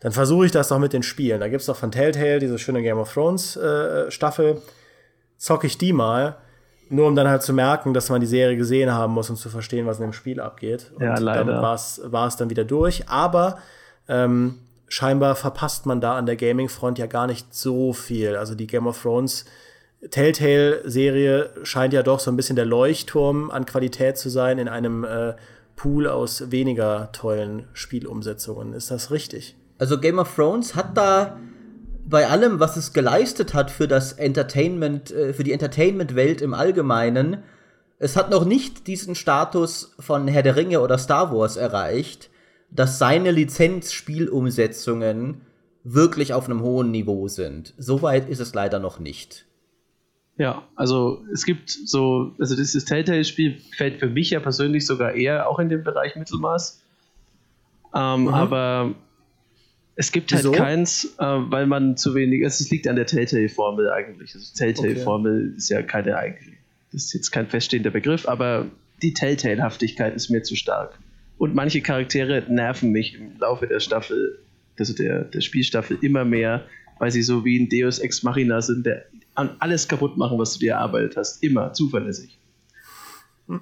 dann 0.00 0.12
versuche 0.12 0.46
ich 0.46 0.52
das 0.52 0.68
doch 0.68 0.78
mit 0.78 0.92
den 0.92 1.02
Spielen. 1.02 1.40
Da 1.40 1.48
gibt 1.48 1.60
es 1.60 1.66
doch 1.66 1.76
von 1.76 1.92
Telltale 1.92 2.40
diese 2.40 2.58
schöne 2.58 2.82
Game 2.82 2.98
of 2.98 3.12
Thrones 3.12 3.56
äh, 3.56 4.10
Staffel, 4.10 4.60
zocke 5.36 5.68
ich 5.68 5.78
die 5.78 5.92
mal, 5.92 6.36
nur 6.90 7.06
um 7.06 7.14
dann 7.14 7.28
halt 7.28 7.42
zu 7.42 7.52
merken, 7.52 7.94
dass 7.94 8.08
man 8.08 8.20
die 8.20 8.26
Serie 8.26 8.56
gesehen 8.56 8.92
haben 8.92 9.12
muss, 9.12 9.30
um 9.30 9.36
zu 9.36 9.50
verstehen, 9.50 9.86
was 9.86 9.98
in 9.98 10.06
dem 10.06 10.12
Spiel 10.12 10.40
abgeht. 10.40 10.90
Und 10.96 11.04
ja, 11.04 11.18
leider. 11.18 11.44
damit 11.44 11.62
war 12.12 12.26
es 12.26 12.36
dann 12.36 12.50
wieder 12.50 12.64
durch. 12.64 13.08
Aber 13.08 13.58
ähm, 14.08 14.58
scheinbar 14.88 15.36
verpasst 15.36 15.86
man 15.86 16.00
da 16.00 16.16
an 16.16 16.26
der 16.26 16.36
Gaming-Front 16.36 16.98
ja 16.98 17.06
gar 17.06 17.26
nicht 17.26 17.54
so 17.54 17.92
viel. 17.92 18.36
Also 18.36 18.54
die 18.54 18.66
Game 18.66 18.86
of 18.86 19.00
Thrones 19.00 19.44
Telltale-Serie 20.10 21.50
scheint 21.64 21.92
ja 21.92 22.02
doch 22.02 22.20
so 22.20 22.30
ein 22.30 22.36
bisschen 22.36 22.56
der 22.56 22.64
Leuchtturm 22.64 23.50
an 23.50 23.66
Qualität 23.66 24.16
zu 24.16 24.28
sein 24.30 24.58
in 24.58 24.68
einem 24.68 25.04
äh, 25.04 25.34
Pool 25.76 26.06
aus 26.06 26.50
weniger 26.50 27.10
tollen 27.12 27.66
Spielumsetzungen. 27.72 28.72
Ist 28.72 28.90
das 28.90 29.10
richtig? 29.10 29.56
Also 29.78 29.98
Game 29.98 30.18
of 30.18 30.34
Thrones 30.34 30.74
hat 30.74 30.96
da 30.96 31.38
bei 32.04 32.26
allem, 32.26 32.58
was 32.58 32.76
es 32.76 32.92
geleistet 32.92 33.54
hat 33.54 33.70
für 33.70 33.86
das 33.86 34.12
Entertainment, 34.12 35.10
äh, 35.10 35.32
für 35.32 35.44
die 35.44 35.52
Entertainment-Welt 35.52 36.40
im 36.40 36.54
Allgemeinen, 36.54 37.42
es 37.98 38.16
hat 38.16 38.30
noch 38.30 38.44
nicht 38.44 38.86
diesen 38.86 39.16
Status 39.16 39.94
von 39.98 40.28
Herr 40.28 40.44
der 40.44 40.54
Ringe 40.54 40.80
oder 40.80 40.98
Star 40.98 41.34
Wars 41.34 41.56
erreicht, 41.56 42.30
dass 42.70 42.98
seine 42.98 43.30
Lizenzspielumsetzungen 43.30 45.42
wirklich 45.84 46.34
auf 46.34 46.46
einem 46.46 46.62
hohen 46.62 46.90
Niveau 46.90 47.28
sind. 47.28 47.74
Soweit 47.78 48.28
ist 48.28 48.40
es 48.40 48.54
leider 48.54 48.78
noch 48.78 48.98
nicht. 48.98 49.46
Ja, 50.36 50.62
also 50.76 51.24
es 51.32 51.44
gibt 51.44 51.70
so, 51.70 52.34
also 52.38 52.54
dieses 52.54 52.84
Telltale-Spiel 52.84 53.58
fällt 53.76 53.98
für 53.98 54.08
mich 54.08 54.30
ja 54.30 54.38
persönlich 54.38 54.86
sogar 54.86 55.14
eher 55.14 55.48
auch 55.48 55.58
in 55.58 55.68
den 55.68 55.82
Bereich 55.82 56.14
Mittelmaß. 56.14 56.80
Ähm, 57.94 58.22
mhm. 58.22 58.28
Aber 58.28 58.94
es 59.96 60.12
gibt 60.12 60.30
halt 60.30 60.44
Wieso? 60.44 60.52
keins, 60.52 61.16
äh, 61.18 61.24
weil 61.24 61.66
man 61.66 61.96
zu 61.96 62.14
wenig, 62.14 62.44
es 62.44 62.70
liegt 62.70 62.86
an 62.86 62.94
der 62.94 63.06
Telltale-Formel 63.06 63.90
eigentlich. 63.90 64.32
Also 64.34 64.54
Telltale-Formel 64.54 65.48
okay. 65.48 65.56
ist 65.56 65.70
ja 65.70 65.82
keine 65.82 66.16
eigentlich, 66.16 66.54
das 66.92 67.06
ist 67.06 67.14
jetzt 67.14 67.30
kein 67.32 67.48
feststehender 67.48 67.90
Begriff, 67.90 68.28
aber 68.28 68.66
die 69.02 69.14
Telltale-Haftigkeit 69.14 70.14
ist 70.14 70.28
mir 70.28 70.44
zu 70.44 70.54
stark. 70.54 71.00
Und 71.38 71.54
manche 71.54 71.80
Charaktere 71.80 72.44
nerven 72.48 72.90
mich 72.90 73.14
im 73.14 73.38
Laufe 73.38 73.66
der 73.66 73.80
Staffel, 73.80 74.38
also 74.78 74.92
der, 74.92 75.24
der 75.24 75.40
Spielstaffel 75.40 75.98
immer 76.02 76.24
mehr, 76.24 76.64
weil 76.98 77.10
sie 77.10 77.22
so 77.22 77.44
wie 77.44 77.58
ein 77.58 77.68
Deus 77.68 78.00
Ex 78.00 78.22
Machina 78.22 78.60
sind, 78.60 78.84
der 78.84 79.04
alles 79.34 79.86
kaputt 79.86 80.16
machen, 80.16 80.38
was 80.38 80.54
du 80.54 80.58
dir 80.58 80.72
erarbeitet 80.72 81.16
hast. 81.16 81.42
Immer 81.42 81.72
zuverlässig. 81.72 82.38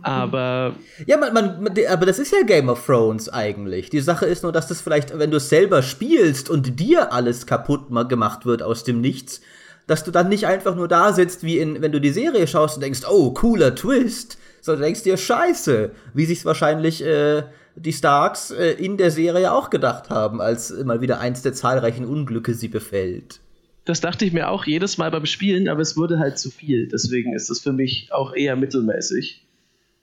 Aber. 0.03 0.75
Ja, 1.07 1.17
man, 1.17 1.33
man, 1.33 1.75
aber 1.89 2.07
das 2.07 2.19
ist 2.19 2.33
ja 2.33 2.43
Game 2.43 2.69
of 2.69 2.85
Thrones 2.85 3.29
eigentlich. 3.29 3.91
Die 3.91 4.01
Sache 4.01 4.27
ist 4.27 4.43
nur, 4.43 4.53
dass 4.53 4.67
das 4.67 4.81
vielleicht, 4.81 5.17
wenn 5.17 5.31
du 5.31 5.37
es 5.37 5.49
selber 5.49 5.83
spielst 5.83 6.51
und 6.51 6.81
dir 6.81 7.13
alles 7.13 7.47
kaputt 7.47 7.89
gemacht 8.09 8.47
wird 8.47 8.63
aus 8.63 8.83
dem 8.83 9.01
Nichts, 9.01 9.43
dass 9.87 10.03
du 10.03 10.11
dann 10.11 10.29
nicht 10.29 10.47
einfach 10.47 10.75
nur 10.75 10.89
da 10.89 11.13
sitzt, 11.13 11.45
wie 11.45 11.59
in, 11.59 11.81
wenn 11.83 11.93
du 11.93 12.01
die 12.01 12.11
Serie 12.11 12.49
schaust 12.49 12.77
und 12.77 12.83
denkst, 12.83 13.03
oh, 13.09 13.33
cooler 13.33 13.75
Twist, 13.77 14.39
sondern 14.61 14.83
denkst 14.83 15.05
dir, 15.05 15.17
scheiße, 15.17 15.93
wie 16.15 16.25
sich's 16.25 16.45
wahrscheinlich 16.45 17.05
äh, 17.05 17.45
die 17.77 17.93
Starks 17.93 18.51
äh, 18.51 18.73
in 18.73 18.97
der 18.97 19.11
Serie 19.11 19.53
auch 19.53 19.71
gedacht 19.71 20.11
haben, 20.11 20.41
als 20.41 20.71
mal 20.85 21.01
wieder 21.01 21.21
eins 21.21 21.43
der 21.43 21.53
zahlreichen 21.53 22.05
Unglücke 22.05 22.55
sie 22.55 22.69
befällt. 22.69 23.41
Das 23.85 24.01
dachte 24.01 24.25
ich 24.25 24.33
mir 24.33 24.49
auch 24.49 24.67
jedes 24.67 24.99
Mal 24.99 25.11
beim 25.11 25.27
Spielen, 25.27 25.69
aber 25.69 25.81
es 25.81 25.97
wurde 25.97 26.19
halt 26.19 26.39
zu 26.39 26.51
viel. 26.51 26.89
Deswegen 26.89 27.35
ist 27.35 27.51
das 27.51 27.61
für 27.61 27.73
mich 27.73 28.09
auch 28.13 28.35
eher 28.35 28.57
mittelmäßig. 28.57 29.45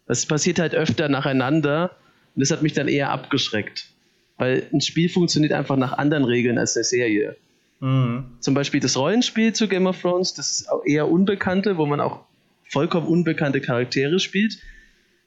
Es 0.08 0.26
passiert 0.26 0.60
halt 0.60 0.74
öfter 0.74 1.10
nacheinander 1.10 1.92
und 2.36 2.42
das 2.42 2.52
hat 2.52 2.62
mich 2.62 2.74
dann 2.74 2.88
eher 2.88 3.10
abgeschreckt. 3.10 3.90
Weil 4.38 4.64
ein 4.72 4.82
Spiel 4.82 5.10
funktioniert 5.10 5.54
einfach 5.54 5.76
nach 5.76 5.98
anderen 5.98 6.24
Regeln 6.24 6.58
als 6.58 6.78
eine 6.78 6.86
Serie. 6.86 7.36
Mhm. 7.82 8.26
Zum 8.40 8.54
Beispiel 8.54 8.80
das 8.80 8.96
Rollenspiel 8.96 9.54
zu 9.54 9.68
Game 9.68 9.88
of 9.88 10.02
Thrones, 10.02 10.34
das 10.34 10.52
ist 10.52 10.70
eher 10.86 11.10
Unbekannte, 11.10 11.78
wo 11.78 11.86
man 11.86 12.00
auch 12.00 12.22
vollkommen 12.70 13.08
unbekannte 13.08 13.60
Charaktere 13.60 14.20
spielt. 14.20 14.60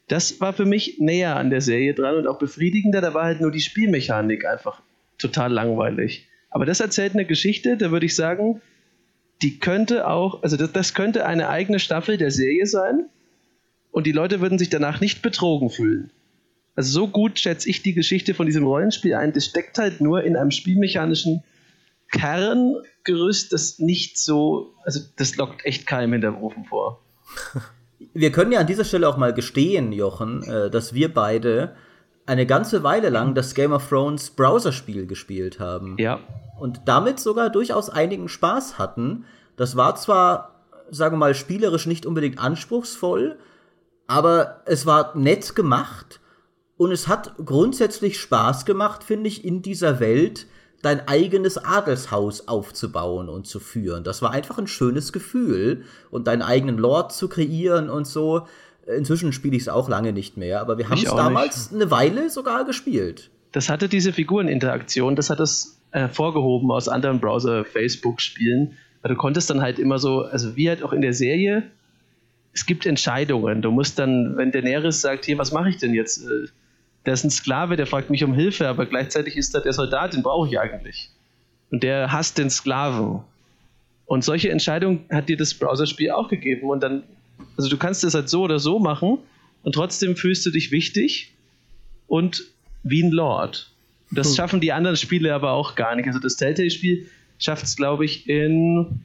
Das 0.09 0.41
war 0.41 0.53
für 0.53 0.65
mich 0.65 0.99
näher 0.99 1.37
an 1.37 1.51
der 1.51 1.61
Serie 1.61 1.95
dran 1.95 2.17
und 2.17 2.27
auch 2.27 2.39
befriedigender. 2.39 3.01
Da 3.01 3.15
war 3.15 3.25
halt 3.25 3.41
nur 3.41 3.51
die 3.51 3.61
Spielmechanik 3.61 4.47
einfach 4.47 4.83
total 5.19 5.53
langweilig. 5.53 6.29
Aber 6.51 6.65
das 6.65 6.81
erzählt 6.81 7.15
eine 7.15 7.25
Geschichte, 7.25 7.77
da 7.77 7.91
würde 7.91 8.07
ich 8.07 8.15
sagen, 8.15 8.61
die 9.43 9.59
könnte 9.59 10.07
auch, 10.09 10.43
also 10.43 10.57
das, 10.57 10.73
das 10.73 10.95
könnte 10.95 11.27
eine 11.27 11.49
eigene 11.49 11.79
Staffel 11.79 12.17
der 12.17 12.31
Serie 12.31 12.67
sein 12.67 13.07
und 13.91 14.07
die 14.07 14.13
Leute 14.13 14.41
würden 14.41 14.59
sich 14.59 14.71
danach 14.71 15.01
nicht 15.01 15.23
betrogen 15.23 15.71
fühlen. 15.71 16.11
Also 16.75 16.93
so 16.93 17.09
gut 17.09 17.39
schätze 17.39 17.69
ich 17.69 17.83
die 17.83 17.95
Geschichte 17.95 18.35
von 18.35 18.47
diesem 18.47 18.65
Rollenspiel 18.65 19.15
ein. 19.15 19.33
Das 19.33 19.47
steckt 19.47 19.79
halt 19.79 20.01
nur 20.01 20.23
in 20.23 20.37
einem 20.37 20.51
spielmechanischen 20.51 21.43
Kerngerüst, 22.13 23.53
das 23.53 23.79
nicht 23.79 24.19
so, 24.19 24.75
also 24.85 25.01
das 25.17 25.37
lockt 25.37 25.65
echt 25.65 25.87
keinem 25.87 26.13
hinter 26.13 26.41
Ofen 26.41 26.65
vor. 26.65 27.03
Wir 28.13 28.33
können 28.33 28.53
ja 28.53 28.61
an 28.61 28.67
dieser 28.67 28.85
Stelle 28.85 29.09
auch 29.09 29.17
mal 29.17 29.33
gestehen, 29.33 29.93
Jochen, 29.93 30.43
äh, 30.43 30.71
dass 30.71 30.95
wir 30.95 31.13
beide 31.13 31.75
eine 32.27 32.47
ganze 32.47 32.83
Weile 32.83 33.09
lang 33.09 33.35
das 33.35 33.55
Game 33.55 33.73
of 33.73 33.89
Thrones 33.89 34.31
Browserspiel 34.31 35.07
gespielt 35.07 35.61
haben. 35.61 35.97
Ja 35.99 36.21
und 36.59 36.83
damit 36.87 37.21
sogar 37.21 37.51
durchaus 37.51 37.91
einigen 37.91 38.29
Spaß 38.29 38.79
hatten. 38.79 39.25
Das 39.57 39.77
war 39.77 39.95
zwar, 39.97 40.65
sagen 40.91 41.15
wir 41.15 41.19
mal, 41.19 41.35
spielerisch 41.35 41.87
nicht 41.87 42.07
unbedingt 42.07 42.39
anspruchsvoll, 42.39 43.39
aber 44.07 44.63
es 44.67 44.87
war 44.87 45.17
nett 45.17 45.55
gemacht 45.55 46.21
und 46.77 46.93
es 46.93 47.09
hat 47.09 47.35
grundsätzlich 47.45 48.21
Spaß 48.21 48.65
gemacht, 48.65 49.05
finde 49.05 49.29
ich, 49.29 49.45
in 49.45 49.63
dieser 49.63 50.01
Welt 50.01 50.47
dein 50.83 51.07
eigenes 51.09 51.59
Adelshaus 51.59 52.49
aufzubauen 52.49 53.29
und 53.29 53.47
zu 53.47 53.61
führen. 53.61 54.05
Das 54.05 54.23
war 54.23 54.31
einfach 54.31 54.59
ein 54.59 54.67
schönes 54.67 55.13
Gefühl 55.13 55.85
und 56.11 56.27
deinen 56.27 56.43
eigenen 56.43 56.79
Lord 56.79 57.13
zu 57.13 57.29
kreieren 57.29 57.91
und 57.91 58.07
so. 58.07 58.47
Inzwischen 58.87 59.33
spiele 59.33 59.57
ich 59.57 59.63
es 59.63 59.69
auch 59.69 59.89
lange 59.89 60.13
nicht 60.13 60.37
mehr, 60.37 60.61
aber 60.61 60.79
wir 60.79 60.89
haben 60.89 60.99
es 60.99 61.05
damals 61.05 61.73
nicht. 61.73 61.83
eine 61.83 61.91
Weile 61.91 62.31
sogar 62.31 62.65
gespielt. 62.65 63.31
Das 63.53 63.69
hatte 63.69 63.89
diese 63.89 64.13
Figureninteraktion, 64.13 65.17
das 65.17 65.31
hat 65.31 65.41
es 65.41 65.81
hervorgehoben 65.91 66.71
aus 66.71 66.89
anderen 66.89 67.21
Browser-Facebook-Spielen. 67.21 68.77
Weil 69.03 69.15
du 69.15 69.17
konntest 69.17 69.51
dann 69.51 69.63
halt 69.63 69.79
immer 69.79 69.99
so, 69.99 70.23
also 70.23 70.57
wie 70.57 70.69
halt 70.69 70.83
auch 70.83 70.93
in 70.93 71.01
der 71.01 71.13
Serie, 71.13 71.65
es 72.53 72.67
gibt 72.67 72.87
Entscheidungen. 72.87 73.63
Du 73.63 73.71
musst 73.71 73.99
dann, 73.99 74.37
wenn 74.37 74.51
Daenerys 74.51 75.01
sagt, 75.01 75.27
hier, 75.27 75.39
was 75.39 75.53
mache 75.53 75.69
ich 75.69 75.79
denn 75.79 75.95
jetzt? 75.95 76.27
Der 77.07 77.15
ist 77.15 77.25
ein 77.25 77.31
Sklave, 77.31 77.77
der 77.77 77.87
fragt 77.87 78.11
mich 78.11 78.25
um 78.25 78.35
Hilfe, 78.35 78.69
aber 78.69 78.85
gleichzeitig 78.85 79.37
ist 79.37 79.55
da 79.55 79.61
der 79.61 79.73
Soldat, 79.73 80.13
den 80.13 80.23
brauche 80.23 80.49
ich 80.49 80.59
eigentlich. 80.59 81.11
Und 81.71 81.83
der 81.83 82.13
hasst 82.13 82.37
den 82.37 82.51
Sklaven. 82.51 83.21
Und 84.07 84.25
solche 84.25 84.51
Entscheidungen 84.51 85.05
hat 85.11 85.29
dir 85.29 85.37
das 85.37 85.55
Browserspiel 85.55 86.11
auch 86.11 86.29
gegeben. 86.29 86.69
Und 86.69 86.81
dann, 86.83 87.05
also 87.57 87.69
du 87.69 87.77
kannst 87.77 88.05
das 88.05 88.15
halt 88.15 88.29
so 88.29 88.43
oder 88.43 88.59
so 88.59 88.79
machen 88.79 89.19
und 89.63 89.75
trotzdem 89.75 90.17
fühlst 90.17 90.45
du 90.47 90.51
dich 90.51 90.71
wichtig 90.71 91.33
und 92.07 92.45
wie 92.83 93.03
ein 93.03 93.11
Lord. 93.11 93.73
Das 94.11 94.29
hm. 94.29 94.35
schaffen 94.37 94.61
die 94.61 94.73
anderen 94.73 94.97
Spiele 94.97 95.35
aber 95.35 95.53
auch 95.53 95.75
gar 95.75 95.95
nicht. 95.97 96.07
Also 96.07 96.21
das 96.21 96.37
Telltale-Spiel 96.37 97.09
schafft 97.39 97.65
es, 97.65 97.77
glaube 97.77 98.05
ich, 98.05 98.29
in. 98.29 99.01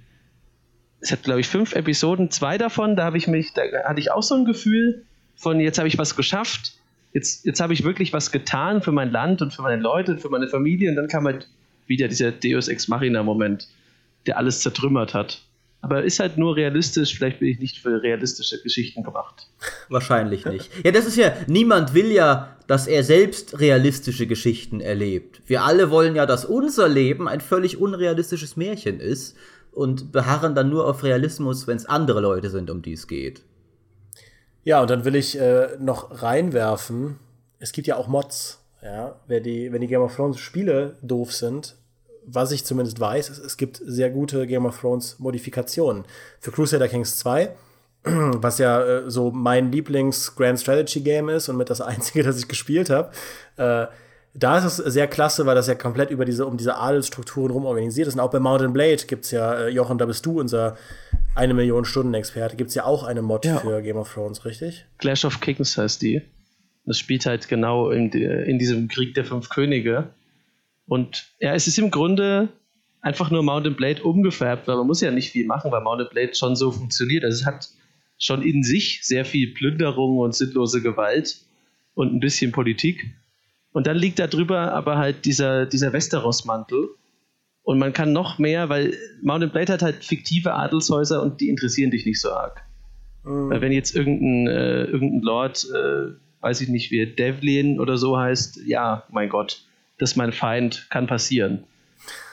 Es 1.00 1.12
hat, 1.12 1.24
glaube 1.24 1.40
ich, 1.40 1.48
fünf 1.48 1.74
Episoden, 1.74 2.30
zwei 2.30 2.60
davon, 2.60 2.96
da 2.96 3.06
habe 3.06 3.18
ich 3.18 3.28
mich, 3.28 3.54
da 3.54 3.64
hatte 3.86 4.00
ich 4.00 4.12
auch 4.12 4.22
so 4.22 4.36
ein 4.36 4.46
Gefühl 4.46 5.04
von, 5.36 5.60
jetzt 5.60 5.80
habe 5.80 5.88
ich 5.88 5.98
was 5.98 6.16
geschafft, 6.16 6.74
jetzt, 7.14 7.46
jetzt 7.46 7.60
habe 7.60 7.74
ich 7.74 7.84
wirklich 7.84 8.14
was 8.14 8.32
getan 8.32 8.82
für 8.82 8.92
mein 8.92 9.12
Land 9.12 9.42
und 9.42 9.54
für 9.54 9.62
meine 9.62 9.82
Leute 9.82 10.14
und 10.14 10.22
für 10.22 10.30
meine 10.30 10.48
Familie 10.48 10.90
und 10.90 10.96
dann 10.96 11.08
kam 11.08 11.26
halt 11.26 11.48
wieder 11.88 12.08
dieser 12.08 12.32
Deus 12.32 12.68
Ex 12.68 12.88
Machina-Moment, 12.88 13.68
der 14.26 14.38
alles 14.38 14.62
zertrümmert 14.62 15.14
hat. 15.14 15.44
Aber 15.84 16.04
ist 16.04 16.20
halt 16.20 16.38
nur 16.38 16.56
realistisch, 16.56 17.16
vielleicht 17.16 17.40
bin 17.40 17.50
ich 17.50 17.60
nicht 17.60 17.80
für 17.80 18.04
realistische 18.04 18.62
Geschichten 18.62 19.02
gemacht. 19.02 19.48
Wahrscheinlich 19.90 20.46
nicht. 20.46 20.70
Ja, 20.86 20.92
das 20.92 21.08
ist 21.08 21.18
ja, 21.18 21.34
niemand 21.48 21.96
will 21.96 22.12
ja, 22.12 22.56
dass 22.68 22.86
er 22.86 23.04
selbst 23.04 23.60
realistische 23.60 24.28
Geschichten 24.28 24.80
erlebt. 24.80 25.42
Wir 25.48 25.64
alle 25.64 25.90
wollen 25.90 26.16
ja, 26.16 26.28
dass 26.28 26.46
unser 26.46 26.88
Leben 26.88 27.28
ein 27.28 27.42
völlig 27.42 27.78
unrealistisches 27.78 28.56
Märchen 28.56 29.00
ist 29.00 29.36
und 29.72 30.12
beharren 30.12 30.54
dann 30.54 30.70
nur 30.70 30.88
auf 30.88 31.04
Realismus, 31.04 31.66
wenn 31.66 31.78
es 31.78 31.88
andere 31.88 32.22
Leute 32.22 32.52
sind, 32.52 32.70
um 32.70 32.84
die 32.84 32.94
es 32.94 33.08
geht. 33.08 33.42
Ja, 34.64 34.82
und 34.82 34.90
dann 34.90 35.06
will 35.06 35.16
ich 35.16 35.40
äh, 35.40 35.70
noch 35.80 36.22
reinwerfen, 36.22 37.20
es 37.60 37.72
gibt 37.72 37.88
ja 37.88 37.96
auch 37.96 38.08
Mods. 38.08 38.60
Ja, 38.82 39.16
wenn 39.28 39.44
die, 39.44 39.72
wenn 39.72 39.82
die 39.82 39.88
Game 39.88 40.02
of 40.02 40.16
Thrones 40.16 40.40
Spiele 40.40 40.98
doof 41.04 41.34
sind, 41.34 41.76
was 42.26 42.52
ich 42.52 42.66
zumindest 42.66 43.00
weiß, 43.00 43.30
es, 43.30 43.38
es 43.38 43.58
gibt 43.58 43.80
sehr 43.86 44.10
gute 44.10 44.48
Game 44.48 44.66
of 44.66 44.80
Thrones 44.80 45.20
Modifikationen. 45.20 46.06
Für 46.40 46.52
Crusader 46.52 46.88
Kings 46.88 47.18
2, 47.18 47.52
was 48.04 48.58
ja 48.58 48.84
äh, 48.84 49.10
so 49.10 49.30
mein 49.30 49.72
Lieblings-Grand 49.72 50.60
Strategy 50.60 51.02
Game 51.02 51.30
ist 51.30 51.48
und 51.50 51.58
mit 51.58 51.70
das 51.70 51.82
einzige, 51.82 52.24
das 52.24 52.38
ich 52.38 52.48
gespielt 52.48 52.90
habe, 52.90 53.12
äh, 53.58 53.86
da 54.34 54.58
ist 54.58 54.64
es 54.64 54.94
sehr 54.94 55.08
klasse, 55.08 55.46
weil 55.46 55.56
das 55.56 55.68
ja 55.68 55.76
komplett 55.76 56.10
über 56.10 56.24
diese, 56.24 56.46
um 56.46 56.58
diese 56.58 56.78
Adelsstrukturen 56.78 57.52
rum 57.52 57.66
organisiert 57.66 58.08
ist. 58.08 58.14
Und 58.14 58.22
auch 58.22 58.32
bei 58.32 58.40
Mountain 58.40 58.74
Blade 58.74 59.04
gibt 59.08 59.26
es 59.26 59.32
ja, 59.32 59.54
äh, 59.54 59.70
Jochen, 59.70 59.98
da 59.98 60.06
bist 60.06 60.26
du 60.26 60.40
unser 60.40 60.78
eine 61.36 61.54
Million 61.54 61.86
Stunden 61.86 62.14
Experte, 62.14 62.56
gibt 62.56 62.70
es 62.70 62.76
ja 62.76 62.86
auch 62.86 63.04
eine 63.04 63.22
Mod 63.22 63.46
ja. 63.46 63.58
für 63.58 63.82
Game 63.82 63.98
of 63.98 64.14
Thrones, 64.14 64.46
richtig? 64.46 64.86
Clash 64.98 65.26
of 65.26 65.40
Kings 65.42 65.78
heißt 65.78 66.02
die. 66.02 66.22
Das 66.86 66.98
spielt 66.98 67.26
halt 67.26 67.48
genau 67.48 67.92
in, 67.92 68.12
in 68.12 68.58
diesem 68.58 68.88
Krieg 68.88 69.14
der 69.14 69.26
fünf 69.26 69.50
Könige. 69.50 70.10
Und 70.88 71.26
ja, 71.40 71.54
es 71.54 71.68
ist 71.68 71.78
im 71.78 71.92
Grunde 71.92 72.50
einfach 73.02 73.32
nur 73.32 73.44
Mountain 73.44 73.76
Blade 73.76 74.04
umgefärbt, 74.04 74.68
weil 74.68 74.78
man 74.78 74.88
muss 74.88 75.02
ja 75.02 75.12
nicht 75.12 75.32
viel 75.32 75.46
machen, 75.46 75.72
weil 75.72 75.82
Mountain 75.82 76.10
Blade 76.10 76.36
schon 76.36 76.56
so 76.56 76.72
funktioniert. 76.72 77.24
Also 77.24 77.42
es 77.42 77.46
hat 77.46 77.70
schon 78.18 78.42
in 78.42 78.64
sich 78.64 79.02
sehr 79.04 79.26
viel 79.26 79.54
Plünderung 79.54 80.20
und 80.20 80.36
sinnlose 80.36 80.82
Gewalt 80.82 81.38
und 81.96 82.14
ein 82.14 82.20
bisschen 82.20 82.52
Politik. 82.52 83.14
Und 83.74 83.88
dann 83.88 83.98
liegt 83.98 84.20
da 84.20 84.28
drüber 84.28 84.74
aber 84.74 84.98
halt 84.98 85.26
dieser, 85.26 85.66
dieser 85.66 85.94
Westeros-Mantel. 85.94 86.90
Und 87.64 87.80
man 87.80 87.94
kann 87.94 88.12
noch 88.12 88.38
mehr, 88.38 88.70
weil 88.70 88.98
Mountain 89.22 89.52
Blade 89.52 89.74
hat 89.74 89.82
halt 89.82 90.04
fiktive 90.04 90.54
Adelshäuser 90.54 91.22
und 91.22 91.40
die 91.42 91.50
interessieren 91.50 91.92
dich 91.92 92.06
nicht 92.06 92.20
so 92.20 92.32
arg. 92.32 92.64
Mhm. 93.24 93.50
Weil 93.50 93.62
wenn 93.62 93.72
jetzt 93.72 93.96
irgendein, 93.96 94.48
äh, 94.48 94.84
irgendein 94.86 95.22
Lord, 95.22 95.68
äh, 95.74 96.14
weiß 96.42 96.62
ich 96.62 96.70
nicht, 96.70 96.92
wie 96.92 97.06
Devlin 97.06 97.80
oder 97.80 97.98
so 97.98 98.18
heißt, 98.18 98.62
ja, 98.66 99.04
mein 99.10 99.30
Gott, 99.30 99.64
das 100.00 100.12
ist 100.12 100.16
mein 100.18 100.34
Feind, 100.34 100.88
kann 100.90 101.08
passieren. 101.08 101.64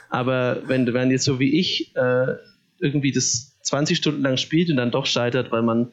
Aber 0.09 0.63
wenn, 0.67 0.93
wenn 0.95 1.11
jetzt 1.11 1.25
so 1.25 1.39
wie 1.39 1.59
ich 1.59 1.95
äh, 1.95 2.35
irgendwie 2.79 3.13
das 3.13 3.59
20 3.63 3.99
Stunden 3.99 4.23
lang 4.23 4.39
spielt 4.39 4.71
und 4.71 4.77
dann 4.77 4.91
doch 4.91 5.05
scheitert, 5.05 5.53
weil 5.53 5.63
man 5.63 5.93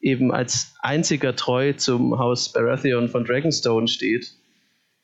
eben 0.00 0.32
als 0.32 0.74
einziger 0.80 1.36
treu 1.36 1.74
zum 1.74 2.18
Haus 2.18 2.52
Baratheon 2.52 3.08
von 3.08 3.24
Dragonstone 3.24 3.86
steht, 3.88 4.32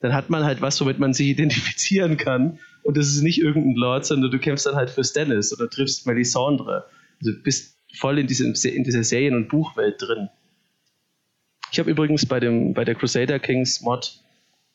dann 0.00 0.14
hat 0.14 0.30
man 0.30 0.44
halt 0.44 0.60
was, 0.60 0.80
womit 0.80 0.98
man 0.98 1.12
sich 1.12 1.28
identifizieren 1.30 2.16
kann. 2.16 2.58
Und 2.82 2.96
das 2.96 3.08
ist 3.08 3.22
nicht 3.22 3.40
irgendein 3.40 3.74
Lord, 3.74 4.06
sondern 4.06 4.30
du 4.30 4.38
kämpfst 4.38 4.66
dann 4.66 4.76
halt 4.76 4.90
für 4.90 5.04
Stannis 5.04 5.52
oder 5.52 5.68
triffst 5.68 6.06
Melisandre. 6.06 6.86
Also 7.20 7.32
bist 7.42 7.76
voll 7.94 8.18
in, 8.18 8.26
diesem, 8.26 8.54
in 8.64 8.84
dieser 8.84 9.04
Serien- 9.04 9.34
und 9.34 9.48
Buchwelt 9.48 9.96
drin. 10.00 10.28
Ich 11.72 11.78
habe 11.78 11.90
übrigens 11.90 12.26
bei, 12.26 12.40
dem, 12.40 12.72
bei 12.72 12.84
der 12.84 12.94
Crusader 12.94 13.38
Kings 13.38 13.82
Mod, 13.82 14.22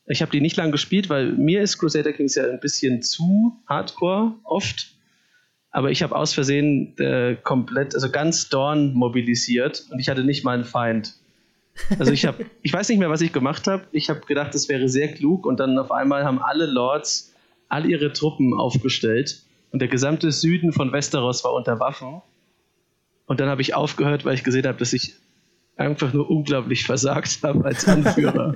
ich 0.06 0.22
habe 0.22 0.32
die 0.32 0.42
nicht 0.42 0.58
lang 0.58 0.72
gespielt, 0.72 1.10
weil 1.10 1.32
mir 1.32 1.62
ist 1.62 1.78
Crusader 1.78 2.14
Kings 2.14 2.36
ja 2.36 2.46
ein 2.46 2.60
bisschen 2.60 3.02
zu 3.02 3.64
hardcore 3.68 4.36
oft. 4.44 4.94
Aber 5.72 5.90
ich 5.90 6.04
habe 6.04 6.16
aus 6.16 6.34
Versehen 6.34 6.96
äh, 7.00 7.36
komplett, 7.42 7.96
also 7.96 8.12
ganz 8.12 8.50
Dorn 8.50 8.94
mobilisiert 8.94 9.86
und 9.90 10.00
ich 10.00 10.10
hatte 10.10 10.24
nicht 10.24 10.44
mal 10.44 10.54
einen 10.54 10.66
Feind. 10.66 11.16
Also 11.98 12.12
ich 12.12 12.26
habe, 12.26 12.46
ich 12.62 12.72
weiß 12.72 12.90
nicht 12.90 13.00
mehr, 13.00 13.10
was 13.10 13.22
ich 13.22 13.34
gemacht 13.34 13.68
habe. 13.68 13.84
Ich 13.92 14.10
habe 14.10 14.22
gedacht, 14.22 14.54
das 14.54 14.70
wäre 14.70 14.90
sehr 14.90 15.12
klug 15.14 15.46
und 15.46 15.60
dann 15.60 15.78
auf 15.78 15.92
einmal 15.92 16.24
haben 16.24 16.42
alle 16.42 16.66
Lords 16.66 17.34
all 17.70 17.90
ihre 17.90 18.14
Truppen 18.14 18.54
aufgestellt 18.54 19.42
und 19.72 19.80
der 19.80 19.88
gesamte 19.88 20.32
Süden 20.32 20.72
von 20.72 20.92
Westeros 20.92 21.44
war 21.44 21.54
unter 21.54 21.80
Waffen. 21.80 22.22
Und 23.26 23.40
dann 23.40 23.50
habe 23.50 23.62
ich 23.62 23.74
aufgehört, 23.74 24.26
weil 24.26 24.36
ich 24.36 24.44
gesehen 24.44 24.68
habe, 24.68 24.78
dass 24.78 24.94
ich 24.94 25.16
einfach 25.76 26.14
nur 26.14 26.30
unglaublich 26.30 26.86
versagt 26.86 27.40
habe 27.42 27.66
als 27.66 27.88
Anführer. 27.88 28.56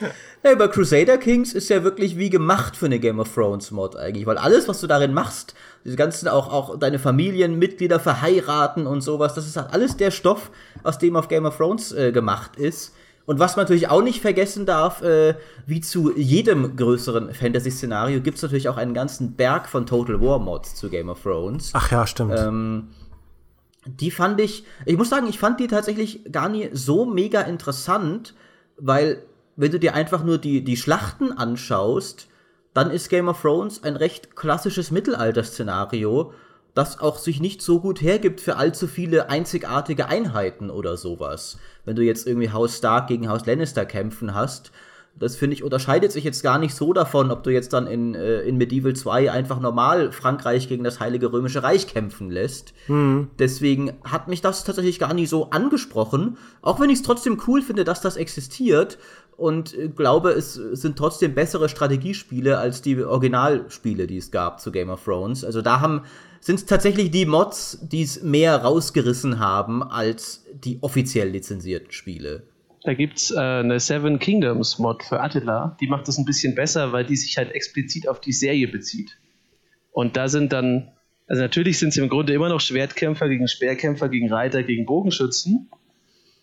Ja, 0.42 0.54
bei 0.54 0.68
Crusader 0.68 1.18
Kings 1.18 1.52
ist 1.52 1.68
ja 1.68 1.84
wirklich 1.84 2.16
wie 2.16 2.30
gemacht 2.30 2.74
für 2.74 2.86
eine 2.86 2.98
Game 2.98 3.18
of 3.18 3.34
Thrones 3.34 3.70
Mod 3.70 3.94
eigentlich, 3.94 4.24
weil 4.24 4.38
alles, 4.38 4.68
was 4.68 4.80
du 4.80 4.86
darin 4.86 5.12
machst, 5.12 5.54
diese 5.84 5.96
ganzen 5.96 6.28
auch, 6.28 6.50
auch 6.50 6.78
deine 6.78 6.98
Familienmitglieder 6.98 8.00
verheiraten 8.00 8.86
und 8.86 9.02
sowas, 9.02 9.34
das 9.34 9.46
ist 9.46 9.58
halt 9.58 9.72
alles 9.74 9.98
der 9.98 10.10
Stoff, 10.10 10.50
aus 10.82 10.96
dem 10.96 11.14
auf 11.14 11.28
Game 11.28 11.44
of 11.44 11.58
Thrones 11.58 11.92
äh, 11.92 12.10
gemacht 12.10 12.56
ist. 12.56 12.94
Und 13.26 13.38
was 13.38 13.56
man 13.56 13.64
natürlich 13.64 13.88
auch 13.88 14.02
nicht 14.02 14.22
vergessen 14.22 14.66
darf, 14.66 15.02
äh, 15.02 15.34
wie 15.66 15.80
zu 15.80 16.16
jedem 16.16 16.74
größeren 16.74 17.34
Fantasy-Szenario, 17.34 18.22
gibt 18.22 18.38
es 18.38 18.42
natürlich 18.42 18.68
auch 18.68 18.78
einen 18.78 18.94
ganzen 18.94 19.36
Berg 19.36 19.68
von 19.68 19.84
Total 19.86 20.20
War 20.20 20.38
Mods 20.38 20.74
zu 20.74 20.88
Game 20.88 21.10
of 21.10 21.22
Thrones. 21.22 21.70
Ach 21.74 21.90
ja, 21.90 22.06
stimmt. 22.06 22.34
Ähm, 22.36 22.88
die 23.86 24.10
fand 24.10 24.40
ich, 24.40 24.64
ich 24.84 24.96
muss 24.96 25.10
sagen, 25.10 25.26
ich 25.28 25.38
fand 25.38 25.60
die 25.60 25.68
tatsächlich 25.68 26.32
gar 26.32 26.48
nicht 26.48 26.70
so 26.72 27.04
mega 27.04 27.42
interessant, 27.42 28.34
weil 28.78 29.22
wenn 29.60 29.72
du 29.72 29.78
dir 29.78 29.94
einfach 29.94 30.24
nur 30.24 30.38
die, 30.38 30.64
die 30.64 30.78
Schlachten 30.78 31.32
anschaust, 31.32 32.28
dann 32.72 32.90
ist 32.90 33.10
Game 33.10 33.28
of 33.28 33.42
Thrones 33.42 33.82
ein 33.84 33.96
recht 33.96 34.34
klassisches 34.34 34.90
Mittelalter-Szenario, 34.90 36.32
das 36.72 36.98
auch 36.98 37.18
sich 37.18 37.40
nicht 37.40 37.60
so 37.60 37.80
gut 37.80 38.00
hergibt 38.00 38.40
für 38.40 38.56
allzu 38.56 38.86
viele 38.86 39.28
einzigartige 39.28 40.06
Einheiten 40.06 40.70
oder 40.70 40.96
sowas. 40.96 41.58
Wenn 41.84 41.96
du 41.96 42.02
jetzt 42.02 42.26
irgendwie 42.26 42.50
Haus 42.50 42.78
Stark 42.78 43.08
gegen 43.08 43.28
Haus 43.28 43.44
Lannister 43.44 43.84
kämpfen 43.84 44.34
hast, 44.34 44.72
das 45.18 45.36
finde 45.36 45.54
ich 45.54 45.62
unterscheidet 45.62 46.12
sich 46.12 46.24
jetzt 46.24 46.42
gar 46.42 46.58
nicht 46.58 46.74
so 46.74 46.92
davon, 46.92 47.30
ob 47.30 47.42
du 47.42 47.50
jetzt 47.50 47.72
dann 47.72 47.86
in, 47.86 48.14
äh, 48.14 48.40
in 48.40 48.56
Medieval 48.56 48.94
2 48.94 49.30
einfach 49.30 49.60
normal 49.60 50.12
Frankreich 50.12 50.68
gegen 50.68 50.84
das 50.84 50.98
Heilige 50.98 51.32
Römische 51.32 51.62
Reich 51.62 51.86
kämpfen 51.86 52.30
lässt. 52.30 52.72
Mhm. 52.88 53.28
Deswegen 53.38 53.92
hat 54.02 54.28
mich 54.28 54.40
das 54.40 54.64
tatsächlich 54.64 54.98
gar 54.98 55.12
nicht 55.12 55.28
so 55.28 55.50
angesprochen, 55.50 56.38
auch 56.62 56.80
wenn 56.80 56.90
ich 56.90 57.00
es 57.00 57.04
trotzdem 57.04 57.40
cool 57.46 57.60
finde, 57.60 57.84
dass 57.84 58.00
das 58.00 58.16
existiert 58.16 58.98
und 59.40 59.76
äh, 59.76 59.88
glaube, 59.88 60.30
es 60.30 60.54
sind 60.54 60.96
trotzdem 60.96 61.34
bessere 61.34 61.68
Strategiespiele 61.68 62.58
als 62.58 62.82
die 62.82 63.02
Originalspiele, 63.02 64.06
die 64.06 64.18
es 64.18 64.30
gab 64.30 64.60
zu 64.60 64.70
Game 64.70 64.90
of 64.90 65.02
Thrones. 65.02 65.44
Also 65.44 65.62
da 65.62 65.80
haben 65.80 66.02
sind 66.40 66.56
es 66.56 66.66
tatsächlich 66.66 67.10
die 67.10 67.26
Mods, 67.26 67.78
die 67.82 68.02
es 68.02 68.22
mehr 68.22 68.56
rausgerissen 68.56 69.38
haben 69.38 69.82
als 69.82 70.44
die 70.52 70.78
offiziell 70.82 71.28
lizenzierten 71.28 71.90
Spiele. 71.90 72.44
Da 72.82 72.94
gibt 72.94 73.18
es 73.18 73.30
äh, 73.30 73.38
eine 73.38 73.80
Seven 73.80 74.18
Kingdoms 74.18 74.78
Mod 74.78 75.02
für 75.02 75.20
Attila, 75.20 75.76
die 75.80 75.86
macht 75.86 76.08
das 76.08 76.18
ein 76.18 76.24
bisschen 76.24 76.54
besser, 76.54 76.92
weil 76.92 77.04
die 77.04 77.16
sich 77.16 77.36
halt 77.36 77.52
explizit 77.52 78.08
auf 78.08 78.20
die 78.20 78.32
Serie 78.32 78.68
bezieht. 78.68 79.18
Und 79.90 80.16
da 80.16 80.28
sind 80.28 80.52
dann, 80.52 80.92
also 81.26 81.42
natürlich 81.42 81.78
sind 81.78 81.90
es 81.90 81.96
im 81.96 82.08
Grunde 82.08 82.32
immer 82.32 82.48
noch 82.48 82.60
Schwertkämpfer 82.60 83.28
gegen 83.28 83.48
Speerkämpfer, 83.48 84.08
gegen 84.08 84.32
Reiter, 84.32 84.62
gegen 84.62 84.86
Bogenschützen, 84.86 85.70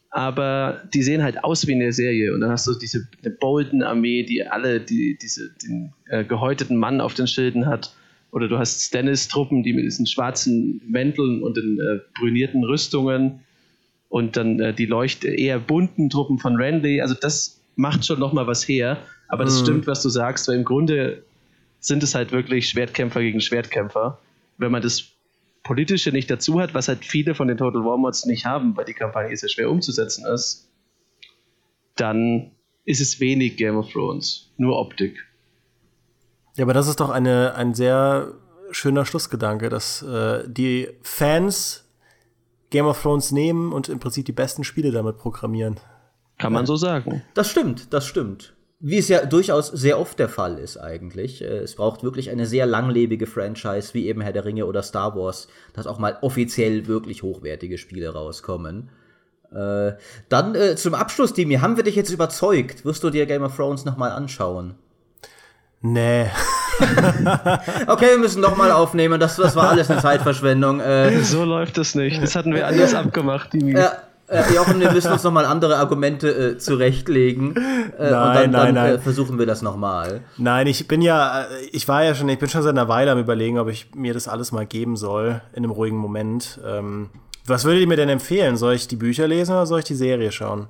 aber 0.10 0.82
die 0.94 1.04
sehen 1.04 1.22
halt 1.22 1.44
aus 1.44 1.68
wie 1.68 1.74
in 1.74 1.80
der 1.80 1.94
Serie. 1.94 2.34
Und 2.34 2.42
dann 2.42 2.52
hast 2.52 2.68
du 2.68 2.74
diese 2.74 3.08
Bolden-Armee, 3.40 4.24
die 4.24 4.46
alle 4.46 4.80
die, 4.80 5.18
diese, 5.22 5.52
den 5.64 5.94
äh, 6.08 6.24
gehäuteten 6.24 6.78
Mann 6.78 7.02
auf 7.02 7.14
den 7.14 7.28
Schilden 7.28 7.66
hat. 7.66 7.94
Oder 8.32 8.48
du 8.48 8.58
hast 8.58 8.82
Stannis-Truppen, 8.82 9.64
die 9.64 9.74
mit 9.74 9.86
diesen 9.86 10.06
schwarzen 10.06 10.82
Mänteln 10.88 11.44
und 11.44 11.58
den 11.58 11.80
äh, 11.80 12.00
brünierten 12.20 12.64
Rüstungen 12.64 13.42
und 14.10 14.38
dann 14.38 14.60
äh, 14.60 14.74
die 14.74 14.86
leucht 14.86 15.24
eher 15.24 15.60
bunten 15.60 16.10
Truppen 16.10 16.40
von 16.40 16.56
Randy. 16.56 17.02
Also 17.02 17.16
das 17.20 17.62
macht 17.76 18.06
schon 18.06 18.20
noch 18.20 18.34
mal 18.34 18.48
was 18.48 18.68
her. 18.68 18.98
Aber 19.28 19.44
das 19.44 19.60
mhm. 19.60 19.66
stimmt, 19.66 19.88
was 19.88 20.02
du 20.02 20.10
sagst, 20.10 20.48
weil 20.48 20.56
im 20.56 20.64
Grunde 20.64 21.24
sind 21.80 22.04
es 22.04 22.16
halt 22.16 22.32
wirklich 22.32 22.70
Schwertkämpfer 22.70 23.22
gegen 23.22 23.42
Schwertkämpfer. 23.42 24.20
Wenn 24.58 24.72
man 24.72 24.82
das 24.82 25.12
Politische 25.68 26.12
nicht 26.12 26.32
dazu 26.32 26.62
hat, 26.62 26.74
was 26.74 26.88
halt 26.88 27.04
viele 27.04 27.36
von 27.36 27.50
den 27.50 27.58
Total 27.58 27.84
War 27.84 27.98
Mods 27.98 28.26
nicht 28.26 28.46
haben, 28.46 28.78
weil 28.78 28.86
die 28.86 28.94
Kampagne 28.94 29.36
sehr 29.36 29.50
schwer 29.50 29.70
umzusetzen 29.70 30.26
ist, 30.26 30.70
dann 31.98 32.52
ist 32.86 33.02
es 33.02 33.20
wenig 33.20 33.58
Game 33.58 33.76
of 33.76 33.92
Thrones, 33.92 34.54
nur 34.56 34.80
Optik. 34.80 35.18
Ja, 36.56 36.64
aber 36.64 36.74
das 36.74 36.88
ist 36.88 37.02
doch 37.02 37.10
eine, 37.10 37.54
ein 37.56 37.74
sehr 37.74 38.34
schöner 38.72 39.06
Schlussgedanke, 39.06 39.68
dass 39.68 40.02
äh, 40.04 40.46
die 40.48 40.88
Fans 41.02 41.86
Game 42.70 42.86
of 42.86 43.02
Thrones 43.02 43.34
nehmen 43.34 43.74
und 43.74 43.90
im 43.90 44.00
Prinzip 44.00 44.26
die 44.26 44.32
besten 44.32 44.64
Spiele 44.64 44.92
damit 44.92 45.18
programmieren. 45.18 45.80
Kann 46.38 46.54
man 46.54 46.66
so 46.66 46.78
sagen. 46.78 47.24
Das 47.34 47.50
stimmt, 47.52 47.92
das 47.94 48.06
stimmt. 48.06 48.56
Wie 48.80 49.00
es 49.00 49.08
ja 49.08 49.26
durchaus 49.26 49.70
sehr 49.70 50.00
oft 50.00 50.20
der 50.20 50.30
Fall 50.30 50.60
ist 50.60 50.78
eigentlich. 50.78 51.42
Äh, 51.42 51.60
es 51.60 51.76
braucht 51.76 52.04
wirklich 52.04 52.30
eine 52.30 52.46
sehr 52.46 52.68
langlebige 52.68 53.26
Franchise, 53.26 53.94
wie 53.94 54.08
eben 54.08 54.22
Herr 54.22 54.34
der 54.34 54.46
Ringe 54.46 54.68
oder 54.68 54.84
Star 54.84 55.16
Wars, 55.16 55.48
dass 55.74 55.88
auch 55.88 55.98
mal 55.98 56.18
offiziell 56.22 56.86
wirklich 56.88 57.24
hochwertige 57.24 57.80
Spiele 57.80 58.14
rauskommen. 58.14 58.90
Äh, 59.52 59.94
dann 60.30 60.54
äh, 60.56 60.76
zum 60.76 60.94
Abschluss, 60.94 61.34
Dimi, 61.34 61.56
haben 61.56 61.78
wir 61.78 61.84
dich 61.84 61.96
jetzt 61.96 62.12
überzeugt? 62.12 62.86
Wirst 62.86 63.04
du 63.04 63.10
dir 63.10 63.26
Game 63.26 63.44
of 63.44 63.56
Thrones 63.56 63.86
nochmal 63.86 64.12
anschauen? 64.12 64.76
Nee. 65.82 66.26
okay, 67.88 68.12
wir 68.12 68.18
müssen 68.18 68.42
nochmal 68.42 68.72
aufnehmen. 68.72 69.20
Das, 69.20 69.38
das 69.38 69.56
war 69.56 69.70
alles 69.70 69.90
eine 69.90 70.02
Zeitverschwendung. 70.02 70.80
Äh, 70.80 71.24
so 71.24 71.46
läuft 71.46 71.78
das 71.78 71.96
nicht. 71.96 72.22
Das 72.22 72.36
hatten 72.36 72.54
wir 72.54 72.68
anders 72.68 72.94
abgemacht, 72.94 73.54
die 73.54 73.72
Ja, 73.72 73.94
äh, 74.28 74.54
Jochen, 74.54 74.80
wir 74.80 74.92
müssen 74.92 75.12
uns 75.12 75.24
nochmal 75.24 75.46
andere 75.46 75.78
Argumente 75.78 76.30
äh, 76.30 76.58
zurechtlegen. 76.58 77.56
Äh, 77.56 78.12
nein, 78.12 78.12
und 78.12 78.12
dann, 78.12 78.12
nein, 78.12 78.52
dann 78.52 78.74
nein. 78.76 78.96
Äh, 78.96 79.00
versuchen 79.00 79.40
wir 79.40 79.46
das 79.46 79.62
nochmal. 79.62 80.22
Nein, 80.38 80.68
ich 80.68 80.88
bin 80.88 81.02
ja, 81.02 81.44
äh, 81.44 81.66
ich 81.72 81.88
war 81.88 82.04
ja 82.04 82.14
schon, 82.14 82.28
ich 82.30 82.38
bin 82.38 82.50
schon 82.50 82.62
seit 82.62 82.72
einer 82.72 82.88
Weile 82.88 83.12
am 83.12 83.20
überlegen, 83.20 83.58
ob 83.58 83.70
ich 83.70 83.96
mir 83.96 84.14
das 84.14 84.28
alles 84.28 84.52
mal 84.52 84.66
geben 84.66 84.98
soll, 84.98 85.42
in 85.54 85.64
einem 85.64 85.72
ruhigen 85.72 85.98
Moment. 85.98 86.60
Ähm, 86.66 87.10
was 87.46 87.64
würdet 87.64 87.82
ihr 87.82 87.88
mir 87.88 87.96
denn 87.96 88.10
empfehlen? 88.10 88.58
Soll 88.58 88.74
ich 88.74 88.88
die 88.88 88.98
Bücher 88.98 89.28
lesen 89.28 89.54
oder 89.54 89.66
soll 89.66 89.80
ich 89.80 89.86
die 89.86 89.96
Serie 89.96 90.32
schauen? 90.32 90.68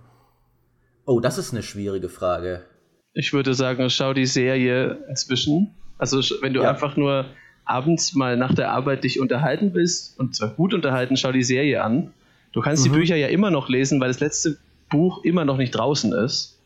Oh, 1.06 1.20
das 1.20 1.38
ist 1.38 1.52
eine 1.52 1.64
schwierige 1.64 2.10
Frage. 2.10 2.66
Ich 3.14 3.34
würde 3.34 3.56
sagen, 3.56 3.90
schau 3.90 4.14
die 4.14 4.28
Serie 4.28 5.00
inzwischen. 5.10 5.74
Also 5.98 6.20
wenn 6.42 6.54
du 6.54 6.62
ja. 6.62 6.70
einfach 6.70 6.96
nur 6.96 7.26
abends 7.66 8.14
mal 8.14 8.38
nach 8.38 8.54
der 8.54 8.72
Arbeit 8.72 9.04
dich 9.04 9.20
unterhalten 9.20 9.74
willst 9.74 10.20
und 10.20 10.36
zwar 10.36 10.50
gut 10.50 10.74
unterhalten, 10.74 11.18
schau 11.18 11.32
die 11.32 11.44
Serie 11.44 11.84
an. 11.84 12.14
Du 12.58 12.64
kannst 12.64 12.84
mhm. 12.84 12.92
die 12.92 12.98
Bücher 12.98 13.16
ja 13.16 13.28
immer 13.28 13.52
noch 13.52 13.70
lesen, 13.70 14.02
weil 14.02 14.08
das 14.08 14.20
letzte 14.20 14.58
Buch 14.90 15.24
immer 15.24 15.46
noch 15.46 15.58
nicht 15.58 15.76
draußen 15.76 16.12
ist. 16.12 16.58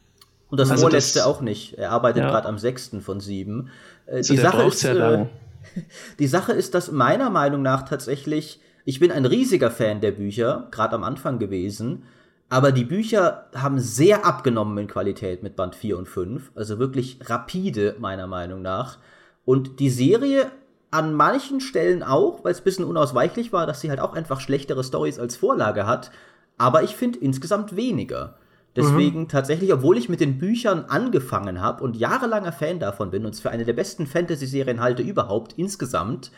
Und 0.50 0.58
das 0.58 0.72
also 0.72 0.84
vorletzte 0.84 1.20
das, 1.20 1.28
auch 1.28 1.42
nicht. 1.42 1.74
Er 1.74 1.92
arbeitet 1.92 2.24
ja. 2.24 2.30
gerade 2.30 2.48
am 2.48 2.58
sechsten 2.58 3.02
von 3.02 3.20
sieben. 3.20 3.72
Äh, 4.06 4.16
also 4.16 4.34
die, 4.34 4.40
Sache 4.40 4.64
ist, 4.64 4.86
äh, 4.86 5.26
die 6.20 6.28
Sache 6.28 6.54
ist, 6.54 6.76
dass 6.76 6.94
meiner 6.94 7.30
Meinung 7.30 7.62
nach 7.62 7.84
tatsächlich, 7.84 8.62
ich 8.86 9.02
bin 9.02 9.12
ein 9.12 9.26
riesiger 9.26 9.70
Fan 9.70 10.00
der 10.00 10.12
Bücher, 10.12 10.70
gerade 10.72 10.96
am 10.96 11.04
Anfang 11.04 11.40
gewesen, 11.40 12.04
aber 12.48 12.72
die 12.72 12.86
Bücher 12.86 13.48
haben 13.54 13.78
sehr 13.78 14.26
abgenommen 14.26 14.78
in 14.78 14.88
Qualität 14.88 15.44
mit 15.44 15.58
Band 15.58 15.76
4 15.76 15.98
und 15.98 16.08
5. 16.08 16.54
Also 16.56 16.80
wirklich 16.80 17.20
rapide, 17.26 17.98
meiner 18.00 18.28
Meinung 18.28 18.62
nach. 18.62 18.98
Und 19.44 19.82
die 19.82 19.90
Serie 19.90 20.52
an 20.92 21.14
manchen 21.14 21.62
Stellen 21.62 22.04
auch, 22.04 22.44
weil 22.44 22.52
es 22.52 22.60
ein 22.60 22.66
bisschen 22.66 22.86
unausweichlich 22.86 23.54
war, 23.54 23.66
dass 23.66 23.82
sie 23.82 23.90
halt 23.90 24.02
auch 24.02 24.14
einfach 24.14 24.42
schlechtere 24.42 24.84
Stories 24.84 25.20
als 25.20 25.38
Vorlage 25.38 25.88
hat. 25.88 26.12
Aber 26.58 26.84
ich 26.84 26.96
finde 26.96 27.20
insgesamt 27.20 27.76
weniger. 27.76 28.36
Deswegen 28.76 29.22
mhm. 29.22 29.28
tatsächlich, 29.28 29.74
obwohl 29.74 29.98
ich 29.98 30.08
mit 30.08 30.22
den 30.22 30.38
Büchern 30.38 30.86
angefangen 30.86 31.60
habe 31.60 31.84
und 31.84 31.98
jahrelanger 31.98 32.54
Fan 32.54 32.80
davon 32.80 33.12
bin 33.12 33.26
und 33.26 33.34
es 33.34 33.42
für 33.42 33.50
eine 33.50 33.66
der 33.66 33.74
besten 33.74 34.08
Fantasy-Serien 34.08 34.80
halte 34.80 35.02
überhaupt 35.02 35.54
insgesamt, 35.58 36.32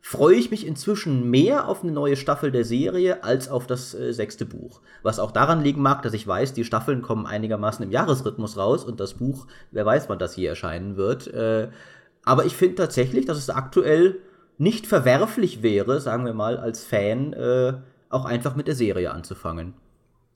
freue 0.00 0.36
ich 0.36 0.50
mich 0.50 0.66
inzwischen 0.66 1.28
mehr 1.30 1.68
auf 1.68 1.82
eine 1.82 1.92
neue 1.92 2.16
Staffel 2.16 2.52
der 2.52 2.64
Serie 2.64 3.24
als 3.24 3.48
auf 3.48 3.66
das 3.66 3.94
äh, 3.94 4.12
sechste 4.12 4.46
Buch. 4.46 4.80
Was 5.02 5.18
auch 5.18 5.30
daran 5.30 5.62
liegen 5.62 5.82
mag, 5.82 6.02
dass 6.02 6.14
ich 6.14 6.26
weiß, 6.26 6.52
die 6.52 6.64
Staffeln 6.64 7.02
kommen 7.02 7.26
einigermaßen 7.26 7.84
im 7.84 7.90
Jahresrhythmus 7.90 8.56
raus 8.56 8.84
und 8.84 9.00
das 9.00 9.14
Buch, 9.14 9.46
wer 9.72 9.84
weiß, 9.84 10.08
wann 10.08 10.18
das 10.18 10.34
hier 10.34 10.50
erscheinen 10.50 10.96
wird. 10.96 11.26
Äh, 11.28 11.68
aber 12.24 12.44
ich 12.44 12.56
finde 12.56 12.76
tatsächlich, 12.76 13.26
dass 13.26 13.38
es 13.38 13.50
aktuell 13.50 14.20
nicht 14.58 14.86
verwerflich 14.86 15.62
wäre, 15.62 16.00
sagen 16.00 16.24
wir 16.24 16.34
mal, 16.34 16.58
als 16.58 16.84
Fan 16.84 17.32
äh, 17.32 17.74
auch 18.10 18.24
einfach 18.24 18.56
mit 18.56 18.68
der 18.68 18.74
Serie 18.74 19.10
anzufangen. 19.10 19.74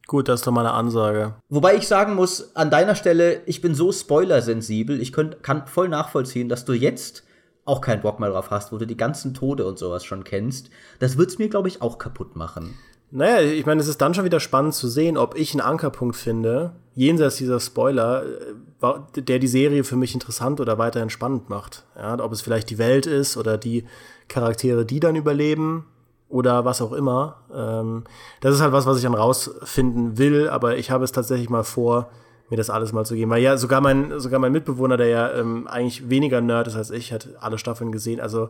Gut, 0.07 0.27
das 0.27 0.41
ist 0.41 0.47
doch 0.47 0.51
mal 0.51 0.61
eine 0.61 0.73
Ansage. 0.73 1.35
Wobei 1.49 1.75
ich 1.75 1.87
sagen 1.87 2.15
muss, 2.15 2.55
an 2.55 2.69
deiner 2.69 2.95
Stelle, 2.95 3.41
ich 3.45 3.61
bin 3.61 3.73
so 3.73 3.91
spoilersensibel, 3.91 5.01
ich 5.01 5.11
könnt, 5.11 5.41
kann 5.41 5.65
voll 5.67 5.89
nachvollziehen, 5.89 6.47
dass 6.47 6.65
du 6.65 6.73
jetzt 6.73 7.23
auch 7.65 7.81
keinen 7.81 8.01
Bock 8.01 8.19
mehr 8.19 8.29
drauf 8.29 8.51
hast, 8.51 8.71
wo 8.71 8.77
du 8.77 8.85
die 8.85 8.97
ganzen 8.97 9.33
Tode 9.33 9.65
und 9.65 9.79
sowas 9.79 10.05
schon 10.05 10.23
kennst, 10.23 10.69
das 10.99 11.17
wird's 11.17 11.39
mir, 11.39 11.49
glaube 11.49 11.67
ich, 11.67 11.81
auch 11.81 11.97
kaputt 11.97 12.35
machen. 12.35 12.75
Naja, 13.11 13.41
ich 13.41 13.65
meine, 13.65 13.81
es 13.81 13.87
ist 13.87 14.01
dann 14.01 14.13
schon 14.13 14.25
wieder 14.25 14.39
spannend 14.39 14.73
zu 14.73 14.87
sehen, 14.87 15.17
ob 15.17 15.35
ich 15.35 15.53
einen 15.53 15.61
Ankerpunkt 15.61 16.15
finde, 16.15 16.73
jenseits 16.95 17.37
dieser 17.37 17.59
Spoiler, 17.59 18.23
äh, 18.23 19.21
der 19.21 19.39
die 19.39 19.47
Serie 19.47 19.83
für 19.83 19.95
mich 19.95 20.13
interessant 20.13 20.59
oder 20.59 20.77
weiterhin 20.77 21.09
spannend 21.09 21.49
macht. 21.49 21.85
Ja, 21.95 22.19
ob 22.19 22.31
es 22.31 22.41
vielleicht 22.41 22.69
die 22.69 22.77
Welt 22.77 23.05
ist 23.05 23.37
oder 23.37 23.57
die 23.57 23.85
Charaktere, 24.27 24.85
die 24.85 24.99
dann 24.99 25.15
überleben 25.15 25.85
oder 26.29 26.65
was 26.65 26.81
auch 26.81 26.91
immer. 26.91 27.37
Ähm, 27.53 28.03
das 28.41 28.55
ist 28.55 28.61
halt 28.61 28.73
was, 28.73 28.85
was 28.85 28.97
ich 28.97 29.03
dann 29.03 29.13
rausfinden 29.13 30.17
will, 30.17 30.49
aber 30.49 30.77
ich 30.77 30.91
habe 30.91 31.03
es 31.03 31.11
tatsächlich 31.11 31.49
mal 31.49 31.63
vor, 31.63 32.09
mir 32.49 32.57
das 32.57 32.69
alles 32.69 32.93
mal 32.93 33.05
zu 33.05 33.15
geben. 33.15 33.31
Weil 33.31 33.41
ja, 33.41 33.57
sogar 33.57 33.81
mein, 33.81 34.19
sogar 34.19 34.39
mein 34.39 34.51
Mitbewohner, 34.51 34.97
der 34.97 35.07
ja 35.07 35.33
ähm, 35.33 35.67
eigentlich 35.67 36.09
weniger 36.09 36.41
Nerd 36.41 36.67
ist 36.67 36.75
als 36.75 36.91
ich, 36.91 37.11
hat 37.11 37.29
alle 37.39 37.57
Staffeln 37.57 37.91
gesehen. 37.91 38.19
Also 38.19 38.49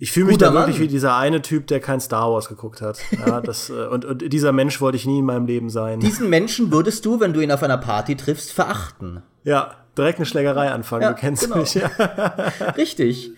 ich 0.00 0.12
fühle 0.12 0.26
mich 0.26 0.38
da 0.38 0.52
wirklich 0.54 0.78
wie 0.78 0.86
dieser 0.86 1.16
eine 1.16 1.42
Typ, 1.42 1.66
der 1.66 1.80
kein 1.80 2.00
Star 2.00 2.30
Wars 2.32 2.48
geguckt 2.48 2.80
hat. 2.80 2.98
Ja, 3.26 3.40
das, 3.40 3.68
äh, 3.68 3.86
und, 3.86 4.04
und 4.04 4.32
dieser 4.32 4.52
Mensch 4.52 4.80
wollte 4.80 4.96
ich 4.96 5.04
nie 5.04 5.18
in 5.18 5.24
meinem 5.24 5.46
Leben 5.46 5.70
sein. 5.70 5.98
Diesen 5.98 6.30
Menschen 6.30 6.70
würdest 6.70 7.04
du, 7.04 7.20
wenn 7.20 7.32
du 7.32 7.40
ihn 7.40 7.50
auf 7.50 7.62
einer 7.62 7.78
Party 7.78 8.16
triffst, 8.16 8.52
verachten. 8.52 9.22
Ja, 9.42 9.74
direkt 9.96 10.18
eine 10.18 10.26
Schlägerei 10.26 10.70
anfangen, 10.70 11.02
ja, 11.02 11.12
du 11.12 11.16
kennst 11.16 11.44
genau. 11.44 11.58
mich. 11.58 11.74
Ja. 11.74 11.88
Richtig. 12.76 13.32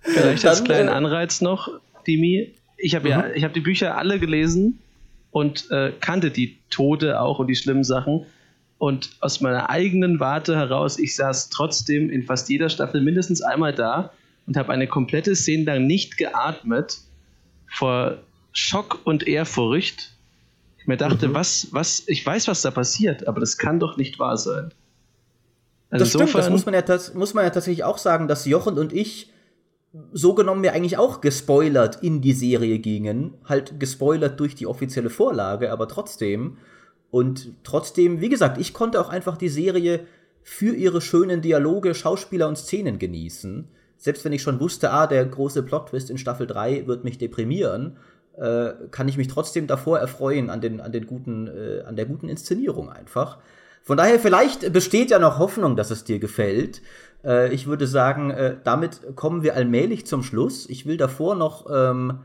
Vielleicht 0.00 0.44
als 0.46 0.64
kleinen 0.64 0.88
äh, 0.88 0.92
Anreiz 0.92 1.40
noch, 1.40 1.68
Dimi. 2.06 2.54
Ich 2.76 2.94
habe 2.94 3.06
mhm. 3.06 3.10
ja, 3.10 3.30
ich 3.34 3.44
habe 3.44 3.54
die 3.54 3.60
Bücher 3.60 3.96
alle 3.96 4.18
gelesen 4.18 4.80
und 5.30 5.70
äh, 5.70 5.92
kannte 6.00 6.30
die 6.30 6.58
Tode 6.68 7.20
auch 7.20 7.38
und 7.38 7.46
die 7.46 7.56
schlimmen 7.56 7.84
Sachen. 7.84 8.26
Und 8.76 9.10
aus 9.20 9.40
meiner 9.40 9.70
eigenen 9.70 10.20
Warte 10.20 10.56
heraus, 10.56 10.98
ich 10.98 11.16
saß 11.16 11.48
trotzdem 11.48 12.10
in 12.10 12.24
fast 12.24 12.48
jeder 12.50 12.68
Staffel 12.68 13.00
mindestens 13.00 13.40
einmal 13.40 13.72
da 13.72 14.12
und 14.52 14.58
habe 14.58 14.70
eine 14.70 14.86
komplette 14.86 15.34
Szene 15.34 15.64
lang 15.64 15.86
nicht 15.86 16.18
geatmet 16.18 16.98
vor 17.66 18.18
Schock 18.52 19.00
und 19.04 19.26
Ehrfurcht. 19.26 20.14
Ich 20.76 20.86
mir 20.86 20.98
dachte, 20.98 21.28
mhm. 21.28 21.34
was, 21.34 21.68
was, 21.70 22.02
ich 22.06 22.24
weiß, 22.24 22.48
was 22.48 22.60
da 22.60 22.70
passiert, 22.70 23.26
aber 23.26 23.40
das 23.40 23.56
kann 23.56 23.80
doch 23.80 23.96
nicht 23.96 24.18
wahr 24.18 24.36
sein. 24.36 24.74
Also 25.88 26.04
das 26.04 26.10
stimmt, 26.10 26.34
das 26.34 26.50
muss 26.50 26.66
man, 26.66 26.74
ja, 26.74 26.82
das 26.82 27.14
muss 27.14 27.32
man 27.32 27.44
ja 27.44 27.50
tatsächlich 27.50 27.84
auch 27.84 27.96
sagen, 27.96 28.28
dass 28.28 28.44
Jochen 28.44 28.78
und 28.78 28.92
ich 28.92 29.30
so 30.12 30.34
genommen 30.34 30.62
wir 30.62 30.74
eigentlich 30.74 30.98
auch 30.98 31.22
gespoilert 31.22 32.02
in 32.02 32.20
die 32.20 32.32
Serie 32.32 32.78
gingen. 32.78 33.34
Halt 33.44 33.80
gespoilert 33.80 34.38
durch 34.38 34.54
die 34.54 34.66
offizielle 34.66 35.10
Vorlage, 35.10 35.72
aber 35.72 35.88
trotzdem. 35.88 36.58
Und 37.10 37.52
trotzdem, 37.62 38.20
wie 38.20 38.30
gesagt, 38.30 38.58
ich 38.58 38.74
konnte 38.74 39.00
auch 39.00 39.08
einfach 39.08 39.38
die 39.38 39.50
Serie 39.50 40.00
für 40.42 40.74
ihre 40.74 41.00
schönen 41.00 41.40
Dialoge, 41.40 41.94
Schauspieler 41.94 42.48
und 42.48 42.56
Szenen 42.56 42.98
genießen 42.98 43.68
selbst 44.02 44.24
wenn 44.24 44.32
ich 44.32 44.42
schon 44.42 44.58
wusste, 44.58 44.90
ah, 44.90 45.06
der 45.06 45.24
große 45.24 45.62
Plot-Twist 45.62 46.10
in 46.10 46.18
Staffel 46.18 46.48
3 46.48 46.88
wird 46.88 47.04
mich 47.04 47.18
deprimieren, 47.18 47.98
äh, 48.36 48.72
kann 48.90 49.06
ich 49.06 49.16
mich 49.16 49.28
trotzdem 49.28 49.68
davor 49.68 50.00
erfreuen 50.00 50.50
an, 50.50 50.60
den, 50.60 50.80
an, 50.80 50.90
den 50.90 51.06
guten, 51.06 51.46
äh, 51.46 51.82
an 51.82 51.94
der 51.94 52.06
guten 52.06 52.28
Inszenierung 52.28 52.90
einfach. 52.90 53.38
Von 53.84 53.96
daher, 53.96 54.18
vielleicht 54.18 54.72
besteht 54.72 55.10
ja 55.10 55.20
noch 55.20 55.38
Hoffnung, 55.38 55.76
dass 55.76 55.92
es 55.92 56.02
dir 56.02 56.18
gefällt. 56.18 56.82
Äh, 57.24 57.54
ich 57.54 57.68
würde 57.68 57.86
sagen, 57.86 58.30
äh, 58.30 58.56
damit 58.64 59.14
kommen 59.14 59.44
wir 59.44 59.54
allmählich 59.54 60.04
zum 60.04 60.24
Schluss. 60.24 60.68
Ich 60.68 60.84
will 60.84 60.96
davor 60.96 61.36
noch 61.36 61.66
ähm, 61.70 62.22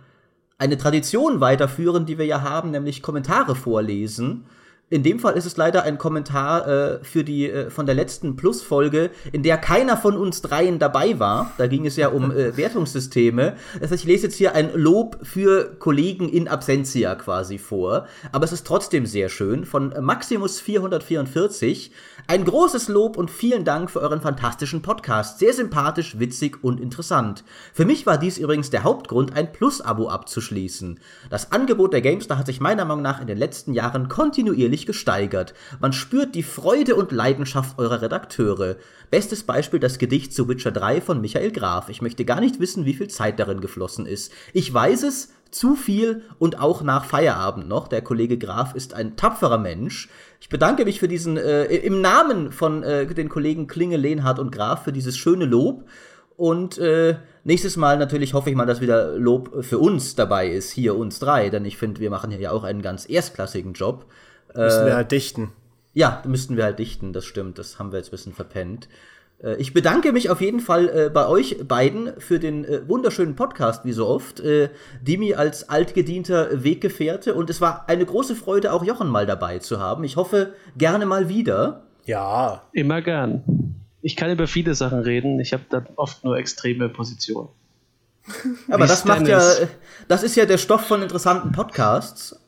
eine 0.57 0.79
Tradition 0.79 1.41
weiterführen, 1.41 2.07
die 2.07 2.17
wir 2.17 2.25
ja 2.25 2.41
haben, 2.41 2.71
nämlich 2.71 3.03
Kommentare 3.03 3.53
vorlesen. 3.53 4.45
In 4.89 5.03
dem 5.03 5.19
Fall 5.19 5.35
ist 5.35 5.45
es 5.45 5.57
leider 5.57 5.83
ein 5.83 5.97
Kommentar 5.97 6.65
äh, 6.65 7.03
für 7.03 7.25
die 7.25 7.49
äh, 7.49 7.69
von 7.69 7.85
der 7.85 7.93
letzten 7.93 8.37
Plus-Folge, 8.37 9.11
in 9.33 9.43
der 9.43 9.57
keiner 9.57 9.97
von 9.97 10.15
uns 10.15 10.41
dreien 10.41 10.79
dabei 10.79 11.19
war. 11.19 11.51
Da 11.57 11.67
ging 11.67 11.85
es 11.85 11.97
ja 11.97 12.07
um 12.07 12.31
äh, 12.31 12.55
Wertungssysteme. 12.57 13.57
Das 13.81 13.91
heißt, 13.91 14.03
ich 14.03 14.07
lese 14.07 14.27
jetzt 14.27 14.37
hier 14.37 14.55
ein 14.55 14.71
Lob 14.73 15.19
für 15.23 15.75
Kollegen 15.77 16.29
in 16.29 16.47
Absentia 16.47 17.15
quasi 17.15 17.57
vor. 17.57 18.07
Aber 18.31 18.45
es 18.45 18.53
ist 18.53 18.65
trotzdem 18.65 19.05
sehr 19.05 19.27
schön. 19.27 19.65
Von 19.65 19.93
Maximus 19.99 20.61
444. 20.61 21.91
Ein 22.27 22.45
großes 22.45 22.87
Lob 22.87 23.17
und 23.17 23.29
vielen 23.29 23.65
Dank 23.65 23.91
für 23.91 23.99
euren 23.99 24.21
fantastischen 24.21 24.81
Podcast. 24.81 25.39
Sehr 25.39 25.51
sympathisch, 25.51 26.17
witzig 26.17 26.63
und 26.63 26.79
interessant. 26.79 27.43
Für 27.73 27.83
mich 27.83 28.05
war 28.05 28.17
dies 28.17 28.37
übrigens 28.37 28.69
der 28.69 28.83
Hauptgrund, 28.83 29.35
ein 29.35 29.51
Plus-Abo 29.51 30.07
abzuschließen. 30.07 30.97
Das 31.29 31.51
Angebot 31.51 31.91
der 31.91 32.01
GameStar 32.01 32.37
hat 32.37 32.45
sich 32.45 32.61
meiner 32.61 32.85
Meinung 32.85 33.03
nach 33.03 33.19
in 33.19 33.27
den 33.27 33.37
letzten 33.37 33.73
Jahren 33.73 34.07
kontinuierlich 34.07 34.76
deutlich 34.77 34.85
gesteigert. 34.85 35.53
Man 35.79 35.93
spürt 35.93 36.35
die 36.35 36.43
Freude 36.43 36.95
und 36.95 37.11
Leidenschaft 37.11 37.79
eurer 37.79 38.01
Redakteure. 38.01 38.75
Bestes 39.09 39.43
Beispiel 39.43 39.79
das 39.79 39.97
Gedicht 39.97 40.33
zu 40.33 40.47
Witcher 40.47 40.71
3 40.71 41.01
von 41.01 41.21
Michael 41.21 41.51
Graf. 41.51 41.89
Ich 41.89 42.01
möchte 42.01 42.25
gar 42.25 42.39
nicht 42.39 42.59
wissen, 42.59 42.85
wie 42.85 42.93
viel 42.93 43.07
Zeit 43.07 43.39
darin 43.39 43.61
geflossen 43.61 44.05
ist. 44.05 44.31
Ich 44.53 44.71
weiß 44.71 45.03
es, 45.03 45.29
zu 45.49 45.75
viel 45.75 46.23
und 46.39 46.59
auch 46.59 46.81
nach 46.81 47.05
Feierabend 47.05 47.69
noch. 47.69 47.87
Der 47.87 48.01
Kollege 48.01 48.37
Graf 48.37 48.75
ist 48.75 48.93
ein 48.93 49.15
tapferer 49.15 49.57
Mensch. 49.57 50.09
Ich 50.41 50.49
bedanke 50.49 50.83
mich 50.83 50.99
für 50.99 51.07
diesen, 51.07 51.37
äh, 51.37 51.63
im 51.63 52.01
Namen 52.01 52.51
von 52.51 52.83
äh, 52.83 53.07
den 53.07 53.29
Kollegen 53.29 53.67
Klinge, 53.67 53.95
Lehnhardt 53.95 54.39
und 54.39 54.51
Graf 54.51 54.83
für 54.83 54.91
dieses 54.91 55.17
schöne 55.17 55.45
Lob. 55.45 55.85
Und 56.35 56.77
äh, 56.77 57.15
nächstes 57.45 57.77
Mal 57.77 57.97
natürlich 57.97 58.33
hoffe 58.33 58.49
ich 58.49 58.55
mal, 58.55 58.67
dass 58.67 58.81
wieder 58.81 59.17
Lob 59.17 59.63
für 59.63 59.79
uns 59.79 60.15
dabei 60.15 60.49
ist, 60.49 60.69
hier 60.69 60.95
uns 60.95 61.17
drei, 61.17 61.49
denn 61.49 61.65
ich 61.65 61.77
finde, 61.77 62.01
wir 62.01 62.11
machen 62.11 62.29
hier 62.29 62.39
ja 62.39 62.51
auch 62.51 62.63
einen 62.63 62.83
ganz 62.83 63.09
erstklassigen 63.09 63.73
Job. 63.73 64.05
Müssen 64.57 64.85
wir 64.85 64.93
äh, 64.93 64.95
halt 64.95 65.11
dichten. 65.11 65.51
Ja, 65.93 66.21
müssten 66.25 66.57
wir 66.57 66.63
halt 66.63 66.79
dichten, 66.79 67.13
das 67.13 67.25
stimmt. 67.25 67.57
Das 67.57 67.79
haben 67.79 67.91
wir 67.91 67.97
jetzt 67.97 68.09
ein 68.09 68.11
bisschen 68.11 68.33
verpennt. 68.33 68.87
Äh, 69.41 69.55
ich 69.57 69.73
bedanke 69.73 70.11
mich 70.11 70.29
auf 70.29 70.41
jeden 70.41 70.59
Fall 70.59 70.89
äh, 70.89 71.09
bei 71.09 71.27
euch 71.27 71.67
beiden 71.67 72.19
für 72.19 72.39
den 72.39 72.65
äh, 72.65 72.87
wunderschönen 72.87 73.35
Podcast, 73.35 73.85
wie 73.85 73.93
so 73.93 74.07
oft. 74.07 74.39
Äh, 74.39 74.69
Dimi 75.01 75.33
als 75.33 75.69
altgedienter 75.69 76.63
Weggefährte 76.63 77.33
und 77.33 77.49
es 77.49 77.61
war 77.61 77.87
eine 77.87 78.05
große 78.05 78.35
Freude, 78.35 78.73
auch 78.73 78.83
Jochen 78.83 79.09
mal 79.09 79.25
dabei 79.25 79.59
zu 79.59 79.79
haben. 79.79 80.03
Ich 80.03 80.15
hoffe, 80.15 80.53
gerne 80.77 81.05
mal 81.05 81.29
wieder. 81.29 81.83
Ja. 82.05 82.63
Immer 82.73 83.01
gern. 83.01 83.43
Ich 84.01 84.15
kann 84.15 84.31
über 84.31 84.47
viele 84.47 84.75
Sachen 84.75 84.99
reden, 84.99 85.39
ich 85.39 85.53
habe 85.53 85.63
da 85.69 85.83
oft 85.95 86.23
nur 86.23 86.37
extreme 86.37 86.89
Positionen. 86.89 87.49
Aber 88.69 88.87
das 88.87 89.05
macht 89.05 89.27
ja, 89.27 89.41
das 90.07 90.23
ist 90.23 90.35
ja 90.35 90.45
der 90.45 90.57
Stoff 90.57 90.85
von 90.85 91.01
interessanten 91.01 91.51
Podcasts. 91.51 92.39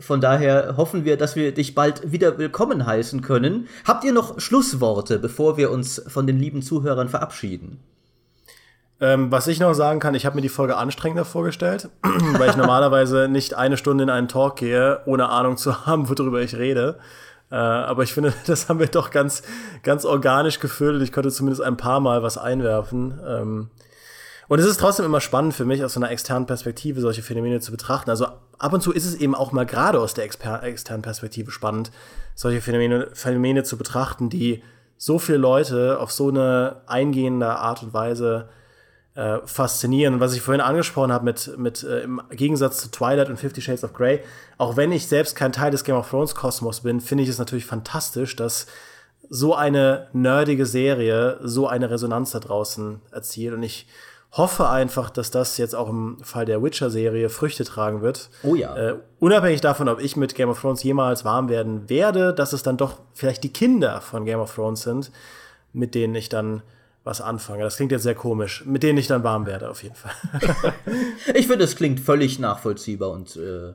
Von 0.00 0.20
daher 0.20 0.76
hoffen 0.76 1.04
wir, 1.04 1.16
dass 1.16 1.34
wir 1.34 1.52
dich 1.52 1.74
bald 1.74 2.12
wieder 2.12 2.38
willkommen 2.38 2.86
heißen 2.86 3.20
können. 3.20 3.68
Habt 3.84 4.04
ihr 4.04 4.12
noch 4.12 4.38
Schlussworte, 4.40 5.18
bevor 5.18 5.56
wir 5.56 5.70
uns 5.70 6.02
von 6.06 6.26
den 6.26 6.38
lieben 6.38 6.62
Zuhörern 6.62 7.08
verabschieden? 7.08 7.80
Ähm, 9.00 9.30
was 9.30 9.46
ich 9.46 9.60
noch 9.60 9.74
sagen 9.74 10.00
kann, 10.00 10.14
ich 10.14 10.26
habe 10.26 10.36
mir 10.36 10.42
die 10.42 10.48
Folge 10.48 10.76
anstrengender 10.76 11.24
vorgestellt, 11.24 11.88
weil 12.02 12.50
ich 12.50 12.56
normalerweise 12.56 13.28
nicht 13.28 13.54
eine 13.54 13.76
Stunde 13.76 14.04
in 14.04 14.10
einen 14.10 14.28
Talk 14.28 14.56
gehe, 14.56 15.00
ohne 15.06 15.28
Ahnung 15.28 15.56
zu 15.56 15.86
haben, 15.86 16.08
worüber 16.08 16.40
ich 16.40 16.56
rede. 16.56 16.98
Äh, 17.50 17.56
aber 17.56 18.02
ich 18.02 18.12
finde, 18.12 18.32
das 18.46 18.68
haben 18.68 18.78
wir 18.78 18.88
doch 18.88 19.10
ganz, 19.10 19.42
ganz 19.82 20.04
organisch 20.04 20.60
gefüllt. 20.60 21.02
Ich 21.02 21.12
konnte 21.12 21.30
zumindest 21.30 21.62
ein 21.62 21.76
paar 21.76 22.00
Mal 22.00 22.22
was 22.22 22.38
einwerfen. 22.38 23.18
Ähm, 23.26 23.70
und 24.48 24.58
es 24.58 24.66
ist 24.66 24.80
trotzdem 24.80 25.04
immer 25.04 25.20
spannend 25.20 25.54
für 25.54 25.64
mich, 25.64 25.84
aus 25.84 25.96
einer 25.96 26.10
externen 26.10 26.46
Perspektive 26.46 27.00
solche 27.00 27.22
Phänomene 27.22 27.60
zu 27.60 27.70
betrachten. 27.70 28.10
Also 28.10 28.26
ab 28.58 28.72
und 28.72 28.82
zu 28.82 28.92
ist 28.92 29.04
es 29.04 29.14
eben 29.14 29.34
auch 29.34 29.52
mal 29.52 29.66
gerade 29.66 30.00
aus 30.00 30.14
der 30.14 30.24
externen 30.24 31.02
Perspektive 31.02 31.50
spannend, 31.50 31.90
solche 32.34 32.60
Phänomene, 32.60 33.08
Phänomene 33.12 33.62
zu 33.62 33.76
betrachten, 33.76 34.30
die 34.30 34.62
so 34.96 35.18
viele 35.18 35.38
Leute 35.38 35.98
auf 36.00 36.10
so 36.10 36.28
eine 36.28 36.82
eingehende 36.86 37.50
Art 37.50 37.82
und 37.82 37.92
Weise 37.92 38.48
äh, 39.14 39.38
faszinieren. 39.44 40.14
Und 40.14 40.20
was 40.20 40.34
ich 40.34 40.40
vorhin 40.40 40.60
angesprochen 40.60 41.12
habe, 41.12 41.24
mit, 41.24 41.56
mit 41.58 41.82
äh, 41.84 42.00
im 42.00 42.22
Gegensatz 42.30 42.80
zu 42.80 42.90
Twilight 42.90 43.28
und 43.28 43.36
Fifty 43.36 43.60
Shades 43.60 43.84
of 43.84 43.92
Grey, 43.92 44.20
auch 44.56 44.76
wenn 44.76 44.92
ich 44.92 45.06
selbst 45.06 45.36
kein 45.36 45.52
Teil 45.52 45.70
des 45.70 45.84
Game 45.84 45.96
of 45.96 46.08
Thrones 46.08 46.34
Kosmos 46.34 46.80
bin, 46.80 47.00
finde 47.00 47.24
ich 47.24 47.30
es 47.30 47.38
natürlich 47.38 47.66
fantastisch, 47.66 48.34
dass 48.34 48.66
so 49.28 49.54
eine 49.54 50.08
nerdige 50.12 50.66
Serie 50.66 51.38
so 51.42 51.66
eine 51.66 51.90
Resonanz 51.90 52.30
da 52.30 52.40
draußen 52.40 53.02
erzielt. 53.10 53.54
Und 53.54 53.62
ich 53.62 53.86
hoffe 54.32 54.68
einfach, 54.68 55.10
dass 55.10 55.30
das 55.30 55.56
jetzt 55.56 55.74
auch 55.74 55.88
im 55.88 56.18
Fall 56.22 56.44
der 56.44 56.62
Witcher-Serie 56.62 57.30
Früchte 57.30 57.64
tragen 57.64 58.02
wird. 58.02 58.30
Oh 58.42 58.54
ja. 58.54 58.76
Äh, 58.76 58.96
unabhängig 59.18 59.60
davon, 59.60 59.88
ob 59.88 60.00
ich 60.00 60.16
mit 60.16 60.34
Game 60.34 60.50
of 60.50 60.60
Thrones 60.60 60.82
jemals 60.82 61.24
warm 61.24 61.48
werden 61.48 61.88
werde, 61.88 62.34
dass 62.34 62.52
es 62.52 62.62
dann 62.62 62.76
doch 62.76 63.00
vielleicht 63.14 63.42
die 63.44 63.52
Kinder 63.52 64.00
von 64.00 64.24
Game 64.24 64.40
of 64.40 64.54
Thrones 64.54 64.82
sind, 64.82 65.10
mit 65.72 65.94
denen 65.94 66.14
ich 66.14 66.28
dann 66.28 66.62
was 67.04 67.20
anfange. 67.22 67.62
Das 67.62 67.76
klingt 67.76 67.90
jetzt 67.90 68.02
sehr 68.02 68.14
komisch, 68.14 68.66
mit 68.66 68.82
denen 68.82 68.98
ich 68.98 69.06
dann 69.06 69.24
warm 69.24 69.46
werde, 69.46 69.70
auf 69.70 69.82
jeden 69.82 69.94
Fall. 69.94 70.12
ich 71.34 71.46
finde, 71.46 71.64
es 71.64 71.74
klingt 71.74 72.00
völlig 72.00 72.38
nachvollziehbar 72.38 73.10
und 73.10 73.34
äh, 73.36 73.72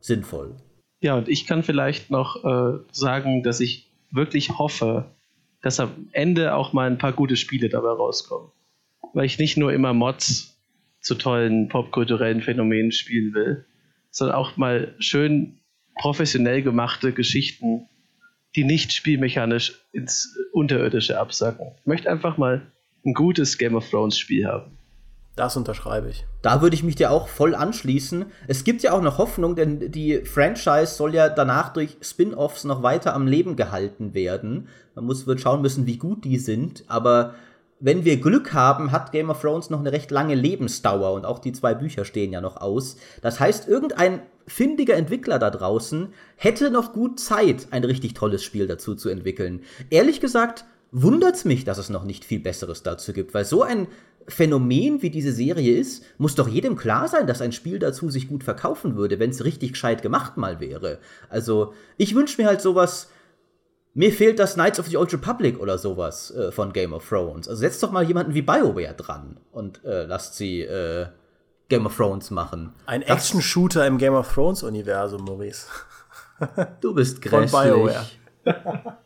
sinnvoll. 0.00 0.54
Ja, 1.00 1.16
und 1.16 1.28
ich 1.28 1.46
kann 1.46 1.62
vielleicht 1.62 2.10
noch 2.10 2.44
äh, 2.44 2.78
sagen, 2.92 3.42
dass 3.42 3.60
ich 3.60 3.90
wirklich 4.10 4.58
hoffe, 4.58 5.06
dass 5.62 5.80
am 5.80 6.08
Ende 6.12 6.54
auch 6.54 6.74
mal 6.74 6.86
ein 6.90 6.98
paar 6.98 7.12
gute 7.12 7.36
Spiele 7.36 7.70
dabei 7.70 7.90
rauskommen 7.90 8.50
weil 9.14 9.26
ich 9.26 9.38
nicht 9.38 9.56
nur 9.56 9.72
immer 9.72 9.94
Mods 9.94 10.58
zu 11.00 11.14
tollen 11.14 11.68
popkulturellen 11.68 12.42
Phänomenen 12.42 12.92
spielen 12.92 13.34
will, 13.34 13.64
sondern 14.10 14.36
auch 14.36 14.56
mal 14.56 14.94
schön 14.98 15.58
professionell 15.96 16.62
gemachte 16.62 17.12
Geschichten, 17.12 17.88
die 18.56 18.64
nicht 18.64 18.92
spielmechanisch 18.92 19.80
ins 19.92 20.36
Unterirdische 20.52 21.18
absacken. 21.18 21.72
Ich 21.80 21.86
möchte 21.86 22.10
einfach 22.10 22.36
mal 22.36 22.62
ein 23.04 23.14
gutes 23.14 23.58
Game 23.58 23.74
of 23.74 23.88
Thrones 23.88 24.18
Spiel 24.18 24.46
haben. 24.46 24.78
Das 25.36 25.56
unterschreibe 25.56 26.10
ich. 26.10 26.24
Da 26.42 26.62
würde 26.62 26.76
ich 26.76 26.84
mich 26.84 26.94
dir 26.94 27.10
auch 27.10 27.26
voll 27.26 27.56
anschließen. 27.56 28.26
Es 28.46 28.62
gibt 28.62 28.82
ja 28.84 28.92
auch 28.92 29.02
noch 29.02 29.18
Hoffnung, 29.18 29.56
denn 29.56 29.90
die 29.90 30.18
Franchise 30.24 30.94
soll 30.94 31.12
ja 31.12 31.28
danach 31.28 31.72
durch 31.72 31.96
Spin-offs 32.00 32.62
noch 32.62 32.84
weiter 32.84 33.14
am 33.14 33.26
Leben 33.26 33.56
gehalten 33.56 34.14
werden. 34.14 34.68
Man 34.94 35.06
muss 35.06 35.26
wird 35.26 35.40
schauen 35.40 35.60
müssen, 35.60 35.86
wie 35.86 35.96
gut 35.96 36.24
die 36.24 36.38
sind, 36.38 36.84
aber 36.86 37.34
wenn 37.80 38.04
wir 38.04 38.18
Glück 38.18 38.52
haben, 38.52 38.92
hat 38.92 39.12
Game 39.12 39.30
of 39.30 39.40
Thrones 39.40 39.70
noch 39.70 39.80
eine 39.80 39.92
recht 39.92 40.10
lange 40.10 40.34
Lebensdauer 40.34 41.12
und 41.12 41.26
auch 41.26 41.38
die 41.38 41.52
zwei 41.52 41.74
Bücher 41.74 42.04
stehen 42.04 42.32
ja 42.32 42.40
noch 42.40 42.56
aus. 42.56 42.96
Das 43.20 43.40
heißt, 43.40 43.68
irgendein 43.68 44.22
findiger 44.46 44.94
Entwickler 44.94 45.38
da 45.38 45.50
draußen 45.50 46.08
hätte 46.36 46.70
noch 46.70 46.92
gut 46.92 47.18
Zeit, 47.18 47.68
ein 47.70 47.84
richtig 47.84 48.14
tolles 48.14 48.42
Spiel 48.42 48.66
dazu 48.66 48.94
zu 48.94 49.08
entwickeln. 49.08 49.62
Ehrlich 49.90 50.20
gesagt, 50.20 50.64
wundert's 50.92 51.44
mich, 51.44 51.64
dass 51.64 51.78
es 51.78 51.90
noch 51.90 52.04
nicht 52.04 52.24
viel 52.24 52.40
Besseres 52.40 52.82
dazu 52.82 53.12
gibt, 53.12 53.34
weil 53.34 53.44
so 53.44 53.62
ein 53.62 53.88
Phänomen 54.26 55.02
wie 55.02 55.10
diese 55.10 55.32
Serie 55.32 55.76
ist, 55.76 56.04
muss 56.16 56.34
doch 56.34 56.48
jedem 56.48 56.76
klar 56.76 57.08
sein, 57.08 57.26
dass 57.26 57.42
ein 57.42 57.52
Spiel 57.52 57.78
dazu 57.78 58.08
sich 58.10 58.28
gut 58.28 58.42
verkaufen 58.42 58.96
würde, 58.96 59.18
wenn 59.18 59.30
es 59.30 59.44
richtig 59.44 59.72
gescheit 59.72 60.00
gemacht 60.00 60.36
mal 60.36 60.60
wäre. 60.60 60.98
Also, 61.28 61.74
ich 61.98 62.14
wünsche 62.14 62.40
mir 62.40 62.48
halt 62.48 62.62
sowas. 62.62 63.10
Mir 63.96 64.12
fehlt 64.12 64.40
das 64.40 64.54
Knights 64.54 64.80
of 64.80 64.88
the 64.88 64.96
Old 64.96 65.12
Republic 65.12 65.60
oder 65.60 65.78
sowas 65.78 66.32
äh, 66.32 66.50
von 66.50 66.72
Game 66.72 66.92
of 66.92 67.08
Thrones. 67.08 67.48
Also 67.48 67.60
setzt 67.60 67.80
doch 67.82 67.92
mal 67.92 68.02
jemanden 68.02 68.34
wie 68.34 68.42
BioWare 68.42 68.94
dran 68.94 69.38
und 69.52 69.84
äh, 69.84 70.04
lasst 70.04 70.34
sie 70.34 70.62
äh, 70.62 71.06
Game 71.68 71.86
of 71.86 71.96
Thrones 71.96 72.30
machen. 72.32 72.72
Ein 72.86 73.02
Action-Shooter 73.02 73.86
im 73.86 73.98
Game 73.98 74.14
of 74.14 74.32
Thrones-Universum, 74.32 75.24
Maurice. 75.24 75.66
Du 76.80 76.92
bist 76.92 77.22
grässlich. 77.22 77.50
Von 77.52 77.62
BioWare. 77.62 78.06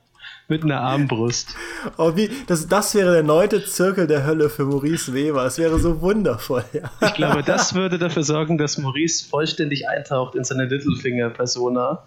Mit 0.49 0.65
einer 0.65 0.81
Armbrust. 0.81 1.55
Oh, 1.99 2.17
wie, 2.17 2.31
das, 2.47 2.67
das 2.67 2.95
wäre 2.95 3.13
der 3.13 3.23
neunte 3.23 3.63
Zirkel 3.67 4.07
der 4.07 4.25
Hölle 4.25 4.49
für 4.49 4.65
Maurice 4.65 5.13
Weber. 5.13 5.45
Es 5.45 5.59
wäre 5.59 5.79
so 5.79 6.01
wundervoll. 6.01 6.65
Ja. 6.73 6.91
Ich 7.07 7.15
glaube, 7.15 7.43
das 7.43 7.75
würde 7.75 7.99
dafür 7.99 8.23
sorgen, 8.23 8.57
dass 8.57 8.79
Maurice 8.79 9.29
vollständig 9.29 9.87
eintaucht 9.87 10.35
in 10.35 10.45
seine 10.45 10.65
Littlefinger-Persona 10.65 12.03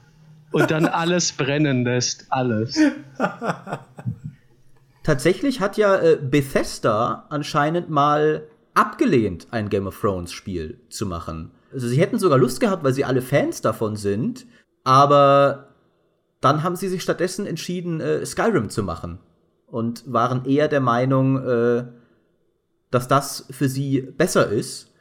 und 0.52 0.72
dann 0.72 0.86
alles 0.86 1.32
brennen 1.32 1.84
lässt. 1.84 2.26
Alles. 2.30 2.78
Tatsächlich 5.04 5.60
hat 5.60 5.78
ja 5.78 5.96
äh, 5.98 6.18
Bethesda 6.22 7.26
anscheinend 7.30 7.90
mal 7.90 8.48
abgelehnt, 8.74 9.48
ein 9.52 9.70
Game 9.70 9.88
of 9.88 10.00
Thrones 10.00 10.32
Spiel 10.32 10.80
zu 10.90 11.06
machen. 11.06 11.52
Also 11.74 11.88
sie 11.88 12.00
hätten 12.00 12.20
sogar 12.20 12.38
Lust 12.38 12.60
gehabt, 12.60 12.84
weil 12.84 12.94
sie 12.94 13.06
alle 13.06 13.22
Fans 13.22 13.62
davon 13.62 13.96
sind, 13.96 14.46
aber 14.84 15.70
dann 16.40 16.64
haben 16.64 16.76
sie 16.76 16.88
sich 16.88 17.02
stattdessen 17.02 17.46
entschieden, 17.46 18.02
äh, 18.02 18.26
Skyrim 18.26 18.70
zu 18.70 18.84
machen 18.84 19.20
und 19.68 20.12
waren 20.12 20.46
eher 20.46 20.68
der 20.68 20.82
Meinung, 20.82 21.44
äh, 21.44 21.86
dass 22.90 23.08
das 23.08 23.46
für 23.52 23.70
sie 23.70 24.02
besser 24.02 24.48
ist. 24.48 24.92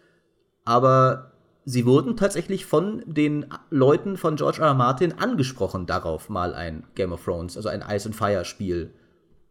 Aber 0.65 1.30
sie 1.65 1.87
wurden 1.87 2.17
tatsächlich 2.17 2.67
von 2.67 3.03
den 3.07 3.47
Leuten 3.71 4.17
von 4.17 4.37
George 4.37 4.61
R. 4.61 4.69
R. 4.69 4.75
Martin 4.75 5.19
angesprochen, 5.19 5.87
darauf 5.87 6.29
mal 6.29 6.55
ein 6.55 6.85
Game 6.95 7.13
of 7.13 7.25
Thrones, 7.25 7.57
also 7.57 7.69
ein 7.69 7.85
Ice 7.89 8.07
and 8.07 8.17
Fire 8.17 8.45
Spiel 8.45 8.93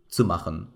zu 0.08 0.26
machen. 0.26 0.68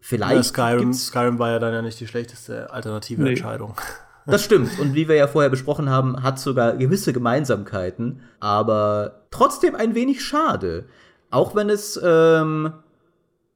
Vielleicht. 0.00 0.34
Ja, 0.34 0.42
Skyrim, 0.42 0.92
Skyrim 0.92 1.38
war 1.38 1.50
ja 1.50 1.58
dann 1.58 1.72
ja 1.72 1.82
nicht 1.82 2.00
die 2.00 2.08
schlechteste 2.08 2.72
alternative 2.72 3.22
nee. 3.22 3.30
Entscheidung. 3.30 3.74
Das 4.24 4.44
stimmt. 4.44 4.78
Und 4.78 4.94
wie 4.94 5.08
wir 5.08 5.16
ja 5.16 5.26
vorher 5.26 5.50
besprochen 5.50 5.90
haben, 5.90 6.22
hat 6.22 6.38
sogar 6.38 6.76
gewisse 6.76 7.12
Gemeinsamkeiten, 7.12 8.20
aber 8.38 9.26
trotzdem 9.32 9.74
ein 9.74 9.96
wenig 9.96 10.24
schade. 10.24 10.84
Auch 11.32 11.56
wenn 11.56 11.68
es 11.68 12.00
ähm, 12.00 12.72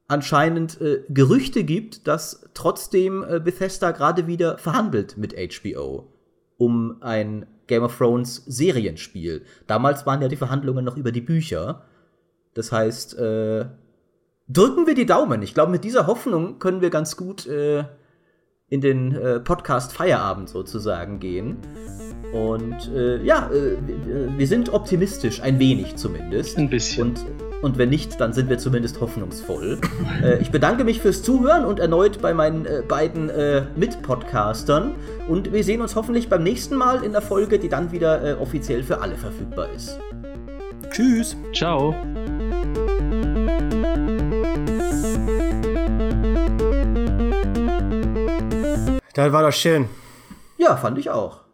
anscheinend 0.09 0.81
äh, 0.81 1.05
Gerüchte 1.07 1.63
gibt, 1.63 2.05
dass 2.05 2.49
trotzdem 2.53 3.23
äh, 3.23 3.39
Bethesda 3.39 3.91
gerade 3.91 4.27
wieder 4.27 4.57
verhandelt 4.57 5.15
mit 5.15 5.33
HBO 5.37 6.11
um 6.57 6.97
ein 7.01 7.45
Game 7.67 7.83
of 7.83 7.97
Thrones 7.97 8.43
Serienspiel. 8.47 9.43
Damals 9.67 10.05
waren 10.05 10.21
ja 10.21 10.27
die 10.27 10.35
Verhandlungen 10.35 10.85
noch 10.85 10.97
über 10.97 11.11
die 11.11 11.21
Bücher. 11.21 11.83
Das 12.53 12.71
heißt, 12.71 13.17
äh, 13.19 13.65
drücken 14.47 14.87
wir 14.87 14.95
die 14.95 15.05
Daumen. 15.05 15.41
Ich 15.41 15.53
glaube, 15.53 15.71
mit 15.71 15.83
dieser 15.83 16.07
Hoffnung 16.07 16.59
können 16.59 16.81
wir 16.81 16.89
ganz 16.89 17.17
gut 17.17 17.45
äh, 17.45 17.85
in 18.69 18.81
den 18.81 19.15
äh, 19.15 19.39
Podcast 19.39 19.93
Feierabend 19.93 20.49
sozusagen 20.49 21.19
gehen. 21.19 21.57
Und 22.33 22.91
äh, 22.93 23.23
ja, 23.23 23.49
äh, 23.49 23.77
wir 24.37 24.47
sind 24.47 24.73
optimistisch, 24.73 25.41
ein 25.41 25.59
wenig 25.59 25.95
zumindest. 25.95 26.57
Ein 26.57 26.69
bisschen. 26.69 27.09
Und, 27.09 27.25
und 27.61 27.77
wenn 27.77 27.89
nicht, 27.89 28.19
dann 28.19 28.33
sind 28.33 28.49
wir 28.49 28.57
zumindest 28.57 28.99
hoffnungsvoll. 28.99 29.79
äh, 30.21 30.41
ich 30.41 30.51
bedanke 30.51 30.83
mich 30.83 30.99
fürs 30.99 31.23
Zuhören 31.23 31.63
und 31.63 31.79
erneut 31.79 32.21
bei 32.21 32.33
meinen 32.33 32.65
äh, 32.65 32.83
beiden 32.85 33.29
äh, 33.29 33.63
Mitpodcastern. 33.77 34.95
Und 35.29 35.53
wir 35.53 35.63
sehen 35.63 35.81
uns 35.81 35.95
hoffentlich 35.95 36.27
beim 36.27 36.43
nächsten 36.43 36.75
Mal 36.75 37.03
in 37.03 37.13
der 37.13 37.21
Folge, 37.21 37.59
die 37.59 37.69
dann 37.69 37.93
wieder 37.93 38.23
äh, 38.23 38.33
offiziell 38.33 38.83
für 38.83 38.99
alle 38.99 39.15
verfügbar 39.15 39.69
ist. 39.73 39.97
Tschüss. 40.91 41.37
Ciao. 41.53 41.95
Das 49.13 49.31
war 49.31 49.41
doch 49.41 49.51
schön. 49.51 49.89
Ja, 50.57 50.77
fand 50.77 50.97
ich 50.99 51.09
auch. 51.09 51.46